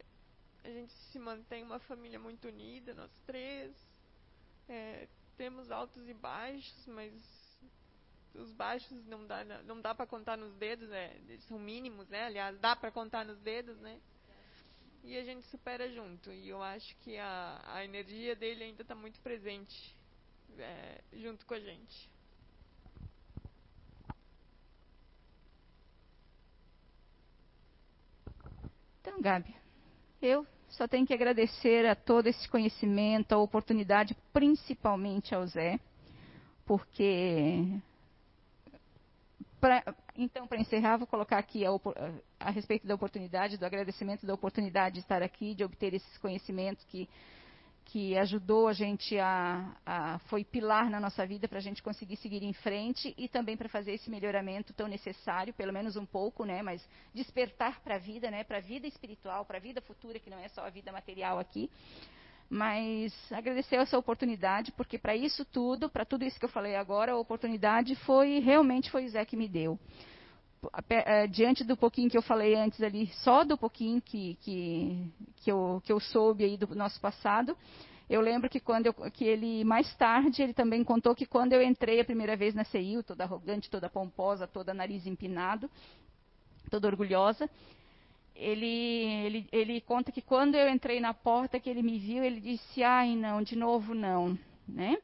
a 0.64 0.68
gente 0.68 0.92
se 0.92 1.18
mantém 1.18 1.62
uma 1.62 1.78
família 1.78 2.18
muito 2.18 2.48
unida, 2.48 2.94
nós 2.94 3.10
três. 3.26 3.74
É, 4.68 5.08
temos 5.36 5.70
altos 5.70 6.08
e 6.08 6.14
baixos, 6.14 6.86
mas 6.86 7.12
os 8.34 8.52
baixos 8.52 9.04
não 9.06 9.26
dá, 9.26 9.44
não 9.64 9.80
dá 9.80 9.94
para 9.94 10.06
contar 10.06 10.36
nos 10.36 10.54
dedos, 10.54 10.88
né? 10.88 11.16
São 11.48 11.58
mínimos, 11.58 12.08
né? 12.08 12.24
Aliás, 12.24 12.58
dá 12.58 12.76
para 12.76 12.90
contar 12.90 13.24
nos 13.24 13.38
dedos, 13.40 13.78
né? 13.78 14.00
E 15.02 15.16
a 15.16 15.24
gente 15.24 15.46
supera 15.46 15.90
junto. 15.90 16.30
E 16.30 16.48
eu 16.48 16.62
acho 16.62 16.94
que 16.98 17.16
a, 17.16 17.60
a 17.64 17.84
energia 17.84 18.36
dele 18.36 18.64
ainda 18.64 18.82
está 18.82 18.94
muito 18.94 19.18
presente 19.20 19.96
é, 20.58 21.00
junto 21.12 21.46
com 21.46 21.54
a 21.54 21.60
gente. 21.60 22.10
Então, 29.00 29.20
Gabi, 29.20 29.59
eu 30.22 30.46
só 30.68 30.86
tenho 30.86 31.06
que 31.06 31.14
agradecer 31.14 31.86
a 31.86 31.94
todo 31.94 32.26
esse 32.26 32.48
conhecimento, 32.48 33.32
a 33.32 33.38
oportunidade, 33.38 34.16
principalmente 34.32 35.34
ao 35.34 35.46
Zé, 35.46 35.78
porque 36.64 37.80
Pra, 39.60 39.84
então, 40.16 40.46
para 40.46 40.58
encerrar, 40.58 40.96
vou 40.96 41.06
colocar 41.06 41.36
aqui 41.36 41.66
a, 41.66 41.70
a, 42.40 42.50
respeito 42.50 42.86
da 42.86 42.94
oportunidade, 42.94 43.58
do 43.58 43.66
agradecimento 43.66 44.24
da 44.24 44.32
oportunidade 44.32 44.94
de 44.94 45.00
estar 45.00 45.22
aqui, 45.22 45.54
de 45.54 45.62
obter 45.62 45.92
esses 45.92 46.16
conhecimentos 46.16 46.82
que, 46.86 47.06
que 47.90 48.16
ajudou 48.16 48.68
a 48.68 48.72
gente 48.72 49.18
a, 49.18 49.76
a 49.84 50.18
foi 50.20 50.44
pilar 50.44 50.88
na 50.88 51.00
nossa 51.00 51.26
vida 51.26 51.48
para 51.48 51.58
a 51.58 51.62
gente 51.62 51.82
conseguir 51.82 52.16
seguir 52.16 52.40
em 52.44 52.52
frente 52.52 53.12
e 53.18 53.28
também 53.28 53.56
para 53.56 53.68
fazer 53.68 53.92
esse 53.92 54.08
melhoramento 54.08 54.72
tão 54.72 54.86
necessário, 54.86 55.52
pelo 55.52 55.72
menos 55.72 55.96
um 55.96 56.06
pouco, 56.06 56.44
né? 56.44 56.62
Mas 56.62 56.88
despertar 57.12 57.80
para 57.80 57.96
a 57.96 57.98
vida, 57.98 58.30
né? 58.30 58.44
Para 58.44 58.58
a 58.58 58.60
vida 58.60 58.86
espiritual, 58.86 59.44
para 59.44 59.56
a 59.56 59.60
vida 59.60 59.80
futura, 59.80 60.20
que 60.20 60.30
não 60.30 60.38
é 60.38 60.46
só 60.48 60.64
a 60.64 60.70
vida 60.70 60.92
material 60.92 61.38
aqui 61.38 61.68
mas 62.52 63.14
agradecer 63.30 63.76
essa 63.76 63.96
oportunidade, 63.96 64.72
porque 64.72 64.98
para 64.98 65.14
isso 65.14 65.44
tudo, 65.44 65.88
para 65.88 66.04
tudo 66.04 66.24
isso 66.24 66.36
que 66.36 66.44
eu 66.44 66.48
falei 66.48 66.74
agora, 66.74 67.12
a 67.12 67.16
oportunidade 67.16 67.94
foi 67.94 68.40
realmente 68.40 68.90
foi 68.90 69.04
o 69.04 69.08
Zé 69.08 69.24
que 69.24 69.36
me 69.36 69.48
deu. 69.48 69.78
É, 70.90 71.26
diante 71.26 71.64
do 71.64 71.74
pouquinho 71.74 72.10
que 72.10 72.18
eu 72.18 72.22
falei 72.22 72.54
antes 72.54 72.82
ali, 72.82 73.06
só 73.24 73.44
do 73.44 73.56
pouquinho 73.56 74.00
que, 74.00 74.36
que, 74.42 75.10
que, 75.36 75.50
eu, 75.50 75.80
que 75.84 75.90
eu 75.90 75.98
soube 75.98 76.44
aí 76.44 76.58
do 76.58 76.74
nosso 76.74 77.00
passado, 77.00 77.56
eu 78.10 78.20
lembro 78.20 78.50
que 78.50 78.60
quando 78.60 78.86
eu, 78.86 78.92
que 78.92 79.24
ele 79.24 79.64
mais 79.64 79.94
tarde 79.96 80.42
ele 80.42 80.52
também 80.52 80.84
contou 80.84 81.14
que 81.14 81.24
quando 81.24 81.54
eu 81.54 81.62
entrei 81.62 82.00
a 82.00 82.04
primeira 82.04 82.36
vez 82.36 82.54
na 82.54 82.64
CIU, 82.64 83.02
toda 83.02 83.24
arrogante, 83.24 83.70
toda 83.70 83.88
pomposa, 83.88 84.46
toda 84.46 84.74
nariz 84.74 85.06
empinado, 85.06 85.70
toda 86.70 86.88
orgulhosa, 86.88 87.48
ele, 88.34 88.66
ele, 89.24 89.48
ele 89.50 89.80
conta 89.80 90.12
que 90.12 90.20
quando 90.20 90.56
eu 90.56 90.68
entrei 90.68 91.00
na 91.00 91.14
porta, 91.14 91.58
que 91.58 91.70
ele 91.70 91.82
me 91.82 91.98
viu, 91.98 92.22
ele 92.22 92.40
disse, 92.40 92.82
ai 92.82 93.16
não, 93.16 93.42
de 93.42 93.56
novo 93.56 93.94
não, 93.94 94.38
né? 94.68 94.98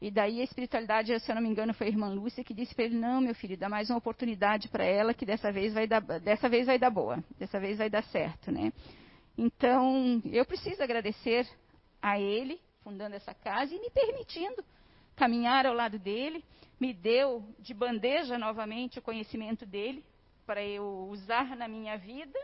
E 0.00 0.10
daí 0.10 0.40
a 0.40 0.44
espiritualidade, 0.44 1.18
se 1.18 1.30
eu 1.30 1.34
não 1.34 1.42
me 1.42 1.48
engano, 1.48 1.74
foi 1.74 1.88
a 1.88 1.90
irmã 1.90 2.08
Lúcia 2.08 2.44
que 2.44 2.54
disse 2.54 2.74
para 2.74 2.84
ele, 2.84 2.96
não, 2.96 3.20
meu 3.20 3.34
filho, 3.34 3.56
dá 3.56 3.68
mais 3.68 3.90
uma 3.90 3.98
oportunidade 3.98 4.68
para 4.68 4.84
ela, 4.84 5.12
que 5.12 5.26
dessa 5.26 5.50
vez 5.50 5.74
vai 5.74 5.88
dar, 5.88 6.00
dessa 6.00 6.48
vez 6.48 6.66
vai 6.66 6.78
dar 6.78 6.90
boa, 6.90 7.22
dessa 7.36 7.58
vez 7.58 7.78
vai 7.78 7.90
dar 7.90 8.04
certo, 8.04 8.52
né? 8.52 8.72
Então, 9.36 10.22
eu 10.26 10.44
preciso 10.44 10.82
agradecer 10.82 11.48
a 12.00 12.18
ele, 12.18 12.60
fundando 12.84 13.16
essa 13.16 13.34
casa 13.34 13.74
e 13.74 13.80
me 13.80 13.90
permitindo 13.90 14.64
caminhar 15.16 15.66
ao 15.66 15.74
lado 15.74 15.98
dele, 15.98 16.44
me 16.78 16.94
deu 16.94 17.44
de 17.58 17.74
bandeja 17.74 18.38
novamente 18.38 19.00
o 19.00 19.02
conhecimento 19.02 19.66
dele 19.66 20.04
para 20.46 20.64
eu 20.64 21.08
usar 21.10 21.56
na 21.56 21.66
minha 21.66 21.98
vida 21.98 22.38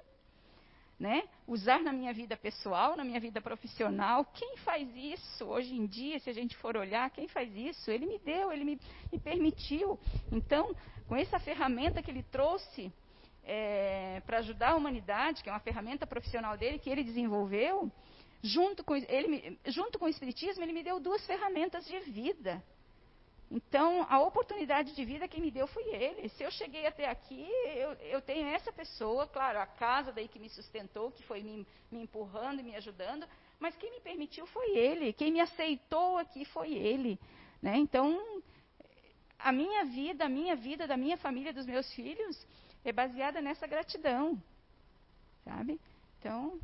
né? 1.04 1.24
Usar 1.46 1.80
na 1.80 1.92
minha 1.92 2.14
vida 2.14 2.34
pessoal, 2.34 2.96
na 2.96 3.04
minha 3.04 3.20
vida 3.20 3.38
profissional. 3.38 4.24
Quem 4.24 4.56
faz 4.56 4.88
isso 4.96 5.44
hoje 5.44 5.74
em 5.74 5.84
dia, 5.84 6.18
se 6.18 6.30
a 6.30 6.32
gente 6.32 6.56
for 6.56 6.78
olhar, 6.78 7.10
quem 7.10 7.28
faz 7.28 7.54
isso? 7.54 7.90
Ele 7.90 8.06
me 8.06 8.18
deu, 8.18 8.50
ele 8.50 8.64
me, 8.64 8.80
me 9.12 9.18
permitiu. 9.18 10.00
Então, 10.32 10.74
com 11.06 11.14
essa 11.14 11.38
ferramenta 11.38 12.02
que 12.02 12.10
ele 12.10 12.22
trouxe 12.22 12.90
é, 13.44 14.22
para 14.24 14.38
ajudar 14.38 14.70
a 14.70 14.76
humanidade, 14.76 15.42
que 15.42 15.50
é 15.50 15.52
uma 15.52 15.60
ferramenta 15.60 16.06
profissional 16.06 16.56
dele 16.56 16.78
que 16.78 16.88
ele 16.88 17.04
desenvolveu, 17.04 17.92
junto 18.42 18.82
com, 18.82 18.96
ele, 18.96 19.58
junto 19.66 19.98
com 19.98 20.06
o 20.06 20.08
Espiritismo, 20.08 20.62
ele 20.62 20.72
me 20.72 20.82
deu 20.82 20.98
duas 20.98 21.22
ferramentas 21.26 21.84
de 21.84 22.00
vida. 22.00 22.64
Então, 23.50 24.06
a 24.08 24.20
oportunidade 24.20 24.94
de 24.94 25.04
vida 25.04 25.28
quem 25.28 25.40
me 25.40 25.50
deu 25.50 25.66
foi 25.66 25.84
ele. 25.94 26.28
Se 26.30 26.42
eu 26.42 26.50
cheguei 26.50 26.86
até 26.86 27.08
aqui, 27.08 27.46
eu, 27.76 27.92
eu 27.92 28.20
tenho 28.20 28.48
essa 28.48 28.72
pessoa, 28.72 29.26
claro, 29.26 29.60
a 29.60 29.66
casa 29.66 30.12
daí 30.12 30.28
que 30.28 30.38
me 30.38 30.48
sustentou, 30.48 31.10
que 31.10 31.22
foi 31.22 31.42
me, 31.42 31.66
me 31.90 32.02
empurrando 32.02 32.60
e 32.60 32.62
me 32.62 32.74
ajudando, 32.74 33.26
mas 33.60 33.76
quem 33.76 33.90
me 33.90 34.00
permitiu 34.00 34.46
foi 34.46 34.76
ele. 34.76 35.12
Quem 35.12 35.30
me 35.32 35.40
aceitou 35.40 36.18
aqui 36.18 36.44
foi 36.46 36.72
ele. 36.72 37.18
Né? 37.62 37.76
Então, 37.76 38.42
a 39.38 39.52
minha 39.52 39.84
vida, 39.84 40.24
a 40.24 40.28
minha 40.28 40.56
vida 40.56 40.86
da 40.86 40.96
minha 40.96 41.16
família, 41.16 41.52
dos 41.52 41.66
meus 41.66 41.92
filhos, 41.92 42.46
é 42.84 42.92
baseada 42.92 43.40
nessa 43.40 43.66
gratidão. 43.66 44.42
Sabe? 45.44 45.78
Então, 46.18 46.58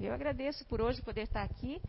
eu 0.00 0.12
agradeço 0.12 0.66
por 0.66 0.80
hoje 0.80 1.00
poder 1.00 1.22
estar 1.22 1.42
aqui, 1.42 1.80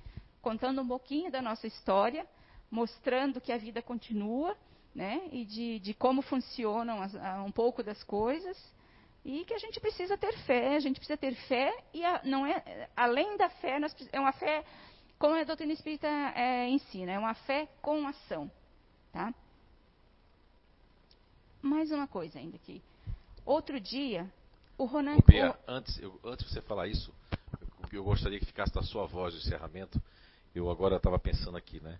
contando 0.41 0.81
um 0.81 0.87
pouquinho 0.87 1.31
da 1.31 1.41
nossa 1.41 1.65
história 1.65 2.25
mostrando 2.69 3.41
que 3.41 3.51
a 3.51 3.57
vida 3.57 3.81
continua, 3.81 4.55
né? 4.93 5.27
E 5.31 5.45
de, 5.45 5.79
de 5.79 5.93
como 5.93 6.21
funcionam 6.21 7.01
as, 7.01 7.13
um 7.45 7.51
pouco 7.51 7.83
das 7.83 8.03
coisas 8.03 8.57
e 9.23 9.43
que 9.43 9.53
a 9.53 9.57
gente 9.57 9.79
precisa 9.79 10.17
ter 10.17 10.37
fé, 10.45 10.75
a 10.75 10.79
gente 10.79 10.97
precisa 10.97 11.17
ter 11.17 11.35
fé 11.47 11.75
e 11.93 12.05
a, 12.05 12.21
não 12.23 12.45
é 12.45 12.89
além 12.95 13.35
da 13.37 13.49
fé, 13.49 13.79
nós, 13.79 13.95
é 14.11 14.19
uma 14.19 14.31
fé 14.31 14.63
como 15.17 15.35
a 15.35 15.43
doutrina 15.43 15.73
espírita 15.73 16.07
é, 16.07 16.69
ensina, 16.69 17.11
é 17.11 17.19
uma 17.19 17.33
fé 17.33 17.67
com 17.81 18.05
ação, 18.07 18.51
tá? 19.11 19.33
Mais 21.61 21.91
uma 21.91 22.07
coisa 22.07 22.37
ainda 22.37 22.57
aqui. 22.57 22.81
Outro 23.45 23.79
dia, 23.79 24.31
o 24.77 24.85
Ronan... 24.85 25.17
Bia, 25.25 25.57
antes, 25.67 25.97
eu, 25.99 26.19
antes 26.23 26.45
de 26.45 26.53
você 26.53 26.61
falar 26.61 26.87
isso, 26.87 27.11
eu, 27.91 27.99
eu 27.99 28.03
gostaria 28.03 28.39
que 28.39 28.45
ficasse 28.45 28.75
na 28.75 28.83
sua 28.83 29.07
voz 29.07 29.33
de 29.33 29.39
encerramento. 29.39 29.99
Eu 30.53 30.69
agora 30.69 30.97
estava 30.97 31.17
pensando 31.17 31.57
aqui, 31.57 31.79
né? 31.79 31.99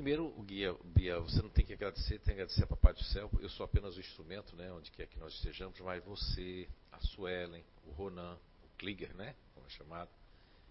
Primeiro, 0.00 0.32
guia, 0.44 0.74
Bia, 0.82 1.20
você 1.20 1.42
não 1.42 1.50
tem 1.50 1.62
que 1.62 1.74
agradecer, 1.74 2.18
tem 2.20 2.34
que 2.34 2.40
agradecer 2.40 2.64
a 2.64 2.66
Papai 2.66 2.94
do 2.94 3.04
Céu. 3.04 3.30
Eu 3.38 3.50
sou 3.50 3.66
apenas 3.66 3.98
o 3.98 4.00
instrumento, 4.00 4.56
né, 4.56 4.72
onde 4.72 4.90
quer 4.90 5.06
que 5.06 5.18
nós 5.18 5.34
estejamos, 5.34 5.78
mas 5.80 6.02
você, 6.02 6.66
a 6.90 6.98
Suelen, 7.00 7.62
o 7.84 7.90
Ronan, 7.90 8.38
o 8.64 8.78
Kliger, 8.78 9.14
né, 9.14 9.36
como 9.52 9.66
é 9.66 9.68
chamado, 9.68 10.08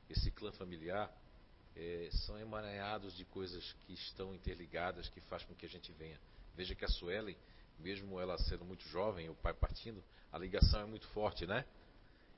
esse 0.10 0.32
clã 0.32 0.52
familiar, 0.54 1.16
é, 1.76 2.10
são 2.26 2.40
emaranhados 2.40 3.16
de 3.16 3.24
coisas 3.26 3.72
que 3.86 3.94
estão 3.94 4.34
interligadas, 4.34 5.08
que 5.10 5.22
faz 5.22 5.44
com 5.44 5.54
que 5.54 5.68
a 5.68 5.70
gente 5.70 5.92
venha. 5.92 6.20
Veja 6.56 6.74
que 6.74 6.84
a 6.84 6.88
Suelen, 6.88 7.38
mesmo 7.78 8.20
ela 8.20 8.36
sendo 8.40 8.66
muito 8.66 8.84
jovem, 8.90 9.30
o 9.30 9.36
pai 9.36 9.54
partindo, 9.54 10.04
a 10.32 10.40
ligação 10.40 10.82
é 10.82 10.86
muito 10.86 11.08
forte, 11.10 11.46
né? 11.46 11.66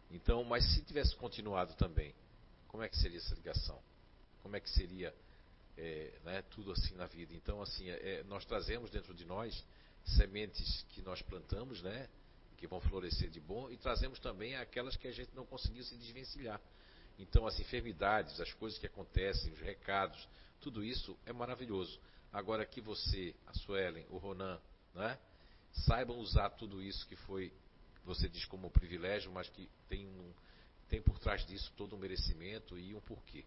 Então, 0.10 0.44
mas 0.44 0.66
se 0.74 0.84
tivesse 0.84 1.16
continuado 1.16 1.74
também, 1.76 2.14
como 2.68 2.84
é 2.84 2.90
que 2.90 2.98
seria 2.98 3.18
essa 3.18 3.34
ligação? 3.34 3.82
Como 4.44 4.58
é 4.58 4.60
que 4.60 4.70
seria 4.70 5.16
é, 5.82 6.12
né, 6.24 6.42
tudo 6.44 6.72
assim 6.72 6.94
na 6.94 7.08
vida. 7.08 7.34
Então, 7.34 7.60
assim, 7.60 7.90
é, 7.90 8.20
é, 8.20 8.24
nós 8.24 8.46
trazemos 8.46 8.92
dentro 8.92 9.16
de 9.16 9.26
nós 9.26 9.66
sementes 10.06 10.86
que 10.90 11.02
nós 11.02 11.22
plantamos, 11.24 11.82
né, 11.82 12.08
que 12.58 12.68
vão 12.68 12.80
florescer 12.80 13.32
de 13.32 13.40
bom, 13.40 13.70
e 13.72 13.78
trazemos 13.78 14.20
também 14.20 14.56
aquelas 14.56 14.96
que 14.96 15.08
a 15.08 15.12
gente 15.12 15.36
não 15.36 15.44
conseguiu 15.44 15.84
se 15.84 15.98
desvencilhar. 15.98 16.62
Então, 17.18 17.48
as 17.48 17.60
enfermidades, 17.60 18.40
as 18.40 18.54
coisas 18.54 18.78
que 18.78 18.86
acontecem, 18.86 19.52
os 19.54 19.60
recados, 19.60 20.28
tudo 20.60 20.84
isso 20.84 21.18
é 21.26 21.34
maravilhoso. 21.34 22.00
Agora 22.32 22.64
que 22.64 22.80
você, 22.80 23.34
a 23.48 23.54
Suelen, 23.54 24.06
o 24.12 24.18
Ronan, 24.18 24.62
né, 24.94 25.18
saibam 25.74 26.18
usar 26.20 26.52
tudo 26.52 26.82
isso 26.82 27.08
que 27.08 27.16
foi, 27.16 27.52
você 28.06 28.30
diz 28.30 28.46
como 28.46 28.70
privilégio, 28.70 29.32
mas 29.32 29.50
que 29.50 29.68
tem, 29.90 30.06
um, 30.06 30.34
tem 30.88 31.02
por 31.02 31.18
trás 31.18 31.44
disso 31.48 31.74
todo 31.76 31.96
um 31.96 32.00
merecimento 32.00 32.78
e 32.78 32.94
um 32.94 33.02
porquê 33.02 33.44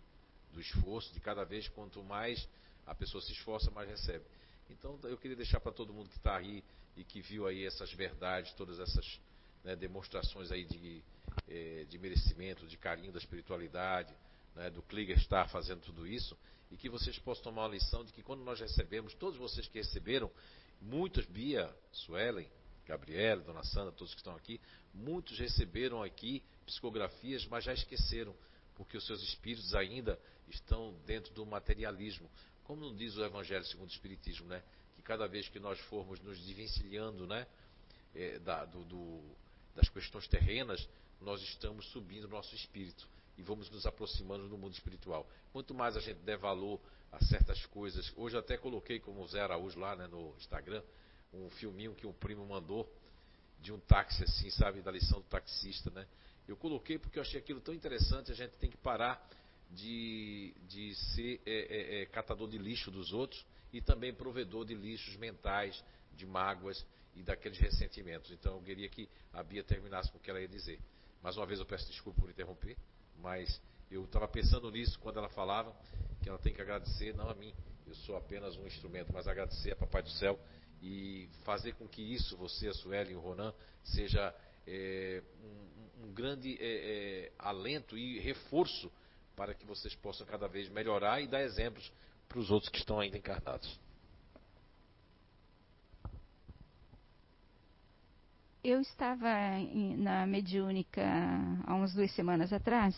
do 0.55 0.60
esforço, 0.60 1.12
de 1.12 1.20
cada 1.20 1.44
vez 1.44 1.68
quanto 1.68 2.02
mais 2.02 2.48
a 2.86 2.94
pessoa 2.94 3.20
se 3.20 3.32
esforça, 3.32 3.70
mais 3.70 3.89
recebe. 3.89 4.24
Então 4.70 4.98
eu 5.05 5.18
queria 5.18 5.36
deixar 5.36 5.60
para 5.60 5.72
todo 5.72 5.93
mundo 5.93 6.09
que 6.09 6.16
está 6.16 6.36
aí 6.36 6.62
e 6.97 7.05
que 7.05 7.20
viu 7.20 7.47
aí 7.47 7.66
essas 7.66 7.93
verdades, 7.93 8.52
todas 8.55 8.78
essas 8.78 9.20
né, 9.62 9.74
demonstrações 9.74 10.51
aí 10.52 10.64
de, 10.64 11.02
eh, 11.48 11.86
de 11.89 11.98
merecimento, 11.98 12.66
de 12.66 12.76
carinho 12.76 13.12
da 13.12 13.18
espiritualidade, 13.18 14.14
né, 14.55 14.70
do 14.70 14.82
Kliger 14.82 15.18
estar 15.18 15.48
fazendo 15.48 15.81
tudo 15.81 16.06
isso, 16.06 16.36
e 16.70 16.76
que 16.76 16.89
vocês 16.89 17.18
possam 17.18 17.44
tomar 17.44 17.62
uma 17.62 17.74
lição 17.74 18.05
de 18.05 18.12
que 18.12 18.22
quando 18.22 18.43
nós 18.44 18.60
recebemos, 18.60 19.14
todos 19.14 19.39
vocês 19.39 19.66
que 19.66 19.78
receberam, 19.78 20.31
muitas, 20.81 21.26
Bia, 21.26 21.70
Suelen, 21.93 22.48
Gabriela, 22.86 23.43
Dona 23.43 23.64
Sandra, 23.64 23.93
todos 23.93 24.14
que 24.14 24.20
estão 24.20 24.36
aqui, 24.36 24.60
muitos 24.93 25.39
receberam 25.39 26.02
aqui 26.02 26.43
psicografias, 26.66 27.47
mas 27.47 27.64
já 27.64 27.72
esqueceram, 27.72 28.35
porque 28.76 28.97
os 28.97 29.06
seus 29.06 29.22
espíritos 29.22 29.74
ainda 29.74 30.18
estão 30.48 30.94
dentro 31.06 31.32
do 31.32 31.44
materialismo. 31.44 32.30
Como 32.64 32.80
não 32.80 32.94
diz 32.94 33.16
o 33.16 33.24
Evangelho 33.24 33.64
segundo 33.64 33.88
o 33.88 33.92
Espiritismo, 33.92 34.46
né? 34.46 34.62
Que 34.96 35.02
cada 35.02 35.26
vez 35.26 35.48
que 35.48 35.58
nós 35.58 35.78
formos 35.80 36.20
nos 36.20 36.38
desvencilhando, 36.40 37.26
né? 37.26 37.46
É, 38.14 38.38
da, 38.38 38.64
do, 38.64 38.84
do, 38.84 39.22
das 39.74 39.88
questões 39.88 40.26
terrenas, 40.28 40.88
nós 41.20 41.42
estamos 41.42 41.86
subindo 41.90 42.24
o 42.24 42.28
nosso 42.28 42.54
espírito 42.54 43.08
e 43.36 43.42
vamos 43.42 43.68
nos 43.70 43.86
aproximando 43.86 44.48
do 44.48 44.56
mundo 44.56 44.72
espiritual. 44.74 45.28
Quanto 45.52 45.74
mais 45.74 45.96
a 45.96 46.00
gente 46.00 46.20
der 46.20 46.38
valor 46.38 46.80
a 47.10 47.18
certas 47.24 47.64
coisas, 47.66 48.12
hoje 48.16 48.36
até 48.36 48.56
coloquei 48.56 49.00
como 49.00 49.26
Zé 49.26 49.40
Araújo 49.40 49.78
lá 49.78 49.96
né, 49.96 50.06
no 50.06 50.34
Instagram, 50.36 50.82
um 51.32 51.50
filminho 51.50 51.94
que 51.94 52.06
um 52.06 52.12
primo 52.12 52.46
mandou 52.46 52.90
de 53.60 53.72
um 53.72 53.80
táxi 53.80 54.22
assim, 54.22 54.50
sabe, 54.50 54.82
da 54.82 54.90
lição 54.90 55.20
do 55.20 55.26
taxista, 55.26 55.90
né? 55.90 56.06
Eu 56.46 56.56
coloquei 56.56 56.98
porque 56.98 57.18
eu 57.18 57.22
achei 57.22 57.40
aquilo 57.40 57.60
tão 57.60 57.72
interessante, 57.72 58.30
a 58.30 58.34
gente 58.34 58.56
tem 58.58 58.70
que 58.70 58.76
parar 58.76 59.26
de, 59.70 60.54
de 60.68 60.94
ser 60.94 61.40
é, 61.46 61.52
é, 61.52 62.02
é, 62.02 62.06
catador 62.06 62.48
de 62.48 62.58
lixo 62.58 62.90
dos 62.90 63.12
outros 63.12 63.44
e 63.72 63.80
também 63.80 64.12
provedor 64.14 64.64
de 64.64 64.74
lixos 64.74 65.16
mentais, 65.16 65.82
de 66.12 66.26
mágoas 66.26 66.84
e 67.14 67.22
daqueles 67.22 67.58
ressentimentos. 67.58 68.30
Então 68.30 68.56
eu 68.56 68.62
queria 68.62 68.88
que 68.88 69.08
a 69.32 69.42
Bia 69.42 69.64
terminasse 69.64 70.10
com 70.10 70.18
o 70.18 70.20
que 70.20 70.30
ela 70.30 70.40
ia 70.40 70.48
dizer. 70.48 70.78
Mais 71.22 71.36
uma 71.36 71.46
vez 71.46 71.58
eu 71.58 71.66
peço 71.66 71.86
desculpa 71.90 72.20
por 72.20 72.30
interromper, 72.30 72.76
mas 73.18 73.60
eu 73.90 74.04
estava 74.04 74.28
pensando 74.28 74.70
nisso 74.70 74.98
quando 75.00 75.18
ela 75.18 75.28
falava 75.28 75.74
que 76.22 76.28
ela 76.28 76.38
tem 76.38 76.54
que 76.54 76.60
agradecer, 76.62 77.14
não 77.14 77.28
a 77.28 77.34
mim, 77.34 77.52
eu 77.86 77.94
sou 77.94 78.16
apenas 78.16 78.56
um 78.56 78.66
instrumento, 78.66 79.12
mas 79.12 79.28
agradecer 79.28 79.72
a 79.72 79.76
Papai 79.76 80.02
do 80.02 80.10
Céu 80.10 80.38
e 80.82 81.28
fazer 81.44 81.74
com 81.74 81.86
que 81.86 82.02
isso, 82.02 82.36
você, 82.36 82.68
a 82.68 82.74
Sueli 82.74 83.12
e 83.12 83.16
o 83.16 83.20
Ronan, 83.20 83.52
seja 83.82 84.34
é, 84.66 85.22
um, 85.42 86.04
um, 86.04 86.12
grande 86.12 86.56
é, 86.60 86.66
é, 87.26 87.32
alento 87.38 87.96
e 87.96 88.18
reforço 88.20 88.90
para 89.36 89.55
que 89.55 89.66
vocês 89.66 89.94
possam 89.97 90.27
cada 90.27 90.48
vez 90.48 90.69
melhorar 90.69 91.20
e 91.20 91.27
dar 91.27 91.43
exemplos 91.43 91.93
para 92.28 92.39
os 92.39 92.51
outros 92.51 92.70
que 92.70 92.78
estão 92.78 93.01
ainda 93.01 93.16
encarnados. 93.19 93.78
Eu 98.62 98.81
estava 98.81 99.28
na 99.98 100.27
mediúnica 100.27 101.02
há 101.66 101.74
umas 101.74 101.93
duas 101.93 102.11
semanas 102.12 102.51
atrás 102.52 102.94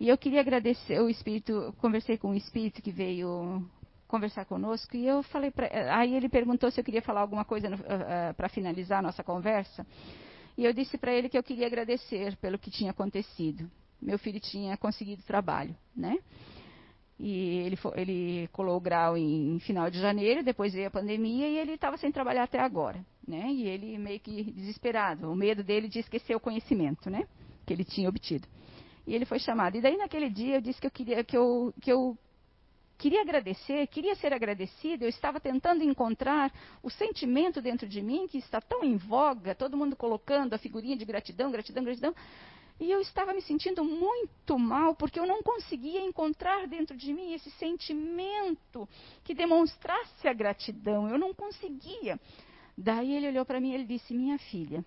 e 0.00 0.08
eu 0.08 0.16
queria 0.16 0.40
agradecer 0.40 0.98
o 0.98 1.10
espírito, 1.10 1.74
conversei 1.78 2.16
com 2.16 2.30
o 2.30 2.34
espírito 2.34 2.80
que 2.80 2.90
veio 2.90 3.62
conversar 4.08 4.46
conosco 4.46 4.96
e 4.96 5.06
eu 5.06 5.22
falei 5.24 5.50
para, 5.50 5.68
aí 5.94 6.14
ele 6.14 6.28
perguntou 6.28 6.70
se 6.70 6.80
eu 6.80 6.84
queria 6.84 7.02
falar 7.02 7.20
alguma 7.20 7.44
coisa 7.44 7.68
uh, 7.68 7.72
uh, 7.72 8.34
para 8.34 8.48
finalizar 8.48 9.00
a 9.00 9.02
nossa 9.02 9.22
conversa 9.22 9.86
e 10.56 10.64
eu 10.64 10.72
disse 10.72 10.98
para 10.98 11.12
ele 11.12 11.28
que 11.28 11.36
eu 11.36 11.42
queria 11.42 11.66
agradecer 11.66 12.36
pelo 12.36 12.58
que 12.58 12.70
tinha 12.70 12.90
acontecido. 12.90 13.70
Meu 14.02 14.18
filho 14.18 14.40
tinha 14.40 14.76
conseguido 14.76 15.22
trabalho, 15.22 15.76
né? 15.96 16.18
E 17.18 17.58
ele, 17.60 17.78
ele 17.94 18.48
colou 18.48 18.76
o 18.76 18.80
grau 18.80 19.16
em, 19.16 19.54
em 19.54 19.60
final 19.60 19.88
de 19.88 20.00
janeiro, 20.00 20.42
depois 20.42 20.72
veio 20.72 20.88
a 20.88 20.90
pandemia 20.90 21.48
e 21.48 21.56
ele 21.56 21.74
estava 21.74 21.96
sem 21.96 22.10
trabalhar 22.10 22.42
até 22.42 22.58
agora, 22.58 23.04
né? 23.26 23.46
E 23.48 23.64
ele 23.68 23.96
meio 23.96 24.18
que 24.18 24.42
desesperado, 24.50 25.30
o 25.30 25.36
medo 25.36 25.62
dele 25.62 25.86
de 25.86 26.00
esquecer 26.00 26.34
o 26.34 26.40
conhecimento, 26.40 27.08
né? 27.08 27.28
Que 27.64 27.72
ele 27.72 27.84
tinha 27.84 28.08
obtido. 28.08 28.48
E 29.06 29.14
ele 29.14 29.24
foi 29.24 29.38
chamado. 29.38 29.76
E 29.76 29.80
daí 29.80 29.96
naquele 29.96 30.28
dia 30.28 30.56
eu 30.56 30.60
disse 30.60 30.80
que 30.80 30.86
eu 30.86 30.90
queria 30.90 31.22
que 31.22 31.36
eu, 31.36 31.72
que 31.80 31.92
eu 31.92 32.18
queria 32.98 33.20
agradecer, 33.20 33.86
queria 33.86 34.16
ser 34.16 34.32
agradecida, 34.32 35.04
eu 35.04 35.08
estava 35.08 35.38
tentando 35.38 35.84
encontrar 35.84 36.52
o 36.82 36.90
sentimento 36.90 37.62
dentro 37.62 37.88
de 37.88 38.02
mim 38.02 38.26
que 38.26 38.38
está 38.38 38.60
tão 38.60 38.82
em 38.82 38.96
voga, 38.96 39.54
todo 39.54 39.76
mundo 39.76 39.94
colocando 39.94 40.54
a 40.54 40.58
figurinha 40.58 40.96
de 40.96 41.04
gratidão, 41.04 41.52
gratidão, 41.52 41.84
gratidão. 41.84 42.14
E 42.82 42.90
eu 42.90 43.00
estava 43.00 43.32
me 43.32 43.40
sentindo 43.40 43.84
muito 43.84 44.58
mal 44.58 44.96
porque 44.96 45.20
eu 45.20 45.24
não 45.24 45.40
conseguia 45.40 46.00
encontrar 46.00 46.66
dentro 46.66 46.96
de 46.96 47.14
mim 47.14 47.32
esse 47.32 47.48
sentimento 47.52 48.88
que 49.22 49.32
demonstrasse 49.32 50.26
a 50.26 50.32
gratidão. 50.32 51.08
Eu 51.08 51.16
não 51.16 51.32
conseguia. 51.32 52.18
Daí 52.76 53.14
ele 53.14 53.28
olhou 53.28 53.44
para 53.44 53.60
mim 53.60 53.70
e 53.70 53.74
ele 53.74 53.84
disse: 53.84 54.12
"Minha 54.12 54.36
filha, 54.36 54.84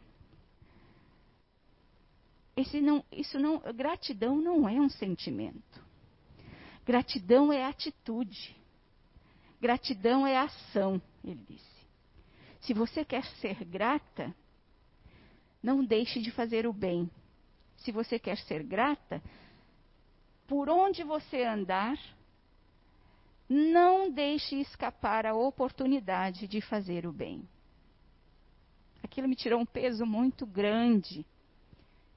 esse 2.57 2.81
não, 2.81 3.01
isso 3.09 3.39
não, 3.39 3.59
gratidão 3.73 4.35
não 4.35 4.67
é 4.67 4.73
um 4.73 4.89
sentimento. 4.89 5.81
Gratidão 6.85 7.53
é 7.53 7.63
atitude. 7.63 8.57
Gratidão 9.61 10.27
é 10.27 10.37
ação, 10.37 11.01
ele 11.23 11.45
disse. 11.47 11.87
Se 12.59 12.73
você 12.73 13.05
quer 13.05 13.23
ser 13.39 13.63
grata, 13.63 14.35
não 15.63 15.81
deixe 15.81 16.19
de 16.19 16.29
fazer 16.29 16.67
o 16.67 16.73
bem. 16.73 17.09
Se 17.85 17.91
você 17.91 18.17
quer 18.17 18.37
ser 18.39 18.63
grata, 18.63 19.21
por 20.47 20.67
onde 20.69 21.03
você 21.03 21.43
andar, 21.43 21.95
não 23.47 24.11
deixe 24.11 24.55
escapar 24.55 25.25
a 25.27 25.35
oportunidade 25.35 26.47
de 26.47 26.61
fazer 26.61 27.05
o 27.05 27.13
bem. 27.13 27.47
Aquilo 29.03 29.27
me 29.27 29.35
tirou 29.35 29.59
um 29.59 29.65
peso 29.67 30.03
muito 30.03 30.47
grande. 30.47 31.23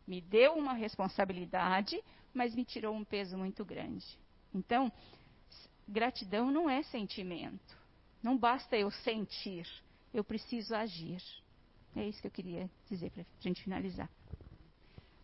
Me 0.06 0.22
deu 0.22 0.54
uma 0.54 0.72
responsabilidade, 0.72 2.02
mas 2.32 2.54
me 2.54 2.64
tirou 2.64 2.94
um 2.94 3.04
peso 3.04 3.36
muito 3.36 3.62
grande. 3.62 4.06
Então, 4.54 4.90
gratidão 5.86 6.50
não 6.50 6.68
é 6.68 6.82
sentimento. 6.84 7.76
Não 8.22 8.38
basta 8.38 8.74
eu 8.74 8.90
sentir, 8.90 9.68
eu 10.14 10.24
preciso 10.24 10.74
agir. 10.74 11.22
É 11.94 12.08
isso 12.08 12.22
que 12.22 12.26
eu 12.26 12.32
queria 12.32 12.70
dizer 12.88 13.10
para 13.10 13.22
a 13.22 13.42
gente 13.42 13.62
finalizar. 13.62 14.08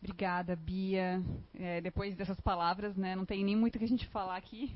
Obrigada, 0.04 0.54
Bia. 0.54 1.24
É, 1.54 1.80
depois 1.80 2.14
dessas 2.14 2.38
palavras, 2.38 2.94
né, 2.94 3.16
não 3.16 3.24
tem 3.24 3.42
nem 3.42 3.56
muito 3.56 3.78
que 3.78 3.86
a 3.86 3.88
gente 3.88 4.06
falar 4.08 4.36
aqui, 4.36 4.70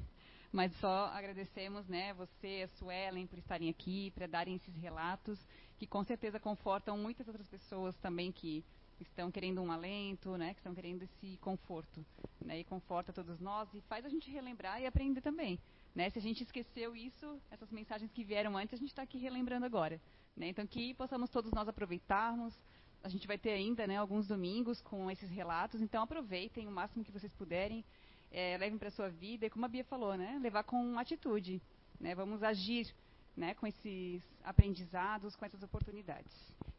mas 0.50 0.74
só 0.80 1.08
agradecemos, 1.08 1.86
né, 1.86 2.14
você, 2.14 2.62
a 2.64 2.68
Suelen, 2.78 3.26
por 3.26 3.38
estarem 3.38 3.68
aqui, 3.68 4.10
para 4.12 4.26
darem 4.26 4.54
esses 4.54 4.74
relatos, 4.76 5.38
que 5.76 5.86
com 5.86 6.02
certeza 6.02 6.40
confortam 6.40 6.96
muitas 6.96 7.28
outras 7.28 7.46
pessoas 7.46 7.94
também 7.98 8.32
que 8.32 8.64
estão 8.98 9.30
querendo 9.30 9.60
um 9.60 9.70
alento, 9.70 10.34
né, 10.38 10.54
que 10.54 10.60
estão 10.60 10.74
querendo 10.74 11.02
esse 11.02 11.36
conforto, 11.42 12.02
né, 12.42 12.60
e 12.60 12.64
conforta 12.64 13.12
todos 13.12 13.38
nós 13.38 13.68
e 13.74 13.82
faz 13.82 14.06
a 14.06 14.08
gente 14.08 14.30
relembrar 14.30 14.80
e 14.80 14.86
aprender 14.86 15.20
também, 15.20 15.60
né? 15.94 16.08
Se 16.08 16.18
a 16.18 16.22
gente 16.22 16.42
esqueceu 16.42 16.96
isso, 16.96 17.38
essas 17.50 17.70
mensagens 17.70 18.10
que 18.12 18.24
vieram 18.24 18.56
antes, 18.56 18.72
a 18.72 18.78
gente 18.78 18.88
está 18.88 19.02
aqui 19.02 19.18
relembrando 19.18 19.66
agora, 19.66 20.00
né? 20.34 20.48
Então 20.48 20.66
que 20.66 20.94
possamos 20.94 21.28
todos 21.28 21.52
nós 21.52 21.68
aproveitarmos. 21.68 22.58
A 23.02 23.08
gente 23.08 23.26
vai 23.26 23.38
ter 23.38 23.50
ainda, 23.50 23.86
né, 23.86 23.96
alguns 23.96 24.26
domingos 24.26 24.80
com 24.80 25.10
esses 25.10 25.30
relatos, 25.30 25.80
então 25.80 26.02
aproveitem 26.02 26.66
o 26.66 26.70
máximo 26.70 27.04
que 27.04 27.12
vocês 27.12 27.32
puderem, 27.34 27.84
é, 28.30 28.56
levem 28.58 28.78
para 28.78 28.90
sua 28.90 29.08
vida 29.08 29.46
e 29.46 29.50
como 29.50 29.64
a 29.64 29.68
Bia 29.68 29.84
falou, 29.84 30.16
né, 30.16 30.38
levar 30.42 30.64
com 30.64 30.98
atitude, 30.98 31.62
né? 32.00 32.14
Vamos 32.14 32.42
agir, 32.42 32.92
né, 33.36 33.54
com 33.54 33.66
esses 33.66 34.22
aprendizados, 34.44 35.36
com 35.36 35.44
essas 35.44 35.62
oportunidades. 35.62 36.32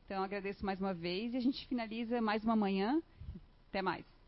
Então, 0.05 0.23
agradeço 0.23 0.65
mais 0.65 0.79
uma 0.79 0.93
vez 0.93 1.33
e 1.33 1.37
a 1.37 1.41
gente 1.41 1.67
finaliza 1.67 2.21
mais 2.21 2.43
uma 2.43 2.55
manhã. 2.55 3.01
Até 3.69 3.81
mais. 3.81 4.18